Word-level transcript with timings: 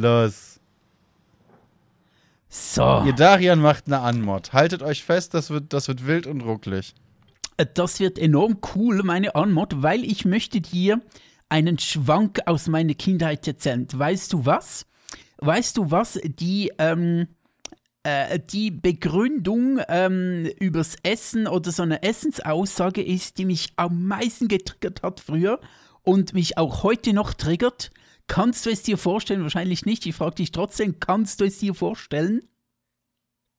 Los. 0.00 0.60
So. 2.48 3.04
Ihr 3.06 3.12
Darian 3.12 3.60
macht 3.60 3.86
eine 3.86 4.00
Anmod. 4.00 4.52
Haltet 4.52 4.82
euch 4.82 5.04
fest, 5.04 5.34
das 5.34 5.50
wird, 5.50 5.72
das 5.72 5.86
wird 5.88 6.06
wild 6.06 6.26
und 6.26 6.40
rucklig. 6.40 6.94
Das 7.74 8.00
wird 8.00 8.18
enorm 8.18 8.58
cool, 8.74 9.02
meine 9.04 9.34
Anmod, 9.34 9.82
weil 9.82 10.02
ich 10.04 10.24
möchte 10.24 10.60
dir 10.60 11.00
einen 11.48 11.78
Schwank 11.78 12.40
aus 12.46 12.66
meiner 12.68 12.94
Kindheit 12.94 13.46
erzählen. 13.46 13.86
Weißt 13.92 14.32
du 14.32 14.46
was? 14.46 14.86
Weißt 15.38 15.76
du 15.76 15.90
was? 15.90 16.18
Die, 16.24 16.72
ähm, 16.78 17.28
äh, 18.02 18.40
die 18.40 18.70
Begründung 18.70 19.80
ähm, 19.88 20.50
übers 20.58 20.96
Essen 21.02 21.46
oder 21.46 21.70
so 21.70 21.82
eine 21.82 22.02
Essensaussage 22.02 23.02
ist, 23.02 23.38
die 23.38 23.44
mich 23.44 23.72
am 23.76 24.06
meisten 24.06 24.48
getriggert 24.48 25.02
hat 25.02 25.20
früher 25.20 25.60
und 26.02 26.32
mich 26.32 26.56
auch 26.56 26.82
heute 26.82 27.12
noch 27.12 27.34
triggert. 27.34 27.90
Kannst 28.30 28.64
du 28.64 28.70
es 28.70 28.84
dir 28.84 28.96
vorstellen? 28.96 29.42
Wahrscheinlich 29.42 29.86
nicht. 29.86 30.06
Ich 30.06 30.14
frage 30.14 30.36
dich 30.36 30.52
trotzdem, 30.52 31.00
kannst 31.00 31.40
du 31.40 31.44
es 31.44 31.58
dir 31.58 31.74
vorstellen? 31.74 32.42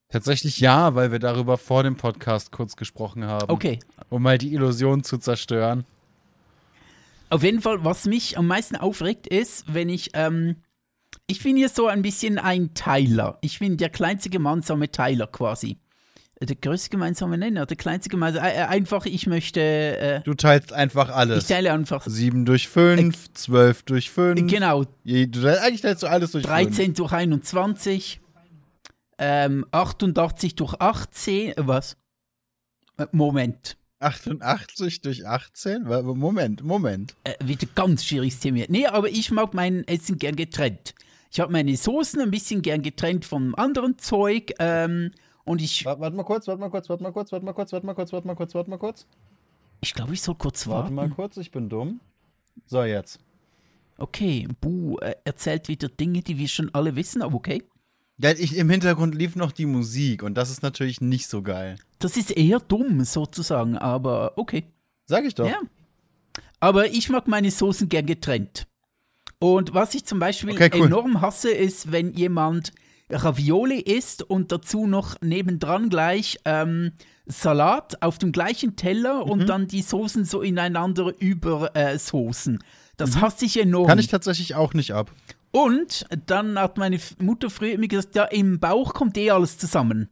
Tatsächlich 0.07 0.61
ja, 0.61 0.95
weil 0.95 1.11
wir 1.11 1.19
darüber 1.19 1.57
vor 1.57 1.83
dem 1.83 1.97
Podcast 1.97 2.53
kurz 2.53 2.77
gesprochen 2.77 3.25
haben. 3.25 3.51
Okay, 3.51 3.79
Um 4.07 4.23
mal 4.23 4.37
die 4.37 4.53
Illusion 4.53 5.03
zu 5.03 5.17
zerstören. 5.17 5.83
Auf 7.29 7.43
jeden 7.43 7.61
Fall, 7.61 7.83
was 7.83 8.05
mich 8.05 8.37
am 8.37 8.47
meisten 8.47 8.77
aufregt, 8.77 9.27
ist, 9.27 9.65
wenn 9.73 9.89
ich, 9.89 10.11
ähm, 10.13 10.55
ich 11.27 11.43
bin 11.43 11.57
hier 11.57 11.67
so 11.67 11.87
ein 11.87 12.01
bisschen 12.01 12.39
ein 12.39 12.73
Teiler. 12.73 13.39
Ich 13.41 13.59
bin 13.59 13.75
der 13.75 13.89
kleinste 13.89 14.29
gemeinsame 14.29 14.89
Teiler 14.89 15.27
quasi. 15.27 15.79
Äh, 16.41 16.45
Der 16.47 16.55
größte 16.57 16.89
gemeinsame 16.89 17.37
Nenner, 17.37 17.65
der 17.65 17.77
kleinste 17.77 18.09
gemeinsame, 18.09 18.51
äh, 18.51 18.57
äh, 18.57 18.63
einfach, 18.65 19.05
ich 19.05 19.27
möchte, 19.27 19.61
äh, 19.61 20.21
Du 20.23 20.33
teilst 20.33 20.73
einfach 20.73 21.09
ich 21.09 21.15
alles. 21.15 21.47
teile 21.47 21.71
einfach, 21.71 22.03
7 22.05 22.43
durch 22.45 22.67
5, 22.67 23.33
12 23.33 23.83
durch 23.83 24.09
5. 24.11 24.47
genau, 24.51 24.85
Je, 25.03 25.27
du, 25.27 25.47
eigentlich 25.47 25.81
teilst 25.81 26.03
du 26.03 26.07
alles 26.07 26.31
durch 26.31 26.45
5. 26.45 26.53
13 26.53 26.93
durch 26.95 27.11
21, 27.13 28.19
ähm, 29.17 29.65
88 29.71 30.55
durch 30.55 30.73
18, 30.81 31.51
äh, 31.51 31.53
was? 31.67 31.95
Äh, 32.97 33.05
Moment, 33.11 33.77
88 33.99 35.01
durch 35.01 35.27
18? 35.27 35.87
Wa- 35.87 36.01
Moment, 36.01 36.63
Moment. 36.63 37.15
äh, 37.23 37.33
wieder 37.45 37.67
ganz 37.75 38.03
schwieriges 38.03 38.39
Thema. 38.39 38.63
Nee, 38.67 38.87
aber 38.87 39.09
ich 39.09 39.29
mag 39.31 39.53
mein 39.53 39.87
Essen 39.87 40.17
gern 40.17 40.35
getrennt. 40.35 40.95
Ich 41.31 41.39
habe 41.39 41.51
meine 41.51 41.77
Soßen 41.77 42.19
ein 42.19 42.31
bisschen 42.31 42.61
gern 42.61 42.81
getrennt 42.81 43.23
vom 43.25 43.55
anderen 43.55 43.97
Zeug. 43.99 44.53
Ähm, 44.59 45.11
und 45.45 45.61
ich, 45.61 45.85
Warte, 45.85 46.01
warte 46.01 46.15
mal 46.15 46.23
kurz, 46.23 46.47
warte 46.47 46.59
mal 46.61 46.69
kurz, 46.69 46.89
warte 46.89 47.03
mal 47.03 47.11
kurz, 47.11 47.31
warte 47.31 47.45
mal 47.45 47.53
kurz, 47.53 47.71
warte 47.73 47.85
mal 47.85 47.93
kurz, 47.95 48.13
warte 48.13 48.27
mal 48.27 48.35
kurz, 48.35 48.55
warte 48.55 48.69
mal 48.69 48.77
kurz. 48.77 49.05
ich 49.81 49.93
glaube, 49.93 50.13
ich 50.13 50.21
soll 50.21 50.35
kurz 50.35 50.67
Warte 50.67 50.83
warten. 50.83 50.95
mal 50.95 51.09
kurz, 51.09 51.37
ich 51.37 51.51
bin 51.51 51.69
dumm. 51.69 51.99
So, 52.65 52.83
jetzt. 52.83 53.19
Okay, 53.97 54.47
Bu 54.61 54.97
äh, 54.99 55.15
erzählt 55.25 55.67
wieder 55.67 55.87
Dinge, 55.89 56.21
die 56.21 56.37
wir 56.37 56.47
schon 56.47 56.69
alle 56.73 56.95
wissen, 56.95 57.21
aber 57.21 57.35
okay. 57.35 57.63
Ja, 58.17 58.31
ich, 58.31 58.55
im 58.55 58.69
Hintergrund 58.69 59.15
lief 59.15 59.35
noch 59.35 59.51
die 59.51 59.65
Musik 59.65 60.21
und 60.23 60.35
das 60.35 60.49
ist 60.51 60.61
natürlich 60.61 61.01
nicht 61.01 61.27
so 61.27 61.41
geil. 61.41 61.77
Das 61.99 62.17
ist 62.17 62.31
eher 62.31 62.59
dumm 62.59 63.03
sozusagen, 63.03 63.77
aber 63.77 64.33
okay. 64.37 64.65
Sag 65.05 65.25
ich 65.25 65.33
doch. 65.35 65.47
Ja. 65.47 65.57
Aber 66.59 66.87
ich 66.87 67.09
mag 67.09 67.27
meine 67.27 67.49
Soßen 67.49 67.89
gern 67.89 68.05
getrennt. 68.05 68.67
Und 69.39 69.73
was 69.73 69.95
ich 69.95 70.05
zum 70.05 70.19
Beispiel 70.19 70.51
Okay, 70.51 70.69
cool. 70.75 70.85
enorm 70.85 71.21
hasse, 71.21 71.49
ist, 71.49 71.91
wenn 71.91 72.13
jemand 72.13 72.71
Ravioli 73.11 73.79
isst 73.79 74.23
und 74.23 74.51
dazu 74.51 74.87
noch 74.87 75.15
nebendran 75.21 75.89
gleich 75.89 76.37
ähm, 76.45 76.91
Salat 77.25 78.01
auf 78.01 78.17
dem 78.17 78.31
gleichen 78.31 78.75
Teller 78.75 79.25
Mhm. 79.25 79.31
und 79.31 79.47
dann 79.47 79.67
die 79.67 79.81
Soßen 79.81 80.25
so 80.25 80.41
ineinander 80.41 81.13
über 81.19 81.75
äh. 81.75 81.97
Das 82.97 83.19
hasse 83.21 83.45
ich 83.45 83.59
enorm. 83.59 83.83
Mhm. 83.83 83.87
Kann 83.87 83.99
ich 83.99 84.07
tatsächlich 84.07 84.55
auch 84.55 84.73
nicht 84.73 84.91
ab. 84.93 85.11
Und 85.51 86.05
dann 86.25 86.57
hat 86.57 86.77
meine 86.77 86.99
Mutter 87.19 87.49
früher 87.49 87.73
immer 87.73 87.87
gesagt, 87.87 88.15
ja, 88.15 88.23
im 88.25 88.59
Bauch 88.59 88.93
kommt 88.93 89.17
eh 89.17 89.31
alles 89.31 89.57
zusammen. 89.57 90.09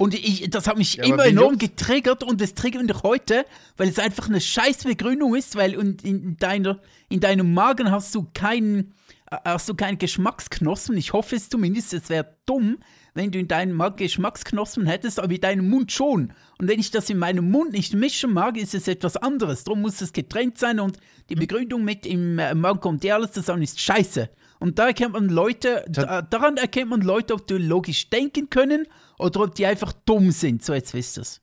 Und 0.00 0.14
ich, 0.14 0.48
das 0.48 0.68
hat 0.68 0.78
mich 0.78 0.94
Ja, 0.94 1.04
immer 1.04 1.26
enorm 1.26 1.54
juckt's? 1.54 1.76
getriggert 1.76 2.22
und 2.22 2.40
es 2.40 2.54
triggert 2.54 2.84
mich 2.84 3.02
heute, 3.02 3.44
weil 3.76 3.88
es 3.88 3.98
einfach 3.98 4.28
eine 4.28 4.40
scheiß 4.40 4.84
Begründung 4.84 5.34
ist, 5.34 5.56
weil 5.56 5.74
in, 5.74 5.96
in, 6.04 6.36
deiner, 6.36 6.78
in 7.08 7.18
deinem 7.20 7.52
Magen 7.52 7.90
hast 7.90 8.14
du 8.14 8.28
keinen 8.32 8.94
hast 9.30 9.68
du 9.68 9.74
keinen 9.74 9.98
Geschmacksknospen. 9.98 10.96
Ich 10.96 11.12
hoffe 11.12 11.36
es 11.36 11.48
zumindest, 11.48 11.92
es 11.92 12.08
wäre 12.08 12.36
dumm, 12.46 12.78
wenn 13.14 13.30
du 13.30 13.38
in 13.38 13.48
deinem 13.48 13.76
Magen 13.76 13.96
Geschmacksknospen 13.96 14.86
hättest, 14.86 15.18
aber 15.18 15.32
in 15.32 15.40
deinem 15.40 15.68
Mund 15.68 15.92
schon. 15.92 16.32
Und 16.58 16.68
wenn 16.68 16.78
ich 16.78 16.90
das 16.90 17.10
in 17.10 17.18
meinem 17.18 17.50
Mund 17.50 17.72
nicht 17.72 17.94
mischen 17.94 18.32
mag, 18.32 18.56
ist 18.56 18.74
es 18.74 18.88
etwas 18.88 19.16
anderes. 19.16 19.64
Darum 19.64 19.82
muss 19.82 20.00
es 20.00 20.12
getrennt 20.12 20.58
sein 20.58 20.80
und 20.80 20.98
die 21.28 21.34
Hm. 21.34 21.40
Begründung 21.40 21.84
mit 21.84 22.06
im 22.06 22.38
äh, 22.38 22.54
Magen 22.54 22.80
kommt 22.80 23.02
dir 23.02 23.16
alles 23.16 23.32
zusammen 23.32 23.62
ist 23.62 23.80
scheiße. 23.80 24.30
Und 24.60 24.78
da 24.78 24.88
erkennt 24.88 25.12
man 25.12 25.28
Leute, 25.28 25.84
da, 25.88 26.22
daran 26.22 26.56
erkennt 26.56 26.90
man 26.90 27.02
Leute, 27.02 27.34
ob 27.34 27.46
die 27.46 27.54
logisch 27.54 28.10
denken 28.10 28.50
können 28.50 28.86
oder 29.18 29.42
ob 29.42 29.54
die 29.54 29.66
einfach 29.66 29.92
dumm 29.92 30.32
sind. 30.32 30.64
So, 30.64 30.74
jetzt 30.74 30.94
wisst 30.94 31.18
ihr 31.18 31.22
es. 31.22 31.40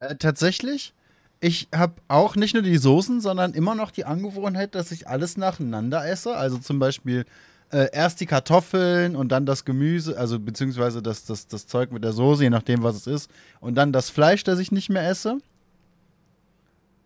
Äh, 0.00 0.16
tatsächlich, 0.16 0.94
ich 1.40 1.68
habe 1.74 1.94
auch 2.08 2.36
nicht 2.36 2.54
nur 2.54 2.62
die 2.62 2.78
Soßen, 2.78 3.20
sondern 3.20 3.54
immer 3.54 3.74
noch 3.74 3.90
die 3.90 4.04
Angewohnheit, 4.04 4.74
dass 4.74 4.90
ich 4.90 5.08
alles 5.08 5.36
nacheinander 5.36 6.06
esse. 6.06 6.36
Also 6.36 6.58
zum 6.58 6.78
Beispiel 6.78 7.24
äh, 7.70 7.88
erst 7.92 8.20
die 8.20 8.26
Kartoffeln 8.26 9.14
und 9.14 9.30
dann 9.30 9.46
das 9.46 9.64
Gemüse, 9.64 10.18
also 10.18 10.40
beziehungsweise 10.40 11.02
das, 11.02 11.24
das, 11.26 11.46
das 11.46 11.66
Zeug 11.66 11.92
mit 11.92 12.02
der 12.02 12.12
Soße, 12.12 12.44
je 12.44 12.50
nachdem, 12.50 12.82
was 12.82 12.96
es 12.96 13.06
ist. 13.06 13.30
Und 13.60 13.76
dann 13.76 13.92
das 13.92 14.10
Fleisch, 14.10 14.42
das 14.42 14.58
ich 14.58 14.72
nicht 14.72 14.88
mehr 14.88 15.08
esse. 15.08 15.38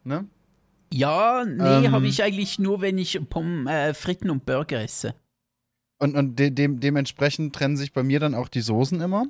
Ne? 0.04 0.26
Ja, 0.92 1.44
nee, 1.44 1.87
Ähm. 1.87 1.92
habe 1.92 2.06
ich 2.06 2.22
eigentlich 2.22 2.59
nur, 2.59 2.81
wenn 2.81 2.98
ich 2.98 3.21
Pom 3.28 3.66
äh, 3.66 3.94
Fritten 3.94 4.31
und 4.31 4.47
Burger 4.47 4.82
esse. 4.82 5.15
Und, 5.98 6.16
und 6.16 6.38
de 6.38 6.50
dem, 6.50 6.81
dementsprechend 6.81 7.54
trennen 7.54 7.76
sich 7.76 7.92
bei 7.92 8.03
mir 8.03 8.19
dann 8.19 8.34
auch 8.34 8.48
die 8.48 8.60
Soßen 8.60 9.00
immer. 9.00 9.26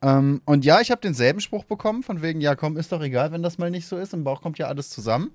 Ähm, 0.00 0.42
und 0.44 0.64
ja, 0.64 0.80
ich 0.80 0.90
habe 0.90 1.00
denselben 1.00 1.40
Spruch 1.40 1.64
bekommen, 1.64 2.02
von 2.02 2.22
wegen, 2.22 2.40
ja 2.40 2.54
komm, 2.54 2.76
ist 2.76 2.92
doch 2.92 3.02
egal, 3.02 3.32
wenn 3.32 3.42
das 3.42 3.58
mal 3.58 3.70
nicht 3.70 3.86
so 3.86 3.96
ist, 3.96 4.14
im 4.14 4.24
Bauch 4.24 4.42
kommt 4.42 4.58
ja 4.58 4.66
alles 4.66 4.90
zusammen. 4.90 5.32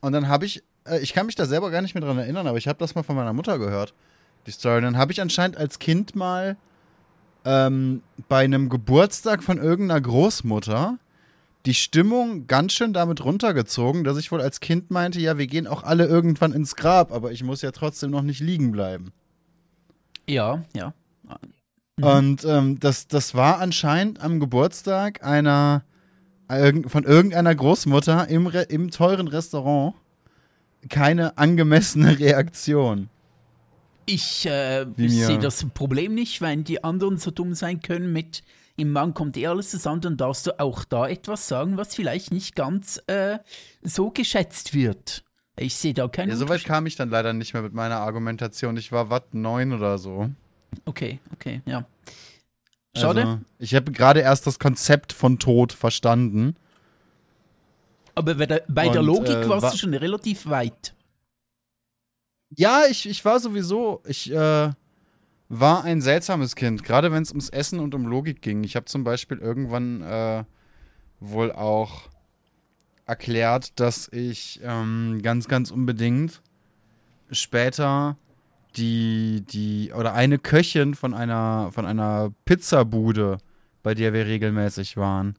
Und 0.00 0.12
dann 0.12 0.28
habe 0.28 0.44
ich, 0.44 0.62
äh, 0.86 0.98
ich 1.00 1.12
kann 1.12 1.26
mich 1.26 1.36
da 1.36 1.46
selber 1.46 1.70
gar 1.70 1.82
nicht 1.82 1.94
mehr 1.94 2.02
dran 2.02 2.18
erinnern, 2.18 2.46
aber 2.46 2.58
ich 2.58 2.66
habe 2.68 2.78
das 2.78 2.94
mal 2.94 3.04
von 3.04 3.16
meiner 3.16 3.32
Mutter 3.32 3.58
gehört, 3.58 3.94
die 4.46 4.50
Story. 4.50 4.78
Und 4.78 4.82
dann 4.84 4.98
habe 4.98 5.12
ich 5.12 5.20
anscheinend 5.20 5.56
als 5.56 5.78
Kind 5.78 6.16
mal 6.16 6.56
ähm, 7.44 8.02
bei 8.28 8.44
einem 8.44 8.68
Geburtstag 8.68 9.42
von 9.42 9.58
irgendeiner 9.58 10.00
Großmutter 10.00 10.98
die 11.66 11.74
Stimmung 11.74 12.48
ganz 12.48 12.72
schön 12.72 12.92
damit 12.92 13.24
runtergezogen, 13.24 14.02
dass 14.02 14.18
ich 14.18 14.32
wohl 14.32 14.40
als 14.40 14.58
Kind 14.58 14.90
meinte, 14.90 15.20
ja, 15.20 15.38
wir 15.38 15.46
gehen 15.46 15.68
auch 15.68 15.84
alle 15.84 16.06
irgendwann 16.06 16.52
ins 16.52 16.74
Grab, 16.74 17.12
aber 17.12 17.30
ich 17.30 17.44
muss 17.44 17.62
ja 17.62 17.70
trotzdem 17.70 18.10
noch 18.10 18.22
nicht 18.22 18.40
liegen 18.40 18.72
bleiben. 18.72 19.12
Ja, 20.26 20.64
ja. 20.74 20.92
Mhm. 22.02 22.08
Und 22.08 22.44
ähm, 22.44 22.80
das, 22.80 23.06
das 23.06 23.34
war 23.34 23.58
anscheinend 23.60 24.20
am 24.20 24.40
Geburtstag 24.40 25.24
einer 25.24 25.84
von 26.86 27.04
irgendeiner 27.04 27.54
Großmutter 27.54 28.28
im, 28.28 28.46
Re 28.46 28.62
im 28.68 28.90
teuren 28.90 29.26
Restaurant 29.26 29.94
keine 30.90 31.38
angemessene 31.38 32.18
Reaktion. 32.18 33.08
Ich 34.04 34.44
äh, 34.44 34.84
sehe 34.98 35.38
das 35.38 35.64
Problem 35.72 36.14
nicht, 36.14 36.42
wenn 36.42 36.64
die 36.64 36.84
anderen 36.84 37.16
so 37.16 37.30
dumm 37.30 37.54
sein 37.54 37.80
können 37.80 38.12
mit 38.12 38.42
im 38.76 38.90
Mann 38.90 39.14
kommt 39.14 39.36
eh 39.36 39.46
alles 39.46 39.70
zusammen, 39.70 40.00
dann 40.00 40.16
darfst 40.16 40.46
du 40.46 40.58
auch 40.58 40.84
da 40.84 41.06
etwas 41.06 41.46
sagen, 41.46 41.76
was 41.76 41.94
vielleicht 41.94 42.32
nicht 42.32 42.56
ganz 42.56 43.00
äh, 43.06 43.38
so 43.82 44.10
geschätzt 44.10 44.74
wird. 44.74 45.24
Ich 45.56 45.76
sehe 45.76 45.92
da 45.92 46.08
keinen 46.08 46.30
Ja, 46.30 46.36
soweit 46.36 46.64
kam 46.64 46.86
ich 46.86 46.96
dann 46.96 47.10
leider 47.10 47.32
nicht 47.32 47.52
mehr 47.52 47.62
mit 47.62 47.74
meiner 47.74 47.98
Argumentation. 47.98 48.76
Ich 48.76 48.90
war 48.90 49.10
watt 49.10 49.34
neun 49.34 49.72
oder 49.72 49.98
so. 49.98 50.30
Okay, 50.84 51.20
okay, 51.32 51.60
ja. 51.66 51.84
Schade, 52.96 53.22
Also, 53.22 53.40
ich 53.58 53.74
habe 53.74 53.90
gerade 53.92 54.20
erst 54.20 54.46
das 54.46 54.58
Konzept 54.58 55.12
von 55.12 55.38
Tod 55.38 55.72
verstanden. 55.72 56.56
aber 58.14 58.34
bei 58.34 58.46
der, 58.46 58.62
bei 58.68 58.88
der 58.88 59.00
und, 59.00 59.06
Logik 59.06 59.30
äh, 59.30 59.48
warst 59.48 59.62
wa- 59.62 59.70
du 59.70 59.78
schon 59.78 59.94
relativ 59.94 60.46
weit. 60.46 60.94
Ja, 62.54 62.82
ich, 62.90 63.08
ich 63.08 63.24
war 63.24 63.40
sowieso, 63.40 64.02
ich 64.06 64.30
äh, 64.30 64.70
war 65.48 65.84
ein 65.84 66.02
seltsames 66.02 66.54
Kind, 66.54 66.84
gerade 66.84 67.10
wenn 67.12 67.22
es 67.22 67.30
ums 67.30 67.48
Essen 67.48 67.80
und 67.80 67.94
um 67.94 68.06
Logik 68.06 68.42
ging. 68.42 68.62
Ich 68.64 68.76
habe 68.76 68.86
zum 68.86 69.04
Beispiel 69.04 69.38
irgendwann 69.38 70.02
äh, 70.02 70.44
wohl 71.20 71.50
auch 71.52 72.10
erklärt, 73.06 73.80
dass 73.80 74.08
ich 74.12 74.60
ähm, 74.62 75.20
ganz, 75.22 75.48
ganz 75.48 75.70
unbedingt 75.70 76.42
später 77.30 78.16
die, 78.76 79.44
die, 79.46 79.92
oder 79.92 80.14
eine 80.14 80.38
Köchin 80.38 80.94
von 80.94 81.14
einer, 81.14 81.70
von 81.72 81.86
einer 81.86 82.32
Pizzabude, 82.44 83.38
bei 83.82 83.94
der 83.94 84.12
wir 84.12 84.26
regelmäßig 84.26 84.96
waren, 84.96 85.36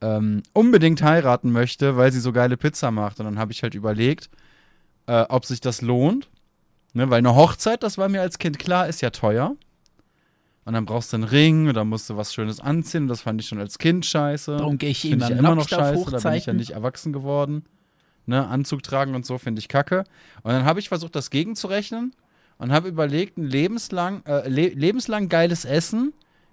ähm, 0.00 0.42
unbedingt 0.52 1.02
heiraten 1.02 1.50
möchte, 1.50 1.96
weil 1.96 2.12
sie 2.12 2.20
so 2.20 2.32
geile 2.32 2.56
Pizza 2.56 2.90
macht. 2.90 3.18
Und 3.18 3.26
dann 3.26 3.38
habe 3.38 3.52
ich 3.52 3.62
halt 3.62 3.74
überlegt, 3.74 4.30
äh, 5.06 5.24
ob 5.28 5.44
sich 5.44 5.60
das 5.60 5.82
lohnt. 5.82 6.28
Ne, 6.94 7.10
weil 7.10 7.18
eine 7.18 7.34
Hochzeit, 7.34 7.82
das 7.82 7.98
war 7.98 8.08
mir 8.08 8.22
als 8.22 8.38
Kind 8.38 8.58
klar, 8.58 8.88
ist 8.88 9.02
ja 9.02 9.10
teuer. 9.10 9.54
Und 10.64 10.72
dann 10.72 10.84
brauchst 10.84 11.12
du 11.12 11.16
einen 11.16 11.24
Ring 11.24 11.68
und 11.68 11.74
dann 11.74 11.88
musst 11.88 12.08
du 12.10 12.16
was 12.16 12.32
Schönes 12.32 12.60
anziehen. 12.60 13.02
Und 13.02 13.08
das 13.08 13.22
fand 13.22 13.40
ich 13.40 13.48
schon 13.48 13.58
als 13.58 13.78
Kind 13.78 14.06
scheiße. 14.06 14.56
Darum 14.56 14.78
gehe 14.78 14.90
ich 14.90 15.04
ich 15.04 15.12
immer 15.12 15.54
noch 15.54 15.68
scheiße, 15.68 16.10
da 16.10 16.18
bin 16.18 16.34
ich 16.34 16.46
ja 16.46 16.52
nicht 16.52 16.70
erwachsen 16.70 17.12
geworden. 17.12 17.64
Ne, 18.26 18.46
Anzug 18.46 18.82
tragen 18.82 19.14
und 19.14 19.24
so 19.24 19.38
finde 19.38 19.60
ich 19.60 19.68
kacke. 19.68 20.04
Und 20.42 20.52
dann 20.52 20.64
habe 20.64 20.80
ich 20.80 20.88
versucht, 20.88 21.16
das 21.16 21.30
gegenzurechnen 21.30 22.12
und 22.58 22.72
habe 22.72 22.88
überlegt, 22.88 23.38
ein 23.38 23.44
lebenslang, 23.44 24.24
äh, 24.26 24.48
le 24.48 24.68
lebenslang 24.68 25.28
geiles 25.28 25.64
Essen 25.64 26.12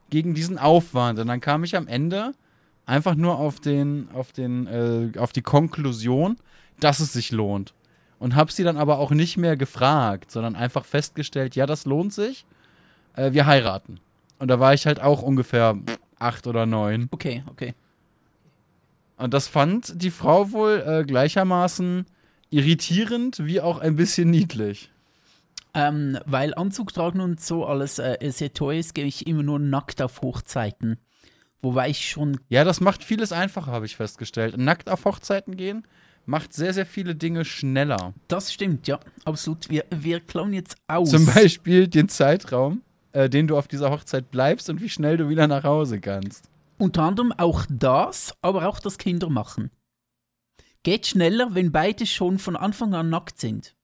gegen 0.09 0.33
diesen 0.33 0.57
Aufwand. 0.57 1.19
Und 1.19 1.27
dann 1.27 1.41
kam 1.41 1.63
ich 1.63 1.75
am 1.75 1.87
Ende 1.87 2.33
einfach 2.85 3.15
nur 3.15 3.39
auf 3.39 3.59
den, 3.59 4.09
auf 4.13 4.31
den, 4.31 4.67
äh, 4.67 5.17
auf 5.17 5.33
die 5.33 5.41
Konklusion, 5.41 6.37
dass 6.79 6.99
es 6.99 7.13
sich 7.13 7.31
lohnt. 7.31 7.73
Und 8.19 8.35
habe 8.35 8.51
sie 8.51 8.63
dann 8.63 8.77
aber 8.77 8.99
auch 8.99 9.11
nicht 9.11 9.37
mehr 9.37 9.57
gefragt, 9.57 10.31
sondern 10.31 10.55
einfach 10.55 10.85
festgestellt, 10.85 11.55
ja, 11.55 11.65
das 11.65 11.85
lohnt 11.85 12.13
sich. 12.13 12.45
Äh, 13.15 13.33
wir 13.33 13.45
heiraten. 13.45 13.99
Und 14.39 14.49
da 14.49 14.59
war 14.59 14.73
ich 14.73 14.85
halt 14.85 15.01
auch 15.01 15.21
ungefähr 15.21 15.77
acht 16.19 16.47
oder 16.47 16.65
neun. 16.65 17.07
Okay, 17.11 17.43
okay. 17.47 17.73
Und 19.17 19.33
das 19.33 19.47
fand 19.47 20.01
die 20.01 20.11
Frau 20.11 20.51
wohl 20.51 20.83
äh, 20.85 21.03
gleichermaßen 21.05 22.05
irritierend 22.49 23.45
wie 23.45 23.61
auch 23.61 23.79
ein 23.79 23.95
bisschen 23.95 24.29
niedlich. 24.29 24.91
Ähm, 25.75 26.17
weil 26.25 26.53
Anzug 26.55 26.93
tragen 26.93 27.19
und 27.19 27.41
so 27.41 27.65
alles 27.65 27.99
äh, 27.99 28.17
sehr 28.31 28.53
teuer 28.53 28.79
ist, 28.79 28.95
gehe 28.95 29.05
ich 29.05 29.27
immer 29.27 29.43
nur 29.43 29.59
nackt 29.59 30.01
auf 30.01 30.21
Hochzeiten. 30.21 30.97
Wobei 31.61 31.89
ich 31.89 32.09
schon. 32.09 32.39
Ja, 32.49 32.63
das 32.63 32.79
macht 32.79 33.03
vieles 33.03 33.31
einfacher, 33.31 33.71
habe 33.71 33.85
ich 33.85 33.95
festgestellt. 33.95 34.57
Nackt 34.57 34.89
auf 34.89 35.05
Hochzeiten 35.05 35.57
gehen 35.57 35.85
macht 36.25 36.53
sehr, 36.53 36.73
sehr 36.73 36.85
viele 36.85 37.15
Dinge 37.15 37.45
schneller. 37.45 38.13
Das 38.27 38.53
stimmt, 38.53 38.87
ja, 38.87 38.99
absolut. 39.23 39.69
Wir, 39.69 39.85
wir 39.91 40.19
klauen 40.19 40.53
jetzt 40.53 40.77
aus. 40.87 41.09
Zum 41.09 41.25
Beispiel 41.25 41.87
den 41.87 42.09
Zeitraum, 42.09 42.81
äh, 43.11 43.29
den 43.29 43.47
du 43.47 43.57
auf 43.57 43.67
dieser 43.67 43.91
Hochzeit 43.91 44.31
bleibst 44.31 44.69
und 44.69 44.81
wie 44.81 44.89
schnell 44.89 45.17
du 45.17 45.29
wieder 45.29 45.47
nach 45.47 45.63
Hause 45.63 45.99
kannst. 45.99 46.49
Unter 46.77 47.03
anderem 47.03 47.31
auch 47.31 47.65
das, 47.69 48.33
aber 48.41 48.67
auch 48.67 48.79
das 48.79 48.97
Kindermachen. 48.97 49.71
Geht 50.83 51.07
schneller, 51.07 51.55
wenn 51.55 51.71
beide 51.71 52.05
schon 52.05 52.37
von 52.37 52.55
Anfang 52.55 52.93
an 52.93 53.09
nackt 53.09 53.39
sind. 53.39 53.74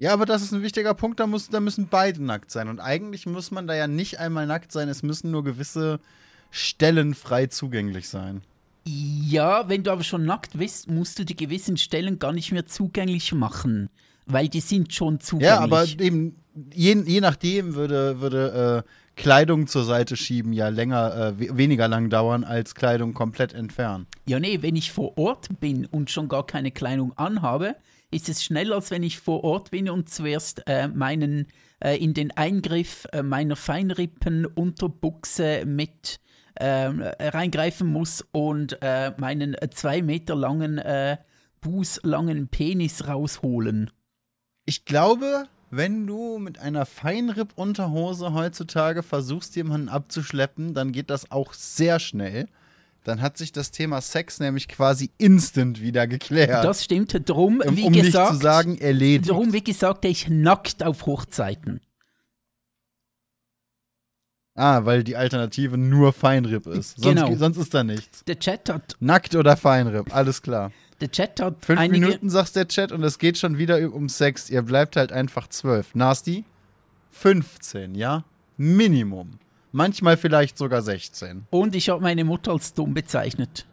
Ja, 0.00 0.12
aber 0.12 0.26
das 0.26 0.42
ist 0.42 0.52
ein 0.52 0.62
wichtiger 0.62 0.94
Punkt, 0.94 1.18
da, 1.18 1.26
muss, 1.26 1.48
da 1.48 1.58
müssen 1.58 1.88
beide 1.88 2.22
nackt 2.22 2.52
sein. 2.52 2.68
Und 2.68 2.78
eigentlich 2.78 3.26
muss 3.26 3.50
man 3.50 3.66
da 3.66 3.74
ja 3.74 3.88
nicht 3.88 4.20
einmal 4.20 4.46
nackt 4.46 4.70
sein, 4.70 4.88
es 4.88 5.02
müssen 5.02 5.32
nur 5.32 5.42
gewisse 5.42 5.98
Stellen 6.50 7.14
frei 7.14 7.46
zugänglich 7.46 8.08
sein. 8.08 8.42
Ja, 8.86 9.68
wenn 9.68 9.82
du 9.82 9.90
aber 9.90 10.04
schon 10.04 10.24
nackt 10.24 10.56
bist, 10.56 10.88
musst 10.88 11.18
du 11.18 11.24
die 11.24 11.36
gewissen 11.36 11.76
Stellen 11.76 12.18
gar 12.18 12.32
nicht 12.32 12.52
mehr 12.52 12.64
zugänglich 12.64 13.34
machen, 13.34 13.90
weil 14.26 14.48
die 14.48 14.60
sind 14.60 14.94
schon 14.94 15.20
zugänglich. 15.20 15.48
Ja, 15.48 15.60
aber 15.60 15.84
eben, 15.84 16.36
je, 16.72 16.96
je 17.04 17.20
nachdem 17.20 17.74
würde, 17.74 18.20
würde 18.20 18.84
äh, 18.86 18.90
Kleidung 19.16 19.66
zur 19.66 19.84
Seite 19.84 20.16
schieben 20.16 20.52
ja 20.52 20.68
länger, 20.68 21.34
äh, 21.38 21.56
weniger 21.58 21.88
lang 21.88 22.08
dauern, 22.08 22.44
als 22.44 22.76
Kleidung 22.76 23.14
komplett 23.14 23.52
entfernen. 23.52 24.06
Ja, 24.26 24.38
nee, 24.38 24.62
wenn 24.62 24.76
ich 24.76 24.92
vor 24.92 25.18
Ort 25.18 25.48
bin 25.60 25.86
und 25.86 26.08
schon 26.10 26.28
gar 26.28 26.46
keine 26.46 26.70
Kleidung 26.70 27.12
anhabe, 27.18 27.74
ist 28.10 28.28
es 28.28 28.42
schneller, 28.42 28.76
als 28.76 28.90
wenn 28.90 29.02
ich 29.02 29.18
vor 29.18 29.44
Ort 29.44 29.70
bin 29.70 29.90
und 29.90 30.08
zuerst 30.08 30.62
äh, 30.66 30.88
meinen 30.88 31.46
äh, 31.80 31.96
in 31.96 32.14
den 32.14 32.30
Eingriff 32.36 33.06
äh, 33.12 33.22
meiner 33.22 33.56
Feinrippen 33.56 34.46
Unterbuchse 34.46 35.64
mit 35.66 36.20
ähm, 36.60 37.02
reingreifen 37.02 37.86
muss 37.86 38.24
und 38.32 38.78
äh, 38.82 39.12
meinen 39.16 39.54
äh, 39.54 39.70
zwei 39.70 40.02
Meter 40.02 40.34
langen, 40.34 40.78
äh, 40.78 41.18
bußlangen 41.60 42.48
Penis 42.48 43.06
rausholen. 43.06 43.90
Ich 44.64 44.84
glaube, 44.84 45.46
wenn 45.70 46.06
du 46.06 46.38
mit 46.38 46.58
einer 46.58 46.86
Feinripp-Unterhose 46.86 48.32
heutzutage 48.32 49.02
versuchst, 49.02 49.54
jemanden 49.54 49.88
abzuschleppen, 49.88 50.74
dann 50.74 50.92
geht 50.92 51.10
das 51.10 51.30
auch 51.30 51.52
sehr 51.52 52.00
schnell. 52.00 52.48
Dann 53.08 53.22
hat 53.22 53.38
sich 53.38 53.52
das 53.52 53.70
Thema 53.70 54.02
Sex 54.02 54.38
nämlich 54.38 54.68
quasi 54.68 55.10
instant 55.16 55.80
wieder 55.80 56.06
geklärt. 56.06 56.62
Das 56.62 56.84
stimmt. 56.84 57.18
Drum, 57.26 57.62
um, 57.66 57.74
wie 57.74 57.84
um 57.84 57.92
gesagt, 57.94 58.32
nicht 58.32 58.40
zu 58.40 58.42
sagen, 58.46 58.76
erledigt. 58.76 59.30
Darum, 59.30 59.54
wie 59.54 59.64
gesagt, 59.64 60.04
ich 60.04 60.28
nackt 60.28 60.82
auf 60.82 61.06
Hochzeiten. 61.06 61.80
Ah, 64.54 64.84
weil 64.84 65.04
die 65.04 65.16
Alternative 65.16 65.78
nur 65.78 66.12
Feinripp 66.12 66.66
ist. 66.66 67.00
Sonst, 67.00 67.16
Genau. 67.22 67.34
sonst 67.36 67.56
ist 67.56 67.72
da 67.72 67.82
nichts. 67.82 68.24
Der 68.26 68.38
Chat 68.38 68.68
hat, 68.68 68.96
Nackt 69.00 69.34
oder 69.34 69.56
Feinripp, 69.56 70.14
alles 70.14 70.42
klar. 70.42 70.70
der 71.00 71.10
Chat 71.10 71.40
hat 71.40 71.64
Fünf 71.64 71.80
Minuten 71.88 72.28
sagt 72.28 72.56
der 72.56 72.68
Chat 72.68 72.92
und 72.92 73.02
es 73.04 73.18
geht 73.18 73.38
schon 73.38 73.56
wieder 73.56 73.90
um 73.90 74.10
Sex. 74.10 74.50
Ihr 74.50 74.60
bleibt 74.60 74.96
halt 74.96 75.12
einfach 75.12 75.48
zwölf. 75.48 75.94
Nasty? 75.94 76.44
15, 77.12 77.94
ja? 77.94 78.24
Minimum. 78.58 79.38
Manchmal 79.72 80.16
vielleicht 80.16 80.56
sogar 80.58 80.82
16. 80.82 81.46
Und 81.50 81.74
ich 81.74 81.88
habe 81.90 82.00
meine 82.02 82.24
Mutter 82.24 82.52
als 82.52 82.74
dumm 82.74 82.94
bezeichnet. 82.94 83.66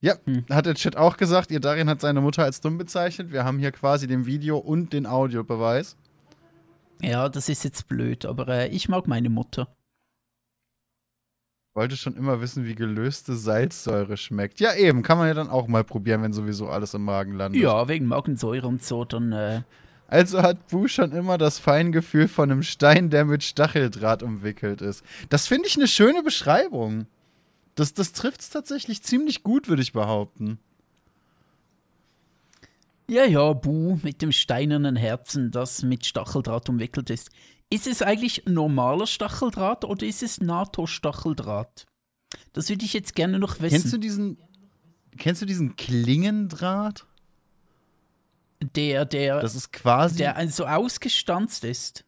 Ja, 0.00 0.14
Hm. 0.24 0.44
hat 0.50 0.66
der 0.66 0.74
Chat 0.74 0.96
auch 0.96 1.16
gesagt. 1.16 1.50
Ihr 1.50 1.60
Darin 1.60 1.88
hat 1.88 2.00
seine 2.00 2.20
Mutter 2.20 2.42
als 2.42 2.60
dumm 2.60 2.78
bezeichnet. 2.78 3.32
Wir 3.32 3.44
haben 3.44 3.58
hier 3.58 3.70
quasi 3.70 4.06
den 4.06 4.26
Video- 4.26 4.58
und 4.58 4.92
den 4.92 5.06
Audiobeweis. 5.06 5.96
Ja, 7.00 7.28
das 7.28 7.48
ist 7.48 7.64
jetzt 7.64 7.86
blöd, 7.88 8.24
aber 8.24 8.48
äh, 8.48 8.68
ich 8.68 8.88
mag 8.88 9.06
meine 9.06 9.28
Mutter. 9.30 9.68
Wollte 11.74 11.96
schon 11.96 12.16
immer 12.16 12.40
wissen, 12.40 12.66
wie 12.66 12.74
gelöste 12.74 13.34
Salzsäure 13.34 14.16
schmeckt. 14.16 14.60
Ja, 14.60 14.74
eben. 14.74 15.02
Kann 15.02 15.16
man 15.18 15.28
ja 15.28 15.34
dann 15.34 15.48
auch 15.48 15.68
mal 15.68 15.84
probieren, 15.84 16.22
wenn 16.22 16.32
sowieso 16.34 16.68
alles 16.68 16.92
im 16.94 17.02
Magen 17.04 17.32
landet. 17.32 17.62
Ja, 17.62 17.88
wegen 17.88 18.06
Magensäure 18.06 18.66
und 18.66 18.82
so, 18.82 19.04
dann 19.04 19.32
äh, 19.32 19.62
Also 20.12 20.42
hat 20.42 20.68
Bu 20.68 20.88
schon 20.88 21.12
immer 21.12 21.38
das 21.38 21.58
Feingefühl 21.58 22.28
von 22.28 22.50
einem 22.50 22.62
Stein, 22.62 23.08
der 23.08 23.24
mit 23.24 23.42
Stacheldraht 23.42 24.22
umwickelt 24.22 24.82
ist. 24.82 25.02
Das 25.30 25.46
finde 25.46 25.68
ich 25.68 25.76
eine 25.76 25.88
schöne 25.88 26.22
Beschreibung. 26.22 27.06
Das, 27.76 27.94
das 27.94 28.12
trifft 28.12 28.42
es 28.42 28.50
tatsächlich 28.50 29.02
ziemlich 29.02 29.42
gut, 29.42 29.70
würde 29.70 29.80
ich 29.80 29.94
behaupten. 29.94 30.58
Ja, 33.08 33.24
ja, 33.24 33.54
Bu 33.54 33.98
mit 34.02 34.20
dem 34.20 34.32
steinernen 34.32 34.96
Herzen, 34.96 35.50
das 35.50 35.82
mit 35.82 36.04
Stacheldraht 36.04 36.68
umwickelt 36.68 37.08
ist. 37.08 37.30
Ist 37.70 37.86
es 37.86 38.02
eigentlich 38.02 38.42
normaler 38.44 39.06
Stacheldraht 39.06 39.86
oder 39.86 40.04
ist 40.04 40.22
es 40.22 40.42
NATO-Stacheldraht? 40.42 41.86
Das 42.52 42.68
würde 42.68 42.84
ich 42.84 42.92
jetzt 42.92 43.14
gerne 43.14 43.38
noch 43.38 43.60
wissen. 43.60 43.80
Kennst 43.80 43.94
du 43.94 43.96
diesen, 43.96 44.36
kennst 45.16 45.40
du 45.40 45.46
diesen 45.46 45.76
Klingendraht? 45.76 47.06
Der, 48.64 49.04
der, 49.04 49.40
Das 49.40 49.54
ist 49.54 49.72
quasi. 49.72 50.16
der 50.16 50.36
also 50.36 50.66
ausgestanzt 50.66 51.64
ist. 51.64 52.04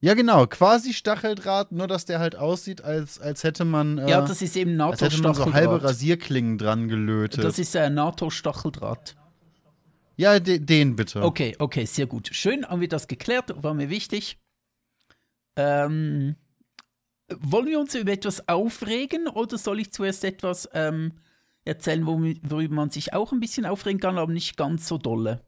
ja, 0.00 0.14
genau, 0.14 0.46
quasi 0.46 0.92
Stacheldraht, 0.94 1.72
nur 1.72 1.86
dass 1.86 2.04
der 2.04 2.18
halt 2.18 2.36
aussieht, 2.36 2.82
als, 2.82 3.20
als 3.20 3.44
hätte 3.44 3.64
man. 3.64 3.98
Äh, 3.98 4.10
ja, 4.10 4.20
das 4.22 4.42
ist 4.42 4.56
eben 4.56 4.80
als 4.80 5.00
hätte 5.00 5.20
man 5.22 5.34
so 5.34 5.40
halbe 5.44 5.52
NATO-Stacheldraht. 5.52 5.84
Rasierklingen 5.84 6.58
dran 6.58 6.88
gelötet. 6.88 7.44
Das 7.44 7.58
ist 7.58 7.74
äh, 7.74 7.90
NATO-Stacheldraht. 7.90 9.16
ja, 10.16 10.38
de, 10.40 10.58
den 10.58 10.96
bitte. 10.96 11.22
Okay, 11.22 11.54
okay, 11.58 11.84
sehr 11.84 12.06
gut. 12.06 12.28
Schön 12.32 12.66
haben 12.66 12.80
wir 12.80 12.88
das 12.88 13.08
geklärt, 13.08 13.52
war 13.62 13.74
mir 13.74 13.90
wichtig. 13.90 14.38
Ähm, 15.56 16.36
wollen 17.38 17.66
wir 17.66 17.78
uns 17.78 17.94
über 17.94 18.12
etwas 18.12 18.48
aufregen 18.48 19.28
oder 19.28 19.58
soll 19.58 19.80
ich 19.80 19.92
zuerst 19.92 20.24
etwas 20.24 20.68
ähm, 20.72 21.12
erzählen, 21.64 22.06
worüber 22.06 22.74
man 22.74 22.90
sich 22.90 23.12
auch 23.12 23.32
ein 23.32 23.40
bisschen 23.40 23.66
aufregen 23.66 24.00
kann, 24.00 24.18
aber 24.18 24.32
nicht 24.32 24.56
ganz 24.56 24.86
so 24.88 24.98
dolle? 24.98 25.44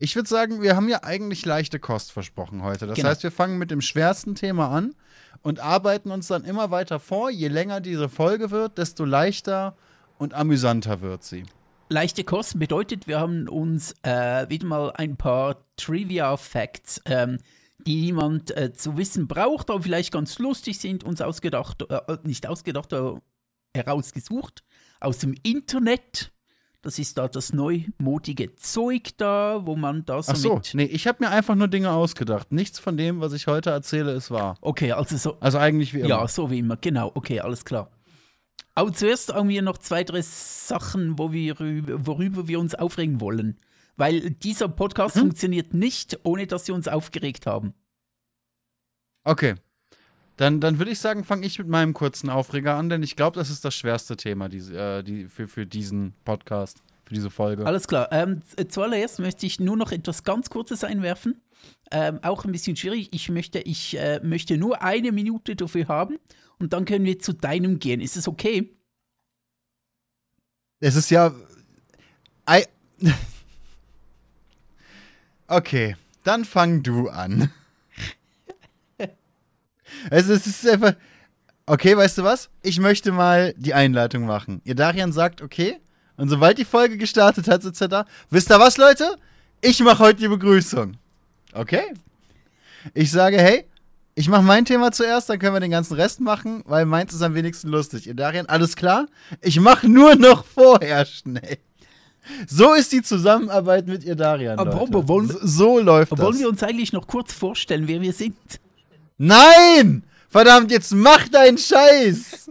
Ich 0.00 0.14
würde 0.14 0.28
sagen, 0.28 0.62
wir 0.62 0.76
haben 0.76 0.88
ja 0.88 1.02
eigentlich 1.02 1.44
leichte 1.44 1.80
Kost 1.80 2.12
versprochen 2.12 2.62
heute. 2.62 2.86
Das 2.86 2.94
Genau. 2.96 3.08
heißt, 3.08 3.24
wir 3.24 3.32
fangen 3.32 3.58
mit 3.58 3.72
dem 3.72 3.80
schwersten 3.80 4.36
Thema 4.36 4.68
an 4.70 4.94
und 5.42 5.58
arbeiten 5.58 6.12
uns 6.12 6.28
dann 6.28 6.44
immer 6.44 6.70
weiter 6.70 7.00
vor. 7.00 7.30
Je 7.30 7.48
länger 7.48 7.80
diese 7.80 8.08
Folge 8.08 8.52
wird, 8.52 8.78
desto 8.78 9.04
leichter 9.04 9.76
und 10.16 10.34
amüsanter 10.34 11.00
wird 11.00 11.24
sie. 11.24 11.44
Leichte 11.88 12.22
Kosten 12.22 12.60
bedeutet, 12.60 13.08
wir 13.08 13.18
haben 13.18 13.48
uns 13.48 13.94
äh, 14.02 14.48
wieder 14.48 14.66
mal 14.66 14.92
ein 14.92 15.16
paar 15.16 15.64
Trivia-Facts, 15.76 17.02
ähm, 17.06 17.38
die 17.78 18.00
niemand 18.02 18.56
äh, 18.56 18.72
zu 18.72 18.98
wissen 18.98 19.26
braucht, 19.26 19.70
aber 19.70 19.82
vielleicht 19.82 20.12
ganz 20.12 20.38
lustig 20.38 20.78
sind, 20.78 21.02
uns 21.02 21.20
ausgedacht, 21.20 21.82
äh, 21.90 22.18
nicht 22.22 22.46
ausgedacht, 22.46 22.92
aber 22.92 23.20
herausgesucht 23.74 24.62
aus 25.00 25.18
dem 25.18 25.34
Internet. 25.42 26.32
Das 26.80 26.98
ist 27.00 27.18
da 27.18 27.26
das 27.26 27.52
neumodige 27.52 28.54
Zeug 28.54 29.16
da, 29.16 29.66
wo 29.66 29.74
man 29.74 30.04
da 30.04 30.22
so 30.22 30.32
Ach 30.32 30.36
so, 30.36 30.60
nee, 30.74 30.84
ich 30.84 31.08
habe 31.08 31.24
mir 31.24 31.30
einfach 31.30 31.56
nur 31.56 31.66
Dinge 31.68 31.90
ausgedacht. 31.90 32.52
Nichts 32.52 32.78
von 32.78 32.96
dem, 32.96 33.20
was 33.20 33.32
ich 33.32 33.48
heute 33.48 33.70
erzähle, 33.70 34.12
ist 34.12 34.30
wahr. 34.30 34.56
Okay, 34.60 34.92
also 34.92 35.16
so. 35.16 35.40
Also 35.40 35.58
eigentlich 35.58 35.92
wie 35.92 35.98
immer. 36.00 36.08
Ja, 36.08 36.28
so 36.28 36.50
wie 36.50 36.60
immer, 36.60 36.76
genau. 36.76 37.10
Okay, 37.14 37.40
alles 37.40 37.64
klar. 37.64 37.90
Aber 38.76 38.92
zuerst 38.92 39.34
haben 39.34 39.48
wir 39.48 39.60
noch 39.62 39.78
zwei, 39.78 40.04
drei 40.04 40.22
Sachen, 40.22 41.18
wo 41.18 41.32
wir, 41.32 41.56
rü- 41.56 41.82
worüber 42.06 42.46
wir 42.46 42.60
uns 42.60 42.76
aufregen 42.76 43.20
wollen. 43.20 43.58
Weil 43.96 44.30
dieser 44.30 44.68
Podcast 44.68 45.16
Mhm. 45.16 45.20
funktioniert 45.20 45.74
nicht, 45.74 46.20
ohne 46.22 46.46
dass 46.46 46.68
wir 46.68 46.76
uns 46.76 46.86
aufgeregt 46.86 47.46
haben. 47.46 47.74
Okay. 49.24 49.56
Dann, 50.38 50.60
dann 50.60 50.78
würde 50.78 50.92
ich 50.92 51.00
sagen, 51.00 51.24
fange 51.24 51.44
ich 51.44 51.58
mit 51.58 51.66
meinem 51.66 51.94
kurzen 51.94 52.30
Aufreger 52.30 52.76
an, 52.76 52.88
denn 52.88 53.02
ich 53.02 53.16
glaube, 53.16 53.36
das 53.36 53.50
ist 53.50 53.64
das 53.64 53.74
schwerste 53.74 54.16
Thema 54.16 54.48
diese, 54.48 54.78
äh, 54.78 55.02
die, 55.02 55.26
für, 55.26 55.48
für 55.48 55.66
diesen 55.66 56.14
Podcast, 56.24 56.78
für 57.04 57.12
diese 57.12 57.28
Folge. 57.28 57.66
Alles 57.66 57.88
klar. 57.88 58.08
Ähm, 58.12 58.42
zuallererst 58.68 59.18
möchte 59.18 59.46
ich 59.46 59.58
nur 59.58 59.76
noch 59.76 59.90
etwas 59.90 60.22
ganz 60.22 60.48
Kurzes 60.48 60.84
einwerfen. 60.84 61.42
Ähm, 61.90 62.20
auch 62.22 62.44
ein 62.44 62.52
bisschen 62.52 62.76
schwierig. 62.76 63.08
Ich 63.12 63.28
möchte, 63.30 63.58
ich 63.58 63.98
äh, 63.98 64.20
möchte 64.22 64.56
nur 64.58 64.80
eine 64.80 65.10
Minute 65.10 65.56
dafür 65.56 65.88
haben 65.88 66.18
und 66.60 66.72
dann 66.72 66.84
können 66.84 67.04
wir 67.04 67.18
zu 67.18 67.32
deinem 67.32 67.80
gehen. 67.80 68.00
Ist 68.00 68.16
es 68.16 68.28
okay? 68.28 68.76
Es 70.78 70.94
ist 70.94 71.10
ja. 71.10 71.34
Ei- 72.46 72.68
okay. 75.48 75.96
dann 76.22 76.44
fang 76.44 76.84
du 76.84 77.08
an. 77.08 77.50
Also 80.10 80.32
es 80.32 80.46
ist 80.46 80.66
einfach. 80.68 80.94
Okay, 81.66 81.96
weißt 81.96 82.18
du 82.18 82.24
was? 82.24 82.48
Ich 82.62 82.80
möchte 82.80 83.12
mal 83.12 83.52
die 83.58 83.74
Einleitung 83.74 84.24
machen. 84.24 84.60
Ihr 84.64 84.74
Darian 84.74 85.12
sagt, 85.12 85.42
okay. 85.42 85.76
Und 86.16 86.28
sobald 86.30 86.56
die 86.58 86.64
Folge 86.64 86.96
gestartet 86.96 87.46
hat, 87.46 87.62
sitzt 87.62 87.80
er 87.82 87.88
da. 87.88 88.04
Wisst 88.30 88.50
ihr 88.50 88.58
was, 88.58 88.76
Leute? 88.78 89.16
Ich 89.60 89.78
mache 89.80 89.98
heute 89.98 90.20
die 90.20 90.28
Begrüßung. 90.28 90.96
Okay? 91.52 91.82
Ich 92.94 93.10
sage, 93.10 93.36
hey, 93.38 93.66
ich 94.14 94.28
mache 94.28 94.42
mein 94.42 94.64
Thema 94.64 94.90
zuerst, 94.92 95.28
dann 95.28 95.38
können 95.38 95.54
wir 95.54 95.60
den 95.60 95.70
ganzen 95.70 95.94
Rest 95.94 96.20
machen, 96.20 96.62
weil 96.66 96.86
meins 96.86 97.12
ist 97.12 97.22
am 97.22 97.34
wenigsten 97.34 97.68
lustig. 97.68 98.06
Ihr 98.06 98.14
Darian, 98.14 98.46
alles 98.46 98.74
klar? 98.74 99.06
Ich 99.42 99.60
mache 99.60 99.88
nur 99.88 100.14
noch 100.16 100.44
vorher 100.44 101.04
schnell. 101.04 101.58
So 102.46 102.74
ist 102.74 102.92
die 102.92 103.02
Zusammenarbeit 103.02 103.86
mit 103.86 104.04
ihr 104.04 104.16
Darian. 104.16 104.58
Aber. 104.58 104.70
Bobo, 104.70 105.06
wollen- 105.08 105.28
so, 105.28 105.38
so 105.42 105.78
läuft 105.80 106.12
das. 106.12 106.18
Wollen 106.18 106.38
wir 106.38 106.48
uns 106.48 106.62
eigentlich 106.62 106.92
noch 106.92 107.06
kurz 107.06 107.32
vorstellen, 107.32 107.86
wer 107.88 108.00
wir 108.00 108.12
sind? 108.12 108.36
Nein! 109.18 110.04
Verdammt, 110.28 110.70
jetzt 110.70 110.94
mach 110.94 111.28
deinen 111.28 111.58
Scheiß! 111.58 112.50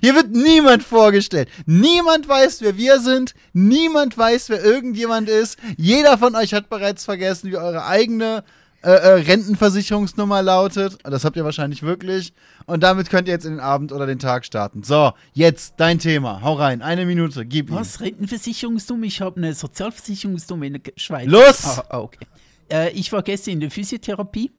Hier 0.00 0.14
wird 0.14 0.30
niemand 0.30 0.82
vorgestellt. 0.82 1.48
Niemand 1.66 2.28
weiß, 2.28 2.60
wer 2.60 2.76
wir 2.76 3.00
sind. 3.00 3.34
Niemand 3.52 4.16
weiß, 4.16 4.48
wer 4.48 4.62
irgendjemand 4.62 5.28
ist. 5.28 5.58
Jeder 5.76 6.16
von 6.16 6.36
euch 6.36 6.54
hat 6.54 6.70
bereits 6.70 7.04
vergessen, 7.04 7.50
wie 7.50 7.56
eure 7.56 7.84
eigene 7.84 8.44
äh, 8.82 8.90
äh, 8.90 9.08
Rentenversicherungsnummer 9.22 10.42
lautet. 10.42 10.98
Das 11.02 11.24
habt 11.24 11.36
ihr 11.36 11.44
wahrscheinlich 11.44 11.82
wirklich. 11.82 12.32
Und 12.66 12.82
damit 12.82 13.10
könnt 13.10 13.28
ihr 13.28 13.34
jetzt 13.34 13.44
in 13.44 13.52
den 13.52 13.60
Abend 13.60 13.92
oder 13.92 14.06
den 14.06 14.18
Tag 14.18 14.44
starten. 14.46 14.82
So, 14.82 15.12
jetzt 15.32 15.74
dein 15.76 15.98
Thema. 15.98 16.40
Hau 16.42 16.54
rein. 16.54 16.80
Eine 16.80 17.04
Minute. 17.04 17.44
Gib 17.44 17.68
ihm. 17.68 17.76
Was? 17.76 18.00
Rentenversicherungsnummer? 18.00 19.04
Ich 19.04 19.20
habe 19.20 19.36
eine 19.36 19.52
Sozialversicherungsnummer 19.54 20.66
in 20.66 20.72
der 20.74 20.92
Schweiz. 20.96 21.28
Los! 21.28 21.64
Ah, 21.64 21.84
ah, 21.90 21.98
okay. 21.98 22.26
Äh, 22.72 22.90
ich 22.92 23.12
war 23.12 23.22
gestern 23.22 23.54
in 23.54 23.60
der 23.60 23.70
Physiotherapie. 23.70 24.50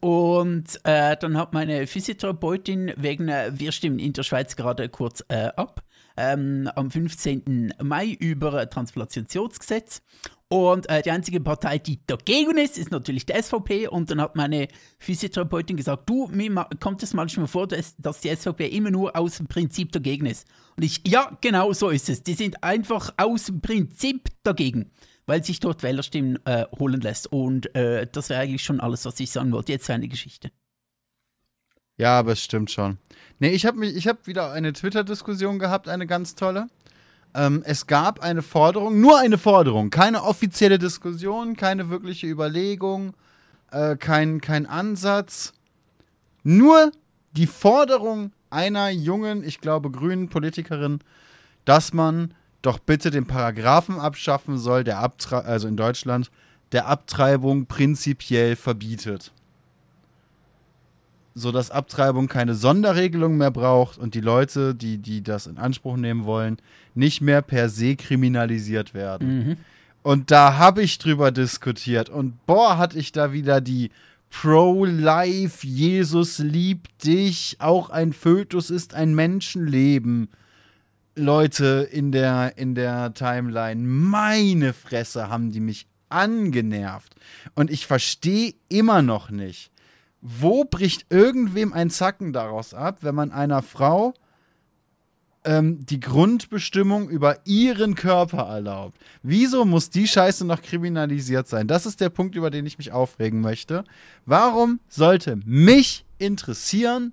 Und 0.00 0.80
äh, 0.82 1.16
dann 1.16 1.36
hat 1.36 1.52
meine 1.52 1.86
Physiotherapeutin 1.86 2.92
wegen, 2.96 3.28
äh, 3.28 3.52
wir 3.54 3.70
stimmen 3.70 4.00
in 4.00 4.12
der 4.12 4.24
Schweiz 4.24 4.56
gerade 4.56 4.88
kurz 4.88 5.24
äh, 5.28 5.50
ab, 5.54 5.84
ähm, 6.16 6.68
am 6.74 6.90
15. 6.90 7.74
Mai 7.80 8.16
über 8.18 8.68
Transplantationsgesetz. 8.68 10.02
Und 10.48 10.86
äh, 10.90 11.00
die 11.02 11.10
einzige 11.10 11.40
Partei, 11.40 11.78
die 11.78 12.00
dagegen 12.06 12.58
ist, 12.58 12.76
ist 12.76 12.90
natürlich 12.90 13.26
die 13.26 13.40
SVP. 13.40 13.86
Und 13.86 14.10
dann 14.10 14.20
hat 14.20 14.36
meine 14.36 14.68
Physiotherapeutin 14.98 15.76
gesagt, 15.76 16.10
du, 16.10 16.28
mir 16.32 16.66
kommt 16.80 17.02
es 17.02 17.14
manchmal 17.14 17.46
vor, 17.46 17.68
dass, 17.68 17.96
dass 17.96 18.20
die 18.20 18.34
SVP 18.34 18.66
immer 18.66 18.90
nur 18.90 19.16
aus 19.16 19.38
dem 19.38 19.46
Prinzip 19.46 19.92
dagegen 19.92 20.26
ist. 20.26 20.46
Und 20.76 20.82
ich, 20.82 21.00
ja, 21.06 21.38
genau 21.40 21.72
so 21.72 21.90
ist 21.90 22.08
es. 22.08 22.22
Die 22.22 22.34
sind 22.34 22.62
einfach 22.62 23.14
aus 23.16 23.44
dem 23.44 23.60
Prinzip 23.60 24.28
dagegen, 24.42 24.90
weil 25.26 25.44
sich 25.44 25.60
dort 25.60 25.82
Wählerstimmen 25.82 26.38
äh, 26.46 26.64
holen 26.78 27.00
lässt. 27.00 27.32
Und 27.32 27.74
äh, 27.74 28.06
das 28.10 28.28
wäre 28.28 28.40
eigentlich 28.40 28.64
schon 28.64 28.80
alles, 28.80 29.04
was 29.04 29.18
ich 29.20 29.30
sagen 29.30 29.52
wollte. 29.52 29.72
Jetzt 29.72 29.88
eine 29.90 30.08
Geschichte. 30.08 30.50
Ja, 31.96 32.18
aber 32.18 32.32
es 32.32 32.42
stimmt 32.42 32.70
schon. 32.70 32.98
Nee, 33.38 33.50
ich 33.50 33.66
habe 33.66 33.84
ich 33.86 34.08
hab 34.08 34.26
wieder 34.26 34.52
eine 34.52 34.72
Twitter-Diskussion 34.72 35.58
gehabt, 35.58 35.88
eine 35.88 36.06
ganz 36.06 36.34
tolle. 36.34 36.68
Ähm, 37.34 37.62
es 37.64 37.86
gab 37.86 38.20
eine 38.20 38.42
Forderung, 38.42 39.00
nur 39.00 39.18
eine 39.18 39.38
Forderung, 39.38 39.90
keine 39.90 40.22
offizielle 40.22 40.78
Diskussion, 40.78 41.56
keine 41.56 41.88
wirkliche 41.90 42.26
Überlegung, 42.26 43.14
äh, 43.70 43.96
kein, 43.96 44.40
kein 44.40 44.66
Ansatz. 44.66 45.52
Nur 46.42 46.92
die 47.32 47.46
Forderung 47.46 48.32
einer 48.50 48.90
jungen, 48.90 49.44
ich 49.44 49.60
glaube, 49.60 49.90
grünen 49.90 50.28
Politikerin, 50.28 51.00
dass 51.64 51.92
man 51.92 52.34
doch 52.62 52.78
bitte 52.78 53.10
den 53.10 53.26
Paragraphen 53.26 53.98
abschaffen 53.98 54.58
soll, 54.58 54.84
der 54.84 55.00
Abtre 55.00 55.44
also 55.44 55.68
in 55.68 55.76
Deutschland, 55.76 56.30
der 56.72 56.86
Abtreibung 56.86 57.66
prinzipiell 57.66 58.56
verbietet 58.56 59.32
so 61.34 61.52
dass 61.52 61.70
Abtreibung 61.70 62.28
keine 62.28 62.54
Sonderregelung 62.54 63.36
mehr 63.36 63.50
braucht 63.50 63.98
und 63.98 64.14
die 64.14 64.20
Leute, 64.20 64.74
die, 64.74 64.98
die 64.98 65.22
das 65.22 65.46
in 65.46 65.58
Anspruch 65.58 65.96
nehmen 65.96 66.24
wollen, 66.24 66.58
nicht 66.94 67.20
mehr 67.20 67.42
per 67.42 67.68
se 67.68 67.96
kriminalisiert 67.96 68.94
werden. 68.94 69.38
Mhm. 69.38 69.56
Und 70.02 70.30
da 70.30 70.58
habe 70.58 70.82
ich 70.82 70.98
drüber 70.98 71.30
diskutiert 71.30 72.08
und 72.08 72.44
boah, 72.46 72.76
hatte 72.76 72.98
ich 72.98 73.12
da 73.12 73.32
wieder 73.32 73.60
die 73.60 73.90
Pro-Life, 74.30 75.66
Jesus 75.66 76.38
liebt 76.38 77.04
dich, 77.04 77.56
auch 77.60 77.90
ein 77.90 78.12
Fötus 78.12 78.70
ist 78.70 78.94
ein 78.94 79.14
Menschenleben. 79.14 80.28
Leute 81.14 81.88
in 81.90 82.12
der, 82.12 82.56
in 82.56 82.74
der 82.74 83.12
Timeline, 83.14 83.82
meine 83.82 84.72
Fresse 84.72 85.28
haben 85.28 85.52
die 85.52 85.60
mich 85.60 85.86
angenervt. 86.08 87.14
Und 87.54 87.70
ich 87.70 87.86
verstehe 87.86 88.54
immer 88.68 89.02
noch 89.02 89.30
nicht, 89.30 89.70
wo 90.20 90.64
bricht 90.64 91.06
irgendwem 91.10 91.72
ein 91.72 91.90
Zacken 91.90 92.32
daraus 92.32 92.74
ab, 92.74 92.98
wenn 93.00 93.14
man 93.14 93.32
einer 93.32 93.62
Frau 93.62 94.14
ähm, 95.44 95.84
die 95.84 96.00
Grundbestimmung 96.00 97.08
über 97.08 97.38
ihren 97.44 97.94
Körper 97.94 98.42
erlaubt? 98.42 98.98
Wieso 99.22 99.64
muss 99.64 99.90
die 99.90 100.06
Scheiße 100.06 100.46
noch 100.46 100.62
kriminalisiert 100.62 101.48
sein? 101.48 101.66
Das 101.66 101.86
ist 101.86 102.00
der 102.00 102.10
Punkt, 102.10 102.36
über 102.36 102.50
den 102.50 102.66
ich 102.66 102.78
mich 102.78 102.92
aufregen 102.92 103.40
möchte. 103.40 103.84
Warum 104.24 104.80
sollte 104.88 105.40
mich 105.44 106.04
interessieren, 106.18 107.12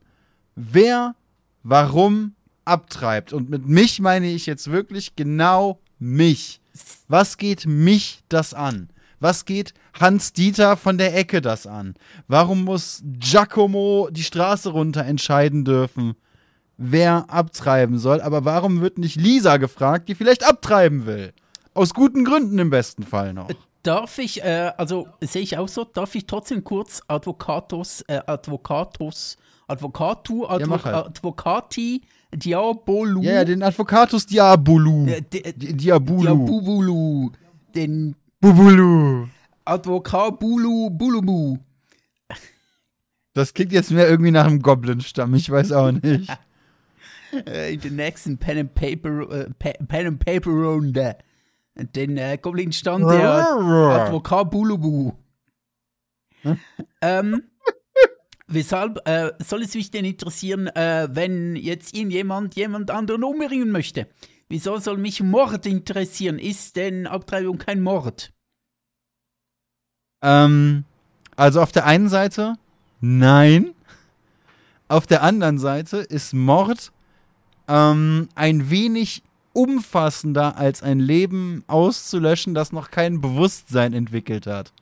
wer 0.56 1.15
warum 1.63 2.36
abtreibt? 2.70 3.34
Und 3.34 3.50
mit 3.50 3.68
mich 3.68 4.00
meine 4.00 4.28
ich 4.28 4.46
jetzt 4.46 4.72
wirklich 4.72 5.16
genau 5.16 5.80
mich. 6.00 6.62
Was 7.08 7.38
geht 7.38 7.66
mich 7.66 8.22
das 8.30 8.54
an? 8.54 8.90
Was 9.20 9.46
geht 9.46 9.74
Hans 10.00 10.32
Dieter 10.32 10.78
von 10.78 10.98
der 10.98 11.16
Ecke 11.16 11.42
das 11.42 11.68
an? 11.68 11.96
Warum 12.28 12.64
muss 12.64 13.02
Giacomo 13.04 14.10
die 14.12 14.24
Straße 14.24 14.70
runter 14.70 15.04
entscheiden 15.04 15.66
dürfen, 15.66 16.16
wer 16.78 17.30
abtreiben 17.30 17.98
soll? 17.98 18.22
Aber 18.22 18.46
warum 18.46 18.82
wird 18.82 18.98
nicht 18.98 19.18
Lisa 19.18 19.58
gefragt, 19.58 20.08
die 20.08 20.16
vielleicht 20.16 20.48
abtreiben 20.48 21.06
will? 21.06 21.34
Aus 21.74 21.94
guten 21.94 22.24
Gründen 22.24 22.60
im 22.60 22.70
besten 22.70 23.04
Fall 23.04 23.34
noch. 23.34 23.50
Darf 23.84 24.18
ich, 24.18 24.44
äh, 24.44 24.72
also 24.78 25.08
sehe 25.22 25.42
ich 25.42 25.58
auch 25.58 25.68
so, 25.68 25.86
darf 25.86 26.16
ich 26.16 26.26
trotzdem 26.26 26.64
kurz 26.64 27.02
Advocatus, 27.08 28.02
äh, 28.08 28.22
Advocatus, 28.26 29.38
Advocatu, 29.68 30.46
Advo 30.48 30.70
mach 30.70 30.86
halt. 30.86 30.96
Advocati, 30.96 32.02
Diabolu, 32.33 33.24
Ja, 33.24 33.33
ja, 33.33 33.45
den 33.45 33.63
Advocatus 33.63 34.25
Diabolu. 34.25 35.07
äh, 35.07 35.21
di- 35.21 35.41
Di- 35.53 35.74
Diabulu. 35.74 36.21
Diabubulu, 36.21 37.31
den 37.75 38.15
Bubulu. 38.39 39.27
Advocabulu 39.65 40.89
Bulubu. 40.91 41.57
Das 43.33 43.53
klingt 43.53 43.71
jetzt 43.71 43.91
mehr 43.91 44.07
irgendwie 44.09 44.31
nach 44.31 44.45
einem 44.45 44.62
Goblin-Stamm, 44.62 45.33
ich 45.36 45.50
weiß 45.50 45.71
auch 45.71 45.91
nicht. 45.91 46.29
Äh, 47.45 47.75
in 47.75 47.79
der 47.81 47.91
nächsten 47.91 48.39
Pen 48.39 48.57
and 48.57 48.74
Paper, 48.74 49.29
äh, 49.31 49.50
Pe 49.59 49.74
Pen 49.88 50.07
and 50.07 50.25
Paper 50.25 50.50
Runde. 50.50 51.15
Den 51.95 52.17
äh, 52.17 52.39
Goblin 52.41 52.71
stand 52.71 53.03
der 53.05 53.48
Advokat 53.51 54.50
Bulubu. 54.50 55.12
ähm, 57.01 57.43
weshalb 58.50 59.08
äh, 59.08 59.32
soll 59.39 59.62
es 59.62 59.75
mich 59.75 59.91
denn 59.91 60.06
interessieren, 60.06 60.68
äh, 60.68 61.08
wenn 61.12 61.56
jetzt 61.56 61.96
irgendjemand 61.96 62.56
jemand 62.56 62.91
anderen 62.91 63.24
umbringen 63.24 63.72
möchte? 63.72 64.08
Wieso 64.50 64.79
soll 64.79 64.98
mich 64.98 65.22
Mord 65.22 65.65
interessieren? 65.65 66.39
Ist 66.39 66.75
denn 66.75 67.08
Abtreibung 67.08 67.60
kein 67.60 67.82
Mord? 67.82 68.34
Ähm, 70.24 70.84
also 71.36 71.62
auf 71.62 71.72
der 71.72 71.86
einen 71.86 72.10
Seite, 72.10 72.56
nein. 73.00 73.74
Auf 74.88 75.06
der 75.06 75.22
anderen 75.22 75.60
Seite 75.60 75.98
ist 75.98 76.34
Mord 76.34 76.91
ähm, 77.68 78.27
ein 78.34 78.72
wenig 78.72 79.24
umfassender 79.53 80.58
als 80.58 80.82
ein 80.82 81.00
Leben 81.00 81.63
auszulöschen, 81.68 82.53
das 82.56 82.72
noch 82.72 82.89
kein 82.89 83.22
Bewusstsein 83.22 83.94
entwickelt 83.94 84.48
hat. 84.48 84.74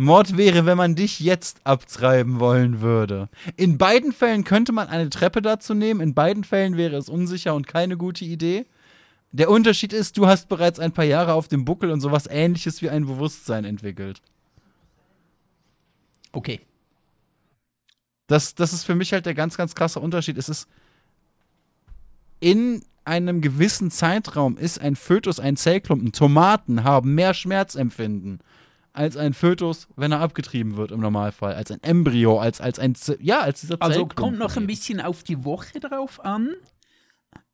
Mord 0.00 0.36
wäre, 0.36 0.64
wenn 0.64 0.76
man 0.78 0.94
dich 0.94 1.18
jetzt 1.18 1.60
abtreiben 1.64 2.38
wollen 2.38 2.80
würde. 2.80 3.28
In 3.56 3.78
beiden 3.78 4.12
Fällen 4.12 4.44
könnte 4.44 4.70
man 4.70 4.86
eine 4.86 5.10
Treppe 5.10 5.42
dazu 5.42 5.74
nehmen, 5.74 6.00
in 6.00 6.14
beiden 6.14 6.44
Fällen 6.44 6.76
wäre 6.76 6.96
es 6.96 7.08
unsicher 7.08 7.52
und 7.56 7.66
keine 7.66 7.96
gute 7.96 8.24
Idee. 8.24 8.66
Der 9.32 9.50
Unterschied 9.50 9.92
ist, 9.92 10.16
du 10.16 10.28
hast 10.28 10.48
bereits 10.48 10.78
ein 10.78 10.92
paar 10.92 11.04
Jahre 11.04 11.32
auf 11.32 11.48
dem 11.48 11.64
Buckel 11.64 11.90
und 11.90 12.00
sowas 12.00 12.28
ähnliches 12.30 12.80
wie 12.80 12.90
ein 12.90 13.06
Bewusstsein 13.06 13.64
entwickelt. 13.64 14.22
Okay. 16.30 16.60
Das, 18.28 18.54
das 18.54 18.72
ist 18.72 18.84
für 18.84 18.94
mich 18.94 19.12
halt 19.12 19.26
der 19.26 19.34
ganz, 19.34 19.56
ganz 19.56 19.74
krasse 19.74 19.98
Unterschied. 19.98 20.38
Es 20.38 20.48
ist 20.48 20.68
in 22.38 22.84
einem 23.04 23.40
gewissen 23.40 23.90
Zeitraum 23.90 24.56
ist 24.58 24.80
ein 24.80 24.94
Fötus 24.94 25.40
ein 25.40 25.56
Zellklumpen. 25.56 26.12
Tomaten 26.12 26.84
haben 26.84 27.16
mehr 27.16 27.34
Schmerzempfinden 27.34 28.38
als 28.98 29.16
ein 29.16 29.32
Fötus, 29.32 29.88
wenn 29.96 30.12
er 30.12 30.20
abgetrieben 30.20 30.76
wird 30.76 30.90
im 30.90 31.00
Normalfall. 31.00 31.54
Als 31.54 31.70
ein 31.70 31.82
Embryo, 31.82 32.38
als, 32.38 32.60
als 32.60 32.78
ein, 32.78 32.94
Z 32.94 33.18
ja, 33.22 33.40
als 33.40 33.60
dieser 33.62 33.76
Also 33.80 33.94
Zellklumpen. 33.94 34.16
kommt 34.16 34.38
noch 34.38 34.56
ein 34.56 34.66
bisschen 34.66 35.00
auf 35.00 35.22
die 35.22 35.44
Woche 35.44 35.80
drauf 35.80 36.22
an. 36.24 36.50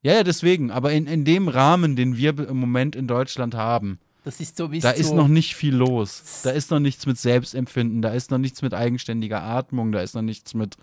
Ja, 0.02 0.14
ja, 0.14 0.22
deswegen. 0.24 0.70
Aber 0.70 0.92
in, 0.92 1.06
in 1.06 1.24
dem 1.24 1.48
Rahmen, 1.48 1.94
den 1.96 2.16
wir 2.16 2.36
im 2.48 2.56
Moment 2.58 2.96
in 2.96 3.06
Deutschland 3.06 3.54
haben, 3.54 3.98
Das 4.24 4.40
ist 4.40 4.56
so 4.56 4.72
wie 4.72 4.80
Da 4.80 4.92
so, 4.94 5.00
ist 5.00 5.12
noch 5.14 5.28
nicht 5.28 5.54
viel 5.54 5.74
los. 5.74 6.40
Da 6.42 6.50
ist 6.50 6.70
noch 6.70 6.80
nichts 6.80 7.06
mit 7.06 7.18
Selbstempfinden, 7.18 8.02
da 8.02 8.10
ist 8.10 8.30
noch 8.30 8.38
nichts 8.38 8.60
mit 8.62 8.74
eigenständiger 8.74 9.42
Atmung, 9.42 9.92
da 9.92 10.00
ist 10.00 10.14
noch 10.14 10.22
nichts 10.22 10.54
mit. 10.54 10.76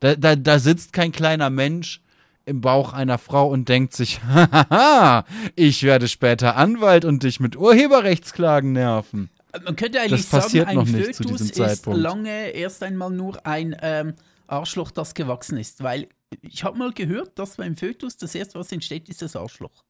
Da, 0.00 0.14
da, 0.14 0.36
da 0.36 0.58
sitzt 0.58 0.92
kein 0.92 1.12
kleiner 1.12 1.48
Mensch 1.50 2.00
im 2.44 2.60
Bauch 2.60 2.92
einer 2.92 3.18
Frau 3.18 3.48
und 3.48 3.68
denkt 3.68 3.94
sich, 3.94 4.20
haha, 4.24 5.24
ich 5.54 5.84
werde 5.84 6.08
später 6.08 6.56
Anwalt 6.56 7.04
und 7.04 7.22
dich 7.22 7.40
mit 7.40 7.56
Urheberrechtsklagen 7.56 8.72
nerven. 8.72 9.30
Man 9.64 9.76
könnte 9.76 10.00
eigentlich 10.00 10.22
Das 10.22 10.30
passiert 10.30 10.66
sagen, 10.66 10.78
ein 10.78 10.86
noch 10.86 10.92
nicht 10.92 11.14
zu 11.14 11.24
Fötus 11.24 11.50
ist 11.50 11.86
lange 11.86 12.50
erst 12.50 12.82
einmal 12.82 13.10
nur 13.10 13.44
ein 13.46 13.76
ähm, 13.82 14.14
Arschloch, 14.46 14.90
das 14.90 15.14
gewachsen 15.14 15.58
ist. 15.58 15.82
Weil 15.82 16.08
ich 16.40 16.64
habe 16.64 16.78
mal 16.78 16.92
gehört, 16.92 17.38
dass 17.38 17.56
beim 17.56 17.76
Fötus 17.76 18.16
das 18.16 18.34
erste, 18.34 18.58
was 18.58 18.72
entsteht, 18.72 19.08
ist 19.08 19.20
das 19.22 19.36
Arschloch. 19.36 19.84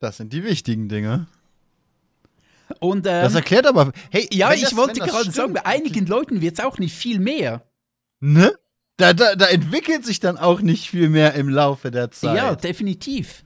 Das 0.00 0.18
sind 0.18 0.32
die 0.32 0.44
wichtigen 0.44 0.88
Dinge. 0.88 1.26
Und 2.80 3.06
ähm, 3.06 3.22
Das 3.22 3.34
erklärt 3.34 3.66
aber. 3.66 3.92
Hey, 4.10 4.28
ja, 4.32 4.52
ich 4.52 4.62
das- 4.62 4.76
wollte 4.76 5.00
gerade 5.00 5.30
sagen, 5.30 5.52
bei 5.52 5.64
einigen 5.66 6.06
Leuten 6.06 6.40
wird 6.40 6.58
es 6.58 6.64
auch 6.64 6.78
nicht 6.78 6.94
viel 6.94 7.20
mehr. 7.20 7.62
Ne? 8.20 8.58
Da, 8.96 9.12
da, 9.12 9.34
da 9.36 9.46
entwickelt 9.46 10.04
sich 10.06 10.20
dann 10.20 10.38
auch 10.38 10.60
nicht 10.62 10.88
viel 10.90 11.08
mehr 11.10 11.34
im 11.34 11.48
Laufe 11.50 11.90
der 11.90 12.10
Zeit. 12.10 12.36
Ja, 12.36 12.54
definitiv. 12.56 13.44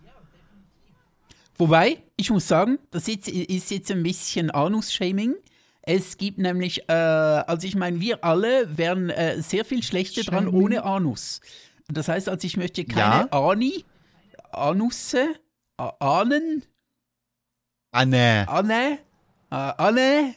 Wobei, 1.59 2.03
ich 2.21 2.31
muss 2.31 2.47
sagen, 2.47 2.79
das 2.91 3.07
jetzt, 3.07 3.29
ist 3.29 3.71
jetzt 3.71 3.91
ein 3.91 4.03
bisschen 4.03 4.51
Anus-Shaming. 4.51 5.35
Es 5.83 6.19
gibt 6.19 6.39
nämlich, 6.39 6.89
äh, 6.89 6.93
also 6.93 7.67
ich 7.67 7.75
meine, 7.75 8.01
wir 8.01 8.23
alle 8.23 8.77
wären 8.77 9.09
äh, 9.11 9.41
sehr 9.41 9.65
viel 9.65 9.83
schlechter 9.83 10.23
dran 10.23 10.45
Shaming? 10.45 10.63
ohne 10.63 10.85
Anus. 10.85 11.41
Das 11.89 12.09
heißt, 12.09 12.29
also 12.29 12.47
ich 12.47 12.57
möchte 12.57 12.85
keine 12.85 13.29
Ja. 13.31 13.33
Ani, 13.33 13.85
Anusse, 14.53 15.27
Ahnen, 15.77 16.63
Ah. 17.93 18.03
Anne, 18.03 18.99
äh, 19.51 19.55
Anne, 19.55 20.35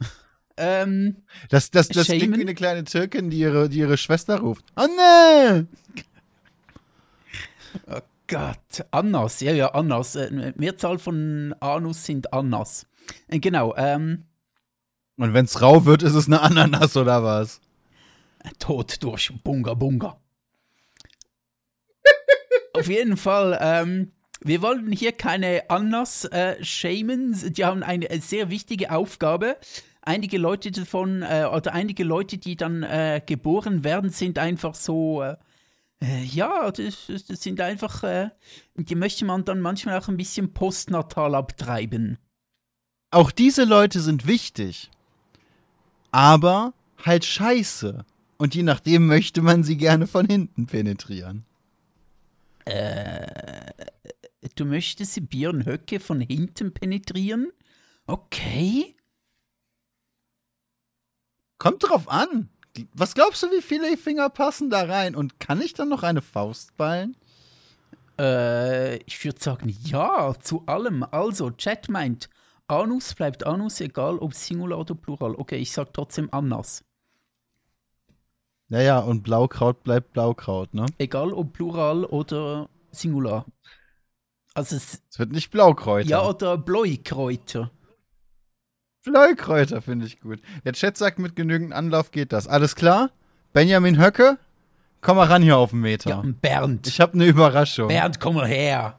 ähm, 0.58 1.18
Das, 1.50 1.70
das, 1.70 1.90
das 1.90 2.08
klingt 2.08 2.36
wie 2.38 2.42
eine 2.42 2.56
kleine 2.56 2.84
Türkin, 2.86 3.30
die 3.30 3.38
ihre, 3.40 3.70
die 3.70 3.80
ihre 3.80 3.98
Schwester 3.98 4.40
ruft. 4.40 4.66
Oh 4.76 4.88
nee! 4.88 5.66
Gott, 8.28 8.86
Annas, 8.92 9.42
ja, 9.42 9.52
ja, 9.52 9.74
Annas. 9.74 10.16
Äh, 10.16 10.54
Mehrzahl 10.56 10.98
von 11.00 11.54
Anus 11.60 12.06
sind 12.06 12.34
Annas. 12.34 12.88
Äh, 13.28 13.40
genau, 13.40 13.76
ähm, 13.76 14.26
Und 15.18 15.34
wenn's 15.34 15.62
rau 15.62 15.86
wird, 15.86 16.04
ist 16.04 16.16
es 16.16 16.28
eine 16.28 16.42
Ananas 16.42 16.96
oder 16.98 17.24
was? 17.24 17.62
Tod 18.60 19.02
durch 19.04 19.32
Bunga 19.44 19.74
Bunga. 19.74 20.20
Auf 22.74 22.88
jeden 22.88 23.18
Fall, 23.18 23.58
ähm, 23.62 24.12
wir 24.42 24.62
wollen 24.62 24.92
hier 24.92 25.12
keine 25.12 25.70
Annas 25.70 26.26
äh, 26.26 26.62
shamen. 26.64 27.54
Die 27.54 27.64
haben 27.64 27.84
eine 27.84 28.10
äh, 28.10 28.20
sehr 28.20 28.50
wichtige 28.50 28.92
Aufgabe. 28.92 29.58
Einige 30.02 30.38
Leute 30.38 30.72
davon, 30.72 31.22
äh, 31.22 31.46
oder 31.46 31.74
einige 31.74 32.04
Leute, 32.04 32.38
die 32.38 32.58
dann 32.58 32.84
äh, 32.84 33.22
geboren 33.26 33.84
werden, 33.84 34.10
sind 34.10 34.40
einfach 34.40 34.76
so, 34.76 35.22
äh, 35.22 35.38
äh, 36.04 36.24
ja, 36.24 36.70
das, 36.72 37.08
das 37.08 37.42
sind 37.42 37.62
einfach, 37.62 38.04
äh, 38.04 38.30
die 38.76 38.96
möchte 38.96 39.24
man 39.26 39.46
dann 39.46 39.62
manchmal 39.62 39.98
auch 39.98 40.10
ein 40.10 40.18
bisschen 40.18 40.54
postnatal 40.54 41.34
abtreiben. 41.34 42.18
Auch 43.12 43.32
diese 43.32 43.64
Leute 43.64 44.02
sind 44.02 44.28
wichtig. 44.28 44.92
Aber 46.12 46.74
halt 46.98 47.26
scheiße. 47.26 48.06
Und 48.38 48.56
je 48.56 48.64
nachdem 48.64 49.08
möchte 49.08 49.42
man 49.42 49.64
sie 49.64 49.78
gerne 49.78 50.08
von 50.08 50.26
hinten 50.26 50.66
penetrieren. 50.66 51.46
Du 54.56 54.66
möchtest 54.66 55.30
Björn 55.30 55.66
Höcke 55.66 56.00
von 56.00 56.22
hinten 56.22 56.74
penetrieren? 56.74 57.52
Okay. 58.08 58.96
Kommt 61.58 61.84
drauf 61.84 62.10
an. 62.10 62.50
Was 62.94 63.14
glaubst 63.14 63.44
du, 63.44 63.52
wie 63.52 63.62
viele 63.62 63.98
Finger 63.98 64.30
passen 64.30 64.70
da 64.70 64.84
rein? 64.84 65.16
Und 65.16 65.40
kann 65.40 65.62
ich 65.62 65.74
dann 65.74 65.90
noch 65.90 66.04
eine 66.04 66.22
Faust 66.22 66.76
ballen? 66.76 67.16
Äh, 68.20 68.98
ich 69.04 69.24
würde 69.24 69.40
sagen, 69.40 69.76
ja, 69.84 70.34
zu 70.42 70.64
allem. 70.66 71.04
Also, 71.04 71.52
Chat 71.52 71.90
meint, 71.90 72.30
Anus 72.68 73.14
bleibt 73.14 73.46
Anus, 73.46 73.80
egal 73.82 74.18
ob 74.18 74.34
Singular 74.34 74.80
oder 74.80 74.96
Plural. 74.96 75.36
Okay, 75.36 75.58
ich 75.58 75.72
sag 75.72 75.94
trotzdem 75.94 76.30
Annas. 76.32 76.84
Naja, 78.70 79.00
und 79.00 79.22
Blaukraut 79.24 79.84
bleibt 79.84 80.14
Blaukraut, 80.14 80.74
ne? 80.74 80.86
Egal 80.98 81.32
ob 81.34 81.54
Plural 81.54 82.06
oder 82.06 82.70
Singular. 82.92 83.46
Also, 84.56 84.76
es, 84.76 85.02
Es 85.12 85.20
wird 85.20 85.32
nicht 85.32 85.52
Blaukräuter. 85.52 86.10
ja, 86.10 86.28
oder 86.28 86.58
Bläukräuter. 86.58 87.70
Blaukräuter 89.04 89.82
finde 89.82 90.06
ich 90.06 90.20
gut. 90.22 90.40
Der 90.66 90.74
Chat 90.74 90.98
sagt, 90.98 91.20
mit 91.20 91.36
genügend 91.36 91.74
Anlauf 91.74 92.12
geht 92.12 92.32
das. 92.32 92.48
Alles 92.48 92.76
klar? 92.76 93.12
Benjamin 93.52 94.00
Höcke? 94.02 94.38
Komm 95.02 95.18
mal 95.18 95.28
ran 95.28 95.42
hier 95.42 95.58
auf 95.58 95.72
den 95.72 95.82
Meter. 95.82 96.10
Ja, 96.10 96.24
Bernd. 96.42 96.88
Ich 96.88 97.02
habe 97.02 97.14
eine 97.14 97.26
Überraschung. 97.26 97.90
Bernd, 97.90 98.20
komm 98.22 98.36
mal 98.36 98.48
her. 98.48 98.98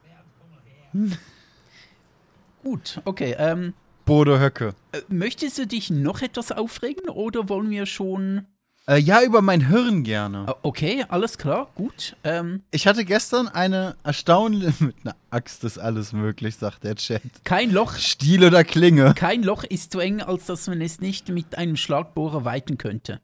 Gut, 2.63 3.01
okay. 3.05 3.35
Ähm, 3.39 3.75
Bodo 4.05 4.39
Höcke. 4.39 4.75
äh, 4.93 5.01
möchtest 5.09 5.59
du 5.59 5.67
dich 5.67 5.91
noch 5.91 6.21
etwas 6.23 6.53
aufregen 6.53 7.09
oder 7.09 7.49
wollen 7.49 7.71
wir 7.71 7.87
schon. 7.87 8.47
Äh, 8.87 8.99
ja, 8.99 9.23
über 9.23 9.41
mein 9.41 9.67
Hirn 9.69 10.03
gerne. 10.03 10.47
Äh, 10.49 10.55
Okay, 10.63 11.05
alles 11.09 11.39
klar, 11.39 11.71
gut. 11.75 12.17
Ähm, 12.23 12.63
Ich 12.71 12.87
hatte 12.87 13.05
gestern 13.07 13.49
eine 13.49 13.97
erstaunliche. 14.05 14.73
Mit 14.85 14.97
einer 15.05 15.17
Axt 15.31 15.65
ist 15.65 15.79
alles 15.79 16.13
möglich, 16.13 16.57
sagt 16.57 16.85
der 16.85 16.97
Chat. 16.97 17.23
kein 17.45 17.71
Loch 17.71 17.97
Stiel 17.97 18.45
oder 18.45 18.63
Klinge. 18.63 19.15
Kein 19.15 19.43
Loch 19.43 19.65
ist 19.65 19.93
so 19.93 20.01
eng, 20.01 20.21
als 20.21 20.47
dass 20.47 20.67
man 20.67 20.81
es 20.83 21.01
nicht 21.01 21.29
mit 21.31 21.57
einem 21.57 21.77
Schlagbohrer 21.77 22.45
weiten 22.45 22.77
könnte. 22.77 23.21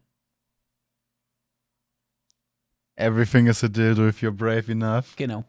Everything 2.95 3.47
is 3.47 3.63
a 3.63 3.67
dildo 3.67 4.07
if 4.07 4.21
you're 4.21 4.31
brave 4.31 4.71
enough. 4.71 5.15
Genau. 5.15 5.43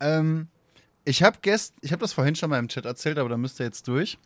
Ähm, 0.00 0.48
ich 1.04 1.22
habe 1.22 1.38
gest, 1.42 1.74
ich 1.80 1.92
habe 1.92 2.00
das 2.00 2.12
vorhin 2.12 2.34
schon 2.34 2.50
mal 2.50 2.58
im 2.58 2.68
Chat 2.68 2.84
erzählt, 2.86 3.18
aber 3.18 3.28
da 3.28 3.36
müsst 3.36 3.60
ihr 3.60 3.66
jetzt 3.66 3.86
durch. 3.88 4.18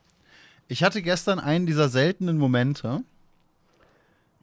Ich 0.68 0.82
hatte 0.82 1.00
gestern 1.02 1.38
einen 1.38 1.66
dieser 1.66 1.88
seltenen 1.88 2.38
Momente. 2.38 3.02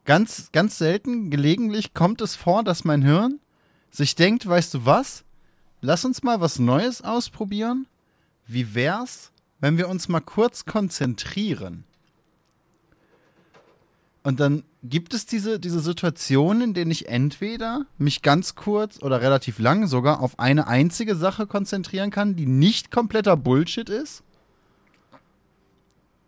Ganz, 0.05 0.51
ganz 0.51 0.77
selten, 0.77 1.29
gelegentlich 1.29 1.93
kommt 1.93 2.21
es 2.21 2.35
vor, 2.35 2.63
dass 2.63 2.83
mein 2.83 3.01
Hirn 3.01 3.39
sich 3.89 4.15
denkt, 4.15 4.45
weißt 4.45 4.73
du 4.73 4.85
was? 4.85 5.23
Lass 5.81 6.03
uns 6.03 6.23
mal 6.23 6.41
was 6.41 6.59
Neues 6.59 7.01
ausprobieren. 7.01 7.87
Wie 8.45 8.75
wär's, 8.75 9.31
wenn 9.59 9.77
wir 9.77 9.87
uns 9.87 10.09
mal 10.09 10.19
kurz 10.19 10.65
konzentrieren? 10.65 11.85
Und 14.23 14.39
dann 14.39 14.63
gibt 14.83 15.13
es 15.13 15.25
diese, 15.25 15.59
diese 15.59 15.81
Situationen, 15.81 16.61
in 16.61 16.73
denen 16.73 16.91
ich 16.91 17.07
entweder 17.07 17.85
mich 17.97 18.21
ganz 18.21 18.55
kurz 18.55 19.01
oder 19.01 19.21
relativ 19.21 19.59
lang 19.59 19.87
sogar 19.87 20.21
auf 20.21 20.39
eine 20.39 20.67
einzige 20.67 21.15
Sache 21.15 21.45
konzentrieren 21.45 22.09
kann, 22.09 22.35
die 22.35 22.45
nicht 22.45 22.89
kompletter 22.89 23.35
Bullshit 23.37 23.89
ist. 23.89 24.23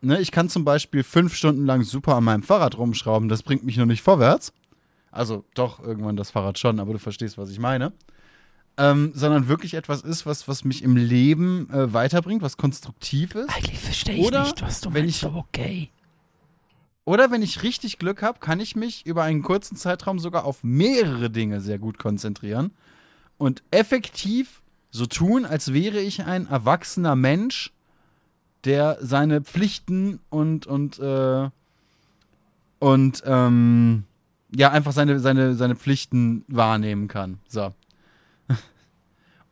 Ne, 0.02 0.20
ich 0.20 0.32
kann 0.32 0.50
zum 0.50 0.66
Beispiel 0.66 1.04
fünf 1.04 1.34
Stunden 1.36 1.66
lang 1.66 1.84
super 1.84 2.16
an 2.16 2.24
meinem 2.24 2.44
Fahrrad 2.44 2.78
rumschrauben, 2.78 3.28
das 3.30 3.44
bringt 3.44 3.64
mich 3.64 3.78
noch 3.78 3.86
nicht 3.86 4.02
vorwärts. 4.04 4.54
Also 5.12 5.46
doch, 5.56 5.80
irgendwann 5.80 6.16
das 6.18 6.32
Fahrrad 6.32 6.60
schon, 6.60 6.80
aber 6.80 6.94
du 6.94 7.00
verstehst, 7.00 7.38
was 7.38 7.50
ich 7.50 7.60
meine. 7.60 7.94
Ähm, 8.78 9.14
sondern 9.16 9.48
wirklich 9.48 9.74
etwas 9.74 10.02
ist, 10.02 10.26
was, 10.26 10.50
was 10.50 10.66
mich 10.66 10.84
im 10.84 10.98
Leben 10.98 11.70
äh, 11.72 11.94
weiterbringt, 11.94 12.42
was 12.42 12.58
konstruktiv 12.58 13.34
ist. 13.34 13.50
Eigentlich 13.56 13.80
verstehe 13.80 14.16
ich 14.16 14.26
Oder 14.28 14.44
nicht, 14.44 14.62
was 14.62 14.82
du 14.82 14.90
meinst, 14.90 15.24
ich- 15.24 15.26
okay. 15.26 15.90
Oder 17.06 17.32
wenn 17.32 17.42
ich 17.44 17.64
richtig 17.64 18.00
Glück 18.00 18.22
habe, 18.22 18.40
kann 18.40 18.60
ich 18.60 18.76
mich 18.76 19.06
über 19.06 19.24
einen 19.24 19.44
kurzen 19.44 19.78
Zeitraum 19.78 20.20
sogar 20.20 20.44
auf 20.44 20.64
mehrere 20.64 21.30
Dinge 21.30 21.62
sehr 21.62 21.78
gut 21.80 21.98
konzentrieren 22.00 22.72
und 23.38 23.64
effektiv 23.72 24.62
so 24.90 25.06
tun, 25.06 25.46
als 25.46 25.72
wäre 25.72 26.00
ich 26.00 26.24
ein 26.24 26.48
erwachsener 26.48 27.16
Mensch, 27.16 27.72
der 28.66 28.98
seine 29.02 29.42
Pflichten 29.42 30.20
und 30.30 30.68
und 30.68 31.00
äh, 31.00 31.50
und 32.80 33.24
ähm, 33.26 34.04
ja 34.56 34.72
einfach 34.72 34.92
seine 34.92 35.20
seine 35.20 35.56
seine 35.56 35.76
Pflichten 35.76 36.44
wahrnehmen 36.48 37.08
kann. 37.08 37.40
So. 37.48 37.74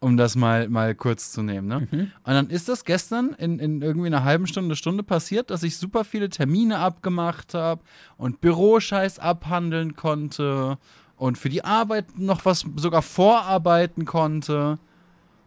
um 0.04 0.18
das 0.18 0.36
mal, 0.36 0.68
mal 0.68 0.94
kurz 0.96 1.32
zu 1.32 1.42
nehmen. 1.42 1.68
Ne? 1.68 1.88
Mhm. 1.90 2.00
Und 2.00 2.12
dann 2.34 2.50
ist 2.50 2.68
das 2.68 2.84
gestern 2.84 3.34
in, 3.38 3.58
in 3.60 3.82
irgendwie 3.82 4.08
einer 4.08 4.26
halben 4.26 4.48
Stunde, 4.48 4.76
Stunde 4.76 5.02
passiert, 5.02 5.50
dass 5.50 5.64
ich 5.64 5.78
super 5.78 6.04
viele 6.04 6.30
Termine 6.30 6.80
abgemacht 6.80 7.54
habe 7.54 7.82
und 8.18 8.42
Büroscheiß 8.42 9.20
abhandeln 9.20 9.96
konnte 9.96 10.78
und 11.16 11.38
für 11.38 11.50
die 11.50 11.64
Arbeit 11.64 12.20
noch 12.20 12.44
was 12.44 12.66
sogar 12.76 13.02
vorarbeiten 13.02 14.04
konnte. 14.04 14.78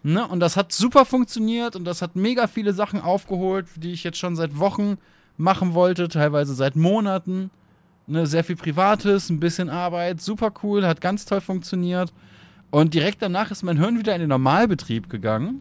Ne? 0.07 0.25
Und 0.25 0.39
das 0.39 0.57
hat 0.57 0.71
super 0.71 1.05
funktioniert 1.05 1.75
und 1.75 1.85
das 1.85 2.01
hat 2.01 2.15
mega 2.15 2.47
viele 2.47 2.73
Sachen 2.73 3.01
aufgeholt, 3.01 3.67
die 3.75 3.91
ich 3.91 4.05
jetzt 4.05 4.19
schon 4.19 4.37
seit 4.37 4.57
Wochen 4.57 4.99
machen 5.37 5.75
wollte, 5.75 6.07
teilweise 6.07 6.55
seit 6.55 6.77
Monaten. 6.77 7.51
Ne? 8.07 8.25
Sehr 8.29 8.45
viel 8.45 8.55
Privates, 8.55 9.31
ein 9.31 9.41
bisschen 9.41 9.69
Arbeit, 9.69 10.21
super 10.21 10.53
cool, 10.63 10.87
hat 10.87 11.01
ganz 11.01 11.25
toll 11.25 11.41
funktioniert. 11.41 12.13
Und 12.71 12.95
direkt 12.95 13.21
danach 13.21 13.51
ist 13.51 13.65
mein 13.65 13.79
Hirn 13.79 13.99
wieder 13.99 14.15
in 14.15 14.21
den 14.21 14.29
Normalbetrieb 14.29 15.11
gegangen. 15.11 15.61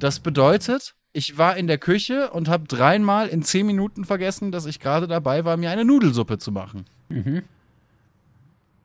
Das 0.00 0.18
bedeutet, 0.18 0.96
ich 1.12 1.38
war 1.38 1.56
in 1.56 1.68
der 1.68 1.78
Küche 1.78 2.30
und 2.32 2.48
habe 2.48 2.66
dreimal 2.66 3.28
in 3.28 3.44
zehn 3.44 3.66
Minuten 3.66 4.04
vergessen, 4.04 4.50
dass 4.50 4.66
ich 4.66 4.80
gerade 4.80 5.06
dabei 5.06 5.44
war, 5.44 5.56
mir 5.56 5.70
eine 5.70 5.84
Nudelsuppe 5.84 6.38
zu 6.38 6.50
machen. 6.50 6.86
Mhm. 7.08 7.44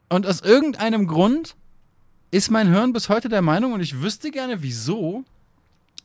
Und 0.09 0.27
aus 0.27 0.41
irgendeinem 0.41 1.07
Grund 1.07 1.55
ist 2.31 2.51
mein 2.51 2.69
Hirn 2.69 2.93
bis 2.93 3.09
heute 3.09 3.29
der 3.29 3.41
Meinung, 3.41 3.73
und 3.73 3.81
ich 3.81 4.01
wüsste 4.01 4.31
gerne 4.31 4.61
wieso, 4.61 5.23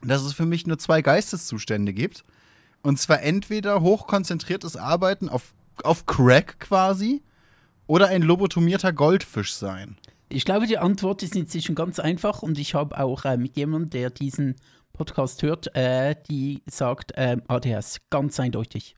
dass 0.03 0.23
es 0.23 0.33
für 0.33 0.47
mich 0.47 0.67
nur 0.67 0.79
zwei 0.79 1.03
Geisteszustände 1.03 1.93
gibt. 1.93 2.25
Und 2.83 2.99
zwar 2.99 3.23
entweder 3.23 3.81
hochkonzentriertes 3.81 4.77
Arbeiten 4.77 5.29
auf, 5.29 5.55
auf 5.85 6.07
Crack 6.07 6.59
quasi 6.59 7.23
oder 7.87 8.09
ein 8.09 8.23
lobotomierter 8.23 8.93
Goldfisch 8.93 9.55
sein. 9.55 9.97
Ich 10.29 10.45
glaube, 10.45 10.67
die 10.67 10.79
Antwort 10.79 11.23
ist 11.23 11.37
inzwischen 11.37 11.75
ganz 11.75 11.99
einfach 11.99 12.43
und 12.43 12.59
ich 12.59 12.75
habe 12.75 12.99
auch 12.99 13.25
äh, 13.25 13.37
mit 13.37 13.57
jemandem, 13.57 13.91
der 13.91 14.11
diesen 14.11 14.57
Podcast 14.93 15.43
hört, 15.43 15.75
äh, 15.77 16.17
die 16.29 16.63
sagt 16.67 17.13
äh, 17.13 17.37
ADS, 17.49 18.01
ganz 18.11 18.41
eindeutig. 18.41 18.97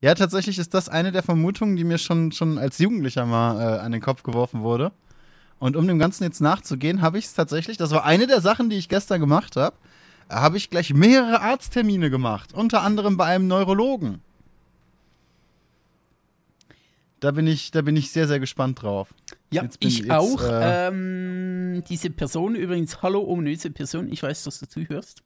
Ja, 0.00 0.14
tatsächlich 0.14 0.58
ist 0.58 0.74
das 0.74 0.88
eine 0.88 1.12
der 1.12 1.22
Vermutungen, 1.22 1.76
die 1.76 1.84
mir 1.84 1.98
schon, 1.98 2.32
schon 2.32 2.58
als 2.58 2.78
Jugendlicher 2.78 3.24
mal 3.24 3.60
äh, 3.60 3.78
an 3.80 3.92
den 3.92 4.00
Kopf 4.00 4.24
geworfen 4.24 4.62
wurde. 4.62 4.90
Und 5.62 5.76
um 5.76 5.86
dem 5.86 6.00
Ganzen 6.00 6.24
jetzt 6.24 6.40
nachzugehen, 6.40 7.02
habe 7.02 7.18
ich 7.18 7.26
es 7.26 7.34
tatsächlich, 7.34 7.76
das 7.76 7.92
war 7.92 8.04
eine 8.04 8.26
der 8.26 8.40
Sachen, 8.40 8.68
die 8.68 8.76
ich 8.76 8.88
gestern 8.88 9.20
gemacht 9.20 9.54
habe, 9.54 9.76
habe 10.28 10.56
ich 10.56 10.70
gleich 10.70 10.92
mehrere 10.92 11.40
Arzttermine 11.40 12.10
gemacht, 12.10 12.52
unter 12.52 12.82
anderem 12.82 13.16
bei 13.16 13.26
einem 13.26 13.46
Neurologen. 13.46 14.20
Da 17.20 17.30
bin 17.30 17.46
ich, 17.46 17.70
da 17.70 17.82
bin 17.82 17.94
ich 17.94 18.10
sehr, 18.10 18.26
sehr 18.26 18.40
gespannt 18.40 18.82
drauf. 18.82 19.14
Ja, 19.52 19.62
ich 19.78 19.98
jetzt, 20.00 20.10
auch. 20.10 20.42
äh, 20.42 20.88
ähm, 20.88 21.84
diese 21.88 22.10
Person, 22.10 22.56
übrigens, 22.56 23.00
hallo 23.00 23.20
ominöse 23.20 23.70
Person, 23.70 24.10
ich 24.12 24.20
weiß, 24.20 24.42
dass 24.42 24.58
du 24.58 24.66
zuhörst. 24.66 25.22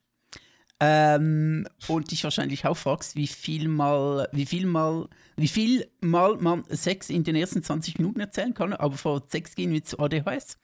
Ähm, 0.79 1.67
und 1.89 2.11
dich 2.11 2.23
wahrscheinlich 2.25 2.67
auch 2.67 2.77
fragst, 2.77 3.17
wie 3.17 3.27
viel 3.27 3.69
mal, 3.69 4.29
wie 4.33 4.45
viel 4.47 4.67
mal, 4.67 5.09
wie 5.37 5.49
viel 5.49 5.87
mal 6.01 6.37
man 6.37 6.65
Sex 6.69 7.09
in 7.09 7.25
den 7.25 7.35
ersten 7.35 7.63
20 7.63 7.99
Minuten 7.99 8.21
erzählen 8.21 8.53
kann, 8.53 8.73
aber 8.75 8.97
vor 8.97 9.23
Sex 9.29 9.55
gehen 9.55 9.73
wir 9.73 9.83
zu 9.85 9.99
ADHS. 9.99 10.59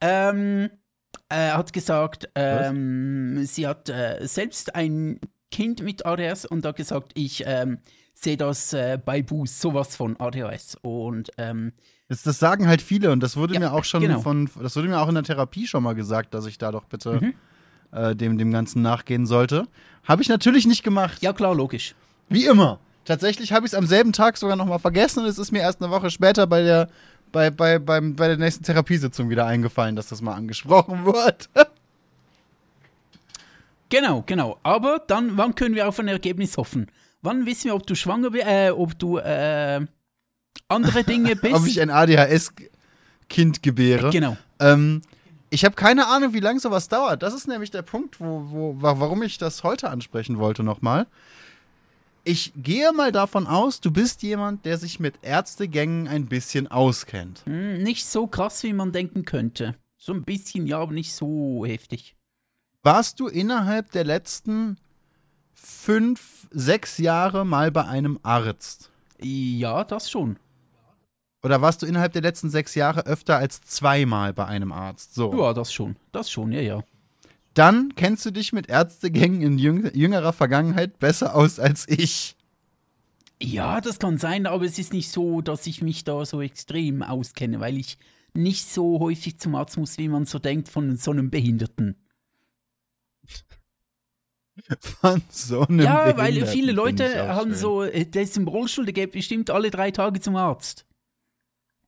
Ähm, 0.00 0.70
er 1.28 1.56
hat 1.56 1.72
gesagt, 1.72 2.28
ähm, 2.36 3.44
sie 3.44 3.66
hat 3.66 3.88
äh, 3.88 4.24
selbst 4.26 4.74
ein 4.76 5.18
Kind 5.50 5.82
mit 5.82 6.06
ADHS 6.06 6.44
und 6.46 6.64
hat 6.64 6.76
gesagt, 6.76 7.12
ich 7.14 7.42
ähm, 7.46 7.78
sehe 8.14 8.36
das 8.36 8.72
äh, 8.72 8.98
bei 9.04 9.22
Boos 9.22 9.60
sowas 9.60 9.96
von 9.96 10.16
ADHS. 10.20 10.76
Und 10.82 11.30
ähm, 11.38 11.72
Das, 12.08 12.22
das 12.22 12.38
sagen 12.38 12.68
halt 12.68 12.82
viele 12.82 13.10
und 13.10 13.20
das 13.20 13.36
wurde 13.36 13.54
Ja, 13.54 13.60
mir 13.60 13.72
auch 13.72 13.84
schon 13.84 14.02
genau. 14.02 14.20
von, 14.20 14.48
das 14.62 14.76
wurde 14.76 14.88
mir 14.88 15.00
auch 15.00 15.08
in 15.08 15.14
der 15.16 15.24
Therapie 15.24 15.66
schon 15.66 15.82
mal 15.82 15.94
gesagt, 15.94 16.34
dass 16.34 16.46
ich 16.46 16.58
da 16.58 16.70
doch 16.70 16.84
bitte 16.84 17.20
Mhm. 17.20 17.34
Äh, 17.96 18.14
dem, 18.14 18.38
dem 18.38 18.52
Ganzen 18.52 18.82
nachgehen 18.82 19.26
sollte. 19.26 19.66
Habe 20.04 20.22
ich 20.22 20.28
natürlich 20.28 20.66
nicht 20.66 20.82
gemacht. 20.82 21.22
ja, 21.22 21.32
klar, 21.32 21.54
logisch. 21.54 21.94
Wie 22.28 22.44
immer. 22.44 22.78
Tatsächlich 23.04 23.52
habe 23.52 23.66
ich 23.66 23.72
es 23.72 23.78
am 23.78 23.86
selben 23.86 24.12
Tag 24.12 24.36
sogar 24.36 24.56
noch 24.56 24.66
mal 24.66 24.78
vergessen 24.78 25.20
und 25.20 25.26
es 25.26 25.38
ist 25.38 25.52
mir 25.52 25.60
erst 25.60 25.80
eine 25.80 25.92
Woche 25.92 26.10
später 26.10 26.46
bei 26.46 26.62
der, 26.62 26.88
bei, 27.32 27.50
bei, 27.50 27.78
beim, 27.78 28.16
bei 28.16 28.28
der 28.28 28.36
nächsten 28.36 28.64
Therapiesitzung 28.64 29.30
wieder 29.30 29.46
eingefallen, 29.46 29.94
dass 29.96 30.08
das 30.08 30.22
mal 30.22 30.34
angesprochen 30.34 31.04
wird. 31.04 31.48
Genau, 33.88 34.24
genau. 34.26 34.58
Aber 34.62 35.02
dann, 35.06 35.36
wann 35.36 35.54
können 35.54 35.74
wir 35.74 35.88
auf 35.88 35.98
ein 36.00 36.08
Ergebnis 36.08 36.56
hoffen? 36.56 36.88
Wann 37.22 37.46
wissen 37.46 37.66
wir, 37.66 37.74
ob 37.74 37.86
du 37.86 37.94
schwanger 37.94 38.30
bist, 38.30 38.44
äh, 38.46 38.70
ob 38.70 38.98
du 38.98 39.18
äh, 39.18 39.86
andere 40.68 41.04
Dinge 41.04 41.36
bist? 41.40 41.54
Ob 41.54 41.66
ich 41.66 41.80
ein 41.80 41.90
ADHS-Kind 41.90 43.62
gebäre. 43.62 44.10
genau. 44.10 44.36
Ähm, 44.58 45.02
ich 45.50 45.64
habe 45.64 45.74
keine 45.74 46.06
Ahnung, 46.08 46.32
wie 46.32 46.40
lange 46.40 46.60
sowas 46.60 46.88
dauert. 46.88 47.22
Das 47.22 47.34
ist 47.34 47.46
nämlich 47.48 47.70
der 47.70 47.82
Punkt, 47.82 48.20
wo, 48.20 48.50
wo, 48.50 48.82
wa- 48.82 48.98
warum 48.98 49.22
ich 49.22 49.38
das 49.38 49.62
heute 49.64 49.90
ansprechen 49.90 50.38
wollte 50.38 50.62
nochmal. 50.62 51.06
Ich 52.24 52.52
gehe 52.56 52.92
mal 52.92 53.12
davon 53.12 53.46
aus, 53.46 53.80
du 53.80 53.92
bist 53.92 54.22
jemand, 54.22 54.64
der 54.64 54.78
sich 54.78 54.98
mit 54.98 55.14
Ärztegängen 55.22 56.08
ein 56.08 56.26
bisschen 56.26 56.66
auskennt. 56.66 57.42
Hm, 57.46 57.82
nicht 57.84 58.04
so 58.06 58.26
krass, 58.26 58.62
wie 58.64 58.72
man 58.72 58.90
denken 58.90 59.24
könnte. 59.24 59.76
So 59.96 60.12
ein 60.12 60.24
bisschen, 60.24 60.66
ja, 60.66 60.78
aber 60.80 60.92
nicht 60.92 61.12
so 61.14 61.64
heftig. 61.64 62.16
Warst 62.82 63.20
du 63.20 63.28
innerhalb 63.28 63.92
der 63.92 64.04
letzten 64.04 64.76
fünf, 65.54 66.48
sechs 66.50 66.98
Jahre 66.98 67.44
mal 67.44 67.70
bei 67.70 67.84
einem 67.84 68.18
Arzt? 68.22 68.90
Ja, 69.20 69.84
das 69.84 70.10
schon. 70.10 70.36
Oder 71.46 71.62
warst 71.62 71.80
du 71.80 71.86
innerhalb 71.86 72.12
der 72.12 72.22
letzten 72.22 72.50
sechs 72.50 72.74
Jahre 72.74 73.06
öfter 73.06 73.36
als 73.36 73.60
zweimal 73.60 74.34
bei 74.34 74.46
einem 74.46 74.72
Arzt? 74.72 75.14
So. 75.14 75.32
Ja, 75.32 75.54
das 75.54 75.72
schon. 75.72 75.94
Das 76.10 76.28
schon, 76.28 76.50
ja, 76.50 76.60
ja. 76.60 76.82
Dann 77.54 77.94
kennst 77.94 78.26
du 78.26 78.32
dich 78.32 78.52
mit 78.52 78.68
Ärztegängen 78.68 79.42
in 79.42 79.56
jüng 79.56 79.88
jüngerer 79.94 80.32
Vergangenheit 80.32 80.98
besser 80.98 81.36
aus 81.36 81.60
als 81.60 81.88
ich. 81.88 82.34
Ja, 83.40 83.80
das 83.80 84.00
kann 84.00 84.18
sein, 84.18 84.46
aber 84.46 84.64
es 84.64 84.76
ist 84.80 84.92
nicht 84.92 85.08
so, 85.08 85.40
dass 85.40 85.68
ich 85.68 85.82
mich 85.82 86.02
da 86.02 86.26
so 86.26 86.42
extrem 86.42 87.04
auskenne, 87.04 87.60
weil 87.60 87.76
ich 87.76 87.96
nicht 88.34 88.68
so 88.68 88.98
häufig 88.98 89.38
zum 89.38 89.54
Arzt 89.54 89.78
muss, 89.78 89.98
wie 89.98 90.08
man 90.08 90.26
so 90.26 90.40
denkt 90.40 90.68
von 90.68 90.96
so 90.96 91.12
einem 91.12 91.30
Behinderten. 91.30 91.94
Von 94.80 95.22
so 95.30 95.60
einem 95.60 95.78
ja, 95.78 96.06
weil 96.06 96.32
Behinderten, 96.32 96.52
viele 96.52 96.66
find 96.74 96.76
Leute 96.76 97.28
haben 97.28 97.54
so, 97.54 97.84
äh, 97.84 98.04
der 98.04 98.22
ist 98.22 98.36
im 98.36 98.48
Rollstuhl, 98.48 98.84
der 98.84 98.94
geht 98.94 99.12
bestimmt 99.12 99.50
alle 99.50 99.70
drei 99.70 99.92
Tage 99.92 100.18
zum 100.18 100.34
Arzt. 100.34 100.85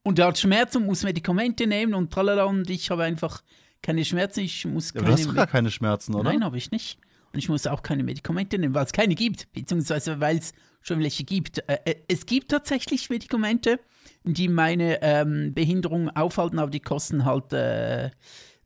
Und 0.09 0.17
der 0.17 0.25
hat 0.25 0.39
Schmerzen 0.39 0.77
und 0.77 0.87
muss 0.87 1.03
Medikamente 1.03 1.67
nehmen 1.67 1.93
und 1.93 2.11
tralala 2.11 2.45
und 2.45 2.67
ich 2.67 2.89
habe 2.89 3.03
einfach 3.03 3.43
keine 3.83 4.03
Schmerzen, 4.03 4.39
ich 4.39 4.65
muss 4.65 4.91
Ja, 4.91 5.01
keine 5.01 5.05
du 5.05 5.11
hast 5.11 5.27
doch 5.27 5.35
gar 5.35 5.45
keine 5.45 5.69
Schmerzen, 5.69 6.15
oder? 6.15 6.23
Nein, 6.31 6.43
habe 6.43 6.57
ich 6.57 6.71
nicht. 6.71 6.97
Und 7.31 7.37
ich 7.37 7.47
muss 7.47 7.67
auch 7.67 7.83
keine 7.83 8.03
Medikamente 8.03 8.57
nehmen, 8.57 8.73
weil 8.73 8.85
es 8.85 8.91
keine 8.91 9.13
gibt, 9.13 9.53
beziehungsweise 9.53 10.19
weil 10.19 10.39
es 10.39 10.53
schon 10.81 10.99
welche 10.99 11.25
gibt. 11.25 11.59
Äh, 11.69 11.77
äh, 11.85 11.95
es 12.07 12.25
gibt 12.25 12.49
tatsächlich 12.49 13.11
Medikamente, 13.11 13.79
die 14.23 14.47
meine 14.47 14.99
ähm, 15.03 15.53
Behinderung 15.53 16.09
aufhalten, 16.09 16.57
aber 16.57 16.71
die 16.71 16.79
kosten 16.79 17.23
halt, 17.23 17.53
äh, 17.53 18.09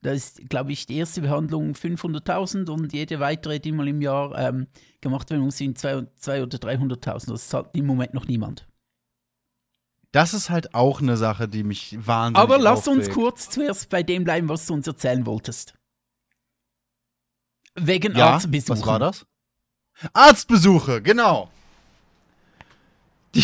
das 0.02 0.16
ist, 0.16 0.50
glaube 0.50 0.72
ich, 0.72 0.86
die 0.86 0.96
erste 0.96 1.20
Behandlung 1.20 1.74
500.000 1.74 2.70
und 2.70 2.94
jede 2.94 3.20
weitere, 3.20 3.60
die 3.60 3.74
mal 3.74 3.90
im 3.90 4.02
Jahr 4.02 4.34
ähm, 4.40 4.68
gemacht 5.02 5.30
werden 5.30 5.44
muss, 5.44 5.58
sind 5.58 5.78
200 5.78 6.08
oder 6.26 6.58
300.000. 6.58 7.32
Das 7.32 7.50
zahlt 7.50 7.68
im 7.74 7.86
Moment 7.86 8.14
noch 8.14 8.28
niemand. 8.28 8.66
Das 10.14 10.34
ist 10.34 10.50
halt 10.50 10.74
auch 10.76 11.02
eine 11.02 11.18
Sache, 11.18 11.48
die 11.50 11.64
mich 11.64 11.98
wahnsinnig 12.00 12.42
Aber 12.42 12.58
lass 12.60 12.88
uns 12.88 13.00
aufregt. 13.10 13.14
kurz 13.14 13.50
zuerst 13.50 13.90
bei 13.90 14.04
dem 14.04 14.24
bleiben, 14.24 14.48
was 14.48 14.66
du 14.68 14.74
uns 14.76 14.88
erzählen 14.88 15.26
wolltest. 15.26 15.74
Wegen 17.76 18.16
Ja, 18.16 18.32
Arztbesuchen. 18.34 18.80
was 18.80 18.86
war 18.88 19.00
das? 19.00 19.26
Arztbesuche, 20.14 21.02
genau. 21.02 21.50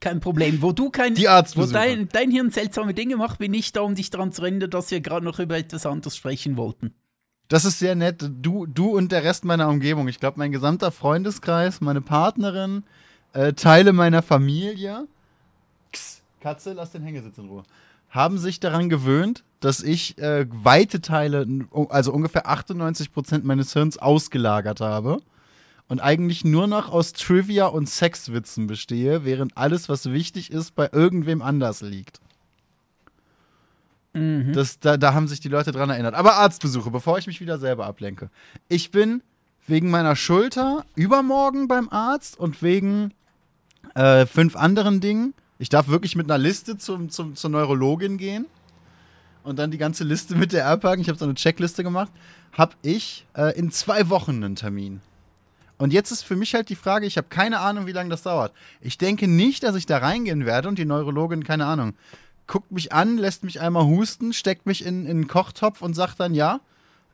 Kein 0.00 0.20
Problem. 0.20 0.62
Wo 0.62 0.72
du 0.72 0.90
kein, 0.90 1.14
Die 1.14 1.24
wo 1.24 1.28
Arztbesuche. 1.28 1.72
dein, 1.74 2.08
dein 2.08 2.30
Hirn 2.30 2.50
seltsame 2.50 2.94
Dinge 2.94 3.16
macht, 3.16 3.38
bin 3.38 3.52
ich 3.54 3.72
da, 3.72 3.82
um 3.82 3.94
dich 3.94 4.10
daran 4.10 4.32
zu 4.32 4.42
erinnern, 4.42 4.70
dass 4.70 4.90
wir 4.90 5.00
gerade 5.00 5.24
noch 5.24 5.38
über 5.38 5.56
etwas 5.58 5.84
anderes 5.86 6.16
sprechen 6.16 6.56
wollten. 6.56 6.94
Das 7.48 7.64
ist 7.64 7.78
sehr 7.80 7.94
nett. 7.94 8.24
Du, 8.40 8.66
du 8.66 8.96
und 8.96 9.12
der 9.12 9.24
Rest 9.24 9.44
meiner 9.44 9.68
Umgebung. 9.68 10.08
Ich 10.08 10.18
glaube, 10.18 10.38
mein 10.38 10.52
gesamter 10.52 10.90
Freundeskreis, 10.90 11.80
meine 11.80 12.00
Partnerin, 12.00 12.84
äh, 13.34 13.52
Teile 13.52 13.92
meiner 13.92 14.22
Familie. 14.22 15.06
Katze, 16.40 16.72
lass 16.72 16.92
den 16.92 17.02
Hängesitz 17.02 17.38
in 17.38 17.48
Ruhe. 17.48 17.62
Haben 18.08 18.38
sich 18.38 18.58
daran 18.58 18.88
gewöhnt, 18.88 19.44
dass 19.60 19.82
ich 19.82 20.18
äh, 20.18 20.46
weite 20.50 21.00
Teile, 21.00 21.46
also 21.90 22.12
ungefähr 22.12 22.48
98% 22.48 23.42
meines 23.44 23.72
Hirns 23.72 23.98
ausgelagert 23.98 24.80
habe 24.80 25.18
und 25.88 26.00
eigentlich 26.00 26.44
nur 26.44 26.66
noch 26.66 26.90
aus 26.90 27.12
Trivia 27.12 27.66
und 27.66 27.88
Sexwitzen 27.88 28.66
bestehe, 28.66 29.24
während 29.24 29.56
alles, 29.56 29.88
was 29.88 30.10
wichtig 30.10 30.50
ist, 30.50 30.74
bei 30.74 30.88
irgendwem 30.92 31.42
anders 31.42 31.82
liegt. 31.82 32.20
Das, 34.52 34.80
da, 34.80 34.96
da 34.96 35.14
haben 35.14 35.28
sich 35.28 35.38
die 35.38 35.48
Leute 35.48 35.70
dran 35.70 35.90
erinnert. 35.90 36.14
Aber 36.14 36.34
Arztbesuche, 36.34 36.90
bevor 36.90 37.18
ich 37.18 37.28
mich 37.28 37.40
wieder 37.40 37.58
selber 37.58 37.86
ablenke. 37.86 38.30
Ich 38.68 38.90
bin 38.90 39.22
wegen 39.66 39.90
meiner 39.90 40.16
Schulter 40.16 40.84
übermorgen 40.96 41.68
beim 41.68 41.88
Arzt 41.90 42.38
und 42.38 42.60
wegen 42.60 43.14
äh, 43.94 44.26
fünf 44.26 44.56
anderen 44.56 45.00
Dingen. 45.00 45.34
Ich 45.60 45.68
darf 45.68 45.88
wirklich 45.88 46.16
mit 46.16 46.24
einer 46.30 46.38
Liste 46.38 46.78
zum, 46.78 47.10
zum, 47.10 47.36
zur 47.36 47.50
Neurologin 47.50 48.16
gehen 48.16 48.46
und 49.42 49.58
dann 49.58 49.70
die 49.70 49.76
ganze 49.76 50.04
Liste 50.04 50.34
mit 50.34 50.52
der 50.54 50.66
abhaken. 50.66 51.02
Ich 51.02 51.08
habe 51.08 51.18
so 51.18 51.26
eine 51.26 51.34
Checkliste 51.34 51.82
gemacht. 51.82 52.10
Habe 52.52 52.76
ich 52.80 53.26
äh, 53.36 53.56
in 53.58 53.70
zwei 53.70 54.08
Wochen 54.08 54.42
einen 54.42 54.56
Termin. 54.56 55.02
Und 55.76 55.92
jetzt 55.92 56.12
ist 56.12 56.22
für 56.22 56.34
mich 56.34 56.54
halt 56.54 56.70
die 56.70 56.76
Frage, 56.76 57.04
ich 57.04 57.18
habe 57.18 57.28
keine 57.28 57.60
Ahnung, 57.60 57.86
wie 57.86 57.92
lange 57.92 58.08
das 58.08 58.22
dauert. 58.22 58.54
Ich 58.80 58.96
denke 58.96 59.28
nicht, 59.28 59.62
dass 59.62 59.76
ich 59.76 59.84
da 59.84 59.98
reingehen 59.98 60.46
werde 60.46 60.66
und 60.66 60.78
die 60.78 60.86
Neurologin, 60.86 61.44
keine 61.44 61.66
Ahnung, 61.66 61.92
guckt 62.46 62.72
mich 62.72 62.94
an, 62.94 63.18
lässt 63.18 63.44
mich 63.44 63.60
einmal 63.60 63.84
husten, 63.84 64.32
steckt 64.32 64.64
mich 64.64 64.84
in, 64.86 65.04
in 65.04 65.10
einen 65.10 65.28
Kochtopf 65.28 65.82
und 65.82 65.92
sagt 65.92 66.20
dann, 66.20 66.34
ja, 66.34 66.60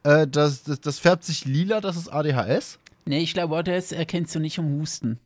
äh, 0.04 0.28
das, 0.28 0.62
das, 0.62 0.80
das 0.80 1.00
färbt 1.00 1.24
sich 1.24 1.46
lila, 1.46 1.80
das 1.80 1.96
ist 1.96 2.08
ADHS. 2.12 2.78
Nee, 3.06 3.20
ich 3.20 3.34
glaube, 3.34 3.56
ADS 3.56 3.90
erkennst 3.90 4.36
du 4.36 4.38
nicht 4.38 4.58
am 4.60 4.80
Husten. 4.80 5.18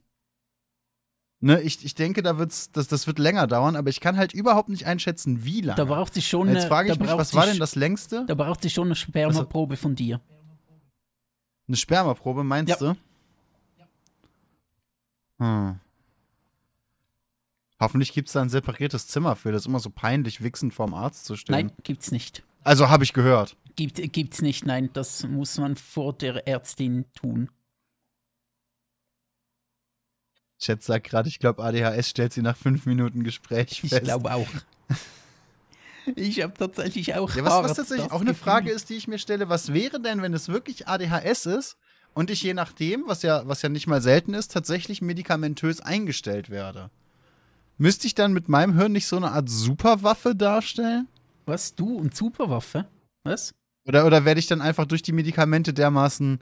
Ne, 1.42 1.62
ich, 1.62 1.82
ich 1.84 1.94
denke, 1.94 2.22
da 2.22 2.36
wird's, 2.36 2.70
das, 2.70 2.86
das 2.88 3.06
wird 3.06 3.18
länger 3.18 3.46
dauern, 3.46 3.74
aber 3.74 3.88
ich 3.88 4.00
kann 4.00 4.18
halt 4.18 4.34
überhaupt 4.34 4.68
nicht 4.68 4.86
einschätzen, 4.86 5.42
wie 5.42 5.62
lange. 5.62 5.76
Da 5.76 5.86
braucht 5.86 6.12
sie 6.12 6.20
schon 6.20 6.48
Jetzt 6.48 6.58
eine, 6.58 6.68
frage 6.68 6.92
ich 6.92 6.98
mich, 6.98 7.10
was 7.10 7.34
war 7.34 7.46
denn 7.46 7.58
das 7.58 7.76
längste? 7.76 8.26
Da 8.26 8.34
braucht 8.34 8.60
sie 8.62 8.68
schon 8.68 8.88
eine 8.88 8.94
Spermaprobe 8.94 9.78
von 9.78 9.94
dir. 9.94 10.20
Eine 11.66 11.76
Spermaprobe, 11.78 12.44
meinst 12.44 12.68
Ja. 12.68 12.76
du? 12.76 12.96
Hm. 15.38 15.80
Hoffentlich 17.80 18.12
gibt 18.12 18.28
es 18.28 18.34
da 18.34 18.42
ein 18.42 18.50
separiertes 18.50 19.06
Zimmer 19.06 19.34
für. 19.36 19.50
Das 19.52 19.62
ist 19.62 19.66
immer 19.66 19.80
so 19.80 19.88
peinlich, 19.88 20.42
wichsend 20.42 20.74
vorm 20.74 20.92
Arzt 20.92 21.24
zu 21.24 21.36
stehen. 21.36 21.54
Nein, 21.54 21.72
gibt's 21.82 22.12
nicht. 22.12 22.42
Also 22.62 22.90
habe 22.90 23.04
ich 23.04 23.14
gehört. 23.14 23.56
Gibt, 23.76 23.96
gibt's 24.12 24.42
nicht, 24.42 24.66
nein, 24.66 24.90
das 24.92 25.26
muss 25.26 25.56
man 25.56 25.76
vor 25.76 26.12
der 26.12 26.46
Ärztin 26.46 27.06
tun. 27.14 27.48
Chat 30.60 30.82
sagt 30.82 31.08
gerade, 31.08 31.28
ich 31.28 31.38
glaube, 31.38 31.62
ADHS 31.64 32.08
stellt 32.10 32.32
sie 32.32 32.42
nach 32.42 32.56
fünf 32.56 32.86
Minuten 32.86 33.24
Gespräch 33.24 33.80
Ich 33.82 33.90
fest. 33.90 34.04
glaube 34.04 34.32
auch. 34.32 34.48
Ich 36.16 36.42
habe 36.42 36.54
tatsächlich 36.54 37.14
auch. 37.14 37.34
Ja, 37.36 37.44
was, 37.44 37.62
was 37.70 37.76
tatsächlich 37.76 38.10
auch 38.10 38.22
eine. 38.22 38.34
Frage 38.34 38.70
ist, 38.70 38.88
die 38.88 38.94
ich 38.94 39.06
mir 39.06 39.18
stelle, 39.18 39.48
was 39.48 39.74
wäre 39.74 40.00
denn, 40.00 40.22
wenn 40.22 40.32
es 40.32 40.48
wirklich 40.48 40.88
ADHS 40.88 41.44
ist 41.46 41.76
und 42.14 42.30
ich 42.30 42.42
je 42.42 42.54
nachdem, 42.54 43.04
was 43.06 43.22
ja, 43.22 43.46
was 43.46 43.60
ja 43.62 43.68
nicht 43.68 43.86
mal 43.86 44.00
selten 44.00 44.32
ist, 44.32 44.50
tatsächlich 44.50 45.02
medikamentös 45.02 45.80
eingestellt 45.80 46.48
werde? 46.50 46.90
Müsste 47.76 48.06
ich 48.06 48.14
dann 48.14 48.32
mit 48.32 48.48
meinem 48.48 48.76
Hirn 48.76 48.92
nicht 48.92 49.06
so 49.06 49.16
eine 49.16 49.30
Art 49.30 49.48
Superwaffe 49.50 50.34
darstellen? 50.34 51.06
Was, 51.44 51.74
du 51.74 51.96
und 51.96 52.16
Superwaffe? 52.16 52.86
Was? 53.22 53.52
Oder, 53.86 54.06
oder 54.06 54.24
werde 54.24 54.40
ich 54.40 54.46
dann 54.46 54.62
einfach 54.62 54.86
durch 54.86 55.02
die 55.02 55.12
Medikamente 55.12 55.72
dermaßen, 55.74 56.40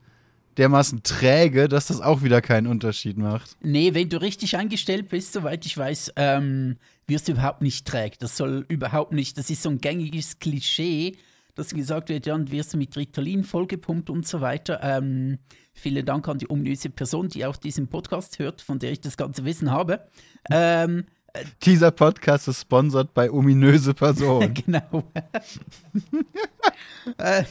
dermaßen 0.58 1.02
träge, 1.02 1.68
dass 1.68 1.86
das 1.86 2.00
auch 2.00 2.22
wieder 2.22 2.42
keinen 2.42 2.66
Unterschied 2.66 3.16
macht? 3.16 3.56
Nee, 3.62 3.94
wenn 3.94 4.08
du 4.08 4.20
richtig 4.20 4.56
eingestellt 4.56 5.08
bist, 5.08 5.32
soweit 5.32 5.64
ich 5.64 5.78
weiß, 5.78 6.12
ähm, 6.16 6.76
wirst 7.06 7.28
du 7.28 7.32
überhaupt 7.32 7.62
nicht 7.62 7.86
träg. 7.86 8.18
Das 8.18 8.36
soll 8.36 8.66
überhaupt 8.68 9.12
nicht, 9.12 9.38
das 9.38 9.50
ist 9.50 9.62
so 9.62 9.70
ein 9.70 9.80
gängiges 9.80 10.38
Klischee, 10.40 11.16
dass 11.54 11.74
gesagt 11.74 12.08
wird, 12.08 12.26
ja, 12.26 12.34
dann 12.36 12.50
wirst 12.50 12.74
du 12.74 12.78
mit 12.78 12.96
Ritalin 12.96 13.44
vollgepumpt 13.44 14.10
und 14.10 14.26
so 14.26 14.40
weiter. 14.40 14.80
Ähm, 14.82 15.38
vielen 15.72 16.04
Dank 16.04 16.28
an 16.28 16.38
die 16.38 16.50
ominöse 16.50 16.90
Person, 16.90 17.28
die 17.28 17.46
auch 17.46 17.56
diesen 17.56 17.88
Podcast 17.88 18.38
hört, 18.38 18.60
von 18.60 18.78
der 18.78 18.92
ich 18.92 19.00
das 19.00 19.16
ganze 19.16 19.44
Wissen 19.44 19.70
habe. 19.70 20.06
Ähm, 20.50 21.04
Dieser 21.62 21.90
Podcast 21.90 22.48
ist 22.48 22.60
sponsert 22.62 23.14
bei 23.14 23.30
ominöse 23.30 23.94
Personen. 23.94 24.54
genau. 24.66 25.04
äh, 27.18 27.44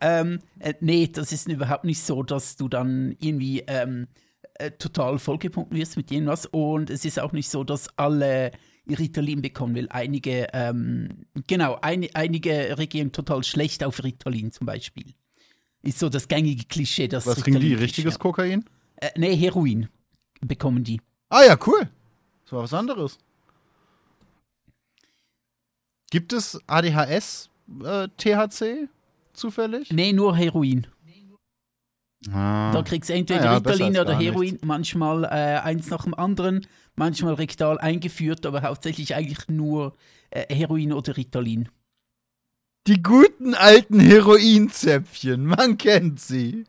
ähm, 0.00 0.40
äh, 0.58 0.74
nee, 0.80 1.08
das 1.08 1.32
ist 1.32 1.48
überhaupt 1.48 1.84
nicht 1.84 2.00
so, 2.00 2.22
dass 2.22 2.56
du 2.56 2.68
dann 2.68 3.16
irgendwie 3.20 3.60
ähm, 3.66 4.08
äh, 4.54 4.70
total 4.72 5.18
vollgepumpt 5.18 5.72
wirst 5.74 5.96
mit 5.96 6.10
irgendwas. 6.10 6.46
Und 6.46 6.90
es 6.90 7.04
ist 7.04 7.20
auch 7.20 7.32
nicht 7.32 7.48
so, 7.48 7.64
dass 7.64 7.88
alle 7.98 8.52
Ritalin 8.88 9.42
bekommen, 9.42 9.74
weil 9.74 9.88
einige, 9.90 10.48
ähm, 10.52 11.26
genau, 11.46 11.78
ein, 11.82 12.06
einige 12.14 12.78
reagieren 12.78 13.12
total 13.12 13.42
schlecht 13.42 13.82
auf 13.84 14.02
Ritalin 14.02 14.52
zum 14.52 14.66
Beispiel. 14.66 15.14
Ist 15.82 15.98
so 15.98 16.08
das 16.08 16.28
gängige 16.28 16.64
Klischee, 16.64 17.08
das 17.08 17.26
Was 17.26 17.42
kriegen 17.42 17.60
die? 17.60 17.74
Richtiges 17.74 18.18
Kokain? 18.18 18.64
Äh, 18.96 19.10
nee, 19.16 19.36
Heroin 19.36 19.88
bekommen 20.40 20.84
die. 20.84 21.00
Ah 21.28 21.42
ja, 21.44 21.58
cool. 21.66 21.88
Das 22.44 22.52
war 22.52 22.62
was 22.62 22.74
anderes. 22.74 23.18
Gibt 26.10 26.32
es 26.32 26.60
ADHS 26.66 27.50
äh, 27.84 28.08
THC 28.16 28.88
zufällig? 29.36 29.92
Nee, 29.92 30.12
nur 30.12 30.36
Heroin. 30.36 30.86
Ah. 32.32 32.72
Da 32.72 32.82
kriegst 32.82 33.08
du 33.10 33.14
entweder 33.14 33.60
besser 33.60 33.86
Ritalin 33.86 34.00
oder 34.00 34.18
Heroin, 34.18 34.50
nichts. 34.52 34.64
manchmal 34.66 35.24
äh, 35.24 35.28
eins 35.60 35.90
nach 35.90 36.04
dem 36.04 36.14
anderen, 36.14 36.66
manchmal 36.96 37.34
rektal 37.34 37.78
eingeführt, 37.78 38.44
aber 38.46 38.62
hauptsächlich 38.62 39.14
eigentlich 39.14 39.46
nur 39.48 39.94
äh, 40.30 40.52
Heroin 40.52 40.92
oder 40.92 41.16
Ritalin. 41.16 41.68
Die 42.88 43.02
guten 43.02 43.54
alten 43.54 44.00
Heroinzäpfchen, 44.00 45.44
man 45.46 45.76
kennt 45.78 46.18
sie. 46.20 46.64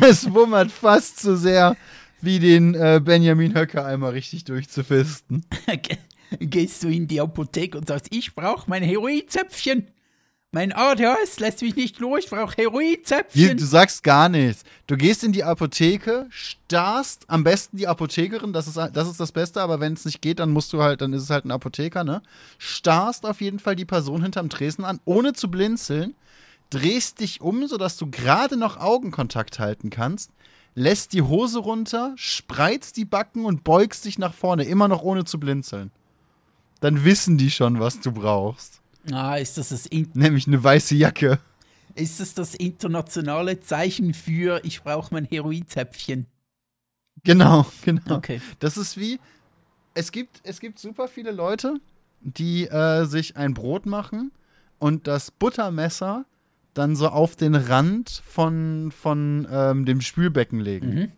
Das 0.00 0.32
wummert 0.32 0.70
fast 0.70 1.20
so 1.20 1.36
sehr, 1.36 1.76
wie 2.20 2.38
den 2.38 2.74
äh, 2.74 3.00
Benjamin 3.02 3.54
Höcker 3.54 3.84
einmal 3.86 4.12
richtig 4.12 4.44
durchzufisten. 4.44 5.44
Ge- 5.66 5.98
Gehst 6.40 6.82
du 6.82 6.88
in 6.88 7.06
die 7.06 7.20
Apotheke 7.20 7.78
und 7.78 7.86
sagst, 7.86 8.08
ich 8.12 8.34
brauche 8.34 8.68
mein 8.68 8.82
Heroinzäpfchen. 8.82 9.86
Mein 10.56 10.72
ADHS 10.72 11.38
lässt 11.38 11.60
mich 11.60 11.76
nicht 11.76 11.98
los, 11.98 12.20
ich 12.20 12.30
brauche 12.30 12.56
Heroinzäpfchen. 12.56 13.58
du 13.58 13.66
sagst 13.66 14.02
gar 14.02 14.30
nichts. 14.30 14.64
Du 14.86 14.96
gehst 14.96 15.22
in 15.22 15.32
die 15.32 15.44
Apotheke, 15.44 16.28
starrst 16.30 17.26
am 17.28 17.44
besten 17.44 17.76
die 17.76 17.86
Apothekerin, 17.86 18.54
das 18.54 18.66
ist, 18.66 18.78
das 18.78 19.06
ist 19.06 19.20
das 19.20 19.32
Beste, 19.32 19.60
aber 19.60 19.80
wenn 19.80 19.92
es 19.92 20.06
nicht 20.06 20.22
geht, 20.22 20.38
dann 20.38 20.52
musst 20.52 20.72
du 20.72 20.80
halt, 20.80 21.02
dann 21.02 21.12
ist 21.12 21.24
es 21.24 21.28
halt 21.28 21.44
ein 21.44 21.50
Apotheker, 21.50 22.04
ne? 22.04 22.22
Starrst 22.56 23.26
auf 23.26 23.42
jeden 23.42 23.58
Fall 23.58 23.76
die 23.76 23.84
Person 23.84 24.22
hinterm 24.22 24.48
Tresen 24.48 24.86
an, 24.86 24.98
ohne 25.04 25.34
zu 25.34 25.50
blinzeln, 25.50 26.14
drehst 26.70 27.20
dich 27.20 27.42
um, 27.42 27.66
sodass 27.66 27.98
du 27.98 28.10
gerade 28.10 28.56
noch 28.56 28.78
Augenkontakt 28.78 29.58
halten 29.58 29.90
kannst, 29.90 30.30
lässt 30.74 31.12
die 31.12 31.20
Hose 31.20 31.58
runter, 31.58 32.14
spreizt 32.16 32.96
die 32.96 33.04
Backen 33.04 33.44
und 33.44 33.62
beugst 33.62 34.06
dich 34.06 34.18
nach 34.18 34.32
vorne, 34.32 34.64
immer 34.64 34.88
noch 34.88 35.02
ohne 35.02 35.26
zu 35.26 35.38
blinzeln. 35.38 35.90
Dann 36.80 37.04
wissen 37.04 37.36
die 37.36 37.50
schon, 37.50 37.78
was 37.78 38.00
du 38.00 38.10
brauchst. 38.10 38.80
Ah, 39.12 39.36
ist 39.36 39.58
das 39.58 39.68
das, 39.70 39.86
in 39.86 40.10
Nämlich 40.14 40.46
eine 40.46 40.62
weiße 40.62 40.94
Jacke. 40.94 41.38
ist 41.94 42.20
das, 42.20 42.34
das 42.34 42.54
internationale 42.54 43.60
Zeichen 43.60 44.14
für, 44.14 44.60
ich 44.64 44.82
brauche 44.82 45.12
mein 45.14 45.24
Heroinzäpfchen? 45.24 46.26
Genau, 47.24 47.66
genau. 47.84 48.16
Okay. 48.16 48.40
Das 48.58 48.76
ist 48.76 48.96
wie, 48.96 49.18
es 49.94 50.12
gibt, 50.12 50.40
es 50.42 50.60
gibt 50.60 50.78
super 50.78 51.08
viele 51.08 51.30
Leute, 51.30 51.80
die 52.20 52.66
äh, 52.66 53.04
sich 53.04 53.36
ein 53.36 53.54
Brot 53.54 53.86
machen 53.86 54.32
und 54.78 55.06
das 55.06 55.30
Buttermesser 55.30 56.24
dann 56.74 56.94
so 56.94 57.08
auf 57.08 57.36
den 57.36 57.54
Rand 57.54 58.22
von, 58.26 58.92
von 58.92 59.46
ähm, 59.50 59.86
dem 59.86 60.00
Spülbecken 60.02 60.60
legen. 60.60 60.94
Mhm. 60.94 61.12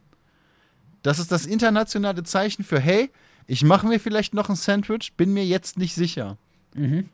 Das 1.03 1.19
ist 1.19 1.33
das 1.33 1.47
internationale 1.47 2.23
Zeichen 2.23 2.63
für, 2.65 2.79
hey, 2.79 3.11
ich 3.47 3.65
mache 3.65 3.87
mir 3.87 3.99
vielleicht 3.99 4.35
noch 4.35 4.49
ein 4.51 4.57
Sandwich, 4.57 5.15
bin 5.17 5.33
mir 5.33 5.45
jetzt 5.45 5.79
nicht 5.79 5.95
sicher. 5.95 6.37
Mhm. 6.75 7.09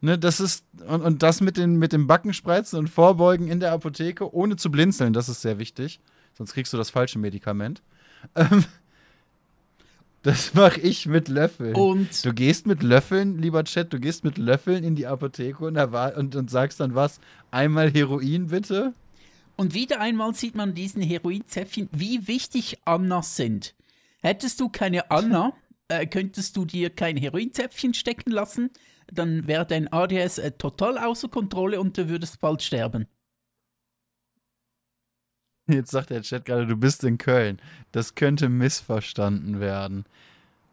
Ne, 0.00 0.18
das 0.18 0.38
ist, 0.38 0.64
und, 0.86 1.02
und 1.02 1.22
das 1.22 1.40
mit, 1.40 1.56
den, 1.56 1.76
mit 1.76 1.92
dem 1.92 2.06
Backenspreizen 2.06 2.78
und 2.78 2.88
Vorbeugen 2.88 3.48
in 3.48 3.58
der 3.58 3.72
Apotheke, 3.72 4.32
ohne 4.32 4.56
zu 4.56 4.70
blinzeln, 4.70 5.12
das 5.12 5.28
ist 5.28 5.42
sehr 5.42 5.58
wichtig. 5.58 5.98
Sonst 6.34 6.54
kriegst 6.54 6.72
du 6.72 6.76
das 6.76 6.90
falsche 6.90 7.18
Medikament. 7.18 7.82
Ähm, 8.36 8.64
das 10.22 10.54
mache 10.54 10.80
ich 10.80 11.06
mit 11.06 11.26
Löffeln. 11.26 11.74
Und 11.74 12.24
Du 12.24 12.32
gehst 12.32 12.66
mit 12.66 12.84
Löffeln, 12.84 13.38
lieber 13.38 13.64
Chat, 13.64 13.92
du 13.92 13.98
gehst 13.98 14.22
mit 14.22 14.38
Löffeln 14.38 14.84
in 14.84 14.94
die 14.94 15.08
Apotheke 15.08 15.64
und, 15.64 15.76
und, 15.76 16.36
und 16.36 16.50
sagst 16.50 16.78
dann 16.78 16.94
was? 16.94 17.18
Einmal 17.50 17.90
Heroin 17.90 18.46
bitte? 18.48 18.94
Und 19.56 19.74
wieder 19.74 20.00
einmal 20.00 20.32
sieht 20.34 20.54
man 20.54 20.74
diesen 20.74 21.02
Heroinzäpfchen, 21.02 21.88
wie 21.90 22.28
wichtig 22.28 22.78
Annas 22.84 23.34
sind. 23.34 23.74
Hättest 24.22 24.60
du 24.60 24.68
keine 24.68 25.10
Anna, 25.10 25.52
äh, 25.88 26.06
könntest 26.06 26.56
du 26.56 26.64
dir 26.64 26.90
kein 26.90 27.16
Heroinzäpfchen 27.16 27.94
stecken 27.94 28.30
lassen, 28.30 28.70
dann 29.12 29.46
wäre 29.46 29.66
dein 29.66 29.92
ADS 29.92 30.38
äh, 30.38 30.52
total 30.52 30.98
außer 30.98 31.28
Kontrolle 31.28 31.80
und 31.80 31.96
du 31.98 32.08
würdest 32.08 32.40
bald 32.40 32.62
sterben. 32.62 33.06
Jetzt 35.66 35.90
sagt 35.90 36.10
der 36.10 36.22
Chat 36.22 36.44
gerade, 36.46 36.66
du 36.66 36.76
bist 36.76 37.04
in 37.04 37.18
Köln. 37.18 37.60
Das 37.92 38.14
könnte 38.14 38.48
missverstanden 38.48 39.60
werden. 39.60 40.06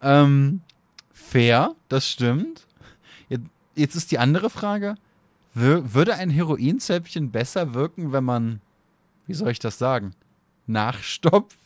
Ähm, 0.02 0.62
fair, 1.12 1.76
das 1.90 2.10
stimmt. 2.10 2.66
Jetzt, 3.28 3.46
jetzt 3.76 3.96
ist 3.96 4.12
die 4.12 4.20
andere 4.20 4.50
Frage: 4.50 4.96
wür- 5.54 5.94
Würde 5.94 6.16
ein 6.16 6.30
Heroinzäpfchen 6.30 7.32
besser 7.32 7.74
wirken, 7.74 8.14
wenn 8.14 8.24
man, 8.24 8.62
wie 9.28 9.34
soll 9.34 9.52
ich 9.52 9.60
das 9.60 9.78
sagen, 9.78 10.14
nachstopft? 10.66 11.60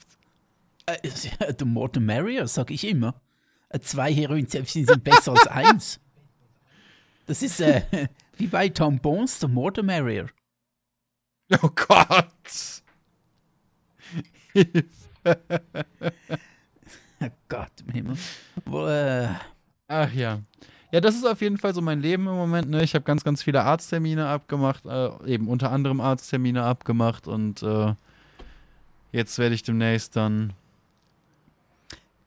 Äh, 0.87 0.97
the 1.59 1.65
more 1.65 1.89
the 1.93 1.99
merrier, 1.99 2.47
sag 2.47 2.71
ich 2.71 2.87
immer. 2.87 3.21
Äh, 3.69 3.79
zwei 3.79 4.11
Heroinzäpfchen 4.11 4.87
sind 4.87 5.03
besser 5.03 5.33
als 5.33 5.45
eins. 5.45 5.99
Das 7.29 7.43
ist 7.43 7.61
äh, 7.61 7.83
wie 8.37 8.47
bei 8.47 8.71
the 8.73 9.47
more 9.47 9.71
the 9.75 9.83
merrier. 9.83 10.29
Oh 11.61 11.69
Gott! 11.69 12.83
Oh 17.21 17.27
Gott 17.49 17.71
im 17.85 17.93
Himmel. 17.93 18.17
Wo, 18.63 18.87
äh, 18.87 19.27
Ach 19.89 20.11
ja. 20.13 20.39
Ja, 20.91 21.01
das 21.01 21.15
ist 21.15 21.25
auf 21.25 21.41
jeden 21.41 21.57
Fall 21.57 21.73
so 21.75 21.81
mein 21.81 21.99
Leben 21.99 22.27
im 22.27 22.35
Moment. 22.35 22.69
Ne? 22.69 22.81
Ich 22.81 22.95
habe 22.95 23.03
ganz, 23.03 23.25
ganz 23.25 23.43
viele 23.43 23.61
Arzttermine 23.61 24.27
abgemacht, 24.27 24.85
äh, 24.85 25.09
eben 25.25 25.49
unter 25.49 25.69
anderem 25.71 25.99
Arzttermine 25.99 26.63
abgemacht 26.63 27.27
und 27.27 27.61
äh, 27.61 27.93
jetzt 29.11 29.37
werde 29.37 29.53
ich 29.53 29.63
demnächst 29.63 30.15
dann 30.15 30.53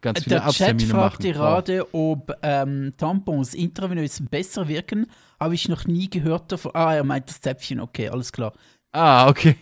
ganz 0.03 0.19
viele 0.23 0.37
Der 0.37 0.39
Chat 0.41 0.47
Arzttermine 0.49 0.89
fragt 0.91 1.21
machen. 1.21 1.33
gerade, 1.33 1.95
ob 1.95 2.33
ähm, 2.43 2.93
Tampons 2.99 3.55
intravenös 3.55 4.23
besser 4.31 4.69
wirken. 4.69 5.07
Habe 5.41 5.55
ich 5.55 5.69
noch 5.69 5.87
nie 5.87 6.11
gehört 6.11 6.53
davon. 6.53 6.73
Ah, 6.75 6.95
er 6.95 7.05
meint 7.05 7.29
das 7.31 7.41
Zäpfchen. 7.41 7.81
Okay, 7.81 8.09
alles 8.09 8.31
klar. 8.33 8.53
Ah, 8.93 9.29
okay. 9.29 9.57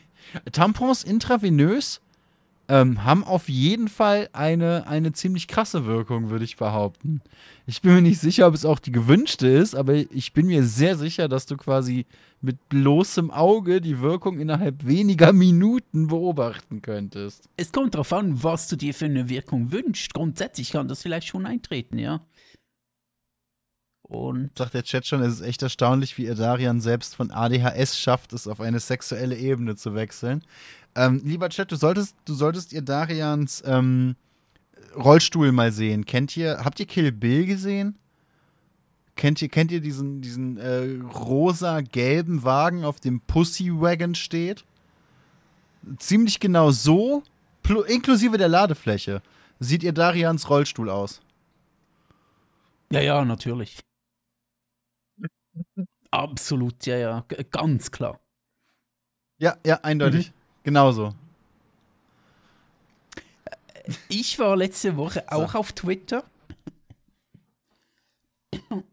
Tampons 0.53 1.05
intravenös 1.05 2.01
ähm, 2.71 3.03
haben 3.05 3.25
auf 3.25 3.49
jeden 3.49 3.89
Fall 3.89 4.31
eine, 4.33 4.87
eine 4.87 5.13
ziemlich 5.13 5.49
krasse 5.49 5.87
Wirkung, 5.87 6.31
würde 6.31 6.45
ich 6.45 6.57
behaupten. 6.57 7.21
Ich 7.67 7.83
bin 7.83 7.95
mir 7.95 8.01
nicht 8.01 8.21
sicher, 8.21 8.47
ob 8.47 8.55
es 8.55 8.65
auch 8.65 8.79
die 8.79 8.93
gewünschte 8.93 9.49
ist, 9.49 9.75
aber 9.75 9.95
ich 9.95 10.33
bin 10.33 10.47
mir 10.47 10.63
sehr 10.63 10.97
sicher, 10.97 11.29
dass 11.29 11.47
du 11.47 11.57
quasi 11.57 12.07
mit 12.41 12.69
bloßem 12.69 13.33
Auge 13.33 13.81
die 13.81 14.01
Wirkung 14.01 14.39
innerhalb 14.39 14.87
weniger 14.87 15.33
Minuten 15.35 16.07
beobachten 16.07 16.81
könntest. 16.81 17.49
Es 17.57 17.73
kommt 17.73 17.95
darauf 17.95 18.13
an, 18.13 18.41
was 18.43 18.69
du 18.69 18.77
dir 18.77 18.95
für 18.95 19.07
eine 19.07 19.29
Wirkung 19.29 19.73
wünschst. 19.73 20.15
Grundsätzlich 20.15 20.71
kann 20.71 20.87
das 20.87 21.03
vielleicht 21.03 21.27
schon 21.27 21.47
eintreten, 21.47 21.99
ja. 21.99 22.25
Und 24.11 24.59
sagt 24.59 24.75
der 24.75 24.83
Chat 24.83 25.07
schon, 25.07 25.23
es 25.23 25.35
ist 25.35 25.47
echt 25.47 25.63
erstaunlich, 25.63 26.19
wie 26.19 26.27
Darian 26.27 26.81
selbst 26.81 27.15
von 27.15 27.31
ADHS 27.31 27.97
schafft, 27.97 28.33
es 28.33 28.49
auf 28.49 28.61
eine 28.61 28.81
sexuelle 28.81 29.37
Ebene 29.37 29.77
zu 29.77 29.95
wechseln. 29.95 30.43
Ähm, 30.95 31.21
lieber 31.25 31.49
Chat, 31.49 31.71
du 31.71 31.77
solltest, 31.77 32.17
du 32.25 32.35
solltest 32.35 32.73
ihr 32.73 32.83
Darians 32.83 33.63
ähm, 33.67 34.17
Rollstuhl 34.97 35.53
mal 35.53 35.73
sehen. 35.73 36.05
Kennt 36.05 36.37
ihr, 36.37 36.65
habt 36.65 36.81
ihr 36.81 36.87
Kill 36.87 37.13
Bill 37.13 37.47
gesehen? 37.47 37.97
Kennt 39.17 39.43
ihr, 39.43 39.49
kennt 39.49 39.71
ihr 39.71 39.81
diesen, 39.81 40.23
diesen 40.23 40.57
äh, 40.57 40.99
rosa-gelben 41.13 42.43
Wagen, 42.43 42.85
auf 42.85 43.01
dem 43.01 43.21
Pussy 43.21 43.71
Wagon 43.71 44.15
steht? 44.15 44.65
Ziemlich 45.99 46.41
genau 46.41 46.71
so, 46.71 47.23
inklusive 47.87 48.39
der 48.39 48.49
Ladefläche, 48.49 49.23
sieht 49.59 49.83
ihr 49.83 49.93
Darians 49.93 50.49
Rollstuhl 50.49 50.91
aus. 50.91 51.21
Ja, 52.93 53.01
ja, 53.01 53.25
natürlich. 53.25 53.79
Absolut, 56.11 56.87
ja, 56.87 56.97
ja, 56.97 57.25
ganz 57.51 57.91
klar. 57.91 58.19
Ja, 59.39 59.57
ja, 59.65 59.77
eindeutig. 59.83 60.31
Mhm. 60.31 60.40
Genauso. 60.71 61.13
Ich 64.09 64.39
war 64.39 64.57
letzte 64.57 64.97
Woche 64.97 65.25
so. 65.29 65.37
auch 65.37 65.57
auf 65.57 65.73
Twitter. 65.73 66.23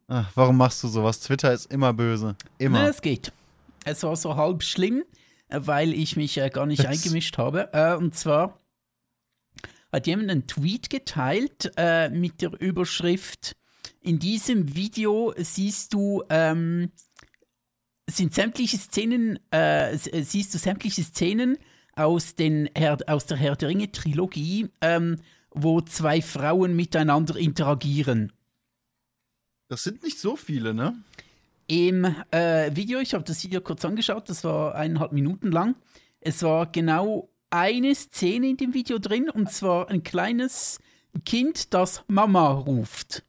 Ach, 0.07 0.31
warum 0.33 0.57
machst 0.57 0.83
du 0.83 0.87
sowas? 0.87 1.19
Twitter 1.19 1.53
ist 1.53 1.71
immer 1.71 1.93
böse. 1.93 2.35
Immer. 2.57 2.79
Na, 2.79 2.89
es 2.89 3.03
geht. 3.03 3.31
Es 3.85 4.01
war 4.01 4.15
so 4.15 4.35
halb 4.35 4.63
schlimm, 4.63 5.03
weil 5.49 5.93
ich 5.93 6.15
mich 6.15 6.39
äh, 6.39 6.49
gar 6.49 6.65
nicht 6.65 6.79
das 6.79 6.87
eingemischt 6.87 7.37
habe. 7.37 7.71
Äh, 7.73 7.95
und 7.95 8.15
zwar 8.15 8.59
hat 9.91 10.07
jemand 10.07 10.31
einen 10.31 10.47
Tweet 10.47 10.89
geteilt 10.89 11.73
äh, 11.77 12.09
mit 12.09 12.41
der 12.41 12.59
Überschrift: 12.59 13.55
In 14.01 14.17
diesem 14.17 14.73
Video 14.73 15.31
siehst 15.37 15.93
du 15.93 16.23
ähm, 16.31 16.91
sind 18.09 18.33
sämtliche 18.33 18.77
Szenen, 18.77 19.39
äh, 19.53 19.93
äh, 19.93 20.23
siehst 20.23 20.53
du 20.53 20.57
sämtliche 20.57 21.03
Szenen 21.03 21.57
aus, 21.97 22.35
den 22.35 22.69
Herr, 22.75 22.97
aus 23.07 23.25
der 23.25 23.37
Herr 23.37 23.55
der 23.55 23.69
Ringe 23.69 23.91
Trilogie, 23.91 24.69
ähm, 24.81 25.17
wo 25.51 25.81
zwei 25.81 26.21
Frauen 26.21 26.75
miteinander 26.75 27.35
interagieren. 27.35 28.31
Das 29.69 29.83
sind 29.83 30.03
nicht 30.03 30.19
so 30.19 30.35
viele, 30.35 30.73
ne? 30.73 30.95
Im 31.67 32.05
äh, 32.31 32.73
Video, 32.73 32.99
ich 32.99 33.13
habe 33.13 33.25
das 33.25 33.43
Video 33.43 33.59
kurz 33.59 33.83
angeschaut, 33.83 34.29
das 34.29 34.43
war 34.45 34.75
eineinhalb 34.75 35.11
Minuten 35.11 35.51
lang. 35.51 35.75
Es 36.21 36.41
war 36.43 36.71
genau 36.71 37.29
eine 37.49 37.93
Szene 37.93 38.49
in 38.49 38.57
dem 38.57 38.73
Video 38.73 38.99
drin, 38.99 39.29
und 39.29 39.51
zwar 39.51 39.89
ein 39.89 40.03
kleines 40.03 40.79
Kind, 41.25 41.73
das 41.73 42.03
Mama 42.07 42.51
ruft. 42.51 43.23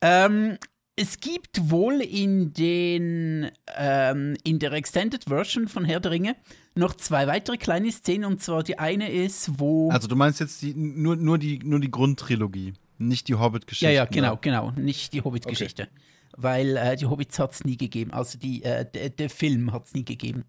Ähm, 0.00 0.58
es 0.96 1.20
gibt 1.20 1.70
wohl 1.70 2.00
in 2.00 2.52
den 2.52 3.50
ähm, 3.76 4.36
in 4.44 4.58
der 4.58 4.72
Extended 4.72 5.24
Version 5.24 5.68
von 5.68 5.84
Herr 5.84 6.00
der 6.00 6.10
Ringe 6.10 6.36
noch 6.74 6.94
zwei 6.94 7.26
weitere 7.26 7.56
kleine 7.56 7.90
Szenen 7.90 8.24
und 8.24 8.42
zwar 8.42 8.62
die 8.62 8.78
eine 8.78 9.10
ist, 9.10 9.58
wo 9.58 9.90
Also 9.90 10.08
du 10.08 10.16
meinst 10.16 10.40
jetzt 10.40 10.62
die, 10.62 10.74
nur, 10.74 11.16
nur 11.16 11.38
die 11.38 11.58
nur 11.58 11.80
die 11.80 11.90
Grundtrilogie, 11.90 12.74
nicht 12.98 13.28
die 13.28 13.34
Hobbit-Geschichte. 13.34 13.86
Ja, 13.86 13.90
ja, 13.90 14.04
genau, 14.04 14.38
genau, 14.40 14.70
nicht 14.72 15.12
die 15.12 15.22
Hobbit-Geschichte. 15.22 15.84
Okay. 15.84 15.92
Weil 16.36 16.76
äh, 16.76 16.96
die 16.96 17.06
Hobbits 17.06 17.38
hat 17.38 17.52
es 17.52 17.64
nie 17.64 17.76
gegeben. 17.76 18.12
Also 18.12 18.38
die, 18.38 18.62
äh, 18.62 19.10
der 19.10 19.28
Film 19.28 19.72
hat 19.72 19.86
es 19.86 19.94
nie 19.94 20.04
gegeben. 20.04 20.44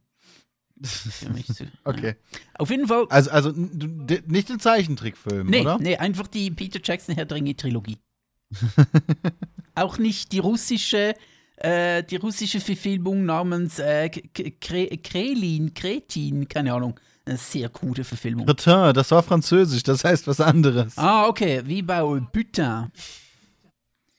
okay. 1.84 2.16
Auf 2.56 2.70
jeden 2.70 2.88
Fall. 2.88 3.06
Also, 3.10 3.32
also 3.32 3.52
nicht 3.52 4.50
den 4.50 4.60
Zeichentrickfilm, 4.60 5.48
nee, 5.48 5.62
oder? 5.62 5.78
Nee, 5.80 5.98
einfach 5.98 6.28
die 6.28 6.52
Peter 6.52 6.80
Jackson 6.84 7.16
Herr 7.16 7.26
der 7.26 7.38
Ringe 7.38 7.56
Trilogie. 7.56 7.98
Auch 9.76 9.98
nicht 9.98 10.32
die 10.32 10.40
russische, 10.40 11.14
äh, 11.58 12.04
die 12.04 12.18
russische 12.18 12.60
Verfilmung 12.60 13.26
namens 13.26 13.80
äh, 13.80 14.10
Krelin, 14.10 15.74
Kretin, 15.74 16.48
keine 16.48 16.74
Ahnung. 16.74 17.00
Eine 17.26 17.38
sehr 17.38 17.70
coole 17.70 18.04
Verfilmung. 18.04 18.46
Cretin, 18.46 18.94
das 18.94 19.12
war 19.12 19.24
französisch, 19.24 19.84
das 19.84 20.04
heißt 20.04 20.28
was 20.28 20.42
anderes. 20.42 20.98
Ah, 20.98 21.28
okay, 21.28 21.62
wie 21.66 21.82
bei 21.82 22.02
Butin. 22.04 22.92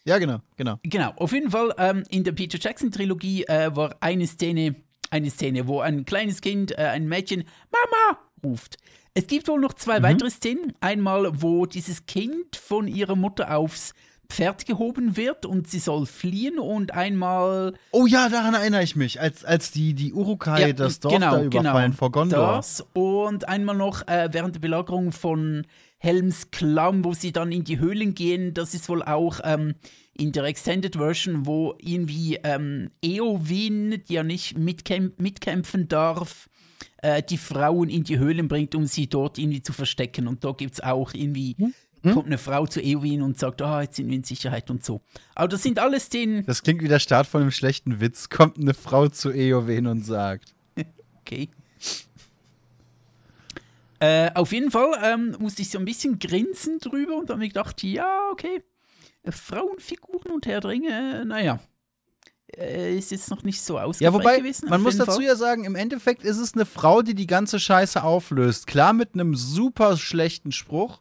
Ja, 0.07 0.19
genau, 0.19 0.41
genau. 0.57 0.79
Genau, 0.83 1.13
auf 1.17 1.33
jeden 1.33 1.51
Fall 1.51 1.75
ähm, 1.79 2.05
in 2.11 2.25
der 2.25 2.33
Peter 2.33 2.59
Jackson-Trilogie 2.61 3.45
äh, 3.45 3.75
war 3.75 3.97
eine 4.01 4.27
Szene, 4.27 4.75
eine 5.11 5.31
Szene, 5.31 5.67
wo 5.67 5.81
ein 5.81 6.05
kleines 6.05 6.41
Kind, 6.41 6.73
äh, 6.73 6.83
ein 6.83 7.09
Mädchen, 7.09 7.45
Mama 7.71 8.19
ruft. 8.43 8.77
Es 9.15 9.27
gibt 9.29 9.49
wohl 9.49 9.61
noch 9.61 9.75
zwei 9.75 10.01
mhm. 10.01 10.05
weitere 10.05 10.31
Szenen. 10.31 10.73
Einmal, 10.81 11.41
wo 11.41 11.67
dieses 11.67 12.05
Kind 12.07 12.57
von 12.57 12.89
ihrer 12.89 13.17
Mutter 13.17 13.57
aufs 13.57 13.95
Pferd 14.35 14.67
gehoben 14.67 15.17
wird 15.17 15.47
und 15.47 15.69
sie 15.69 15.79
soll 15.79 16.07
fliehen 16.07 16.59
und 16.59 16.93
einmal. 16.93 17.75
Oh 17.93 18.07
ja, 18.07 18.29
daran 18.29 18.55
erinnere 18.55 18.83
ich 18.83 18.97
mich, 18.97 19.21
als, 19.21 19.45
als 19.45 19.71
die, 19.71 19.95
die 19.95 20.13
Urukai 20.13 20.61
ja, 20.61 20.73
das 20.73 20.99
Dorf 20.99 21.15
genau, 21.15 21.37
da 21.37 21.43
überfallen 21.45 21.93
genau, 21.93 21.97
vor 21.97 22.11
Gondor. 22.11 22.57
Das 22.57 22.85
und 22.95 23.49
einmal 23.49 23.77
noch 23.77 24.09
äh, 24.09 24.29
während 24.33 24.57
der 24.57 24.61
Belagerung 24.61 25.13
von 25.13 25.67
Helms 25.99 26.51
Klamm, 26.51 27.05
wo 27.05 27.15
sie 27.15 27.33
dann 27.33 27.53
in 27.53 27.63
die 27.63 27.79
Höhlen 27.79 28.15
gehen. 28.15 28.55
Das 28.55 28.75
ist 28.75 28.89
wohl 28.89 29.05
auch 29.05 29.39
ähm, 29.45 29.77
in 30.13 30.33
der 30.33 30.45
Extended 30.45 30.97
Version, 30.97 31.47
wo 31.47 31.77
irgendwie 31.79 32.41
ähm, 32.43 32.89
Eowyn, 33.05 34.03
die 34.09 34.15
ja 34.15 34.25
nicht 34.25 34.59
mitkämp 34.59 35.21
mitkämpfen 35.21 35.87
darf, 35.87 36.49
äh, 37.03 37.23
die 37.23 37.39
Frauen 37.39 37.89
in 37.89 38.03
die 38.03 38.19
Höhlen 38.19 38.49
bringt, 38.49 38.75
um 38.75 38.87
sie 38.87 39.07
dort 39.07 39.39
irgendwie 39.39 39.63
zu 39.63 39.73
verstecken. 39.73 40.27
Und 40.27 40.43
da 40.43 40.51
gibt 40.51 40.75
es 40.75 40.81
auch 40.83 41.15
irgendwie 41.15 41.55
hm? 41.57 41.73
Hm? 42.05 42.15
kommt 42.15 42.27
eine 42.27 42.39
Frau 42.39 42.67
zu 42.67 42.81
Eowyn 42.81 43.23
und 43.23 43.39
sagt, 43.39 43.63
ah, 43.63 43.79
oh, 43.79 43.81
jetzt 43.81 43.97
sind 43.97 44.09
wir 44.09 44.17
in 44.17 44.25
Sicherheit 44.25 44.71
und 44.71 44.85
so. 44.85 45.01
Aber 45.35 45.49
das 45.49 45.63
sind 45.63 45.79
alles 45.79 46.09
den. 46.09 46.45
Das 46.47 46.63
klingt 46.63 46.83
wie 46.83 46.89
der 46.89 46.99
Start 46.99 47.27
von 47.27 47.43
einem 47.43 47.51
schlechten 47.51 48.01
Witz. 48.01 48.29
Kommt 48.29 48.59
eine 48.59 48.75
Frau 48.75 49.09
zu 49.09 49.31
Eowyn 49.31 49.87
und 49.87 50.05
sagt. 50.05 50.55
okay. 51.21 51.49
Äh, 54.01 54.31
auf 54.35 54.53
jeden 54.53 54.71
Fall 54.71 54.91
ähm, 55.03 55.37
musste 55.39 55.63
ich 55.63 55.71
so 55.71 55.79
ein 55.79 55.85
bisschen 55.85 56.19
grinsen 56.19 56.79
drüber 56.79 57.17
und 57.17 57.31
habe 57.31 57.39
mir 57.39 57.49
gedacht, 57.49 57.83
ja, 57.83 58.21
okay. 58.33 58.63
Frauenfiguren 59.27 60.31
und 60.31 60.47
Herr 60.47 60.61
Dringe, 60.61 61.23
äh, 61.23 61.25
naja. 61.25 61.61
Äh, 62.57 62.99
ist 62.99 63.11
jetzt 63.11 63.31
noch 63.31 63.43
nicht 63.43 63.63
so 63.63 63.79
ausgefeilt 63.79 64.01
ja, 64.01 64.13
wobei, 64.13 64.39
gewesen. 64.39 64.69
Man 64.69 64.83
muss 64.83 64.97
dazu 64.97 65.13
Fall. 65.13 65.25
ja 65.25 65.37
sagen, 65.37 65.65
im 65.65 65.75
Endeffekt 65.75 66.23
ist 66.23 66.39
es 66.39 66.55
eine 66.55 66.67
Frau, 66.67 67.03
die 67.03 67.15
die 67.15 67.27
ganze 67.27 67.59
Scheiße 67.59 68.03
auflöst. 68.03 68.67
Klar 68.67 68.93
mit 68.93 69.15
einem 69.15 69.35
super 69.35 69.97
schlechten 69.97 70.53
Spruch, 70.53 71.01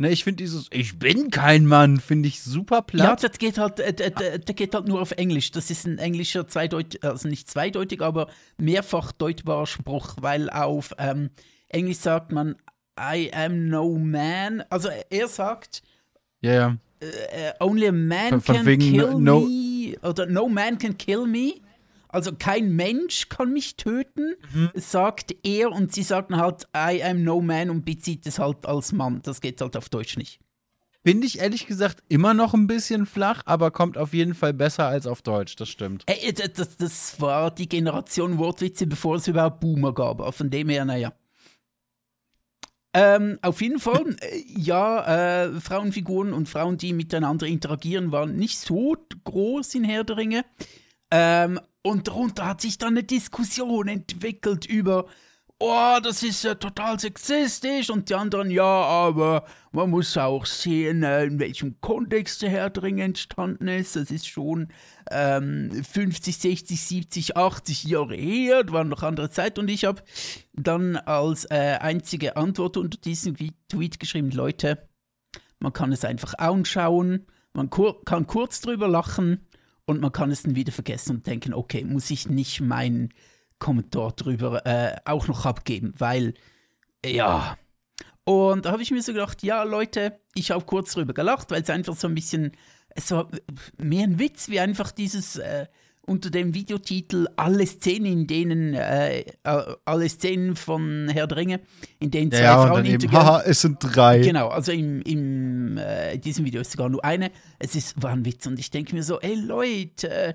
Ne, 0.00 0.10
ich 0.10 0.24
finde 0.24 0.42
dieses 0.42 0.66
Ich 0.72 0.98
bin 0.98 1.28
kein 1.28 1.66
Mann, 1.66 2.00
finde 2.00 2.26
ich 2.26 2.40
super 2.40 2.80
platt. 2.80 3.22
Ja, 3.22 3.28
das 3.28 3.38
geht 3.38 3.58
halt, 3.58 3.80
äh, 3.80 4.40
das 4.40 4.56
geht 4.56 4.74
halt 4.74 4.88
nur 4.88 5.02
auf 5.02 5.10
Englisch. 5.10 5.50
Das 5.50 5.70
ist 5.70 5.86
ein 5.86 5.98
englischer 5.98 6.48
zweideutig, 6.48 7.04
also 7.04 7.28
nicht 7.28 7.50
zweideutig, 7.50 8.00
aber 8.00 8.28
mehrfach 8.56 9.12
deutbarer 9.12 9.66
Spruch, 9.66 10.16
weil 10.18 10.48
auf 10.48 10.94
ähm, 10.96 11.28
Englisch 11.68 11.98
sagt 11.98 12.32
man 12.32 12.56
I 12.98 13.30
am 13.34 13.68
no 13.68 13.98
man. 13.98 14.64
Also 14.70 14.88
er 15.10 15.28
sagt 15.28 15.82
Ja, 16.40 16.52
ja. 16.52 16.76
Uh, 17.02 17.66
only 17.66 17.86
a 17.86 17.92
man 17.92 18.40
von, 18.40 18.40
von 18.40 18.64
can 18.64 18.78
kill 18.78 19.18
no, 19.18 19.40
me. 19.40 19.98
Oder 20.02 20.24
no 20.24 20.48
man 20.48 20.78
can 20.78 20.96
kill 20.96 21.26
me. 21.26 21.60
Also 22.12 22.32
kein 22.36 22.74
Mensch 22.74 23.28
kann 23.28 23.52
mich 23.52 23.76
töten, 23.76 24.34
mhm. 24.52 24.70
sagt 24.74 25.34
er 25.42 25.70
und 25.72 25.92
sie 25.92 26.02
sagen 26.02 26.36
halt, 26.36 26.66
I 26.76 27.02
am 27.02 27.22
no 27.22 27.40
man 27.40 27.70
und 27.70 27.84
bezieht 27.84 28.26
es 28.26 28.38
halt 28.38 28.66
als 28.66 28.92
Mann. 28.92 29.20
Das 29.22 29.40
geht 29.40 29.60
halt 29.60 29.76
auf 29.76 29.88
Deutsch 29.88 30.16
nicht. 30.16 30.40
Finde 31.02 31.26
ich 31.26 31.38
ehrlich 31.38 31.66
gesagt 31.66 32.02
immer 32.08 32.34
noch 32.34 32.52
ein 32.52 32.66
bisschen 32.66 33.06
flach, 33.06 33.42
aber 33.46 33.70
kommt 33.70 33.96
auf 33.96 34.12
jeden 34.12 34.34
Fall 34.34 34.52
besser 34.52 34.86
als 34.86 35.06
auf 35.06 35.22
Deutsch, 35.22 35.56
das 35.56 35.70
stimmt. 35.70 36.04
Ey, 36.06 36.32
das, 36.32 36.76
das 36.76 37.20
war 37.20 37.50
die 37.50 37.68
Generation 37.68 38.36
Wortwitze, 38.36 38.86
bevor 38.86 39.16
es 39.16 39.26
überhaupt 39.26 39.60
Boomer 39.60 39.94
gab. 39.94 40.34
Von 40.34 40.50
dem 40.50 40.68
her, 40.68 40.84
naja. 40.84 41.14
Ähm, 42.92 43.38
auf 43.40 43.62
jeden 43.62 43.78
Fall, 43.78 44.16
äh, 44.20 44.42
ja, 44.46 45.44
äh, 45.44 45.60
Frauenfiguren 45.60 46.34
und 46.34 46.48
Frauen, 46.48 46.76
die 46.76 46.92
miteinander 46.92 47.46
interagieren, 47.46 48.12
waren 48.12 48.36
nicht 48.36 48.58
so 48.58 48.96
groß 49.24 49.74
in 49.76 49.84
Herr 49.84 50.04
der 50.04 50.16
Ringe. 50.18 50.44
Ähm, 51.10 51.60
und 51.82 52.08
darunter 52.08 52.46
hat 52.46 52.60
sich 52.60 52.78
dann 52.78 52.90
eine 52.90 53.04
Diskussion 53.04 53.88
entwickelt 53.88 54.66
über, 54.66 55.06
oh, 55.58 55.98
das 56.02 56.22
ist 56.22 56.42
ja 56.42 56.54
total 56.54 56.98
sexistisch. 56.98 57.90
Und 57.90 58.08
die 58.08 58.14
anderen, 58.14 58.50
ja, 58.50 58.64
aber 58.64 59.44
man 59.72 59.90
muss 59.90 60.16
auch 60.16 60.46
sehen, 60.46 61.02
äh, 61.02 61.24
in 61.24 61.38
welchem 61.38 61.80
Kontext 61.80 62.42
der 62.42 62.50
Herr 62.50 62.70
Dring 62.70 62.98
entstanden 62.98 63.68
ist. 63.68 63.96
Das 63.96 64.10
ist 64.10 64.26
schon 64.26 64.68
ähm, 65.10 65.70
50, 65.70 66.36
60, 66.36 66.82
70, 66.82 67.36
80 67.36 67.84
Jahre 67.84 68.16
her. 68.16 68.64
Das 68.64 68.72
waren 68.72 68.88
noch 68.88 69.02
andere 69.02 69.30
Zeit. 69.30 69.58
Und 69.58 69.70
ich 69.70 69.84
habe 69.84 70.02
dann 70.52 70.96
als 70.96 71.44
äh, 71.50 71.78
einzige 71.80 72.36
Antwort 72.36 72.76
unter 72.76 72.98
diesem 72.98 73.36
Tweet 73.68 74.00
geschrieben, 74.00 74.30
Leute, 74.30 74.88
man 75.60 75.72
kann 75.72 75.92
es 75.92 76.04
einfach 76.04 76.34
anschauen, 76.38 77.26
man 77.52 77.68
kur 77.68 78.02
kann 78.04 78.26
kurz 78.26 78.60
drüber 78.60 78.88
lachen 78.88 79.46
und 79.90 80.00
man 80.00 80.12
kann 80.12 80.30
es 80.30 80.44
dann 80.44 80.54
wieder 80.54 80.70
vergessen 80.70 81.16
und 81.16 81.26
denken, 81.26 81.52
okay, 81.52 81.84
muss 81.84 82.10
ich 82.10 82.28
nicht 82.28 82.60
meinen 82.60 83.12
Kommentar 83.58 84.12
drüber 84.12 84.64
äh, 84.64 84.96
auch 85.04 85.26
noch 85.26 85.44
abgeben, 85.44 85.94
weil, 85.98 86.34
ja. 87.04 87.58
Und 88.22 88.64
da 88.64 88.72
habe 88.72 88.82
ich 88.82 88.92
mir 88.92 89.02
so 89.02 89.12
gedacht, 89.12 89.42
ja, 89.42 89.64
Leute, 89.64 90.20
ich 90.36 90.52
habe 90.52 90.64
kurz 90.64 90.92
drüber 90.92 91.12
gelacht, 91.12 91.50
weil 91.50 91.62
es 91.62 91.70
einfach 91.70 91.96
so 91.96 92.06
ein 92.06 92.14
bisschen, 92.14 92.52
es 92.90 93.10
war 93.10 93.28
mehr 93.78 94.04
ein 94.04 94.20
Witz, 94.20 94.48
wie 94.48 94.60
einfach 94.60 94.92
dieses 94.92 95.36
äh, 95.36 95.66
unter 96.10 96.30
dem 96.30 96.54
Videotitel 96.54 97.28
alle 97.36 97.64
Szenen, 97.64 98.06
in 98.06 98.26
denen, 98.26 98.74
äh, 98.74 99.24
alle 99.84 100.08
Szenen 100.08 100.56
von 100.56 101.08
Herr 101.08 101.28
Dringe, 101.28 101.60
in 102.00 102.10
denen 102.10 102.32
zwei 102.32 102.40
ja, 102.40 102.66
Frauen 102.66 102.84
eben, 102.84 103.12
Haha, 103.12 103.42
es 103.42 103.60
sind 103.60 103.78
drei. 103.80 104.18
Genau, 104.18 104.48
also 104.48 104.72
im, 104.72 105.02
im 105.02 105.78
äh, 105.78 106.18
diesem 106.18 106.44
Video 106.44 106.62
ist 106.62 106.72
sogar 106.72 106.88
nur 106.88 107.04
eine. 107.04 107.30
Es 107.60 107.76
ist, 107.76 108.02
war 108.02 108.10
ein 108.10 108.24
Witz 108.24 108.44
und 108.48 108.58
ich 108.58 108.72
denke 108.72 108.92
mir 108.92 109.04
so, 109.04 109.20
ey 109.20 109.36
Leute, 109.36 110.10
äh, 110.10 110.34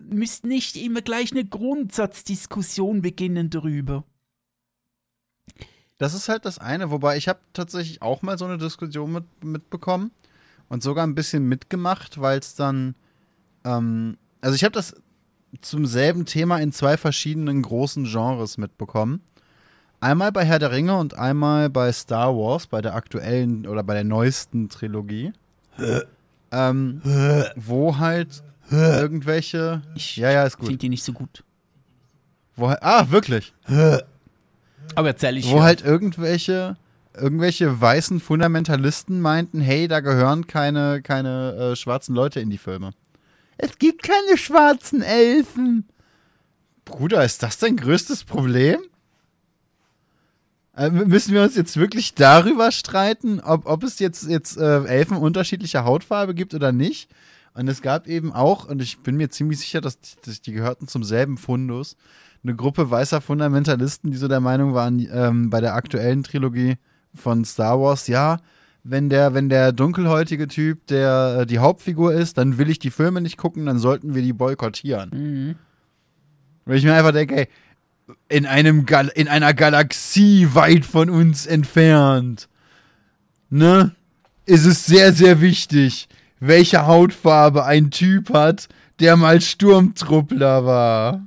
müsst 0.00 0.46
nicht 0.46 0.76
immer 0.76 1.02
gleich 1.02 1.32
eine 1.32 1.44
Grundsatzdiskussion 1.44 3.02
beginnen 3.02 3.50
darüber. 3.50 4.04
Das 5.98 6.14
ist 6.14 6.30
halt 6.30 6.46
das 6.46 6.58
eine, 6.58 6.90
wobei 6.90 7.18
ich 7.18 7.28
habe 7.28 7.40
tatsächlich 7.52 8.00
auch 8.00 8.22
mal 8.22 8.38
so 8.38 8.46
eine 8.46 8.56
Diskussion 8.56 9.12
mit, 9.12 9.44
mitbekommen 9.44 10.10
und 10.70 10.82
sogar 10.82 11.06
ein 11.06 11.14
bisschen 11.14 11.46
mitgemacht, 11.50 12.18
weil 12.18 12.38
es 12.38 12.54
dann, 12.54 12.94
ähm, 13.62 14.16
also 14.42 14.54
ich 14.54 14.64
habe 14.64 14.72
das 14.72 14.94
zum 15.62 15.86
selben 15.86 16.26
Thema 16.26 16.58
in 16.58 16.72
zwei 16.72 16.96
verschiedenen 16.96 17.62
großen 17.62 18.04
Genres 18.04 18.58
mitbekommen. 18.58 19.22
Einmal 20.00 20.32
bei 20.32 20.44
Herr 20.44 20.58
der 20.58 20.72
Ringe 20.72 20.98
und 20.98 21.14
einmal 21.14 21.70
bei 21.70 21.92
Star 21.92 22.36
Wars, 22.36 22.66
bei 22.66 22.82
der 22.82 22.94
aktuellen 22.94 23.66
oder 23.66 23.82
bei 23.82 23.94
der 23.94 24.04
neuesten 24.04 24.68
Trilogie. 24.68 25.32
ähm, 26.50 27.00
wo 27.56 27.98
halt 27.98 28.42
irgendwelche. 28.70 29.82
Ich 29.94 30.16
ja, 30.16 30.30
ja, 30.30 30.44
ist 30.44 30.58
gut. 30.58 30.66
finde 30.66 30.80
die 30.80 30.88
nicht 30.88 31.04
so 31.04 31.12
gut. 31.12 31.44
Wo, 32.56 32.66
ah, 32.66 33.10
wirklich? 33.10 33.54
Aber 34.94 35.08
erzähl 35.08 35.36
ich 35.38 35.50
Wo 35.50 35.58
ja. 35.58 35.62
halt 35.62 35.84
irgendwelche, 35.84 36.76
irgendwelche 37.14 37.80
weißen 37.80 38.20
Fundamentalisten 38.20 39.20
meinten, 39.20 39.60
hey, 39.60 39.88
da 39.88 40.00
gehören 40.00 40.46
keine, 40.46 41.00
keine 41.00 41.72
äh, 41.72 41.76
schwarzen 41.76 42.14
Leute 42.14 42.40
in 42.40 42.50
die 42.50 42.58
Filme. 42.58 42.90
Es 43.62 43.78
gibt 43.78 44.02
keine 44.02 44.36
schwarzen 44.36 45.02
Elfen. 45.02 45.86
Bruder, 46.84 47.24
ist 47.24 47.44
das 47.44 47.58
dein 47.58 47.76
größtes 47.76 48.24
Problem? 48.24 48.80
Äh, 50.76 50.90
müssen 50.90 51.32
wir 51.32 51.44
uns 51.44 51.54
jetzt 51.54 51.76
wirklich 51.76 52.14
darüber 52.14 52.72
streiten, 52.72 53.38
ob, 53.38 53.66
ob 53.66 53.84
es 53.84 54.00
jetzt, 54.00 54.24
jetzt 54.24 54.56
äh, 54.56 54.84
Elfen 54.84 55.16
unterschiedlicher 55.16 55.84
Hautfarbe 55.84 56.34
gibt 56.34 56.54
oder 56.54 56.72
nicht? 56.72 57.08
Und 57.54 57.68
es 57.68 57.82
gab 57.82 58.08
eben 58.08 58.32
auch, 58.32 58.68
und 58.68 58.82
ich 58.82 58.98
bin 58.98 59.16
mir 59.16 59.30
ziemlich 59.30 59.60
sicher, 59.60 59.80
dass 59.80 60.00
die, 60.00 60.16
dass 60.24 60.40
die 60.40 60.52
gehörten 60.52 60.88
zum 60.88 61.04
selben 61.04 61.38
Fundus, 61.38 61.96
eine 62.42 62.56
Gruppe 62.56 62.90
weißer 62.90 63.20
Fundamentalisten, 63.20 64.10
die 64.10 64.16
so 64.16 64.26
der 64.26 64.40
Meinung 64.40 64.74
waren, 64.74 65.06
ähm, 65.12 65.50
bei 65.50 65.60
der 65.60 65.74
aktuellen 65.74 66.24
Trilogie 66.24 66.78
von 67.14 67.44
Star 67.44 67.80
Wars, 67.80 68.08
ja, 68.08 68.38
wenn 68.84 69.08
der, 69.08 69.34
wenn 69.34 69.48
der 69.48 69.72
dunkelhäutige 69.72 70.48
Typ 70.48 70.86
der 70.88 71.38
äh, 71.40 71.46
die 71.46 71.58
Hauptfigur 71.58 72.12
ist, 72.12 72.38
dann 72.38 72.58
will 72.58 72.68
ich 72.68 72.78
die 72.78 72.90
Filme 72.90 73.20
nicht 73.20 73.36
gucken, 73.36 73.66
dann 73.66 73.78
sollten 73.78 74.14
wir 74.14 74.22
die 74.22 74.32
boykottieren. 74.32 75.10
Mhm. 75.10 75.54
Weil 76.64 76.76
ich 76.78 76.84
mir 76.84 76.94
einfach 76.94 77.12
denke, 77.12 77.36
ey, 77.36 77.48
in, 78.28 78.46
einem 78.46 78.86
Gal 78.86 79.08
in 79.08 79.28
einer 79.28 79.54
Galaxie 79.54 80.48
weit 80.54 80.84
von 80.84 81.10
uns 81.10 81.46
entfernt, 81.46 82.48
ne, 83.50 83.92
ist 84.46 84.66
es 84.66 84.86
sehr, 84.86 85.12
sehr 85.12 85.40
wichtig, 85.40 86.08
welche 86.40 86.86
Hautfarbe 86.86 87.64
ein 87.64 87.90
Typ 87.90 88.32
hat, 88.32 88.68
der 88.98 89.16
mal 89.16 89.40
Sturmtruppler 89.40 90.64
war. 90.64 91.26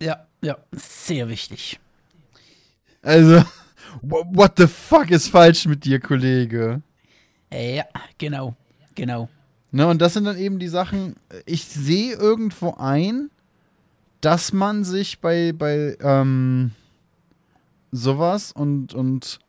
Ja, 0.00 0.26
ja, 0.42 0.58
sehr 0.72 1.28
wichtig. 1.28 1.80
Also, 3.02 3.42
what 4.00 4.54
the 4.56 4.66
fuck 4.66 5.10
ist 5.10 5.28
falsch 5.28 5.66
mit 5.66 5.84
dir, 5.84 6.00
Kollege? 6.00 6.82
Äh, 7.50 7.76
ja, 7.76 7.84
genau, 8.18 8.56
genau. 8.94 9.28
Ne, 9.70 9.86
und 9.86 10.02
das 10.02 10.14
sind 10.14 10.24
dann 10.24 10.36
eben 10.36 10.58
die 10.58 10.68
Sachen, 10.68 11.16
ich 11.46 11.64
sehe 11.64 12.14
irgendwo 12.14 12.74
ein, 12.78 13.30
dass 14.20 14.52
man 14.52 14.84
sich 14.84 15.20
bei, 15.20 15.52
bei 15.52 15.96
ähm, 16.00 16.72
sowas 17.90 18.52
und, 18.52 18.94
und 18.94 19.40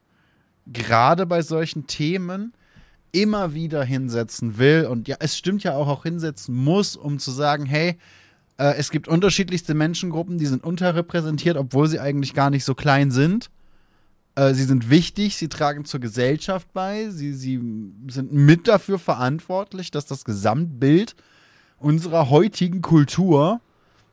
gerade 0.66 1.26
bei 1.26 1.42
solchen 1.42 1.88
Themen 1.88 2.54
immer 3.12 3.54
wieder 3.54 3.84
hinsetzen 3.84 4.58
will 4.58 4.88
und 4.90 5.08
ja, 5.08 5.18
es 5.20 5.38
stimmt 5.38 5.64
ja 5.64 5.76
auch, 5.76 5.88
auch 5.88 6.04
hinsetzen 6.04 6.56
muss, 6.56 6.96
um 6.96 7.20
zu 7.20 7.32
sagen, 7.32 7.66
hey, 7.66 7.98
äh, 8.58 8.76
es 8.78 8.92
gibt 8.92 9.08
unterschiedlichste 9.08 9.74
Menschengruppen, 9.74 10.38
die 10.38 10.46
sind 10.46 10.64
unterrepräsentiert, 10.64 11.58
obwohl 11.58 11.88
sie 11.88 12.00
eigentlich 12.00 12.34
gar 12.34 12.50
nicht 12.50 12.66
so 12.66 12.76
klein 12.76 13.12
sind. 13.12 13.50
Äh, 14.36 14.54
sie 14.54 14.64
sind 14.64 14.90
wichtig, 14.90 15.38
sie 15.38 15.50
tragen 15.50 15.86
zur 15.86 16.00
Gesellschaft 16.00 16.72
bei, 16.74 17.10
sie, 17.10 17.34
sie 17.34 17.62
sind 18.08 18.34
mit 18.34 18.68
dafür 18.68 19.00
verantwortlich, 19.00 19.92
dass 19.92 20.06
das 20.06 20.26
Gesamtbild 20.26 21.16
unserer 21.78 22.30
heutigen 22.30 22.82
Kultur 22.82 23.62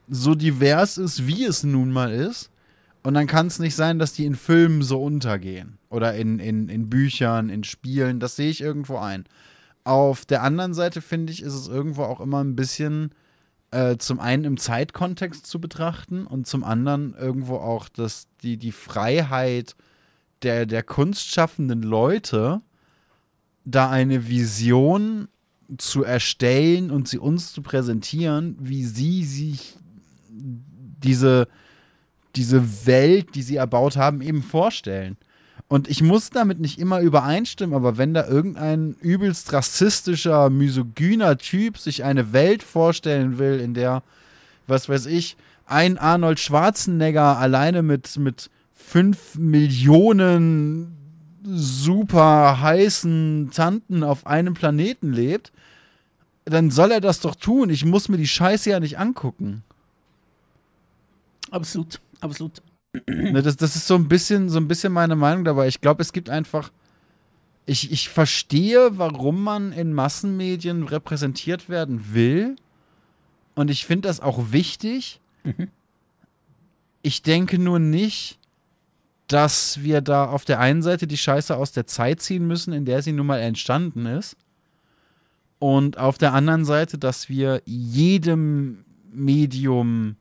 so 0.08 0.34
divers 0.34 0.98
ist, 0.98 1.26
wie 1.26 1.44
es 1.44 1.62
nun 1.62 1.92
mal 1.92 2.12
ist. 2.12 2.50
Und 3.02 3.14
dann 3.14 3.26
kann 3.26 3.46
es 3.46 3.58
nicht 3.58 3.76
sein, 3.76 3.98
dass 3.98 4.12
die 4.12 4.26
in 4.26 4.34
Filmen 4.34 4.82
so 4.82 5.02
untergehen. 5.02 5.78
Oder 5.88 6.14
in, 6.14 6.38
in, 6.38 6.68
in 6.68 6.90
Büchern, 6.90 7.48
in 7.48 7.64
Spielen. 7.64 8.20
Das 8.20 8.36
sehe 8.36 8.50
ich 8.50 8.60
irgendwo 8.60 8.98
ein. 8.98 9.24
Auf 9.84 10.26
der 10.26 10.42
anderen 10.42 10.74
Seite 10.74 11.00
finde 11.00 11.32
ich, 11.32 11.42
ist 11.42 11.54
es 11.54 11.68
irgendwo 11.68 12.02
auch 12.02 12.20
immer 12.20 12.44
ein 12.44 12.56
bisschen 12.56 13.12
äh, 13.70 13.96
zum 13.96 14.20
einen 14.20 14.44
im 14.44 14.56
Zeitkontext 14.58 15.46
zu 15.46 15.60
betrachten 15.60 16.26
und 16.26 16.46
zum 16.46 16.62
anderen 16.62 17.14
irgendwo 17.14 17.56
auch 17.56 17.88
das, 17.88 18.26
die, 18.42 18.58
die 18.58 18.72
Freiheit 18.72 19.76
der, 20.42 20.66
der 20.66 20.82
kunstschaffenden 20.82 21.82
Leute, 21.82 22.60
da 23.64 23.90
eine 23.90 24.28
Vision 24.28 25.28
zu 25.78 26.02
erstellen 26.02 26.90
und 26.90 27.08
sie 27.08 27.18
uns 27.18 27.52
zu 27.52 27.62
präsentieren, 27.62 28.56
wie 28.60 28.84
sie 28.84 29.24
sich 29.24 29.76
diese, 30.28 31.48
diese 32.36 32.86
Welt, 32.86 33.34
die 33.34 33.42
sie 33.42 33.56
erbaut 33.56 33.96
haben, 33.96 34.20
eben 34.20 34.42
vorstellen. 34.42 35.16
Und 35.68 35.88
ich 35.88 36.02
muss 36.02 36.30
damit 36.30 36.58
nicht 36.58 36.80
immer 36.80 37.00
übereinstimmen, 37.00 37.76
aber 37.76 37.96
wenn 37.96 38.12
da 38.12 38.26
irgendein 38.26 38.96
übelst 39.00 39.52
rassistischer, 39.52 40.50
misogyner 40.50 41.38
Typ 41.38 41.78
sich 41.78 42.02
eine 42.02 42.32
Welt 42.32 42.64
vorstellen 42.64 43.38
will, 43.38 43.60
in 43.60 43.74
der, 43.74 44.02
was 44.66 44.88
weiß 44.88 45.06
ich, 45.06 45.36
ein 45.66 45.96
Arnold 45.96 46.40
Schwarzenegger 46.40 47.38
alleine 47.38 47.82
mit, 47.82 48.16
mit 48.16 48.50
fünf 48.90 49.36
Millionen 49.38 50.96
super 51.44 52.60
heißen 52.60 53.50
Tanten 53.52 54.02
auf 54.02 54.26
einem 54.26 54.54
Planeten 54.54 55.12
lebt, 55.12 55.52
dann 56.44 56.72
soll 56.72 56.90
er 56.90 57.00
das 57.00 57.20
doch 57.20 57.36
tun. 57.36 57.70
Ich 57.70 57.84
muss 57.84 58.08
mir 58.08 58.16
die 58.16 58.26
Scheiße 58.26 58.68
ja 58.68 58.80
nicht 58.80 58.98
angucken. 58.98 59.62
Absolut, 61.52 62.00
absolut. 62.20 62.62
Ne, 63.06 63.42
das, 63.42 63.56
das 63.56 63.76
ist 63.76 63.86
so 63.86 63.94
ein 63.94 64.08
bisschen, 64.08 64.48
so 64.48 64.58
ein 64.58 64.66
bisschen 64.66 64.92
meine 64.92 65.14
Meinung 65.14 65.44
dabei. 65.44 65.68
Ich 65.68 65.80
glaube, 65.80 66.02
es 66.02 66.12
gibt 66.12 66.28
einfach. 66.28 66.72
Ich, 67.66 67.92
ich 67.92 68.08
verstehe, 68.08 68.98
warum 68.98 69.44
man 69.44 69.70
in 69.70 69.92
Massenmedien 69.92 70.82
repräsentiert 70.82 71.68
werden 71.68 72.12
will. 72.12 72.56
Und 73.54 73.70
ich 73.70 73.86
finde 73.86 74.08
das 74.08 74.18
auch 74.18 74.50
wichtig. 74.50 75.20
Mhm. 75.44 75.68
Ich 77.02 77.22
denke 77.22 77.60
nur 77.60 77.78
nicht, 77.78 78.39
dass 79.32 79.84
wir 79.84 80.00
da 80.00 80.24
auf 80.24 80.44
der 80.44 80.58
einen 80.58 80.82
Seite 80.82 81.06
die 81.06 81.16
Scheiße 81.16 81.56
aus 81.56 81.70
der 81.70 81.86
Zeit 81.86 82.20
ziehen 82.20 82.48
müssen, 82.48 82.72
in 82.72 82.84
der 82.84 83.00
sie 83.00 83.12
nun 83.12 83.26
mal 83.26 83.38
entstanden 83.38 84.04
ist. 84.04 84.36
Und 85.60 85.98
auf 85.98 86.18
der 86.18 86.32
anderen 86.32 86.64
Seite, 86.64 86.98
dass 86.98 87.28
wir 87.28 87.62
jedem 87.64 88.84
Medium 89.12 90.16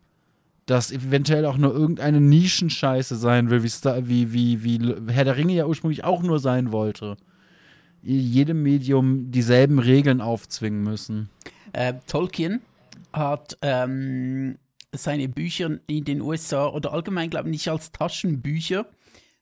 das 0.67 0.91
eventuell 0.91 1.45
auch 1.45 1.57
nur 1.57 1.73
irgendeine 1.73 2.21
Nischenscheiße 2.21 3.15
sein 3.15 3.49
will, 3.49 3.63
wie, 3.63 3.69
Star, 3.69 4.07
wie, 4.07 4.31
wie, 4.31 4.63
wie 4.63 5.11
Herr 5.11 5.25
der 5.25 5.37
Ringe 5.37 5.53
ja 5.53 5.65
ursprünglich 5.65 6.03
auch 6.03 6.21
nur 6.21 6.37
sein 6.37 6.71
wollte. 6.71 7.17
Jedem 8.03 8.61
Medium 8.61 9.31
dieselben 9.31 9.79
Regeln 9.79 10.21
aufzwingen 10.21 10.83
müssen. 10.83 11.29
Äh, 11.73 11.95
Tolkien 12.05 12.61
hat 13.11 13.57
ähm, 13.63 14.59
seine 14.91 15.27
Bücher 15.29 15.79
in 15.87 16.05
den 16.05 16.21
USA 16.21 16.67
oder 16.67 16.93
allgemein, 16.93 17.31
glaube 17.31 17.49
ich, 17.49 17.53
nicht 17.53 17.69
als 17.69 17.91
Taschenbücher 17.91 18.85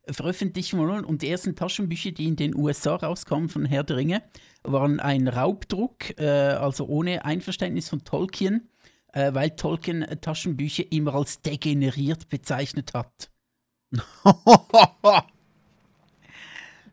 veröffentlichen 0.10 0.80
wollen. 0.80 1.05
Und 1.05 1.22
die 1.22 1.30
ersten 1.30 1.55
Taschenbücher, 1.55 2.12
die 2.12 2.28
in 2.28 2.36
den 2.36 2.55
USA 2.55 2.95
rauskamen 2.95 3.49
von 3.49 3.66
Herr 3.66 3.84
der 3.84 3.97
Ringe, 3.97 4.24
waren 4.64 4.99
ein 4.99 5.28
Raubdruck, 5.28 6.20
äh, 6.20 6.28
also 6.28 6.86
ohne 6.88 7.26
Einverständnis 7.26 7.89
von 7.89 8.03
Tolkien, 8.03 8.70
äh, 9.14 9.34
weil 9.34 9.51
Tolkien 9.51 10.05
Taschenbücher 10.22 10.91
immer 10.91 11.16
als 11.16 11.41
degeneriert 11.41 12.30
bezeichnet 12.30 12.93
hat. 12.93 13.30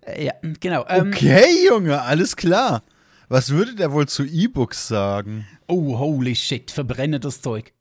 Äh, 0.02 0.24
ja, 0.26 0.32
genau. 0.60 0.84
Ähm, 0.88 1.08
okay, 1.08 1.66
Junge, 1.66 2.02
alles 2.02 2.36
klar. 2.36 2.82
Was 3.28 3.50
würde 3.50 3.74
der 3.74 3.92
wohl 3.92 4.06
zu 4.06 4.24
E-Books 4.24 4.86
sagen? 4.88 5.46
Oh, 5.66 5.98
holy 5.98 6.34
shit, 6.36 6.70
verbrenne 6.70 7.20
das 7.20 7.40
Zeug. 7.40 7.72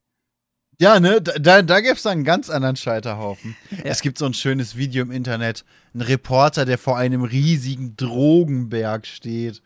Ja, 0.83 0.99
ne, 0.99 1.21
da, 1.21 1.61
da 1.61 1.79
gäbe 1.79 1.95
es 1.95 2.05
einen 2.05 2.25
ganz 2.25 2.49
anderen 2.49 2.75
Scheiterhaufen. 2.75 3.55
Ja. 3.71 3.77
Es 3.85 4.01
gibt 4.01 4.17
so 4.17 4.25
ein 4.25 4.33
schönes 4.33 4.75
Video 4.75 5.01
im 5.01 5.11
Internet. 5.11 5.63
Ein 5.93 6.01
Reporter, 6.01 6.65
der 6.65 6.77
vor 6.77 6.97
einem 6.97 7.23
riesigen 7.23 7.95
Drogenberg 7.95 9.07
steht, 9.07 9.61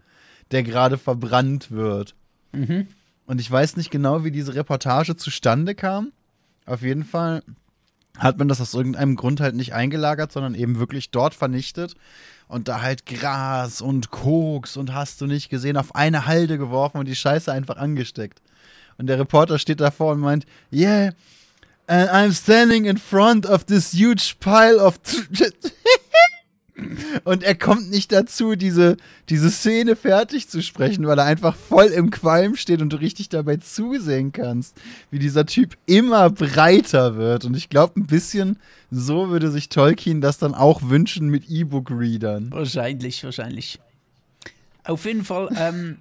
der 0.51 0.61
gerade 0.61 0.99
verbrannt 0.99 1.71
wird. 1.71 2.13
Mhm. 2.51 2.85
Und 3.25 3.41
ich 3.41 3.49
weiß 3.49 3.77
nicht 3.77 3.89
genau, 3.89 4.23
wie 4.25 4.31
diese 4.31 4.53
Reportage 4.53 5.15
zustande 5.15 5.73
kam. 5.73 6.11
Auf 6.67 6.83
jeden 6.83 7.03
Fall 7.03 7.41
hat 8.19 8.37
man 8.37 8.47
das 8.47 8.61
aus 8.61 8.75
irgendeinem 8.75 9.15
Grund 9.15 9.39
halt 9.39 9.55
nicht 9.55 9.73
eingelagert, 9.73 10.31
sondern 10.31 10.53
eben 10.53 10.77
wirklich 10.77 11.09
dort 11.09 11.33
vernichtet 11.33 11.95
und 12.47 12.67
da 12.67 12.83
halt 12.83 13.07
Gras 13.07 13.81
und 13.81 14.11
Koks 14.11 14.77
und 14.77 14.93
hast 14.93 15.19
du 15.21 15.25
nicht 15.25 15.49
gesehen, 15.49 15.77
auf 15.77 15.95
eine 15.95 16.27
Halde 16.27 16.59
geworfen 16.59 16.99
und 16.99 17.07
die 17.07 17.15
Scheiße 17.15 17.51
einfach 17.51 17.77
angesteckt. 17.77 18.39
Und 18.97 19.07
der 19.07 19.19
Reporter 19.19 19.59
steht 19.59 19.79
davor 19.79 20.13
und 20.13 20.19
meint, 20.19 20.45
yeah, 20.71 21.11
and 21.87 22.09
I'm 22.09 22.33
standing 22.33 22.85
in 22.85 22.97
front 22.97 23.45
of 23.45 23.65
this 23.65 23.93
huge 23.93 24.35
pile 24.39 24.77
of 24.77 24.99
Und 27.23 27.43
er 27.43 27.55
kommt 27.55 27.89
nicht 27.89 28.11
dazu, 28.11 28.55
diese, 28.55 28.97
diese 29.29 29.49
Szene 29.49 29.95
fertig 29.95 30.47
zu 30.47 30.61
sprechen, 30.61 31.07
weil 31.07 31.17
er 31.17 31.25
einfach 31.25 31.55
voll 31.55 31.87
im 31.87 32.11
Qualm 32.11 32.55
steht 32.55 32.81
und 32.81 32.93
du 32.93 32.97
richtig 32.97 33.29
dabei 33.29 33.57
zusehen 33.57 34.31
kannst, 34.31 34.77
wie 35.09 35.17
dieser 35.19 35.45
Typ 35.45 35.75
immer 35.87 36.29
breiter 36.29 37.17
wird. 37.17 37.45
Und 37.45 37.57
ich 37.57 37.69
glaube, 37.69 37.99
ein 37.99 38.05
bisschen 38.05 38.59
so 38.91 39.29
würde 39.29 39.49
sich 39.49 39.69
Tolkien 39.69 40.21
das 40.21 40.37
dann 40.37 40.53
auch 40.53 40.83
wünschen 40.83 41.29
mit 41.29 41.49
E-Book-Readern. 41.49 42.51
Wahrscheinlich, 42.51 43.23
wahrscheinlich. 43.23 43.79
Auf 44.83 45.05
jeden 45.05 45.25
Fall, 45.25 45.49
ähm, 45.57 45.97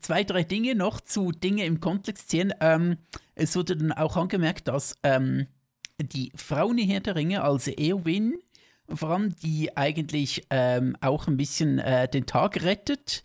zwei, 0.00 0.24
drei 0.24 0.42
Dinge 0.44 0.74
noch 0.74 1.00
zu 1.00 1.32
Dinge 1.32 1.64
im 1.64 1.80
Kontext 1.80 2.30
sehen. 2.30 2.52
Ähm, 2.60 2.96
es 3.34 3.56
wurde 3.56 3.76
dann 3.76 3.92
auch 3.92 4.16
angemerkt, 4.16 4.68
dass 4.68 4.96
ähm, 5.02 5.46
die 6.00 6.32
Frauen 6.34 6.78
in 6.78 6.88
Herr 6.88 7.00
der 7.00 7.16
Ringe, 7.16 7.42
also 7.42 7.70
Eowyn, 7.70 8.38
vor 8.88 9.10
allem, 9.10 9.34
die 9.36 9.76
eigentlich 9.76 10.46
ähm, 10.50 10.96
auch 11.00 11.26
ein 11.26 11.36
bisschen 11.36 11.78
äh, 11.78 12.08
den 12.08 12.26
Tag 12.26 12.62
rettet. 12.62 13.22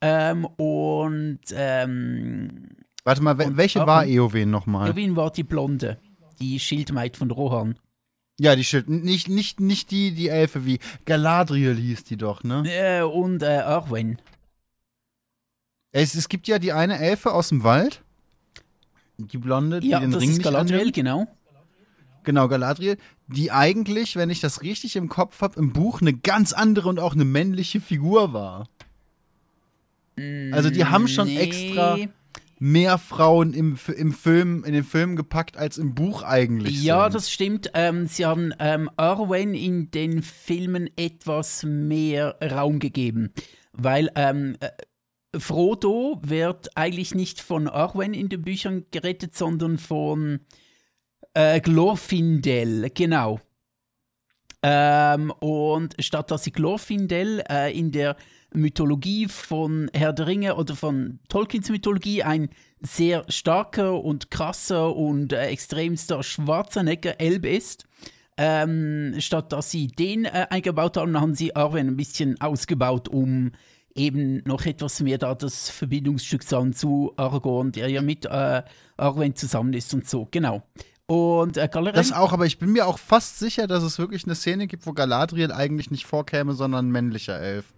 Ähm, 0.00 0.44
und. 0.44 1.40
Ähm, 1.52 2.68
Warte 3.04 3.22
mal, 3.22 3.40
und 3.40 3.56
welche 3.56 3.86
war 3.86 4.06
Eowyn 4.06 4.50
nochmal? 4.50 4.88
Eowyn 4.88 5.16
war 5.16 5.30
die 5.30 5.42
Blonde, 5.42 5.98
die 6.40 6.58
Schildmaid 6.58 7.16
von 7.16 7.30
Rohan. 7.30 7.78
Ja, 8.38 8.56
die 8.56 8.64
Schild. 8.64 8.88
Nicht, 8.88 9.28
nicht, 9.28 9.60
nicht 9.60 9.90
die, 9.90 10.12
die 10.12 10.28
Elfe 10.28 10.66
wie 10.66 10.78
Galadriel 11.04 11.76
hieß 11.76 12.04
die 12.04 12.16
doch, 12.16 12.42
ne? 12.42 12.64
Äh, 12.66 13.02
und 13.02 13.42
äh, 13.42 13.58
Arwen. 13.58 14.18
Es, 15.96 16.14
es 16.16 16.28
gibt 16.28 16.48
ja 16.48 16.58
die 16.58 16.72
eine 16.72 16.98
Elfe 16.98 17.32
aus 17.32 17.50
dem 17.50 17.62
Wald. 17.62 18.02
Die 19.16 19.38
Blonde, 19.38 19.78
die 19.78 19.90
ja, 19.90 20.00
den 20.00 20.10
das 20.10 20.20
Ring 20.20 20.30
ist 20.30 20.38
nicht 20.38 20.44
Galadriel, 20.44 20.78
annimmt. 20.80 20.94
genau. 20.94 21.26
Genau, 22.24 22.48
Galadriel, 22.48 22.96
die 23.28 23.52
eigentlich, 23.52 24.16
wenn 24.16 24.28
ich 24.28 24.40
das 24.40 24.62
richtig 24.62 24.96
im 24.96 25.08
Kopf 25.08 25.40
habe, 25.40 25.58
im 25.60 25.72
Buch 25.72 26.00
eine 26.00 26.12
ganz 26.14 26.52
andere 26.52 26.88
und 26.88 26.98
auch 26.98 27.14
eine 27.14 27.24
männliche 27.24 27.80
Figur 27.80 28.32
war. 28.32 28.68
Also 30.52 30.70
die 30.70 30.84
haben 30.84 31.06
schon 31.06 31.28
Nee. 31.28 31.38
extra 31.38 31.98
mehr 32.58 32.98
Frauen 32.98 33.52
im, 33.52 33.78
im 33.96 34.12
Film, 34.12 34.64
in 34.64 34.72
den 34.72 34.84
Film 34.84 35.14
gepackt, 35.16 35.56
als 35.56 35.76
im 35.78 35.94
Buch 35.94 36.22
eigentlich. 36.22 36.82
Ja, 36.82 37.04
sind. 37.04 37.14
das 37.14 37.30
stimmt. 37.30 37.70
Ähm, 37.74 38.06
sie 38.06 38.24
haben 38.26 38.52
ähm, 38.58 38.90
Arwen 38.96 39.54
in 39.54 39.90
den 39.92 40.22
Filmen 40.22 40.88
etwas 40.96 41.62
mehr 41.64 42.36
Raum 42.42 42.78
gegeben, 42.80 43.32
weil 43.72 44.10
ähm, 44.16 44.56
äh, 44.60 44.70
Frodo 45.38 46.20
wird 46.22 46.76
eigentlich 46.76 47.14
nicht 47.14 47.40
von 47.40 47.68
Arwen 47.68 48.14
in 48.14 48.28
den 48.28 48.42
Büchern 48.42 48.86
gerettet, 48.90 49.36
sondern 49.36 49.78
von 49.78 50.40
äh, 51.34 51.60
Glorfindel, 51.60 52.90
genau. 52.94 53.40
Ähm, 54.62 55.30
und 55.40 55.94
statt 55.98 56.30
dass 56.30 56.44
sie 56.44 56.52
Glorfindel 56.52 57.42
äh, 57.50 57.78
in 57.78 57.90
der 57.90 58.16
Mythologie 58.54 59.26
von 59.28 59.90
Herr 59.92 60.12
der 60.12 60.26
Ringe 60.26 60.56
oder 60.56 60.76
von 60.76 61.18
Tolkiens 61.28 61.68
Mythologie 61.68 62.22
ein 62.22 62.48
sehr 62.80 63.24
starker 63.28 64.02
und 64.02 64.30
krasser 64.30 64.94
und 64.94 65.32
äh, 65.32 65.48
extremster 65.48 66.22
Schwarzenegger 66.22 67.20
Elb 67.20 67.44
ist, 67.44 67.84
ähm, 68.36 69.14
statt 69.18 69.52
dass 69.52 69.70
sie 69.70 69.88
den 69.88 70.24
äh, 70.24 70.46
eingebaut 70.50 70.96
haben, 70.96 71.20
haben 71.20 71.34
sie 71.34 71.54
Arwen 71.54 71.88
ein 71.88 71.96
bisschen 71.96 72.40
ausgebaut, 72.40 73.08
um 73.08 73.52
eben 73.94 74.42
noch 74.44 74.66
etwas 74.66 75.00
mehr 75.00 75.18
da 75.18 75.34
das 75.34 75.70
Verbindungsstück 75.70 76.46
zu 76.46 76.56
haben 76.56 76.72
zu 76.72 77.12
Aragorn, 77.16 77.72
der 77.72 77.88
ja 77.88 78.02
mit 78.02 78.26
äh, 78.26 78.62
Arwen 78.96 79.36
zusammen 79.36 79.72
ist 79.72 79.94
und 79.94 80.08
so, 80.08 80.26
genau. 80.30 80.62
Und 81.06 81.56
äh, 81.56 81.68
Galadriel, 81.68 82.02
Das 82.02 82.12
auch, 82.12 82.32
aber 82.32 82.46
ich 82.46 82.58
bin 82.58 82.72
mir 82.72 82.86
auch 82.86 82.98
fast 82.98 83.38
sicher, 83.38 83.66
dass 83.66 83.82
es 83.82 83.98
wirklich 83.98 84.24
eine 84.24 84.34
Szene 84.34 84.66
gibt, 84.66 84.86
wo 84.86 84.92
Galadriel 84.92 85.52
eigentlich 85.52 85.90
nicht 85.90 86.06
vorkäme, 86.06 86.54
sondern 86.54 86.88
ein 86.88 86.92
männlicher 86.92 87.38
Elf. 87.38 87.74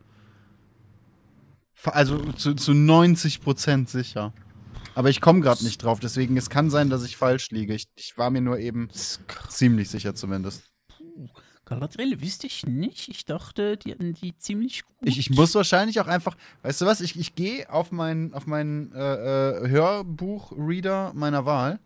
Also 1.84 2.18
zu, 2.32 2.54
zu 2.54 2.72
90 2.72 3.42
Prozent 3.42 3.88
sicher. 3.88 4.32
Aber 4.94 5.10
ich 5.10 5.20
komme 5.20 5.40
gerade 5.40 5.62
nicht 5.64 5.82
drauf, 5.82 6.00
deswegen 6.00 6.36
es 6.36 6.48
kann 6.48 6.70
sein, 6.70 6.88
dass 6.88 7.04
ich 7.04 7.16
falsch 7.16 7.50
liege. 7.50 7.74
Ich, 7.74 7.86
ich 7.96 8.16
war 8.16 8.30
mir 8.30 8.40
nur 8.40 8.58
eben 8.58 8.88
ziemlich 9.48 9.90
sicher 9.90 10.14
zumindest. 10.14 10.62
Galadriel 11.66 12.20
wüsste 12.22 12.46
ich 12.46 12.64
nicht. 12.64 13.08
Ich 13.08 13.24
dachte, 13.24 13.76
die 13.76 13.90
hatten 13.90 14.14
die 14.14 14.38
ziemlich 14.38 14.84
gut. 14.84 14.96
Ich, 15.02 15.18
ich 15.18 15.30
muss 15.30 15.54
wahrscheinlich 15.56 16.00
auch 16.00 16.06
einfach, 16.06 16.36
weißt 16.62 16.80
du 16.80 16.86
was, 16.86 17.00
ich, 17.00 17.18
ich 17.18 17.34
gehe 17.34 17.68
auf 17.70 17.90
meinen 17.90 18.32
auf 18.32 18.46
meinen 18.46 18.92
äh, 18.92 18.98
äh, 18.98 19.68
Hörbuch-Reader 19.68 21.12
meiner 21.14 21.44
Wahl 21.44 21.80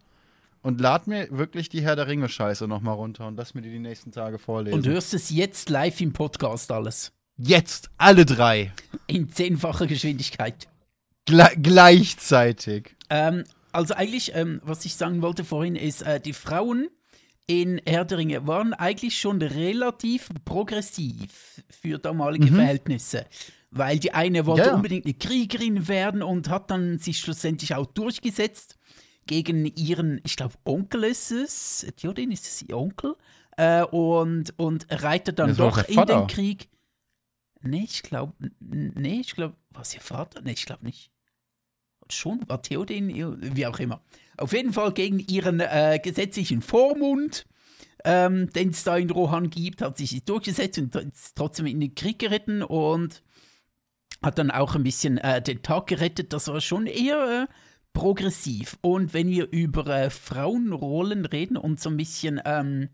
und 0.61 0.83
lad 0.83 1.07
mir 1.07 1.29
wirklich 1.31 1.71
die 1.71 1.81
Herr 1.81 1.97
der 1.97 2.07
Ringe-Scheiße 2.07 2.69
nochmal 2.69 2.95
runter 2.95 3.27
und 3.27 3.37
lass 3.37 3.55
mir 3.55 3.63
die 3.63 3.71
die 3.71 3.79
nächsten 3.79 4.13
Tage 4.13 4.39
vorlesen. 4.39 4.77
Und 4.77 4.87
du 4.87 4.91
hörst 4.91 5.15
es 5.15 5.31
jetzt 5.31 5.71
live 5.71 5.99
im 6.03 6.13
Podcast 6.13 6.71
alles. 6.71 7.13
Jetzt 7.39 7.89
alle 7.97 8.27
drei. 8.27 8.73
In 9.07 9.31
zehnfacher 9.31 9.87
Geschwindigkeit. 9.87 10.69
Gle 11.25 11.49
gleichzeitig. 11.57 12.97
Ähm, 13.09 13.45
also 13.73 13.95
eigentlich, 13.95 14.35
ähm, 14.35 14.61
was 14.63 14.85
ich 14.85 14.97
sagen 14.97 15.23
wollte 15.23 15.45
vorhin, 15.45 15.75
ist, 15.75 16.03
äh, 16.03 16.21
die 16.21 16.35
Frauen 16.35 16.89
in 17.51 17.81
Herr 17.85 18.05
der 18.05 18.19
Ringe 18.19 18.47
waren 18.47 18.75
eigentlich 18.75 19.19
schon 19.19 19.43
relativ 19.43 20.29
progressiv 20.45 21.63
für 21.69 21.99
damalige 21.99 22.47
Mhm. 22.53 22.55
Verhältnisse. 22.55 23.27
Weil 23.73 23.99
die 23.99 24.13
eine 24.13 24.47
wollte 24.47 24.69
Ja, 24.69 24.75
unbedingt 24.75 25.05
eine 25.05 25.15
Kriegerin 25.15 25.89
werden 25.89 26.23
und 26.23 26.49
hat 26.49 26.71
dann 26.71 26.99
sich 26.99 27.19
schlussendlich 27.19 27.75
auch 27.75 27.87
durchgesetzt 27.87 28.77
gegen 29.27 29.65
ihren, 29.67 30.21
ich 30.25 30.37
glaube, 30.37 30.55
Onkel 30.65 31.05
ist 31.05 31.33
es, 31.33 31.87
Theoden 31.97 32.31
ist 32.31 32.47
es 32.47 32.63
ihr 32.63 32.77
Onkel, 32.79 33.17
äh, 33.57 33.83
und, 33.83 34.55
und 34.57 34.87
reitet 34.89 35.41
dann 35.41 35.49
Das 35.49 35.57
doch 35.57 35.89
in 35.89 36.07
den 36.07 36.27
Krieg. 36.29 36.69
Nee, 37.63 37.85
ich 37.85 38.03
glaube, 38.05 38.33
nee, 38.61 39.21
ich 39.21 39.35
glaube, 39.35 39.57
war 39.71 39.83
es 39.83 39.95
ihr 39.95 40.01
Vater? 40.01 40.41
Nee, 40.41 40.53
ich 40.53 40.67
glaube 40.67 40.85
nicht. 40.85 41.11
Schon, 42.11 42.41
war 42.49 42.63
Theoden, 42.63 43.09
wie 43.57 43.67
auch 43.67 43.79
immer. 43.79 44.01
Auf 44.37 44.53
jeden 44.53 44.73
Fall 44.73 44.93
gegen 44.93 45.19
ihren 45.19 45.61
äh, 45.61 46.01
gesetzlichen 46.03 46.63
Vormund, 46.63 47.47
ähm, 48.05 48.51
den 48.51 48.71
es 48.71 48.85
da 48.85 48.97
in 48.97 49.11
Rohan 49.11 49.51
gibt, 49.51 49.83
hat 49.83 49.99
sich 49.99 50.25
durchgesetzt 50.25 50.79
und 50.79 50.95
ist 50.95 51.37
trotzdem 51.37 51.67
in 51.67 51.81
den 51.81 51.95
Krieg 51.95 52.19
geritten 52.19 52.63
und 52.63 53.23
hat 54.23 54.39
dann 54.39 54.51
auch 54.51 54.75
ein 54.75 54.83
bisschen 54.83 55.19
äh, 55.19 55.43
den 55.43 55.63
Tag 55.63 55.87
gerettet. 55.89 56.33
Das 56.33 56.49
war 56.49 56.61
schon 56.61 56.87
eher 56.87 57.49
äh, 57.49 57.53
progressiv. 57.93 58.79
Und 58.81 59.15
wenn 59.15 59.29
wir 59.29 59.51
über 59.51 59.87
äh, 59.87 60.11
Frauenrollen 60.11 61.27
reden 61.27 61.57
und 61.57 61.81
so 61.81 61.91
ein 61.91 61.97
bisschen 61.97 62.41
ähm, 62.45 62.89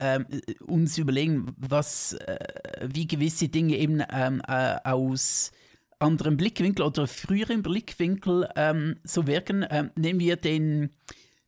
ähm, 0.00 0.26
äh, 0.30 0.54
uns 0.64 0.98
überlegen, 0.98 1.54
was, 1.56 2.14
äh, 2.14 2.38
wie 2.82 3.06
gewisse 3.06 3.48
Dinge 3.48 3.76
eben 3.76 4.02
ähm, 4.12 4.42
äh, 4.46 4.76
aus 4.84 5.52
anderen 6.04 6.36
Blickwinkel 6.36 6.84
oder 6.84 7.06
früheren 7.06 7.62
Blickwinkel 7.62 8.48
ähm, 8.56 8.96
so 9.04 9.26
wirken, 9.26 9.66
ähm, 9.70 9.90
nehmen 9.96 10.20
wir 10.20 10.36
den, 10.36 10.90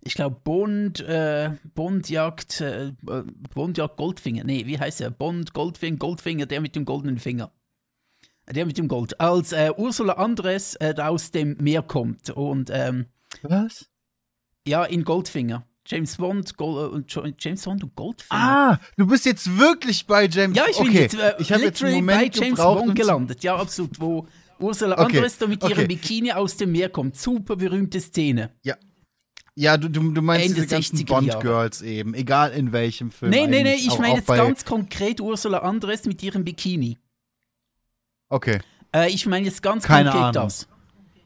ich 0.03 0.15
glaube, 0.15 0.41
Bond, 0.43 1.01
äh, 1.01 1.51
Bondjagd, 1.75 2.61
äh, 2.61 2.87
äh, 2.89 2.93
Bondjagd 3.55 3.97
Goldfinger, 3.97 4.45
nee, 4.45 4.67
wie 4.67 4.79
heißt 4.79 5.01
er? 5.01 5.11
Bond, 5.11 5.53
Goldfinger, 5.53 5.97
Goldfinger, 5.99 6.47
der 6.47 6.61
mit 6.61 6.75
dem 6.75 6.85
goldenen 6.85 7.19
Finger. 7.19 7.53
Der 8.49 8.65
mit 8.65 8.79
dem 8.79 8.87
Gold. 8.87 9.21
Als 9.21 9.51
äh, 9.53 9.73
Ursula 9.77 10.15
Andres 10.15 10.77
äh, 10.77 10.95
aus 10.99 11.33
dem 11.33 11.57
Meer 11.61 11.83
kommt 11.83 12.31
und 12.31 12.71
ähm, 12.73 13.07
Was? 13.43 13.89
ja, 14.67 14.85
in 14.85 15.05
Goldfinger. 15.05 15.67
James 15.89 16.17
Bond, 16.17 16.57
Gold, 16.57 16.93
und 16.93 17.13
Jo- 17.13 17.27
James 17.39 17.63
Bond 17.65 17.85
und 17.85 17.95
Goldfinger. 17.95 18.41
Ah, 18.41 18.81
du 18.97 19.07
bist 19.07 19.25
jetzt 19.25 19.57
wirklich 19.57 20.07
bei 20.07 20.27
James 20.27 20.57
ja, 20.57 20.65
ich 20.69 20.79
bin 20.79 20.89
okay. 20.89 21.01
jetzt 21.03 21.15
äh, 21.15 21.35
ich 21.39 21.53
habe 21.53 21.63
jetzt 21.63 21.83
einen 21.83 21.95
Moment 21.97 22.33
bei 22.35 22.41
James 22.45 22.59
Bond 22.59 22.95
gelandet. 22.97 23.45
Ja, 23.45 23.57
absolut. 23.57 24.01
Wo 24.01 24.27
Ursula 24.59 24.99
Okay, 24.99 25.17
Andress 25.17 25.39
da 25.39 25.47
mit 25.47 25.63
ihrem 25.63 25.73
okay. 25.73 25.87
Bikini 25.87 26.33
aus 26.33 26.57
dem 26.57 26.73
Meer 26.73 26.89
kommt. 26.89 27.17
Super 27.17 27.57
berühmte 27.57 28.01
Szene. 28.01 28.51
Ja, 29.59 29.77
du, 29.79 29.89
du, 29.89 30.11
du 30.13 30.21
meinst 30.23 30.47
Ende 30.49 30.63
diese 30.63 30.67
ganzen 30.75 30.97
60er 30.99 31.11
Jahre. 31.11 31.23
Bond-Girls 31.41 31.83
eben, 31.83 32.13
egal 32.15 32.51
in 32.53 32.73
welchem 32.73 33.11
Film. 33.11 33.31
Nee, 33.31 33.47
nee, 33.47 33.63
nee, 33.63 33.75
ich 33.75 33.99
meine 33.99 34.17
jetzt 34.17 34.27
ganz 34.27 34.65
konkret 34.67 35.21
Ursula 35.21 35.59
Andress 35.59 36.05
mit 36.05 36.23
ihrem 36.23 36.45
Bikini. 36.45 36.99
Okay, 38.29 38.61
Äh, 38.95 39.11
ich 39.11 39.27
meine 39.27 39.47
jetzt 39.47 39.63
ganz 39.63 39.85
Keine 39.85 40.11
konkret 40.11 40.37
Ahnung. 40.37 40.45
das. 40.49 40.69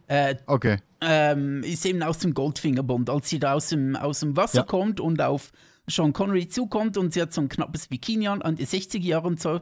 Äh, 0.06 0.34
okay. 0.46 0.78
ähm, 1.00 1.62
ist 1.62 1.84
eben 1.86 2.02
aus 2.02 2.18
dem 2.18 2.34
Goldfingerbund, 2.34 3.08
als 3.10 3.28
sie 3.28 3.38
da 3.38 3.54
aus 3.54 3.68
dem, 3.68 3.96
aus 3.96 4.20
dem 4.20 4.36
Wasser 4.36 4.58
Ja. 4.58 4.62
kommt 4.64 5.00
und 5.00 5.20
auf 5.22 5.52
Sean 5.88 6.12
Connery 6.12 6.48
zukommt 6.48 6.96
und 6.96 7.12
sie 7.14 7.22
hat 7.22 7.32
so 7.32 7.40
ein 7.40 7.48
knappes 7.48 7.88
Bikini 7.88 8.28
an, 8.28 8.42
an 8.42 8.56
die 8.56 8.66
60er 8.66 9.00
Jahre 9.00 9.26
und 9.28 9.40
so. 9.40 9.60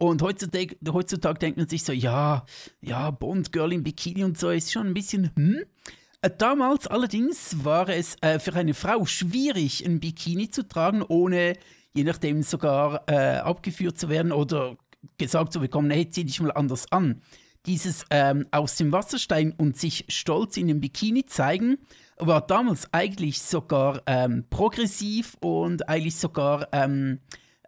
Und 0.00 0.22
heutzutage, 0.22 0.76
heutzutage 0.90 1.38
denkt 1.38 1.58
man 1.58 1.68
sich 1.68 1.84
so, 1.84 1.92
ja, 1.92 2.46
ja, 2.80 3.10
Bond, 3.10 3.52
Girl 3.52 3.70
im 3.70 3.82
Bikini 3.82 4.24
und 4.24 4.38
so 4.38 4.48
ist 4.48 4.72
schon 4.72 4.86
ein 4.86 4.94
bisschen, 4.94 5.30
hm. 5.36 5.58
Äh, 6.22 6.30
Damals 6.38 6.86
allerdings 6.86 7.64
war 7.64 7.86
es 7.90 8.16
äh, 8.22 8.38
für 8.38 8.54
eine 8.54 8.72
Frau 8.72 9.04
schwierig, 9.04 9.84
ein 9.84 10.00
Bikini 10.00 10.48
zu 10.48 10.66
tragen, 10.66 11.02
ohne 11.02 11.58
je 11.92 12.04
nachdem 12.04 12.42
sogar 12.42 13.02
äh, 13.08 13.36
abgeführt 13.36 13.98
zu 13.98 14.08
werden 14.08 14.32
oder 14.32 14.78
gesagt 15.18 15.52
zu 15.52 15.60
bekommen, 15.60 15.90
hey, 15.90 16.08
zieh 16.08 16.24
dich 16.24 16.40
mal 16.40 16.52
anders 16.52 16.90
an. 16.90 17.20
Dieses 17.66 18.06
ähm, 18.08 18.46
aus 18.52 18.76
dem 18.76 18.92
Wasser 18.92 19.18
steigen 19.18 19.52
und 19.58 19.76
sich 19.76 20.06
stolz 20.08 20.56
in 20.56 20.68
dem 20.68 20.80
Bikini 20.80 21.26
zeigen, 21.26 21.76
war 22.16 22.40
damals 22.40 22.88
eigentlich 22.92 23.42
sogar 23.42 24.00
ähm, 24.06 24.46
progressiv 24.48 25.36
und 25.40 25.90
eigentlich 25.90 26.16
sogar, 26.16 26.68
ähm, 26.72 27.20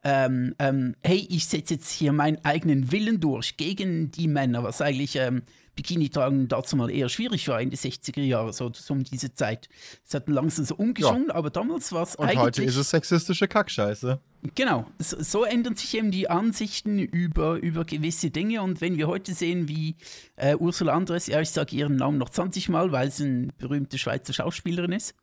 ähm, 0.04 0.54
ähm, 0.58 0.96
hey, 1.02 1.26
ich 1.30 1.46
setze 1.46 1.74
jetzt 1.74 1.90
hier 1.90 2.12
meinen 2.12 2.44
eigenen 2.44 2.90
Willen 2.92 3.20
durch 3.20 3.56
gegen 3.56 4.10
die 4.10 4.28
Männer, 4.28 4.62
was 4.64 4.80
eigentlich 4.80 5.16
ähm, 5.16 5.42
Bikini 5.74 6.10
tragen 6.10 6.48
dazu 6.48 6.76
mal 6.76 6.90
eher 6.90 7.08
schwierig 7.08 7.48
war 7.48 7.60
in 7.60 7.70
den 7.70 7.78
60er 7.78 8.20
Jahren, 8.20 8.52
so, 8.52 8.70
so 8.74 8.92
um 8.92 9.04
diese 9.04 9.32
Zeit. 9.32 9.68
Es 10.06 10.12
hat 10.12 10.28
langsam 10.28 10.64
so 10.64 10.74
umgeschwungen, 10.74 11.30
aber 11.30 11.50
damals 11.50 11.92
war 11.92 12.02
es 12.02 12.14
Und 12.14 12.26
eigentlich. 12.26 12.40
heute 12.40 12.64
ist 12.64 12.76
es 12.76 12.90
sexistische 12.90 13.48
Kackscheiße. 13.48 14.20
Genau, 14.54 14.86
so, 14.98 15.22
so 15.22 15.44
ändern 15.44 15.76
sich 15.76 15.96
eben 15.96 16.10
die 16.10 16.28
Ansichten 16.28 16.98
über, 16.98 17.56
über 17.56 17.84
gewisse 17.84 18.30
Dinge. 18.30 18.62
Und 18.62 18.80
wenn 18.80 18.98
wir 18.98 19.06
heute 19.06 19.32
sehen, 19.34 19.68
wie 19.68 19.96
äh, 20.36 20.56
Ursula 20.56 20.92
Andres, 20.92 21.26
ja, 21.26 21.40
ich 21.40 21.50
sage 21.50 21.74
ihren 21.74 21.96
Namen 21.96 22.18
noch 22.18 22.28
20 22.28 22.68
Mal, 22.68 22.92
weil 22.92 23.10
sie 23.10 23.24
eine 23.24 23.48
berühmte 23.56 23.96
Schweizer 23.96 24.32
Schauspielerin 24.32 24.92
ist, 24.92 25.14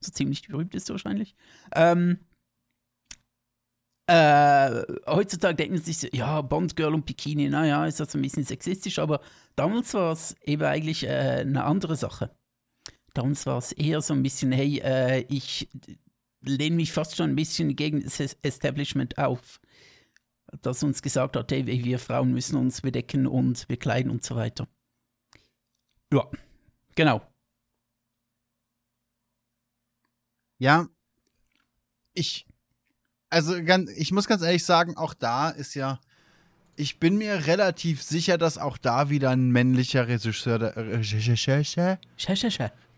so 0.00 0.10
ziemlich 0.10 0.42
die 0.42 0.48
berühmteste 0.48 0.92
wahrscheinlich, 0.92 1.36
ähm, 1.76 2.18
äh, 4.06 4.82
heutzutage 5.06 5.54
denken 5.56 5.78
sie 5.78 5.92
sich, 5.92 5.98
so, 5.98 6.08
ja, 6.16 6.40
Bond-Girl 6.42 6.94
und 6.94 7.06
Bikini, 7.06 7.48
naja, 7.48 7.86
ist 7.86 8.00
das 8.00 8.14
ein 8.14 8.22
bisschen 8.22 8.44
sexistisch, 8.44 8.98
aber 8.98 9.20
damals 9.56 9.94
war 9.94 10.12
es 10.12 10.34
eben 10.42 10.62
eigentlich 10.64 11.04
äh, 11.04 11.08
eine 11.40 11.64
andere 11.64 11.96
Sache. 11.96 12.30
Damals 13.14 13.46
war 13.46 13.58
es 13.58 13.72
eher 13.72 14.02
so 14.02 14.14
ein 14.14 14.22
bisschen, 14.22 14.52
hey, 14.52 14.80
äh, 14.80 15.26
ich 15.28 15.68
lehne 16.42 16.76
mich 16.76 16.92
fast 16.92 17.16
schon 17.16 17.30
ein 17.30 17.36
bisschen 17.36 17.76
gegen 17.76 18.02
das 18.02 18.20
Es- 18.20 18.38
Establishment 18.42 19.18
auf, 19.18 19.60
das 20.62 20.82
uns 20.82 21.02
gesagt 21.02 21.36
hat, 21.36 21.52
hey, 21.52 21.66
wir 21.66 21.98
Frauen 21.98 22.32
müssen 22.32 22.56
uns 22.56 22.80
bedecken 22.80 23.26
und 23.26 23.68
bekleiden 23.68 24.10
und 24.10 24.24
so 24.24 24.36
weiter. 24.36 24.68
Ja, 26.12 26.30
genau. 26.94 27.22
Ja, 30.58 30.88
ich, 32.14 32.46
also 33.32 33.54
ganz, 33.64 33.90
ich 33.96 34.12
muss 34.12 34.26
ganz 34.26 34.42
ehrlich 34.42 34.64
sagen, 34.64 34.96
auch 34.96 35.14
da 35.14 35.48
ist 35.50 35.74
ja, 35.74 35.98
ich 36.76 36.98
bin 36.98 37.16
mir 37.16 37.46
relativ 37.46 38.02
sicher, 38.02 38.38
dass 38.38 38.58
auch 38.58 38.78
da 38.78 39.10
wieder 39.10 39.30
ein 39.30 39.50
männlicher 39.50 40.06
Regisseur, 40.08 40.58
da- 40.58 40.72
Regisseur. 40.76 41.98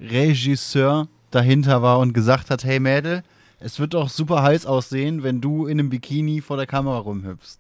Regisseur 0.01 1.09
dahinter 1.30 1.82
war 1.82 1.99
und 1.99 2.12
gesagt 2.12 2.51
hat, 2.51 2.64
hey 2.64 2.80
Mädel, 2.80 3.22
es 3.61 3.78
wird 3.78 3.95
doch 3.95 4.09
super 4.09 4.43
heiß 4.43 4.66
aussehen, 4.66 5.22
wenn 5.22 5.41
du 5.41 5.66
in 5.66 5.78
einem 5.78 5.89
Bikini 5.91 6.41
vor 6.41 6.57
der 6.57 6.66
Kamera 6.66 6.99
rumhüpfst. 6.99 7.59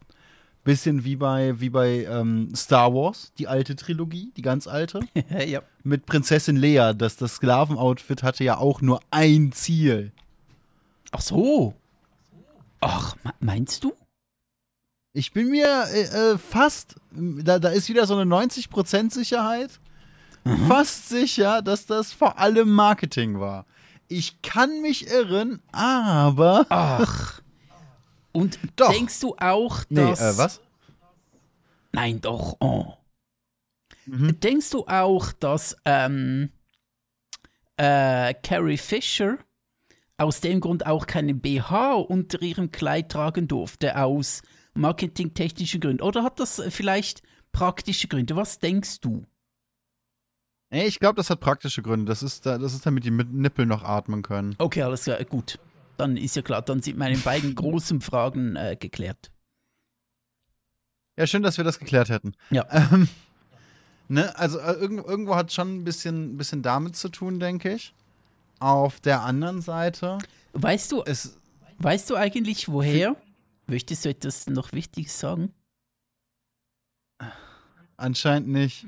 Bisschen 0.64 1.04
wie 1.04 1.16
bei, 1.16 1.60
wie 1.60 1.68
bei 1.70 2.04
ähm, 2.04 2.54
Star 2.54 2.92
Wars, 2.94 3.32
die 3.38 3.48
alte 3.48 3.76
Trilogie, 3.76 4.32
die 4.36 4.42
ganz 4.42 4.66
alte. 4.66 5.00
ja. 5.46 5.62
Mit 5.82 6.06
Prinzessin 6.06 6.56
Leia, 6.56 6.92
das, 6.94 7.16
das 7.16 7.36
Sklavenoutfit 7.36 8.22
hatte 8.22 8.44
ja 8.44 8.56
auch 8.58 8.80
nur 8.80 9.00
ein 9.10 9.52
Ziel. 9.52 10.12
Ach 11.12 11.20
so. 11.20 11.74
Ach, 12.86 13.16
me- 13.24 13.32
meinst 13.40 13.82
du? 13.84 13.94
Ich 15.12 15.32
bin 15.32 15.50
mir 15.50 15.86
äh, 15.92 16.02
äh, 16.32 16.38
fast, 16.38 16.96
da, 17.12 17.58
da 17.58 17.68
ist 17.70 17.88
wieder 17.88 18.06
so 18.06 18.16
eine 18.16 18.28
90% 18.34 19.12
Sicherheit, 19.12 19.80
fast 20.68 21.08
sicher, 21.08 21.62
dass 21.62 21.86
das 21.86 22.12
vor 22.12 22.38
allem 22.38 22.70
Marketing 22.70 23.38
war. 23.40 23.64
Ich 24.08 24.42
kann 24.42 24.82
mich 24.82 25.06
irren, 25.06 25.62
aber. 25.72 26.66
Ach. 26.68 27.40
Und 28.32 28.58
Doch. 28.76 28.90
denkst 28.92 29.20
du 29.20 29.36
auch, 29.38 29.82
Nee, 29.88 30.10
dass. 30.10 30.20
äh, 30.20 30.36
was? 30.38 30.60
Nein, 31.92 32.20
doch. 32.20 32.56
Oh. 32.60 32.92
Mhm. 34.06 34.38
Denkst 34.40 34.70
du 34.70 34.86
auch, 34.88 35.32
dass 35.32 35.76
ähm, 35.84 36.50
äh, 37.76 38.34
Carrie 38.42 38.76
Fisher 38.76 39.38
aus 40.16 40.40
dem 40.40 40.60
Grund 40.60 40.86
auch 40.86 41.06
keinen 41.06 41.40
BH 41.40 41.94
unter 41.94 42.40
ihrem 42.42 42.70
Kleid 42.70 43.10
tragen 43.10 43.48
durfte, 43.48 43.98
aus 43.98 44.42
marketingtechnischen 44.74 45.80
Gründen? 45.80 46.02
Oder 46.02 46.22
hat 46.22 46.40
das 46.40 46.62
vielleicht 46.68 47.22
praktische 47.52 48.08
Gründe? 48.08 48.36
Was 48.36 48.58
denkst 48.58 49.00
du? 49.00 49.24
Ich 50.70 50.98
glaube, 50.98 51.16
das 51.16 51.30
hat 51.30 51.40
praktische 51.40 51.82
Gründe. 51.82 52.06
Das 52.06 52.22
ist, 52.22 52.46
da, 52.46 52.58
das 52.58 52.74
ist 52.74 52.84
damit 52.84 53.04
die 53.04 53.10
mit 53.10 53.32
Nippel 53.32 53.66
noch 53.66 53.84
atmen 53.84 54.22
können. 54.22 54.54
Okay, 54.58 54.82
alles 54.82 55.04
klar, 55.04 55.22
gut. 55.24 55.58
Dann 55.96 56.16
ist 56.16 56.34
ja 56.34 56.42
klar, 56.42 56.62
dann 56.62 56.82
sind 56.82 56.98
meine 56.98 57.16
beiden 57.16 57.54
großen 57.54 58.00
Fragen 58.00 58.56
äh, 58.56 58.76
geklärt. 58.78 59.30
Ja, 61.16 61.28
schön, 61.28 61.44
dass 61.44 61.58
wir 61.58 61.64
das 61.64 61.78
geklärt 61.78 62.08
hätten. 62.08 62.34
Ja. 62.50 62.66
Ähm, 62.92 63.08
ne, 64.08 64.36
also 64.38 64.58
äh, 64.58 64.72
irgendwo, 64.72 65.08
irgendwo 65.08 65.34
hat 65.34 65.48
es 65.48 65.54
schon 65.54 65.76
ein 65.76 65.84
bisschen, 65.84 66.36
bisschen 66.36 66.60
damit 66.62 66.94
zu 66.96 67.08
tun, 67.08 67.40
denke 67.40 67.72
ich. 67.72 67.94
Auf 68.60 69.00
der 69.00 69.22
anderen 69.22 69.60
Seite 69.60 70.18
Weißt 70.52 70.92
du, 70.92 71.02
ist. 71.02 71.36
weißt 71.78 72.08
du 72.10 72.16
eigentlich 72.16 72.68
woher? 72.68 73.16
Möchtest 73.66 74.04
du 74.04 74.10
etwas 74.10 74.46
noch 74.46 74.72
Wichtiges 74.72 75.18
sagen? 75.18 75.52
Anscheinend 77.96 78.48
nicht. 78.48 78.86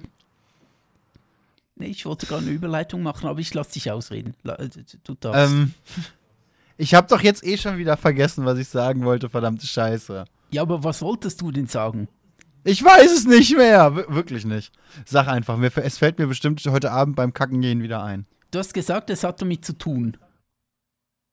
Nee, 1.77 1.87
ich 1.89 2.07
wollte 2.07 2.27
gerade 2.27 2.43
eine 2.43 2.53
Überleitung 2.53 3.03
machen, 3.03 3.29
aber 3.29 3.39
ich 3.41 3.53
lasse 3.53 3.75
dich 3.75 3.91
ausreden. 3.91 4.35
Äh, 4.45 4.69
Du 5.05 5.15
darfst. 5.15 5.53
Ähm, 5.53 5.75
ich 6.79 6.95
habe 6.95 7.07
doch 7.09 7.21
jetzt 7.21 7.45
eh 7.45 7.59
schon 7.59 7.79
wieder 7.79 7.97
vergessen, 7.97 8.45
was 8.45 8.59
ich 8.59 8.69
sagen 8.69 9.05
wollte, 9.05 9.29
verdammte 9.29 9.67
Scheiße. 9.67 10.25
Ja, 10.51 10.63
aber 10.63 10.83
was 10.85 11.03
wolltest 11.03 11.41
du 11.41 11.51
denn 11.51 11.67
sagen? 11.67 12.09
Ich 12.65 12.83
weiß 12.83 13.13
es 13.13 13.27
nicht 13.27 13.57
mehr. 13.57 13.95
Wir 13.95 14.09
wirklich 14.15 14.45
nicht. 14.45 14.73
Sag 15.05 15.29
einfach, 15.29 15.57
mir, 15.57 15.71
es 15.77 15.99
fällt 15.99 16.19
mir 16.19 16.27
bestimmt 16.27 16.65
heute 16.67 16.91
Abend 16.91 17.15
beim 17.15 17.33
Kacken 17.33 17.61
gehen 17.61 17.83
wieder 17.83 18.03
ein. 18.03 18.27
Du 18.51 18.59
hast 18.59 18.75
gesagt, 18.75 19.11
es 19.11 19.25
hat 19.25 19.41
damit 19.41 19.65
zu 19.65 19.73
tun. 19.77 20.17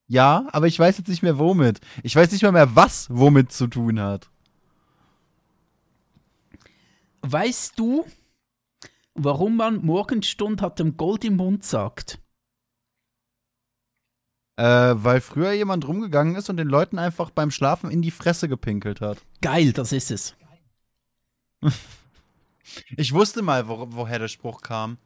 Ja, 0.07 0.47
aber 0.51 0.67
ich 0.67 0.77
weiß 0.77 0.97
jetzt 0.97 1.07
nicht 1.07 1.23
mehr 1.23 1.39
womit. 1.39 1.79
Ich 2.03 2.15
weiß 2.15 2.31
nicht 2.31 2.43
mal 2.43 2.51
mehr, 2.51 2.75
was 2.75 3.09
womit 3.09 3.51
zu 3.51 3.67
tun 3.67 3.99
hat. 3.99 4.29
Weißt 7.21 7.79
du, 7.79 8.05
warum 9.13 9.55
man 9.55 9.83
Morgenstund 9.85 10.61
hat 10.61 10.79
dem 10.79 10.97
Gold 10.97 11.23
im 11.23 11.37
Mund 11.37 11.63
sagt? 11.63 12.19
Äh, 14.55 14.63
weil 14.95 15.21
früher 15.21 15.53
jemand 15.53 15.87
rumgegangen 15.87 16.35
ist 16.35 16.49
und 16.49 16.57
den 16.57 16.67
Leuten 16.67 16.99
einfach 16.99 17.31
beim 17.31 17.49
Schlafen 17.49 17.89
in 17.89 18.01
die 18.01 18.11
Fresse 18.11 18.47
gepinkelt 18.47 19.01
hat. 19.01 19.19
Geil, 19.41 19.73
das 19.73 19.91
ist 19.91 20.11
es. 20.11 20.35
Ich 22.95 23.13
wusste 23.13 23.41
mal, 23.41 23.67
wo, 23.67 23.87
woher 23.89 24.19
der 24.19 24.29
Spruch 24.29 24.61
kam. 24.61 24.97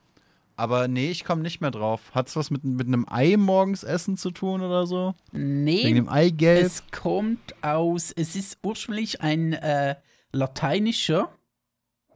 Aber 0.60 0.88
nee, 0.88 1.12
ich 1.12 1.24
komme 1.24 1.43
nicht 1.43 1.62
mehr 1.62 1.70
drauf. 1.72 2.01
Hat's 2.14 2.36
was 2.36 2.49
mit, 2.49 2.64
mit 2.64 2.88
einem 2.88 3.05
Ei 3.08 3.38
morgens 3.38 3.84
essen 3.84 4.18
zu 4.18 4.32
tun 4.32 4.62
oder 4.62 4.88
so? 4.88 5.14
Wegen 5.32 5.64
Nee, 5.64 5.93
dem 5.93 6.10
Eigelb? 6.10 6.66
es 6.66 6.84
kommt 6.91 7.53
aus, 7.64 8.12
es 8.12 8.36
ist 8.36 8.58
ursprünglich 8.64 9.22
ein 9.22 9.53
äh, 9.53 9.95
lateinischer. 10.32 11.30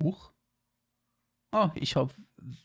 Huch. 0.01 0.31
Ah, 1.51 1.69
ich 1.75 1.95
habe 1.95 2.11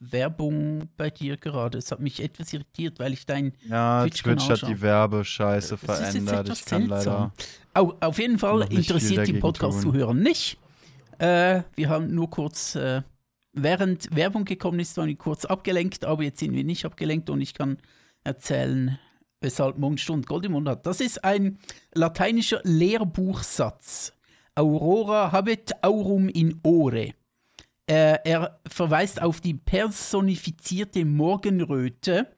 Werbung 0.01 0.89
bei 0.97 1.11
dir 1.11 1.37
gerade. 1.37 1.77
Es 1.77 1.91
hat 1.93 2.01
mich 2.01 2.22
etwas 2.22 2.53
irritiert, 2.55 2.99
weil 2.99 3.12
ich 3.12 3.27
dein 3.27 3.53
Ja, 3.68 4.03
Twitch-Kanal 4.03 4.37
Twitch 4.47 4.62
hat 4.62 4.68
die 4.70 4.81
Werbescheiße 4.81 5.77
Das 5.87 6.01
ist 6.01 6.14
jetzt 6.14 6.24
verändert. 6.29 6.49
Ich 6.59 6.64
kann 6.64 6.87
leider. 6.87 7.03
seltsam. 7.03 7.33
Au, 7.74 7.95
auf 8.01 8.18
jeden 8.18 8.39
Fall 8.39 8.62
interessiert 8.72 9.27
die 9.29 9.35
Podcast-Zuhörer 9.35 10.14
nicht. 10.14 10.57
Äh, 11.18 11.62
wir 11.74 11.89
haben 11.91 12.14
nur 12.14 12.31
kurz, 12.31 12.74
äh, 12.77 13.03
während 13.57 14.14
Werbung 14.14 14.44
gekommen 14.44 14.78
ist, 14.78 14.96
waren 14.96 15.09
wir 15.09 15.16
kurz 15.16 15.44
abgelenkt, 15.44 16.04
aber 16.04 16.22
jetzt 16.22 16.38
sind 16.38 16.52
wir 16.52 16.64
nicht 16.64 16.84
abgelenkt 16.84 17.30
und 17.30 17.40
ich 17.40 17.54
kann 17.54 17.78
erzählen, 18.22 18.98
weshalb 19.40 19.78
Mondstund 19.78 20.26
Gold 20.26 20.44
im 20.44 20.52
Mund 20.52 20.68
hat. 20.68 20.86
Das 20.86 21.00
ist 21.00 21.24
ein 21.24 21.59
lateinischer 21.94 22.61
Lehrbuchsatz. 22.62 24.12
Aurora 24.54 25.32
habet 25.32 25.72
aurum 25.82 26.28
in 26.28 26.61
ore. 26.62 27.14
Äh, 27.88 28.18
er 28.24 28.61
verweist 28.66 29.22
auf 29.22 29.40
die 29.40 29.54
personifizierte 29.54 31.04
Morgenröte, 31.04 32.28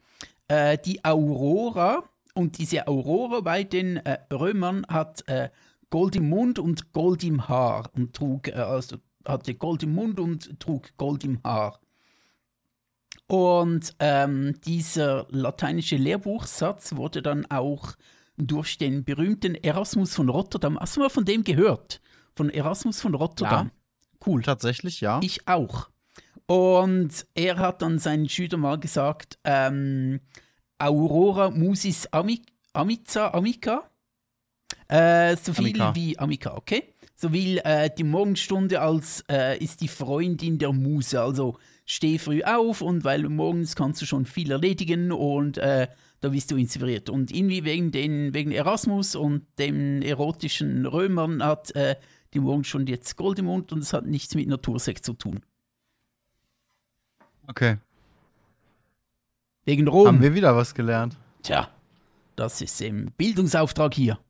äh, 0.48 0.78
die 0.78 1.04
Aurora. 1.04 2.04
Und 2.34 2.58
diese 2.58 2.86
Aurora 2.86 3.40
bei 3.40 3.64
den 3.64 3.96
äh, 3.98 4.18
Römern 4.32 4.84
hat 4.88 5.26
äh, 5.28 5.48
Gold 5.90 6.16
im 6.16 6.28
Mund 6.28 6.58
und 6.58 6.92
Gold 6.92 7.24
im 7.24 7.48
Haar 7.48 7.90
und 7.94 8.14
trug, 8.14 8.48
äh, 8.48 8.52
also 8.52 8.98
hatte 9.29 9.55
Gold 9.55 9.83
im 9.83 9.95
Mund 9.95 10.18
und 10.18 10.59
trug 10.59 10.97
Gold 10.97 11.24
im 11.24 11.41
Haar. 11.45 11.81
Und 13.26 13.95
ähm, 13.99 14.59
dieser 14.64 15.26
lateinische 15.31 15.97
Lehrbuchsatz 15.97 16.97
wurde 16.97 17.20
dann 17.20 17.47
auch 17.51 17.95
durch 18.39 18.79
den 18.79 19.05
berühmten 19.05 19.55
Erasmus 19.55 20.14
von 20.14 20.29
Rotterdam. 20.29 20.79
Hast 20.79 20.97
du 20.97 21.01
mal 21.01 21.11
von 21.11 21.24
dem 21.24 21.45
gehört? 21.45 22.01
Von 22.35 22.51
Erasmus 22.51 23.01
von 23.01 23.14
Rotterdam. 23.14 23.66
Ja. 23.66 23.72
Cool. 24.26 24.43
Tatsächlich, 24.43 25.01
ja. 25.01 25.20
Ich 25.22 25.47
auch. 25.47 25.91
Und 26.47 27.26
er 27.35 27.59
hat 27.59 27.83
dann 27.83 27.99
seinen 27.99 28.29
Schülern 28.29 28.61
mal 28.61 28.81
gesagt, 28.81 29.39
ähm, 29.45 30.20
Aurora 30.79 31.51
musis 31.51 32.07
ami 32.07 32.43
amica, 32.72 33.33
amica, 33.33 33.91
äh, 34.89 35.37
so 35.37 35.53
viel 35.53 35.66
Amica. 35.66 35.95
wie 35.95 36.18
Amica, 36.18 36.57
okay? 36.57 36.95
So 37.20 37.32
wie 37.32 37.58
äh, 37.58 37.90
die 37.90 38.04
Morgenstunde 38.04 38.80
als 38.80 39.24
äh, 39.28 39.58
ist 39.58 39.80
die 39.80 39.88
Freundin 39.88 40.58
der 40.58 40.72
Muse. 40.72 41.20
Also 41.20 41.58
steh 41.84 42.16
früh 42.16 42.44
auf 42.44 42.80
und 42.80 43.02
weil 43.02 43.28
morgens 43.28 43.74
kannst 43.74 44.00
du 44.00 44.06
schon 44.06 44.24
viel 44.24 44.52
erledigen 44.52 45.10
und 45.10 45.58
äh, 45.58 45.88
da 46.20 46.28
bist 46.28 46.52
du 46.52 46.56
inspiriert. 46.56 47.10
Und 47.10 47.34
irgendwie 47.34 47.64
wegen, 47.64 47.90
den, 47.90 48.34
wegen 48.34 48.52
Erasmus 48.52 49.16
und 49.16 49.44
den 49.58 50.00
erotischen 50.02 50.86
Römern 50.86 51.42
hat 51.42 51.74
äh, 51.74 51.96
die 52.34 52.38
Morgenstunde 52.38 52.92
jetzt 52.92 53.16
Gold 53.16 53.40
im 53.40 53.46
Mund 53.46 53.72
und 53.72 53.80
es 53.80 53.92
hat 53.92 54.06
nichts 54.06 54.36
mit 54.36 54.46
Natursex 54.46 55.02
zu 55.02 55.14
tun. 55.14 55.40
Okay. 57.48 57.78
Wegen 59.64 59.88
Rom. 59.88 60.06
Haben 60.06 60.22
wir 60.22 60.34
wieder 60.34 60.54
was 60.54 60.72
gelernt. 60.72 61.16
Tja, 61.42 61.68
das 62.36 62.60
ist 62.60 62.80
im 62.80 63.10
Bildungsauftrag 63.16 63.92
hier. 63.92 64.20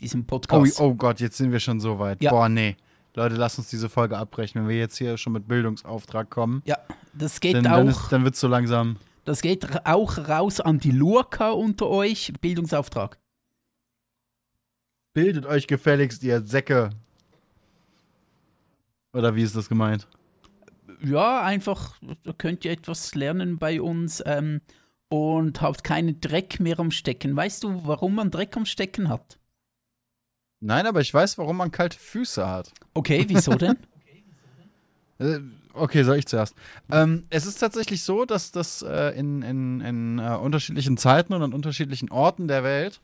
Diesem 0.00 0.22
Oh, 0.22 0.24
Podcast. 0.24 0.80
oh 0.80 0.94
Gott, 0.94 1.20
jetzt 1.20 1.36
sind 1.36 1.52
wir 1.52 1.60
schon 1.60 1.80
so 1.80 1.98
weit. 1.98 2.20
Ja. 2.22 2.30
Boah, 2.30 2.48
nee. 2.48 2.76
Leute, 3.14 3.36
lasst 3.36 3.58
uns 3.58 3.70
diese 3.70 3.88
Folge 3.88 4.18
abbrechen. 4.18 4.60
Wenn 4.62 4.68
wir 4.68 4.76
jetzt 4.78 4.96
hier 4.98 5.16
schon 5.16 5.32
mit 5.34 5.46
Bildungsauftrag 5.46 6.30
kommen, 6.30 6.62
Ja, 6.66 6.78
das 7.12 7.40
geht 7.40 7.54
dann, 7.54 7.66
auch. 7.68 7.76
dann, 7.76 7.88
ist- 7.88 8.08
dann 8.10 8.24
wird 8.24 8.34
es 8.34 8.40
so 8.40 8.48
langsam. 8.48 8.96
Das 9.24 9.40
geht 9.40 9.86
auch 9.86 10.18
raus 10.28 10.60
an 10.60 10.78
die 10.80 10.90
Lurka 10.90 11.50
unter 11.52 11.86
euch. 11.88 12.32
Bildungsauftrag. 12.40 13.18
Bildet 15.14 15.46
euch 15.46 15.66
gefälligst, 15.66 16.22
ihr 16.24 16.42
Säcke. 16.44 16.90
Oder 19.14 19.34
wie 19.36 19.42
ist 19.42 19.54
das 19.56 19.68
gemeint? 19.68 20.08
Ja, 21.02 21.42
einfach, 21.42 21.96
da 22.24 22.32
könnt 22.32 22.64
ihr 22.64 22.72
etwas 22.72 23.14
lernen 23.14 23.58
bei 23.58 23.80
uns 23.80 24.22
ähm, 24.26 24.60
und 25.08 25.60
habt 25.62 25.84
keinen 25.84 26.20
Dreck 26.20 26.58
mehr 26.58 26.80
am 26.80 26.90
Stecken. 26.90 27.36
Weißt 27.36 27.62
du, 27.62 27.86
warum 27.86 28.16
man 28.16 28.30
Dreck 28.32 28.56
am 28.56 28.66
Stecken 28.66 29.08
hat? 29.08 29.38
Nein, 30.64 30.86
aber 30.86 31.02
ich 31.02 31.12
weiß, 31.12 31.36
warum 31.36 31.58
man 31.58 31.70
kalte 31.70 31.98
Füße 31.98 32.46
hat. 32.48 32.72
Okay, 32.96 33.24
wieso 33.28 33.54
denn? 33.54 33.76
Äh, 35.18 35.40
Okay, 35.76 36.04
soll 36.04 36.18
ich 36.18 36.26
zuerst. 36.26 36.54
Ähm, 36.90 37.24
es 37.30 37.46
ist 37.46 37.58
tatsächlich 37.58 38.02
so, 38.02 38.24
dass 38.24 38.52
das 38.52 38.82
äh, 38.82 39.18
in, 39.18 39.42
in, 39.42 39.80
in 39.80 40.18
äh, 40.20 40.36
unterschiedlichen 40.36 40.96
Zeiten 40.96 41.32
und 41.32 41.42
an 41.42 41.52
unterschiedlichen 41.52 42.12
Orten 42.12 42.46
der 42.46 42.62
Welt 42.62 43.00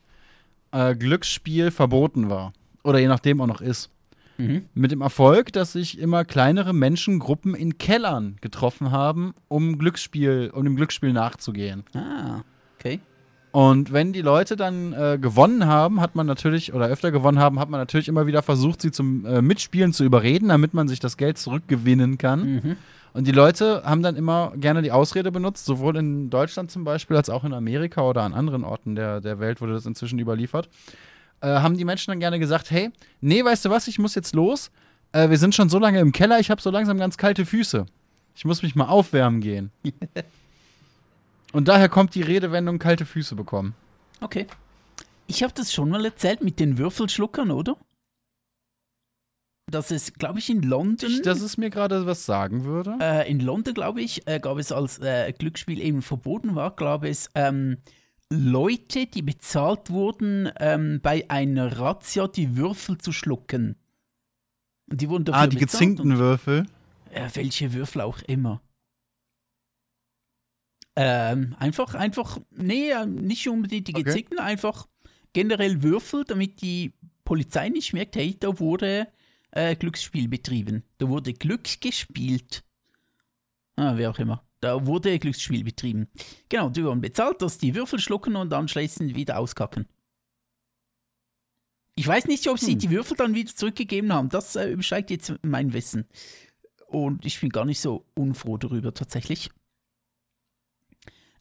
äh, 0.71 0.95
Glücksspiel 0.95 1.73
verboten 1.73 2.31
war. 2.31 2.53
Oder 2.85 3.01
je 3.01 3.09
nachdem 3.09 3.41
auch 3.41 3.49
noch 3.49 3.61
ist. 3.61 3.91
mhm. 4.39 4.67
Mit 4.73 4.93
dem 4.93 5.01
Erfolg, 5.01 5.53
dass 5.53 5.73
sich 5.73 5.99
immer 5.99 6.25
kleinere 6.25 6.73
Menschengruppen 6.73 7.57
in 7.57 7.77
Kellern 7.77 8.37
getroffen 8.41 8.93
haben, 8.93 9.35
um 9.49 9.77
Glücksspiel, 9.77 10.53
um 10.55 10.63
dem 10.63 10.77
Glücksspiel 10.77 11.13
nachzugehen. 11.13 11.83
Ah, 11.93 12.43
okay. 12.79 13.01
Und 13.53 13.93
wenn 13.93 14.13
die 14.13 14.23
Leute 14.23 14.55
dann 14.55 14.93
äh, 14.93 15.19
gewonnen 15.21 15.67
haben, 15.67 16.01
hat 16.01 16.15
man 16.15 16.27
natürlich, 16.27 16.73
oder 16.73 16.87
öfter 16.87 17.11
gewonnen 17.11 17.41
haben, 17.41 17.59
hat 17.59 17.69
man 17.69 17.81
natürlich 17.81 18.07
immer 18.07 18.27
wieder 18.27 18.43
versucht, 18.43 18.81
sie 18.81 18.93
zum 18.93 19.27
äh, 19.27 19.43
Mitspielen 19.43 19.93
zu 19.93 20.05
überreden, 20.05 20.49
damit 20.49 20.73
man 20.73 20.87
sich 20.87 21.01
das 21.01 21.17
Geld 21.17 21.37
zurückgewinnen 21.37 22.17
kann. 22.17 22.53
Mhm. 22.53 22.77
Und 23.13 23.27
die 23.27 23.33
Leute 23.33 23.83
haben 23.85 24.03
dann 24.03 24.15
immer 24.15 24.53
gerne 24.57 24.83
die 24.83 24.93
Ausrede 24.93 25.33
benutzt, 25.33 25.65
sowohl 25.65 25.97
in 25.97 26.31
Deutschland 26.31 26.71
zum 26.71 26.85
Beispiel, 26.85 27.17
als 27.17 27.29
auch 27.29 27.43
in 27.43 27.53
Amerika 27.53 28.03
oder 28.03 28.23
an 28.23 28.35
anderen 28.35 28.63
Orten 28.63 28.95
der, 28.95 29.21
der 29.21 29.41
Welt 29.41 29.61
wurde 29.61 29.73
das 29.73 29.85
inzwischen 29.85 30.21
überliefert, 30.21 30.69
äh, 31.41 31.49
haben 31.49 31.77
die 31.77 31.85
Menschen 31.85 32.13
dann 32.13 32.21
gerne 32.21 32.39
gesagt, 32.39 32.71
hey, 32.71 32.91
nee, 33.21 33.45
weißt 33.45 33.65
du 33.65 33.71
was, 33.71 33.89
ich 33.89 33.99
muss 33.99 34.15
jetzt 34.15 34.35
los. 34.35 34.71
Äh, 35.11 35.29
wir 35.29 35.39
sind 35.39 35.57
schon 35.57 35.69
so 35.69 35.81
lange 35.81 35.99
im 35.99 36.13
Keller, 36.13 36.39
ich 36.39 36.53
habe 36.53 36.63
so 36.63 36.71
langsam 36.71 36.99
ganz 36.99 37.17
kalte 37.17 37.45
Füße. 37.45 37.87
Ich 38.37 38.45
muss 38.45 38.63
mich 38.63 38.77
mal 38.77 38.87
aufwärmen 38.87 39.41
gehen. 39.41 39.73
Und 41.53 41.69
daher 41.69 41.89
kommt 41.89 42.15
die 42.15 42.23
Redewendung 42.23 42.79
kalte 42.79 43.07
Füße 43.07 43.35
bekommen. 43.35 43.75
Okay. 44.21 44.47
Ich 45.27 45.43
habe 45.43 45.53
das 45.55 45.73
schon 45.73 45.91
mal 45.91 46.05
erzählt 46.05 46.43
mit 46.43 46.61
den 46.61 46.79
Würfelschluckern, 46.79 47.51
oder? 47.51 47.77
Dass 49.71 49.91
es, 49.91 50.13
glaube 50.15 50.41
ich, 50.41 50.51
in 50.51 50.63
London. 50.63 51.11
Ich, 51.11 51.23
dass 51.23 51.41
es 51.41 51.57
mir 51.57 51.71
gerade 51.71 52.05
was 52.07 52.27
sagen 52.27 52.65
würde. 52.65 52.97
Äh, 53.01 53.31
in 53.31 53.39
London, 53.41 53.75
glaube 53.75 54.01
ich, 54.01 54.27
äh, 54.27 54.41
gab 54.41 54.59
es, 54.59 54.73
als 54.73 54.99
äh, 54.99 55.33
Glücksspiel 55.33 55.81
eben 55.81 56.03
verboten 56.03 56.57
war, 56.57 56.75
glaube 56.75 57.09
es 57.09 57.31
ähm, 57.35 57.79
Leute, 58.33 59.07
die 59.07 59.23
bezahlt 59.23 59.91
wurden, 59.91 60.51
ähm, 60.59 61.01
bei 61.03 61.29
einer 61.29 61.79
Razzia 61.79 62.29
die 62.29 62.57
Würfel 62.57 62.99
zu 62.99 63.13
schlucken. 63.13 63.77
Und 64.91 65.01
die 65.01 65.09
wurden 65.09 65.25
dafür 65.25 65.43
ah, 65.43 65.47
die 65.47 65.57
gezinkten 65.57 66.19
Würfel. 66.19 66.67
Welche 67.35 67.73
Würfel 67.73 68.03
auch 68.03 68.23
immer. 68.23 68.61
Ähm, 70.97 71.55
einfach, 71.59 71.95
einfach, 71.95 72.39
nee, 72.51 72.91
äh, 72.91 73.07
nicht 73.07 73.49
unbedingt 73.49 73.89
die 73.89 73.95
Okay. 73.95 74.03
gezinkten, 74.05 74.39
einfach 74.39 74.89
generell 75.33 75.83
Würfel, 75.83 76.25
damit 76.25 76.61
die 76.63 76.93
Polizei 77.25 77.69
nicht 77.69 77.93
merkt, 77.93 78.17
hey, 78.17 78.37
da 78.39 78.59
wurde 78.59 79.07
äh, 79.53 79.77
Glücksspiel 79.77 80.29
betrieben. 80.29 80.83
Da 80.99 81.09
wurde 81.09 81.33
Glück 81.33 81.81
gespielt. 81.81 82.65
Ah, 83.77 83.93
wer 83.97 84.11
auch 84.11 84.19
immer. 84.19 84.45
Da 84.61 84.85
wurde 84.87 85.19
Glücksspiel 85.19 85.65
betrieben. 85.65 86.09
Genau, 86.49 86.69
die 86.69 86.85
wurden 86.85 87.01
bezahlt, 87.01 87.41
dass 87.41 87.57
die 87.59 87.75
Würfel 87.75 87.99
schlucken 87.99 88.37
und 88.37 88.53
anschließend 88.53 89.15
wieder 89.15 89.39
auskacken. 89.39 89.87
Ich 91.97 92.07
weiß 92.07 92.27
nicht, 92.27 92.47
ob 92.49 92.59
sie 92.59 92.73
Hm. 92.73 92.79
die 92.79 92.91
Würfel 92.91 93.17
dann 93.17 93.35
wieder 93.35 93.55
zurückgegeben 93.55 94.13
haben. 94.13 94.29
Das 94.29 94.57
äh, 94.57 94.71
übersteigt 94.71 95.11
jetzt 95.11 95.33
mein 95.43 95.73
Wissen. 95.73 96.07
Und 96.87 97.25
ich 97.25 97.41
bin 97.41 97.51
gar 97.51 97.65
nicht 97.65 97.81
so 97.81 98.05
unfroh 98.15 98.57
darüber 98.59 98.93
tatsächlich. 98.93 99.51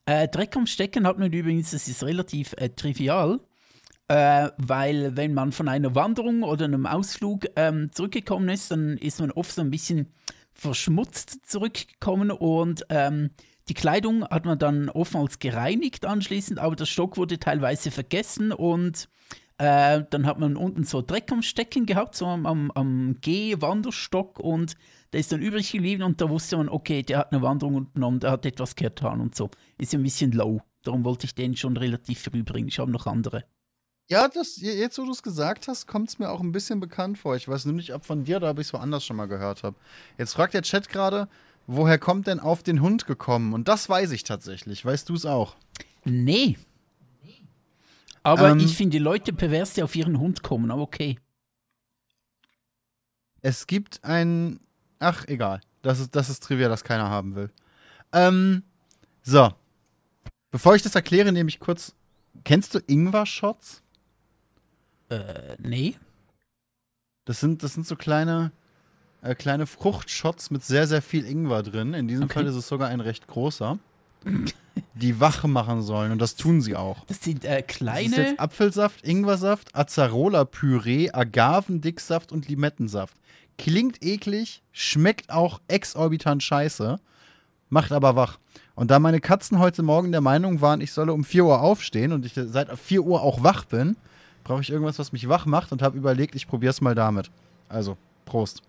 Äh, 0.10 0.28
Dreck 0.28 0.58
am 0.58 0.66
Stecken 0.66 1.06
hat 1.06 1.20
man 1.20 1.32
übrigens, 1.32 1.70
das 1.70 1.88
ist 1.88 2.04
relativ 2.04 2.56
äh, 2.58 2.70
trivial, 2.70 3.42
äh, 4.08 4.50
weil 4.58 5.16
wenn 5.16 5.36
man 5.36 5.52
von 5.52 5.68
einer 5.68 5.94
Wanderung 5.94 6.42
oder 6.42 6.66
einem 6.66 6.88
Ausflug 6.88 7.46
ähm, 7.56 7.92
zurückgekommen 7.92 8.50
ist, 8.50 8.72
dann 8.72 8.98
ist 8.98 9.20
man 9.20 9.30
oft 9.30 9.52
so 9.52 9.62
ein 9.62 9.70
bisschen 9.70 10.08
verschmutzt 10.52 11.48
zurückgekommen 11.48 12.32
und 12.32 12.88
ähm, 12.90 13.30
die 13.68 13.76
Kleidung 13.76 14.28
hat 14.28 14.46
man 14.46 14.58
dann 14.58 14.90
oftmals 14.90 15.38
gereinigt 15.38 16.08
anschließend, 16.08 16.58
aber 16.58 16.76
der 16.76 16.88
Stock 16.88 17.18
wurde 17.18 17.38
teilweise 17.38 17.92
vergessen 17.92 18.52
und 18.52 19.10
äh, 19.60 20.06
dann 20.10 20.26
hat 20.26 20.40
man 20.40 20.56
unten 20.56 20.86
so 20.86 21.02
Dreck 21.02 21.32
am 21.32 21.42
Stecken 21.42 21.86
gehabt, 21.86 22.16
so 22.16 22.26
am, 22.26 22.46
am, 22.46 22.72
am 22.72 23.18
Geh-Wanderstock 23.20 24.40
und 24.40 24.76
der 25.12 25.20
ist 25.20 25.32
dann 25.34 25.42
übrig 25.42 25.72
geblieben 25.72 26.04
und 26.04 26.22
da 26.22 26.30
wusste 26.30 26.56
man, 26.56 26.70
okay, 26.70 27.04
der 27.04 27.20
hat 27.20 27.34
eine 27.34 27.42
Wanderung 27.42 27.76
unternommen, 27.76 28.22
der 28.22 28.32
hat 28.32 28.46
etwas 28.46 28.76
getan 28.76 29.20
und 29.20 29.36
so. 29.36 29.50
Ist 29.78 29.92
ja 29.92 30.00
ein 30.00 30.04
bisschen 30.04 30.32
low. 30.32 30.62
Darum 30.84 31.04
wollte 31.04 31.26
ich 31.26 31.36
den 31.36 31.58
schon 31.58 31.76
relativ 31.76 32.22
früh 32.22 32.42
bringen. 32.44 32.70
Ich 32.70 32.80
habe 32.80 32.90
noch 32.90 33.06
andere. 33.06 33.44
Ja, 34.10 34.30
das, 34.30 34.56
jetzt 34.62 34.98
wo 34.98 35.04
du 35.04 35.12
es 35.12 35.22
gesagt 35.22 35.68
hast, 35.68 35.88
kommt 35.88 36.10
es 36.10 36.20
mir 36.20 36.30
auch 36.30 36.40
ein 36.40 36.54
bisschen 36.54 36.80
bekannt 36.80 37.18
vor. 37.18 37.36
Ich 37.36 37.48
weiß 37.48 37.66
nur 37.66 37.76
nicht, 37.76 37.94
ob 37.94 38.06
von 38.06 38.24
dir 38.24 38.38
oder 38.38 38.52
ob 38.52 38.60
ich 38.60 38.68
es 38.68 38.74
woanders 38.74 39.06
schon 39.06 39.18
mal 39.18 39.28
gehört 39.28 39.64
habe. 39.64 39.76
Jetzt 40.18 40.34
fragt 40.34 40.54
der 40.54 40.62
Chat 40.62 40.88
gerade, 40.88 41.28
woher 41.68 42.00
kommt 42.00 42.28
denn 42.28 42.40
auf 42.40 42.64
den 42.64 42.82
Hund 42.82 43.08
gekommen? 43.08 43.54
Und 43.54 43.68
das 43.68 43.90
weiß 43.90 44.12
ich 44.12 44.24
tatsächlich. 44.24 44.86
Weißt 44.86 45.10
du 45.10 45.16
es 45.16 45.26
auch? 45.26 45.58
Nee. 46.06 46.58
Aber 48.24 48.50
Ähm. 48.50 48.60
ich 48.60 48.76
finde, 48.76 48.92
die 48.98 49.04
Leute 49.04 49.34
pervers, 49.34 49.74
die 49.74 49.84
auf 49.84 49.96
ihren 49.96 50.20
Hund 50.20 50.44
kommen, 50.44 50.72
aber 50.72 50.82
okay. 50.82 51.18
Es 53.42 53.68
gibt 53.68 54.04
ein. 54.04 54.60
Ach, 55.00 55.26
egal. 55.28 55.62
Das 55.82 56.00
ist, 56.00 56.16
das 56.16 56.30
ist 56.30 56.44
Trivia, 56.44 56.68
das 56.68 56.84
keiner 56.84 57.10
haben 57.10 57.36
will. 57.36 57.50
Ähm, 58.12 58.64
so. 59.22 59.50
Bevor 60.52 60.76
ich 60.76 60.82
das 60.82 60.96
erkläre, 60.96 61.32
nehme 61.32 61.48
ich 61.50 61.60
kurz. 61.60 61.96
Kennst 62.44 62.76
du 62.76 62.80
Ingwer-Shots? 62.86 63.82
Äh, 65.10 65.56
nee. 65.60 65.96
Das 67.26 67.40
sind, 67.40 67.64
das 67.64 67.74
sind 67.76 67.88
so 67.88 67.96
kleine, 67.96 68.52
äh, 69.22 69.36
kleine 69.36 69.68
Fruchtshots 69.68 70.52
mit 70.52 70.64
sehr, 70.64 70.88
sehr 70.88 71.02
viel 71.02 71.26
Ingwer 71.26 71.64
drin. 71.64 71.94
In 71.94 72.08
diesem 72.08 72.26
Okay. 72.26 72.34
Fall 72.34 72.48
ist 72.48 72.56
es 72.56 72.68
sogar 72.68 72.90
ein 72.90 73.00
recht 73.00 73.28
großer. 73.28 73.78
Die 74.96 75.20
wach 75.20 75.44
machen 75.46 75.82
sollen. 75.82 76.12
Und 76.12 76.20
das 76.20 76.36
tun 76.36 76.62
sie 76.62 76.76
auch. 76.76 77.06
Das 77.06 77.22
sind 77.24 77.46
äh, 77.46 77.50
Das 77.50 77.60
ist 77.60 77.68
kleine. 77.68 78.16
jetzt 78.16 78.40
Apfelsaft, 78.40 79.06
Ingwersaft, 79.06 79.76
Acerola-Püree, 79.76 81.12
Agavendicksaft 81.12 82.32
und 82.32 82.48
Limettensaft. 82.48 83.16
Klingt 83.58 84.04
eklig, 84.04 84.62
schmeckt 84.72 85.32
auch 85.32 85.60
exorbitant 85.68 86.44
scheiße, 86.44 87.00
macht 87.70 87.92
aber 87.92 88.16
wach. 88.16 88.40
Und 88.76 88.92
da 88.92 89.00
meine 89.00 89.20
Katzen 89.20 89.60
heute 89.60 89.84
Morgen 89.84 90.12
der 90.12 90.22
Meinung 90.22 90.62
waren, 90.62 90.80
ich 90.80 90.94
solle 90.94 91.12
um 91.12 91.26
4 91.26 91.44
Uhr 91.46 91.62
aufstehen 91.62 92.14
und 92.14 92.26
ich 92.26 92.34
seit 92.36 92.78
4 92.78 93.04
Uhr 93.04 93.22
auch 93.22 93.44
wach 93.44 93.66
bin, 93.66 93.98
brauche 94.46 94.62
ich 94.62 94.70
irgendwas, 94.70 94.98
was 95.00 95.12
mich 95.12 95.28
wach 95.28 95.46
macht 95.46 95.74
und 95.74 95.82
habe 95.82 95.98
überlegt, 95.98 96.36
ich 96.36 96.48
probiere 96.48 96.72
es 96.72 96.80
mal 96.80 96.96
damit. 96.96 97.30
Also, 97.68 97.98
Prost. 98.24 98.62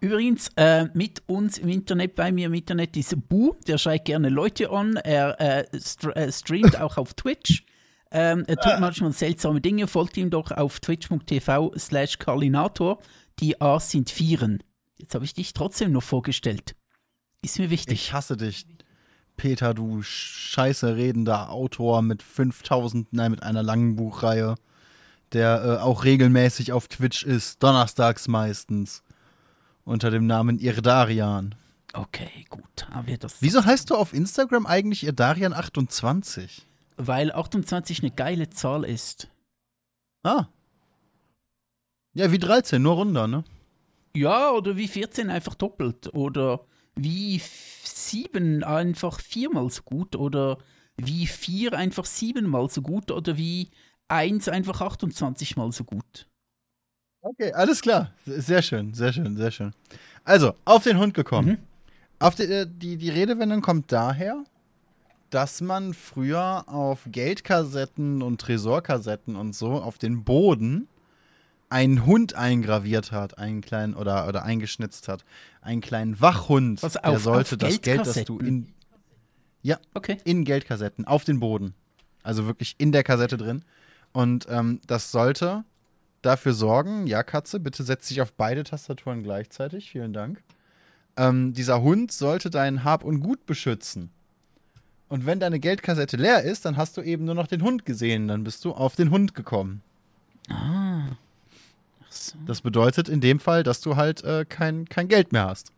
Übrigens, 0.00 0.50
äh, 0.56 0.86
mit 0.94 1.22
uns 1.26 1.58
im 1.58 1.68
Internet, 1.68 2.14
bei 2.14 2.32
mir 2.32 2.46
im 2.46 2.54
Internet 2.54 2.96
ist 2.96 3.28
Bu, 3.28 3.54
der 3.66 3.76
schreit 3.76 4.06
gerne 4.06 4.30
Leute 4.30 4.70
an. 4.70 4.96
Er 4.96 5.40
äh, 5.40 5.78
str 5.78 6.16
äh, 6.16 6.32
streamt 6.32 6.80
auch 6.80 6.96
auf 6.96 7.14
Twitch. 7.14 7.64
Ähm, 8.10 8.44
er 8.46 8.56
tut 8.56 8.80
manchmal 8.80 9.12
seltsame 9.12 9.60
Dinge. 9.60 9.86
Folgt 9.86 10.16
ihm 10.16 10.30
doch 10.30 10.50
auf 10.50 10.80
twitch.tv 10.80 11.72
slash 11.78 12.18
Carlinator. 12.18 12.98
Die 13.40 13.60
A's 13.60 13.90
sind 13.90 14.10
Vieren. 14.10 14.62
Jetzt 14.96 15.14
habe 15.14 15.24
ich 15.24 15.34
dich 15.34 15.52
trotzdem 15.52 15.92
noch 15.92 16.02
vorgestellt. 16.02 16.74
Ist 17.42 17.58
mir 17.58 17.70
wichtig. 17.70 17.94
Ich 17.94 18.12
hasse 18.12 18.36
dich, 18.36 18.66
Peter, 19.36 19.72
du 19.72 20.02
scheiße 20.02 20.96
redender 20.96 21.50
Autor 21.50 22.02
mit 22.02 22.22
5000, 22.22 23.12
nein, 23.12 23.30
mit 23.30 23.42
einer 23.42 23.62
langen 23.62 23.96
Buchreihe, 23.96 24.56
der 25.32 25.64
äh, 25.64 25.82
auch 25.82 26.04
regelmäßig 26.04 26.72
auf 26.72 26.88
Twitch 26.88 27.22
ist, 27.22 27.62
donnerstags 27.62 28.28
meistens, 28.28 29.02
unter 29.84 30.10
dem 30.10 30.26
Namen 30.26 30.58
Irdarian. 30.58 31.54
Okay, 31.92 32.44
gut. 32.48 32.88
Haben 32.90 33.06
wir 33.08 33.18
das. 33.18 33.36
Wieso 33.40 33.64
heißt 33.64 33.90
du 33.90 33.96
auf 33.96 34.12
Instagram 34.14 34.66
eigentlich 34.66 35.04
Irdarian28? 35.08 36.62
Weil 36.96 37.32
28 37.32 38.02
eine 38.02 38.10
geile 38.12 38.50
Zahl 38.50 38.84
ist. 38.84 39.28
Ah. 40.22 40.46
Ja, 42.14 42.30
wie 42.32 42.38
13, 42.38 42.80
nur 42.82 42.94
runter, 42.94 43.26
ne? 43.26 43.44
Ja, 44.14 44.50
oder 44.50 44.76
wie 44.76 44.88
14 44.88 45.30
einfach 45.30 45.54
doppelt. 45.54 46.12
Oder 46.14 46.64
wie 46.96 47.36
f- 47.36 47.80
7 47.84 48.62
einfach 48.64 49.20
viermal 49.20 49.70
so 49.70 49.82
gut. 49.82 50.14
Oder 50.16 50.58
wie 50.96 51.26
4 51.26 51.72
einfach 51.72 52.04
siebenmal 52.04 52.68
so 52.68 52.82
gut. 52.82 53.10
Oder 53.10 53.36
wie 53.36 53.70
1 54.08 54.48
einfach 54.48 54.80
28 54.80 55.56
mal 55.56 55.72
so 55.72 55.84
gut. 55.84 56.26
Okay, 57.22 57.52
alles 57.52 57.82
klar. 57.82 58.10
Sehr 58.26 58.62
schön, 58.62 58.94
sehr 58.94 59.12
schön, 59.12 59.36
sehr 59.36 59.50
schön. 59.50 59.74
Also, 60.24 60.54
auf 60.64 60.84
den 60.84 60.98
Hund 60.98 61.14
gekommen. 61.14 61.48
Mhm. 61.48 61.58
Auf 62.18 62.34
die, 62.34 62.44
äh, 62.44 62.66
die, 62.68 62.96
die 62.96 63.10
Redewendung 63.10 63.60
kommt 63.62 63.92
daher, 63.92 64.44
dass 65.30 65.60
man 65.60 65.94
früher 65.94 66.64
auf 66.68 67.00
Geldkassetten 67.06 68.20
und 68.22 68.40
Tresorkassetten 68.40 69.36
und 69.36 69.54
so 69.54 69.72
auf 69.72 69.98
den 69.98 70.24
Boden 70.24 70.88
einen 71.68 72.04
Hund 72.04 72.34
eingraviert 72.34 73.12
hat, 73.12 73.38
einen 73.38 73.60
kleinen 73.60 73.94
oder, 73.94 74.26
oder 74.26 74.42
eingeschnitzt 74.42 75.06
hat. 75.06 75.24
Einen 75.62 75.80
kleinen 75.80 76.20
Wachhund, 76.20 76.82
Was, 76.82 76.94
der 76.94 77.08
auf- 77.08 77.22
sollte 77.22 77.54
auf 77.54 77.58
das 77.58 77.80
Geld, 77.80 78.00
das 78.06 78.24
du 78.24 78.38
in, 78.38 78.72
Okay. 79.94 80.18
in 80.24 80.44
Geldkassetten 80.44 81.04
auf 81.06 81.24
den 81.24 81.38
Boden. 81.38 81.74
Also 82.22 82.46
wirklich 82.46 82.74
in 82.78 82.92
der 82.92 83.04
Kassette 83.04 83.36
drin. 83.36 83.62
Und 84.12 84.46
ähm, 84.50 84.80
das 84.86 85.12
sollte 85.12 85.64
dafür 86.22 86.52
sorgen, 86.52 87.06
ja, 87.06 87.22
Katze, 87.22 87.60
bitte 87.60 87.82
setz 87.82 88.08
dich 88.08 88.20
auf 88.20 88.32
beide 88.32 88.64
Tastaturen 88.64 89.22
gleichzeitig. 89.22 89.90
Vielen 89.90 90.12
Dank. 90.12 90.42
Ähm, 91.16 91.52
dieser 91.52 91.82
Hund 91.82 92.12
sollte 92.12 92.50
dein 92.50 92.84
Hab 92.84 93.04
und 93.04 93.20
Gut 93.20 93.46
beschützen. 93.46 94.10
Und 95.08 95.26
wenn 95.26 95.40
deine 95.40 95.58
Geldkassette 95.58 96.16
leer 96.16 96.44
ist, 96.44 96.64
dann 96.64 96.76
hast 96.76 96.96
du 96.96 97.02
eben 97.02 97.24
nur 97.24 97.34
noch 97.34 97.48
den 97.48 97.62
Hund 97.62 97.84
gesehen. 97.84 98.28
Dann 98.28 98.44
bist 98.44 98.64
du 98.64 98.72
auf 98.72 98.94
den 98.94 99.10
Hund 99.10 99.34
gekommen. 99.34 99.82
Ah. 100.48 101.08
Ach 102.02 102.12
so. 102.12 102.38
Das 102.46 102.60
bedeutet 102.60 103.08
in 103.08 103.20
dem 103.20 103.40
Fall, 103.40 103.64
dass 103.64 103.80
du 103.80 103.96
halt 103.96 104.22
äh, 104.22 104.44
kein, 104.48 104.88
kein 104.88 105.08
Geld 105.08 105.32
mehr 105.32 105.46
hast. 105.46 105.72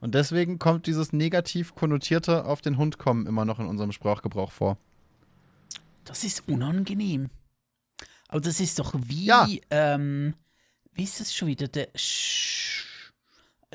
Und 0.00 0.14
deswegen 0.14 0.58
kommt 0.58 0.86
dieses 0.86 1.12
negativ 1.12 1.74
konnotierte 1.74 2.46
auf 2.46 2.62
den 2.62 2.78
Hund 2.78 2.98
kommen 2.98 3.26
immer 3.26 3.44
noch 3.44 3.60
in 3.60 3.66
unserem 3.66 3.92
Sprachgebrauch 3.92 4.50
vor. 4.50 4.76
Das 6.04 6.24
ist 6.24 6.48
unangenehm. 6.48 7.28
Aber 8.30 8.40
das 8.40 8.60
ist 8.60 8.78
doch 8.78 8.94
wie, 8.96 9.26
Ja. 9.26 9.46
ähm, 9.70 10.34
wie 10.92 11.02
ist 11.02 11.18
das 11.20 11.34
schon 11.34 11.48
wieder? 11.48 11.66
Der 11.66 11.88
Sch 11.96 12.86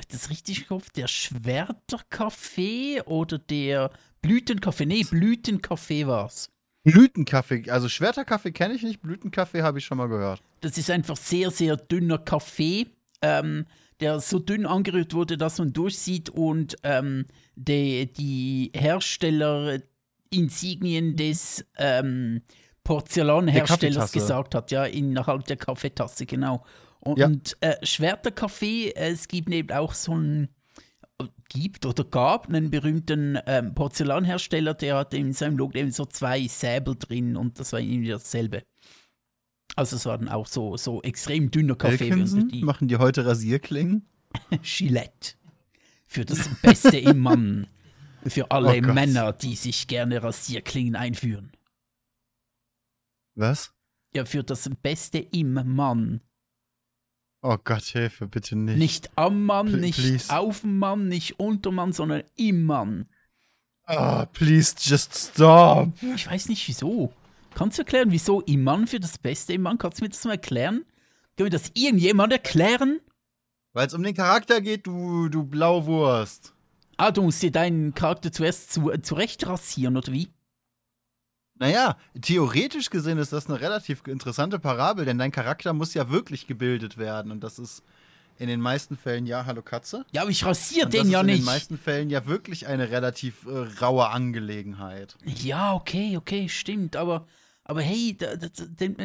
das 0.08 0.30
richtig 0.30 0.66
Kopf? 0.68 0.90
Der 0.90 1.08
Schwerterkaffee 1.08 3.02
oder 3.02 3.38
der 3.38 3.90
Blütenkaffee? 4.22 4.86
Nee, 4.86 5.04
Blütenkaffee 5.04 6.06
war's. 6.06 6.50
Blütenkaffee, 6.84 7.68
also 7.70 7.88
Schwerterkaffee 7.88 8.52
kenne 8.52 8.74
ich 8.74 8.82
nicht, 8.82 9.02
Blütenkaffee 9.02 9.62
habe 9.62 9.78
ich 9.78 9.84
schon 9.84 9.98
mal 9.98 10.08
gehört. 10.08 10.40
Das 10.60 10.78
ist 10.78 10.90
einfach 10.90 11.16
sehr, 11.16 11.50
sehr 11.50 11.76
dünner 11.76 12.18
Kaffee, 12.18 12.86
ähm, 13.22 13.66
der 14.00 14.20
so 14.20 14.38
dünn 14.38 14.66
angerührt 14.66 15.12
wurde, 15.12 15.36
dass 15.36 15.58
man 15.58 15.72
durchsieht 15.72 16.30
und 16.30 16.76
ähm, 16.82 17.26
die, 17.56 18.12
die 18.12 18.70
Herstellerinsignien 18.74 21.16
des 21.16 21.64
ähm, 21.76 22.42
Porzellanherstellers 22.86 23.78
Kaffeetasse. 24.12 24.12
gesagt 24.18 24.54
hat, 24.54 24.70
ja, 24.70 24.84
innerhalb 24.84 25.44
der 25.46 25.56
Kaffeetasse, 25.56 26.26
genau. 26.26 26.64
Und, 27.00 27.18
Ja. 27.18 27.26
und 27.26 27.56
äh, 27.60 27.74
Schwerterkaffee, 27.84 28.90
äh, 28.90 29.10
es 29.10 29.28
gibt 29.28 29.50
eben 29.50 29.70
auch 29.76 29.92
so 29.94 30.12
einen, 30.12 30.48
gibt 31.48 31.86
oder 31.86 32.04
gab 32.04 32.48
einen 32.48 32.70
berühmten 32.70 33.38
ähm, 33.46 33.74
Porzellanhersteller, 33.74 34.74
der 34.74 34.96
hat 34.96 35.14
in 35.14 35.32
seinem 35.32 35.56
Logo 35.58 35.76
eben 35.78 35.90
so 35.92 36.04
zwei 36.04 36.46
Säbel 36.46 36.96
drin 36.98 37.36
und 37.36 37.58
das 37.60 37.72
war 37.72 37.80
irgendwie 37.80 38.08
dasselbe. 38.08 38.62
Also 39.74 39.96
es 39.96 40.06
war 40.06 40.16
dann 40.18 40.28
auch 40.28 40.46
so, 40.46 40.76
so 40.76 41.02
extrem 41.02 41.50
dünner 41.50 41.74
Kaffee. 41.76 42.10
Die 42.10 42.62
machen 42.62 42.88
die 42.88 42.96
heute 42.96 43.26
Rasierklingen? 43.26 44.06
Gillette. 44.62 45.34
Für 46.06 46.24
das 46.24 46.48
Beste 46.62 46.98
im 46.98 47.18
Mann. 47.18 47.66
Für 48.26 48.50
alle 48.50 48.78
Oh. 48.78 48.92
Männer, 48.92 49.32
die 49.32 49.54
sich 49.54 49.86
gerne 49.86 50.22
Rasierklingen 50.22 50.96
einführen. 50.96 51.52
Was? 53.36 53.72
Ja, 54.14 54.24
für 54.24 54.42
das 54.42 54.68
Beste 54.82 55.18
im 55.18 55.52
Mann. 55.54 56.20
Oh 57.42 57.56
Gott, 57.62 57.84
Hilfe, 57.84 58.26
bitte 58.26 58.56
nicht. 58.56 58.78
Nicht 58.78 59.10
am 59.16 59.44
Mann, 59.44 59.68
Pl- 59.68 59.76
nicht 59.80 59.98
please. 60.00 60.36
auf 60.36 60.62
dem 60.62 60.78
Mann, 60.78 61.06
nicht 61.08 61.38
unter 61.38 61.70
Mann, 61.70 61.92
sondern 61.92 62.24
im 62.34 62.64
Mann. 62.64 63.08
Oh, 63.86 64.24
please 64.32 64.74
just 64.80 65.14
stop. 65.14 65.92
Ich 66.02 66.26
weiß 66.28 66.48
nicht 66.48 66.66
wieso. 66.66 67.12
Kannst 67.54 67.78
du 67.78 67.82
erklären, 67.82 68.10
wieso 68.10 68.40
im 68.40 68.64
Mann 68.64 68.86
für 68.86 68.98
das 68.98 69.16
Beste 69.18 69.52
im 69.52 69.62
Mann? 69.62 69.78
Kannst 69.78 70.00
du 70.00 70.04
mir 70.04 70.08
das 70.08 70.24
mal 70.24 70.32
erklären? 70.32 70.84
Kann 71.36 71.44
mir 71.44 71.50
das 71.50 71.70
irgendjemand 71.74 72.32
erklären? 72.32 73.00
Weil 73.74 73.86
es 73.86 73.94
um 73.94 74.02
den 74.02 74.14
Charakter 74.14 74.60
geht, 74.60 74.86
du, 74.86 75.28
du 75.28 75.44
Blauwurst. 75.44 76.52
Ah, 76.96 77.10
du 77.12 77.22
musst 77.22 77.42
dir 77.42 77.52
deinen 77.52 77.94
Charakter 77.94 78.32
zuerst 78.32 78.72
zu, 78.72 78.90
zurecht 79.02 79.46
rasieren, 79.46 79.96
oder 79.98 80.12
wie? 80.12 80.28
Naja, 81.58 81.96
theoretisch 82.20 82.90
gesehen 82.90 83.18
ist 83.18 83.32
das 83.32 83.48
eine 83.48 83.60
relativ 83.60 84.06
interessante 84.06 84.58
Parabel, 84.58 85.04
denn 85.06 85.18
dein 85.18 85.32
Charakter 85.32 85.72
muss 85.72 85.94
ja 85.94 86.10
wirklich 86.10 86.46
gebildet 86.46 86.98
werden. 86.98 87.32
Und 87.32 87.40
das 87.42 87.58
ist 87.58 87.82
in 88.38 88.48
den 88.48 88.60
meisten 88.60 88.96
Fällen, 88.98 89.26
ja, 89.26 89.46
hallo 89.46 89.62
Katze. 89.62 90.04
Ja, 90.12 90.22
aber 90.22 90.30
ich 90.30 90.44
rasiere 90.44 90.84
Und 90.86 90.94
das 90.94 91.00
den 91.00 91.06
ist 91.08 91.12
ja 91.12 91.20
in 91.22 91.26
den 91.28 91.36
nicht. 91.36 91.46
meisten 91.46 91.78
Fällen 91.78 92.10
ja 92.10 92.26
wirklich 92.26 92.66
eine 92.66 92.90
relativ 92.90 93.46
äh, 93.46 93.82
raue 93.82 94.08
Angelegenheit. 94.10 95.16
Ja, 95.24 95.72
okay, 95.72 96.16
okay, 96.18 96.48
stimmt, 96.48 96.96
aber, 96.96 97.26
aber 97.64 97.80
hey, 97.80 98.14
da, 98.18 98.36
da, 98.36 98.48
da, 98.48 98.88
da, 98.88 99.04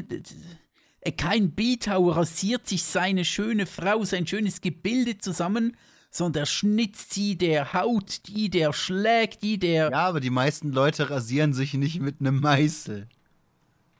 äh, 1.01 1.11
kein 1.13 1.51
Bildhauer 1.51 2.17
rasiert 2.17 2.67
sich 2.67 2.83
seine 2.83 3.23
schöne 3.23 3.65
Frau, 3.65 4.03
sein 4.03 4.27
schönes 4.27 4.59
Gebilde 4.59 5.17
zusammen, 5.17 5.77
sondern 6.11 6.33
der 6.41 6.45
schnitzt 6.45 7.13
sie, 7.13 7.37
der 7.37 7.73
haut 7.73 8.27
die, 8.27 8.49
der 8.49 8.73
schlägt 8.73 9.41
die, 9.41 9.57
der. 9.57 9.89
Ja, 9.91 10.07
aber 10.07 10.19
die 10.19 10.29
meisten 10.29 10.71
Leute 10.71 11.09
rasieren 11.09 11.53
sich 11.53 11.73
nicht 11.73 11.99
mit 12.01 12.19
einem 12.19 12.39
Meißel. 12.41 13.07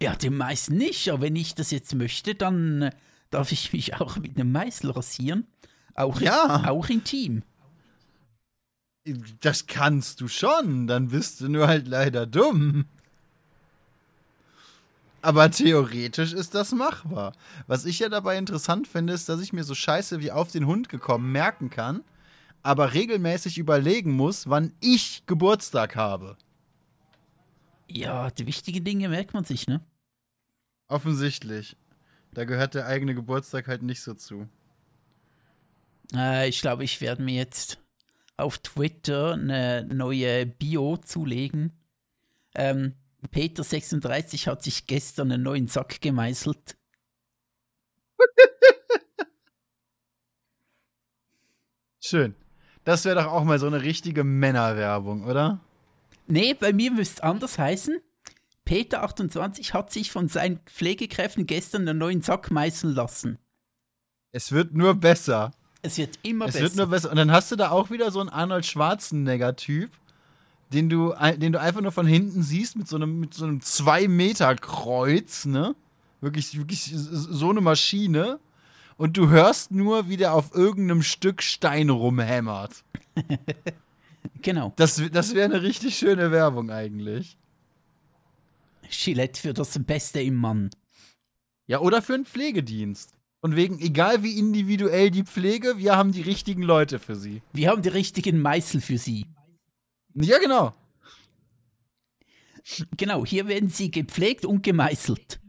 Ja, 0.01 0.15
den 0.15 0.35
meisten 0.35 0.75
nicht, 0.77 1.09
aber 1.09 1.21
wenn 1.21 1.35
ich 1.35 1.55
das 1.55 1.71
jetzt 1.71 1.95
möchte, 1.95 2.35
dann 2.35 2.81
äh, 2.83 2.91
darf 3.29 3.51
ich 3.51 3.71
mich 3.71 3.95
auch 3.95 4.17
mit 4.17 4.35
einem 4.37 4.51
Meißel 4.51 4.91
rasieren. 4.91 5.47
Auch, 5.95 6.19
Ja. 6.21 6.69
auch 6.69 6.89
intim. 6.89 7.43
Das 9.39 9.65
kannst 9.65 10.21
du 10.21 10.27
schon, 10.27 10.85
dann 10.87 11.07
bist 11.07 11.41
du 11.41 11.49
nur 11.49 11.67
halt 11.67 11.87
leider 11.87 12.27
dumm. 12.27 12.85
Aber 15.21 15.51
theoretisch 15.51 16.33
ist 16.33 16.55
das 16.55 16.71
machbar. 16.71 17.33
Was 17.67 17.85
ich 17.85 17.99
ja 17.99 18.09
dabei 18.09 18.37
interessant 18.37 18.87
finde, 18.87 19.13
ist, 19.13 19.29
dass 19.29 19.41
ich 19.41 19.53
mir 19.53 19.63
so 19.63 19.75
scheiße 19.75 20.19
wie 20.19 20.31
auf 20.31 20.51
den 20.51 20.65
Hund 20.65 20.89
gekommen 20.89 21.31
merken 21.31 21.69
kann, 21.69 22.03
aber 22.63 22.93
regelmäßig 22.93 23.57
überlegen 23.57 24.11
muss, 24.11 24.49
wann 24.49 24.73
ich 24.79 25.23
Geburtstag 25.27 25.95
habe. 25.95 26.37
Ja, 27.87 28.31
die 28.31 28.47
wichtigen 28.47 28.83
Dinge 28.83 29.09
merkt 29.09 29.33
man 29.33 29.43
sich, 29.43 29.67
ne? 29.67 29.81
Offensichtlich. 30.87 31.75
Da 32.33 32.45
gehört 32.45 32.73
der 32.73 32.87
eigene 32.87 33.13
Geburtstag 33.13 33.67
halt 33.67 33.83
nicht 33.83 34.01
so 34.01 34.13
zu. 34.13 34.47
Äh, 36.15 36.49
ich 36.49 36.61
glaube, 36.61 36.83
ich 36.83 37.01
werde 37.01 37.21
mir 37.21 37.35
jetzt 37.35 37.79
auf 38.37 38.57
Twitter 38.57 39.33
eine 39.33 39.85
neue 39.85 40.45
Bio 40.45 40.97
zulegen. 40.97 41.73
Ähm, 42.55 42.95
Peter36 43.27 44.47
hat 44.47 44.63
sich 44.63 44.87
gestern 44.87 45.31
einen 45.31 45.43
neuen 45.43 45.67
Sack 45.67 46.01
gemeißelt. 46.01 46.77
Schön. 51.99 52.35
Das 52.83 53.05
wäre 53.05 53.21
doch 53.21 53.27
auch 53.27 53.43
mal 53.43 53.59
so 53.59 53.67
eine 53.67 53.83
richtige 53.83 54.23
Männerwerbung, 54.23 55.25
oder? 55.25 55.59
Nee, 56.27 56.55
bei 56.55 56.73
mir 56.73 56.91
müsste 56.91 57.15
es 57.15 57.21
anders 57.21 57.59
heißen. 57.59 58.01
Peter28 58.67 59.73
hat 59.73 59.91
sich 59.91 60.11
von 60.11 60.27
seinen 60.27 60.59
Pflegekräften 60.65 61.45
gestern 61.45 61.87
einen 61.87 61.99
neuen 61.99 62.21
Sack 62.21 62.51
meißeln 62.51 62.93
lassen. 62.95 63.37
Es 64.31 64.51
wird 64.51 64.73
nur 64.73 64.95
besser. 64.95 65.51
Es 65.81 65.97
wird 65.97 66.19
immer 66.23 66.45
es 66.45 66.53
besser. 66.53 66.63
wird 66.63 66.75
nur 66.77 66.87
besser. 66.87 67.11
Und 67.11 67.17
dann 67.17 67.31
hast 67.31 67.51
du 67.51 67.55
da 67.55 67.71
auch 67.71 67.89
wieder 67.89 68.11
so 68.11 68.19
einen 68.19 68.29
Arnold 68.29 68.65
Schwarzenegger-Typ, 68.65 69.91
den 70.73 70.89
du, 70.89 71.13
den 71.37 71.53
du 71.53 71.59
einfach 71.59 71.81
nur 71.81 71.91
von 71.91 72.07
hinten 72.07 72.43
siehst 72.43 72.75
mit 72.75 72.87
so 72.87 72.95
einem, 72.95 73.19
mit 73.19 73.33
so 73.33 73.45
einem 73.45 73.59
2-Meter-Kreuz, 73.59 75.45
ne? 75.45 75.75
Wirklich, 76.21 76.57
wirklich 76.57 76.91
so 76.93 77.49
eine 77.49 77.61
Maschine. 77.61 78.39
Und 78.97 79.17
du 79.17 79.29
hörst 79.29 79.71
nur, 79.71 80.09
wie 80.09 80.17
der 80.17 80.33
auf 80.33 80.53
irgendeinem 80.53 81.01
Stück 81.01 81.41
Stein 81.41 81.89
rumhämmert. 81.89 82.83
genau. 84.41 84.73
Das, 84.75 85.01
das 85.11 85.33
wäre 85.33 85.45
eine 85.45 85.63
richtig 85.63 85.97
schöne 85.97 86.31
Werbung 86.31 86.69
eigentlich. 86.69 87.37
Gillette 88.91 89.41
für 89.41 89.53
das 89.53 89.79
Beste 89.83 90.21
im 90.21 90.35
Mann. 90.35 90.69
Ja, 91.67 91.79
oder 91.79 92.01
für 92.01 92.13
einen 92.13 92.25
Pflegedienst. 92.25 93.15
Und 93.41 93.55
wegen, 93.55 93.79
egal 93.79 94.21
wie 94.21 94.37
individuell 94.37 95.09
die 95.09 95.23
Pflege, 95.23 95.79
wir 95.79 95.97
haben 95.97 96.11
die 96.11 96.21
richtigen 96.21 96.61
Leute 96.61 96.99
für 96.99 97.15
sie. 97.15 97.41
Wir 97.53 97.69
haben 97.69 97.81
die 97.81 97.89
richtigen 97.89 98.39
Meißel 98.39 98.81
für 98.81 98.99
sie. 98.99 99.25
Ja, 100.15 100.37
genau. 100.39 100.73
Genau, 102.97 103.25
hier 103.25 103.47
werden 103.47 103.69
sie 103.69 103.89
gepflegt 103.91 104.45
und 104.45 104.61
gemeißelt. 104.63 105.39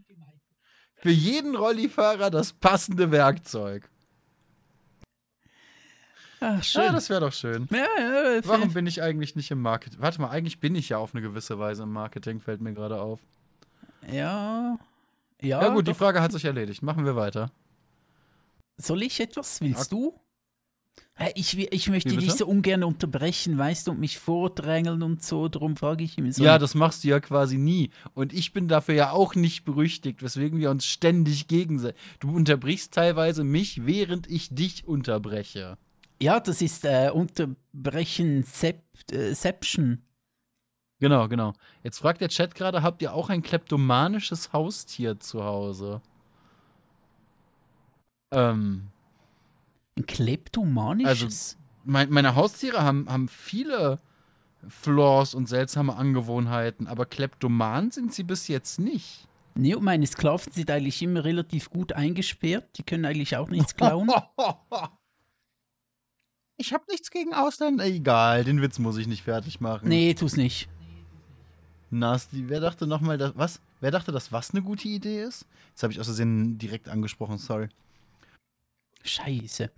Für 0.97 1.11
jeden 1.11 1.57
Rollifahrer 1.57 2.31
das 2.31 2.53
passende 2.53 3.11
Werkzeug. 3.11 3.89
Ach, 6.41 6.63
schön. 6.63 6.83
Ja, 6.83 6.93
das 6.93 7.09
wäre 7.09 7.21
doch 7.21 7.33
schön. 7.33 7.69
Ja, 7.71 7.87
ja, 7.99 8.41
Warum 8.45 8.73
bin 8.73 8.87
ich 8.87 9.01
eigentlich 9.03 9.37
nicht 9.37 9.51
im 9.51 9.61
Marketing? 9.61 10.01
Warte 10.01 10.21
mal, 10.21 10.31
eigentlich 10.31 10.59
bin 10.59 10.75
ich 10.75 10.89
ja 10.89 10.99
auf 10.99 11.15
eine 11.15 11.23
gewisse 11.23 11.59
Weise 11.59 11.85
im 11.85 11.93
Marketing, 11.93 12.41
fällt 12.41 12.61
mir 12.61 12.73
gerade 12.73 13.01
auf. 13.01 13.21
Ja. 14.11 14.79
Ja, 15.41 15.63
Ja, 15.63 15.69
gut, 15.69 15.87
die 15.87 15.93
doch. 15.93 15.99
Frage 15.99 16.21
hat 16.21 16.33
sich 16.33 16.45
erledigt. 16.45 16.83
Machen 16.83 17.05
wir 17.05 17.15
weiter. 17.15 17.51
Soll 18.77 19.03
ich 19.03 19.21
etwas? 19.21 19.61
Willst 19.61 19.93
du? 19.93 20.19
Ich, 21.35 21.57
ich 21.57 21.89
möchte 21.89 22.17
dich 22.17 22.33
so 22.33 22.47
ungern 22.47 22.83
unterbrechen, 22.83 23.57
weißt 23.57 23.87
du, 23.87 23.93
und 23.93 24.01
mich 24.01 24.19
vordrängeln 24.19 25.03
und 25.03 25.23
so. 25.23 25.49
Darum 25.49 25.77
frage 25.77 26.03
ich 26.03 26.19
ihn 26.19 26.33
so. 26.33 26.43
Ja, 26.43 26.59
das 26.59 26.75
machst 26.75 27.05
du 27.05 27.09
ja 27.09 27.21
quasi 27.21 27.59
nie. 27.59 27.91
Und 28.15 28.33
ich 28.33 28.53
bin 28.53 28.67
dafür 28.67 28.95
ja 28.95 29.11
auch 29.13 29.35
nicht 29.35 29.65
berüchtigt, 29.65 30.23
weswegen 30.23 30.59
wir 30.59 30.71
uns 30.71 30.85
ständig 30.87 31.47
gegenseitig. 31.47 32.01
Du 32.19 32.35
unterbrichst 32.35 32.93
teilweise 32.93 33.45
mich, 33.45 33.87
während 33.87 34.29
ich 34.29 34.55
dich 34.55 34.89
unterbreche. 34.89 35.79
ja, 36.21 36.41
das 36.41 36.63
ist 36.63 36.85
äh, 36.85 37.11
Unterbrechen 37.13 38.43
Sep 38.45 38.83
äh, 39.11 39.35
Seption. 39.35 40.03
Genau, 41.01 41.27
genau. 41.29 41.53
Jetzt 41.83 41.99
fragt 41.99 42.21
der 42.21 42.29
Chat 42.29 42.55
gerade, 42.55 42.83
habt 42.83 43.03
ihr 43.03 43.13
auch 43.13 43.29
ein 43.29 43.43
kleptomanisches 43.43 44.53
Haustier 44.53 45.19
zu 45.19 45.43
Hause? 45.43 46.01
Ähm, 48.31 48.92
Ein 49.97 50.07
kleptomanisches? 50.07 51.59
mein, 51.85 52.11
meine 52.11 52.35
Haustiere 52.35 52.83
haben, 52.83 53.09
haben 53.09 53.29
viele 53.29 54.01
Flaws 54.69 55.35
und 55.35 55.49
seltsame 55.49 55.97
Angewohnheiten, 55.97 56.87
aber 56.87 57.05
kleptoman 57.07 57.91
sind 57.91 58.15
sie 58.15 58.23
bis 58.23 58.49
jetzt 58.49 58.79
nicht. 58.79 59.27
nee, 59.55 59.75
und 59.75 59.85
meine 59.85 60.07
Sklaven 60.07 60.53
sind 60.53 60.71
eigentlich 60.71 61.03
immer 61.03 61.25
relativ 61.25 61.71
gut 61.71 61.93
eingesperrt. 61.93 62.79
Die 62.79 62.83
können 62.85 63.05
eigentlich 63.05 63.37
auch 63.37 63.49
nichts 63.51 63.77
klauen. 63.77 64.11
Ich 66.59 66.73
habe 66.73 66.85
nichts 66.91 67.11
gegen 67.11 67.35
Ausländer. 67.35 67.85
Egal, 67.85 68.45
den 68.45 68.63
Witz 68.63 68.79
muss 68.79 68.97
ich 68.97 69.09
nicht 69.09 69.23
fertig 69.25 69.61
machen. 69.61 69.89
nee, 69.89 70.15
tu's 70.15 70.37
nicht. 70.37 70.69
Nasty, 71.91 72.49
wer 72.49 72.61
dachte 72.61 72.87
nochmal, 72.87 73.19
dass 73.19 73.37
was? 73.37 73.61
Wer 73.81 73.91
dachte, 73.91 74.13
dass 74.13 74.31
was 74.31 74.53
eine 74.53 74.63
gute 74.63 74.87
Idee 74.87 75.23
ist? 75.25 75.45
Jetzt 75.71 75.83
habe 75.83 75.93
ich 75.93 75.99
aus 75.99 76.07
Versehen 76.07 76.57
direkt 76.59 76.89
angesprochen, 76.89 77.39
sorry. 77.39 77.69
Scheiße. 79.03 79.71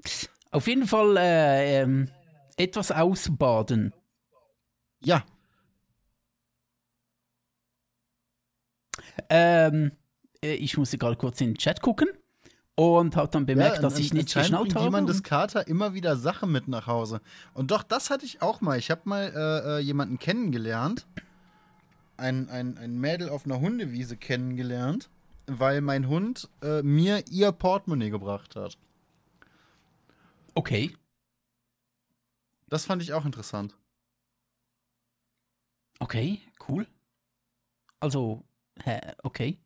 Auf 0.51 0.67
jeden 0.67 0.87
Fall 0.87 1.17
äh, 1.17 1.81
ähm, 1.83 2.09
etwas 2.57 2.91
ausbaden. 2.91 3.93
Ja, 5.03 5.25
Ähm, 9.29 9.93
äh, 10.43 10.55
ich 10.55 10.77
musste 10.77 10.99
gerade 10.99 11.17
kurz 11.17 11.41
in 11.41 11.51
den 11.51 11.59
Chat 11.59 11.81
gucken 11.81 12.09
und 12.75 13.17
habe 13.17 13.29
dann 13.31 13.47
bemerkt, 13.47 13.77
ja, 13.77 13.83
dass 13.83 13.99
ich 13.99 14.13
nichts 14.13 14.35
geschnallt 14.35 14.75
habe. 14.75 14.85
jemand 14.85 15.09
des 15.09 15.23
Kater 15.23 15.67
immer 15.69 15.95
wieder 15.95 16.17
Sachen 16.17 16.51
mit 16.51 16.69
nach 16.69 16.87
Hause. 16.87 17.21
Und 17.53 17.71
doch, 17.71 17.83
das 17.83 18.11
hatte 18.11 18.25
ich 18.25 18.43
auch 18.43 18.61
mal. 18.61 18.79
Ich 18.79 18.91
habe 18.91 19.03
mal 19.05 19.33
äh, 19.35 19.79
äh, 19.79 19.79
jemanden 19.81 20.19
kennengelernt. 20.19 21.07
Ein, 22.17 22.49
ein, 22.49 22.79
ein 22.79 22.99
Mädel 22.99 23.29
auf 23.29 23.45
einer 23.45 23.61
Hundewiese 23.61 24.17
kennengelernt, 24.17 25.11
weil 25.47 25.81
mein 25.81 26.09
Hund 26.09 26.49
äh, 26.63 26.81
mir 26.83 27.25
ihr 27.29 27.51
Portemonnaie 27.51 28.11
gebracht 28.11 28.55
hat. 28.55 28.79
Okay, 30.55 30.97
Das 32.69 32.85
fand 32.87 33.03
ich 33.03 33.13
auch 33.13 33.25
interessant. 33.25 33.77
okay, 36.01 36.41
cool. 36.69 36.87
Also, 38.01 38.45
hä, 38.83 39.01
okay. 39.23 39.59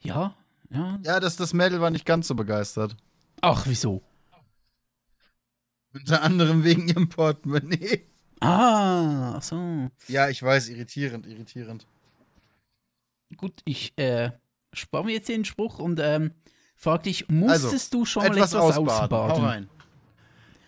Ja, 0.00 0.36
ja. 0.70 0.98
Ja, 1.02 1.20
das, 1.20 1.36
das 1.36 1.52
Mädel 1.54 1.80
war 1.80 1.90
nicht 1.90 2.04
ganz 2.06 2.28
so 2.28 2.34
begeistert. 2.34 2.96
Ach, 3.40 3.64
wieso? 3.66 4.02
Unter 5.92 6.22
anderem 6.22 6.64
wegen 6.64 6.88
ihrem 6.88 7.08
Portemonnaie. 7.08 8.04
Ah, 8.40 9.34
ach 9.36 9.42
so. 9.42 9.90
Ja, 10.08 10.28
ich 10.28 10.42
weiß, 10.42 10.68
irritierend, 10.68 11.26
irritierend. 11.26 11.86
Gut, 13.36 13.62
ich 13.64 13.96
äh, 13.96 14.32
spare 14.72 15.04
mir 15.04 15.12
jetzt 15.12 15.28
den 15.28 15.44
Spruch 15.44 15.78
und 15.78 15.98
ähm, 16.00 16.32
frag 16.76 17.04
dich, 17.04 17.28
musstest 17.28 17.94
Also, 17.94 17.98
du 17.98 18.04
schon 18.04 18.22
mal 18.24 18.36
Etwas, 18.36 18.52
etwas 18.52 18.76
ausbaden. 18.76 18.88
ausbaden? 19.18 19.36
Hau 19.42 19.46
rein. 19.46 19.70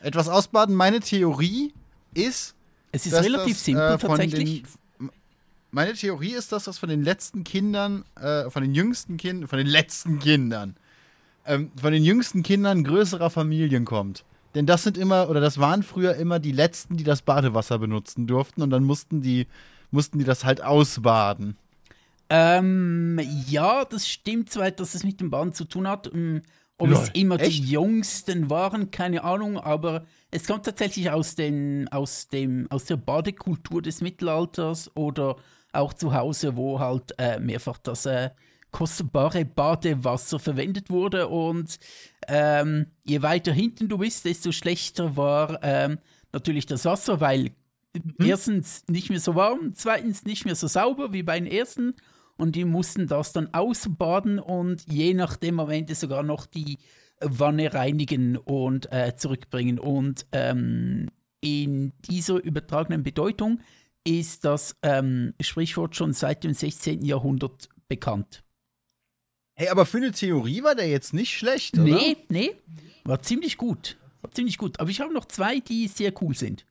Etwas 0.01 0.28
ausbaden. 0.28 0.74
Meine 0.74 1.01
Theorie 1.01 1.72
ist, 2.14 2.55
Es 2.92 3.07
ist 3.07 3.14
relativ 3.14 3.57
das, 3.57 3.64
simpel 3.64 3.82
äh, 3.82 3.99
von 3.99 4.11
tatsächlich. 4.11 4.62
Den, 4.62 5.11
meine 5.70 5.92
Theorie 5.92 6.32
ist, 6.32 6.53
dass 6.53 6.64
das 6.64 6.78
von 6.78 6.88
den 6.88 7.03
letzten 7.03 7.44
Kindern, 7.44 8.05
äh, 8.20 8.49
von 8.51 8.62
den 8.62 8.74
jüngsten 8.74 9.16
Kindern, 9.16 9.49
von 9.49 9.59
den 9.59 9.66
letzten 9.66 10.18
Kindern, 10.18 10.76
ähm, 11.44 11.70
von 11.80 11.92
den 11.92 12.05
jüngsten 12.05 12.42
Kindern 12.42 12.84
größerer 12.84 13.30
Familien 13.30 13.84
kommt. 13.84 14.24
Denn 14.55 14.64
das 14.64 14.84
sind 14.84 14.97
immer, 14.97 15.28
oder 15.28 15.40
das 15.40 15.59
waren 15.59 15.82
früher 15.82 16.14
immer 16.14 16.38
die 16.38 16.53
letzten, 16.53 16.97
die 16.97 17.05
das 17.05 17.20
Badewasser 17.20 17.78
benutzen 17.78 18.26
durften 18.26 18.62
und 18.62 18.70
dann 18.70 18.84
mussten 18.84 19.20
die, 19.20 19.47
mussten 19.90 20.18
die 20.18 20.24
das 20.24 20.44
halt 20.44 20.62
ausbaden. 20.62 21.57
Ähm, 22.30 23.20
ja, 23.47 23.84
das 23.84 24.09
stimmt 24.09 24.51
zwar, 24.51 24.70
dass 24.70 24.94
es 24.94 25.05
mit 25.05 25.20
dem 25.20 25.30
Bahn 25.30 25.53
zu 25.53 25.64
tun 25.64 25.86
hat. 25.86 26.11
Ob 26.78 26.88
Lol, 26.88 26.98
es 26.98 27.08
immer 27.10 27.40
echt? 27.40 27.52
die 27.52 27.70
Jüngsten 27.70 28.50
waren, 28.50 28.90
keine 28.90 29.24
Ahnung, 29.24 29.58
aber 29.58 30.04
es 30.30 30.46
kommt 30.46 30.66
tatsächlich 30.66 31.10
aus, 31.10 31.34
den, 31.34 31.88
aus, 31.88 32.28
dem, 32.28 32.66
aus 32.70 32.84
der 32.84 32.96
Badekultur 32.96 33.80
des 33.80 34.02
Mittelalters 34.02 34.90
oder 34.94 35.36
auch 35.72 35.94
zu 35.94 36.14
Hause, 36.14 36.56
wo 36.56 36.78
halt 36.78 37.14
äh, 37.18 37.38
mehrfach 37.38 37.78
das 37.78 38.06
äh, 38.06 38.30
kostbare 38.72 39.46
Badewasser 39.46 40.38
verwendet 40.38 40.90
wurde. 40.90 41.28
Und 41.28 41.78
ähm, 42.28 42.86
je 43.04 43.22
weiter 43.22 43.52
hinten 43.52 43.88
du 43.88 43.98
bist, 43.98 44.26
desto 44.26 44.52
schlechter 44.52 45.16
war 45.16 45.60
ähm, 45.62 45.98
natürlich 46.32 46.66
das 46.66 46.84
Wasser, 46.84 47.20
weil 47.20 47.52
erstens 48.18 48.84
nicht 48.88 49.08
mehr 49.08 49.20
so 49.20 49.34
warm, 49.34 49.72
zweitens 49.74 50.24
nicht 50.24 50.44
mehr 50.44 50.54
so 50.56 50.66
sauber 50.66 51.14
wie 51.14 51.22
bei 51.22 51.38
den 51.40 51.50
ersten 51.50 51.94
und 52.37 52.57
die 52.57 52.64
mussten 52.64 53.07
das 53.07 53.32
dann 53.32 53.53
ausbaden 53.55 54.39
und 54.39 54.84
je 54.91 55.14
nachdem 55.14 55.61
am 55.61 55.70
Ende 55.70 55.95
sogar 55.95 56.22
noch 56.22 56.47
die 56.47 56.78
Wanne 57.20 57.72
reinigen 57.72 58.37
und 58.37 58.93
äh, 58.93 59.14
zurückbringen. 59.16 59.78
Und 59.78 60.26
ähm, 60.32 61.09
in 61.41 61.93
dieser 62.09 62.43
übertragenen 62.43 63.03
Bedeutung 63.03 63.61
ist 64.05 64.45
das 64.45 64.76
ähm, 64.82 65.34
Sprichwort 65.41 65.97
schon 65.97 66.12
seit 66.12 66.45
dem 66.45 66.53
16. 66.53 67.05
Jahrhundert 67.05 67.68
bekannt. 67.89 68.45
Hey, 69.55 69.68
aber 69.68 69.87
für 69.87 69.97
eine 69.97 70.12
Theorie 70.12 70.62
war 70.62 70.74
der 70.74 70.89
jetzt 70.89 71.14
nicht 71.14 71.32
schlecht, 71.32 71.78
oder? 71.78 71.84
Nee, 71.84 72.16
nee, 72.28 72.55
war 73.05 73.22
ziemlich 73.22 73.57
gut. 73.57 73.97
War 74.20 74.30
ziemlich 74.30 74.59
gut. 74.59 74.78
Aber 74.80 74.91
ich 74.91 75.01
habe 75.01 75.14
noch 75.14 75.24
zwei, 75.24 75.61
die 75.61 75.89
sehr 75.89 76.12
cool 76.20 76.34
sind. 76.37 76.66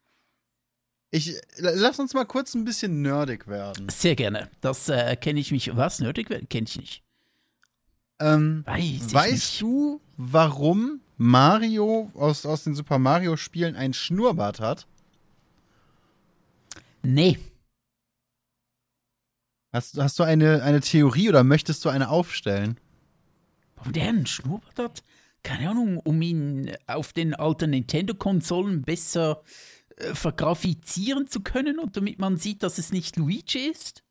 Ich, 1.12 1.34
lass 1.58 2.00
uns 2.00 2.14
mal 2.14 2.26
kurz 2.26 2.54
ein 2.56 2.66
bisschen 2.66 3.02
nerdig 3.02 3.48
werden. 3.48 3.88
Sehr 3.90 4.16
gerne. 4.16 4.50
Das 4.62 4.90
äh, 4.90 5.16
kenne 5.16 5.40
ich 5.40 5.52
mich. 5.52 5.76
Was? 5.76 6.00
Nötig? 6.00 6.28
Kenne 6.50 6.68
ich 6.68 6.78
nicht. 6.78 7.04
Ähm, 8.20 8.64
Weiß 8.66 9.14
weißt 9.14 9.32
nicht. 9.32 9.62
du, 9.62 10.02
warum 10.18 11.02
Mario 11.18 12.12
aus, 12.16 12.46
aus 12.46 12.64
den 12.64 12.76
Super 12.76 13.00
Mario-Spielen 13.00 13.76
ein 13.76 13.94
Schnurrbart 13.94 14.60
hat? 14.60 14.88
Nee. 17.04 17.38
Hast, 19.72 19.98
hast 19.98 20.20
du 20.20 20.24
eine, 20.24 20.64
eine 20.64 20.82
Theorie 20.82 21.30
oder 21.30 21.44
möchtest 21.44 21.84
du 21.86 21.90
eine 21.90 22.10
aufstellen? 22.10 22.80
Warum 23.76 23.94
der 23.94 24.08
einen 24.08 24.26
Schnurrbart 24.26 24.80
hat? 24.80 25.04
Keine 25.44 25.70
Ahnung, 25.70 26.00
um 26.00 26.22
ihn 26.22 26.76
auf 26.88 27.14
den 27.14 27.36
alten 27.36 27.70
Nintendo-Konsolen 27.70 28.82
besser 28.82 29.44
äh, 29.44 29.75
vergrafizieren 30.14 31.28
zu 31.28 31.42
können 31.42 31.80
und 31.80 31.96
damit 31.98 32.20
man 32.20 32.38
sieht, 32.38 32.64
dass 32.64 32.78
es 32.78 32.92
nicht 32.92 33.16
Luigi 33.18 33.60
ist? 33.70 34.02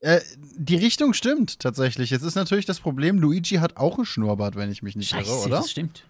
Äh, 0.00 0.20
die 0.56 0.76
Richtung 0.76 1.12
stimmt 1.12 1.60
tatsächlich. 1.60 2.10
Jetzt 2.10 2.22
ist 2.22 2.34
natürlich 2.34 2.64
das 2.66 2.80
Problem, 2.80 3.18
Luigi 3.18 3.56
hat 3.56 3.76
auch 3.76 3.96
einen 3.96 4.06
Schnurrbart, 4.06 4.56
wenn 4.56 4.70
ich 4.70 4.82
mich 4.82 4.96
nicht 4.96 5.10
Scheiße, 5.10 5.28
irre, 5.30 5.40
oder? 5.46 5.56
das 5.58 5.70
stimmt. 5.70 6.04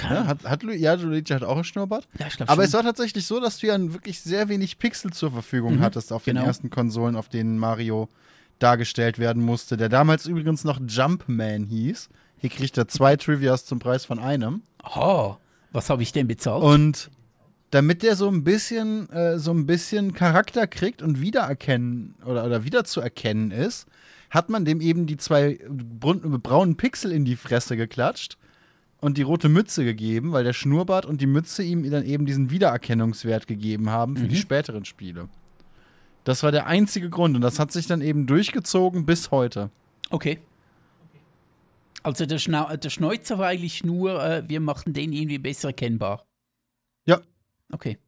Ja, 0.00 0.26
hat, 0.26 0.44
hat 0.44 0.62
Lu 0.62 0.72
ja, 0.72 0.94
Luigi 0.94 1.32
hat 1.32 1.42
auch 1.42 1.56
einen 1.56 1.64
Schnurrbart. 1.64 2.06
Ja, 2.18 2.26
Aber 2.46 2.54
schon. 2.54 2.60
es 2.64 2.72
war 2.72 2.82
tatsächlich 2.82 3.26
so, 3.26 3.40
dass 3.40 3.58
du 3.58 3.66
ja 3.66 3.76
wirklich 3.92 4.20
sehr 4.20 4.48
wenig 4.48 4.78
Pixel 4.78 5.12
zur 5.12 5.32
Verfügung 5.32 5.76
Mhm, 5.76 5.80
hattest 5.80 6.12
auf 6.12 6.24
genau. 6.24 6.40
den 6.40 6.46
ersten 6.46 6.70
Konsolen, 6.70 7.16
auf 7.16 7.28
denen 7.28 7.58
Mario 7.58 8.08
dargestellt 8.60 9.18
werden 9.18 9.42
musste, 9.42 9.76
der 9.76 9.88
damals 9.88 10.26
übrigens 10.26 10.62
noch 10.64 10.80
Jumpman 10.86 11.64
hieß. 11.64 12.08
Hier 12.38 12.50
kriegt 12.50 12.78
er 12.78 12.86
zwei 12.86 13.16
Trivias 13.16 13.64
zum 13.64 13.80
Preis 13.80 14.04
von 14.04 14.20
einem. 14.20 14.62
Oh, 14.84 15.36
was 15.72 15.90
habe 15.90 16.02
ich 16.02 16.12
denn 16.12 16.26
bezahlt? 16.26 16.62
Und 16.62 17.10
damit 17.70 18.02
der 18.02 18.16
so 18.16 18.28
ein 18.28 18.44
bisschen, 18.44 19.10
äh, 19.10 19.38
so 19.38 19.50
ein 19.52 19.66
bisschen 19.66 20.14
Charakter 20.14 20.66
kriegt 20.66 21.02
und 21.02 21.20
wiedererkennen 21.20 22.14
oder, 22.24 22.44
oder 22.46 22.64
wiederzuerkennen 22.64 23.50
ist, 23.50 23.86
hat 24.30 24.48
man 24.48 24.64
dem 24.64 24.80
eben 24.80 25.06
die 25.06 25.16
zwei 25.16 25.58
braunen 26.00 26.76
Pixel 26.76 27.12
in 27.12 27.24
die 27.24 27.36
Fresse 27.36 27.76
geklatscht 27.76 28.36
und 29.00 29.16
die 29.16 29.22
rote 29.22 29.48
Mütze 29.48 29.84
gegeben, 29.84 30.32
weil 30.32 30.44
der 30.44 30.52
Schnurrbart 30.52 31.06
und 31.06 31.20
die 31.20 31.26
Mütze 31.26 31.62
ihm 31.62 31.88
dann 31.90 32.04
eben 32.04 32.26
diesen 32.26 32.50
Wiedererkennungswert 32.50 33.46
gegeben 33.46 33.90
haben 33.90 34.16
für 34.16 34.28
die 34.28 34.34
Mhm. 34.36 34.40
späteren 34.40 34.84
Spiele. 34.84 35.28
Das 36.24 36.42
war 36.42 36.52
der 36.52 36.66
einzige 36.66 37.08
Grund 37.08 37.36
und 37.36 37.40
das 37.42 37.58
hat 37.58 37.72
sich 37.72 37.86
dann 37.86 38.02
eben 38.02 38.26
durchgezogen 38.26 39.06
bis 39.06 39.30
heute. 39.30 39.70
Okay. 40.10 40.38
Also 42.02 42.26
der, 42.26 42.38
Schna 42.38 42.76
der 42.76 42.90
Schnäuzer 42.90 43.38
war 43.38 43.48
eigentlich 43.48 43.84
nur, 43.84 44.22
äh, 44.22 44.48
wir 44.48 44.60
machten 44.60 44.92
den 44.92 45.12
irgendwie 45.12 45.38
besser 45.38 45.68
erkennbar. 45.68 46.24
Ja. 47.06 47.20
Okay. 47.72 47.98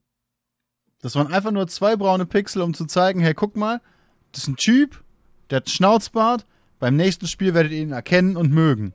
Das 1.02 1.14
waren 1.16 1.32
einfach 1.32 1.50
nur 1.50 1.66
zwei 1.68 1.96
braune 1.96 2.26
Pixel, 2.26 2.62
um 2.62 2.74
zu 2.74 2.86
zeigen, 2.86 3.20
hey, 3.20 3.34
guck 3.34 3.56
mal, 3.56 3.80
das 4.32 4.42
ist 4.42 4.48
ein 4.48 4.56
Typ, 4.56 5.02
der 5.50 5.56
hat 5.56 5.66
einen 5.66 5.72
Schnauzbart. 5.72 6.46
Beim 6.78 6.96
nächsten 6.96 7.26
Spiel 7.26 7.52
werdet 7.54 7.72
ihr 7.72 7.78
ihn 7.80 7.92
erkennen 7.92 8.36
und 8.36 8.52
mögen. 8.52 8.94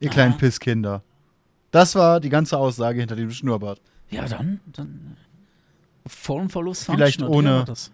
Ihr 0.00 0.10
kleinen 0.10 0.32
Aha. 0.32 0.38
Pisskinder. 0.38 1.02
Das 1.70 1.94
war 1.94 2.20
die 2.20 2.28
ganze 2.28 2.58
Aussage 2.58 3.00
hinter 3.00 3.16
dem 3.16 3.30
Schnurrbart. 3.30 3.80
Ja, 4.10 4.26
dann, 4.28 4.60
dann 4.66 5.16
Form 6.06 6.50
follows 6.50 6.84
Function. 6.84 6.96
Vielleicht 6.98 7.22
oder 7.22 7.30
Wie 7.30 7.34
ohne- 7.36 7.50
war 7.58 7.64
das? 7.64 7.90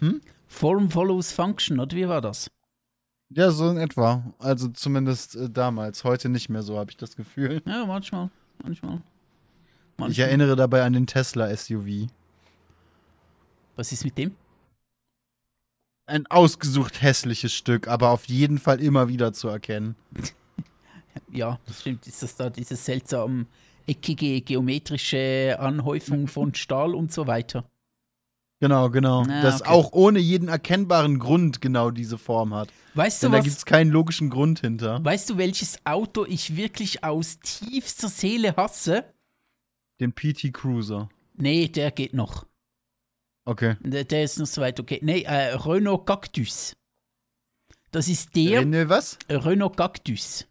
Hm? 0.00 0.20
Form 0.46 0.90
follows 0.90 1.32
Function, 1.32 1.80
oder 1.80 1.96
wie 1.96 2.06
war 2.08 2.20
das? 2.20 2.48
Ja, 3.30 3.50
so 3.50 3.68
in 3.70 3.76
etwa. 3.76 4.34
Also 4.38 4.68
zumindest 4.68 5.36
äh, 5.36 5.50
damals. 5.50 6.04
Heute 6.04 6.28
nicht 6.28 6.48
mehr 6.48 6.62
so, 6.62 6.78
habe 6.78 6.90
ich 6.90 6.96
das 6.96 7.16
Gefühl. 7.16 7.62
Ja, 7.66 7.84
manchmal. 7.86 8.30
Manchmal. 8.62 9.02
manchmal. 9.96 10.10
Ich 10.10 10.18
erinnere 10.18 10.56
dabei 10.56 10.84
an 10.84 10.92
den 10.92 11.06
Tesla 11.06 11.54
SUV. 11.54 12.08
Was 13.74 13.92
ist 13.92 14.04
mit 14.04 14.16
dem? 14.16 14.34
Ein 16.08 16.26
ausgesucht 16.28 17.02
hässliches 17.02 17.52
Stück, 17.52 17.88
aber 17.88 18.10
auf 18.10 18.26
jeden 18.26 18.58
Fall 18.58 18.80
immer 18.80 19.08
wieder 19.08 19.32
zu 19.32 19.48
erkennen. 19.48 19.96
Ja, 21.32 21.58
das 21.64 21.80
stimmt. 21.80 22.06
Ist 22.06 22.22
das 22.22 22.36
da 22.36 22.50
diese 22.50 22.76
seltsam 22.76 23.46
eckige 23.86 24.42
geometrische 24.42 25.56
Anhäufung 25.58 26.28
von 26.28 26.54
Stahl 26.54 26.94
und 26.94 27.10
so 27.10 27.26
weiter? 27.26 27.64
Genau, 28.58 28.88
genau. 28.90 29.22
Ah, 29.22 29.42
das 29.42 29.60
okay. 29.60 29.70
auch 29.70 29.92
ohne 29.92 30.18
jeden 30.18 30.48
erkennbaren 30.48 31.18
Grund 31.18 31.60
genau 31.60 31.90
diese 31.90 32.16
Form 32.16 32.54
hat. 32.54 32.68
Weißt 32.94 33.22
du 33.22 33.26
Denn 33.26 33.32
da 33.32 33.38
was? 33.38 33.44
gibt 33.44 33.56
es 33.58 33.64
keinen 33.66 33.90
logischen 33.90 34.30
Grund 34.30 34.60
hinter. 34.60 35.04
Weißt 35.04 35.28
du, 35.28 35.36
welches 35.36 35.84
Auto 35.84 36.24
ich 36.24 36.56
wirklich 36.56 37.04
aus 37.04 37.38
tiefster 37.40 38.08
Seele 38.08 38.56
hasse? 38.56 39.04
Den 40.00 40.14
PT 40.14 40.52
Cruiser. 40.54 41.10
Nee, 41.34 41.68
der 41.68 41.90
geht 41.90 42.14
noch. 42.14 42.46
Okay. 43.44 43.76
Der, 43.80 44.04
der 44.04 44.24
ist 44.24 44.38
noch 44.38 44.46
so 44.46 44.62
weit 44.62 44.80
okay. 44.80 45.00
Nee, 45.02 45.22
äh, 45.22 45.54
Renault 45.54 46.06
Cactus. 46.06 46.76
Das 47.90 48.08
ist 48.08 48.34
der 48.34 48.62
René, 48.62 48.88
was? 48.88 49.18
Renault 49.28 49.76
Cactus. 49.76 50.46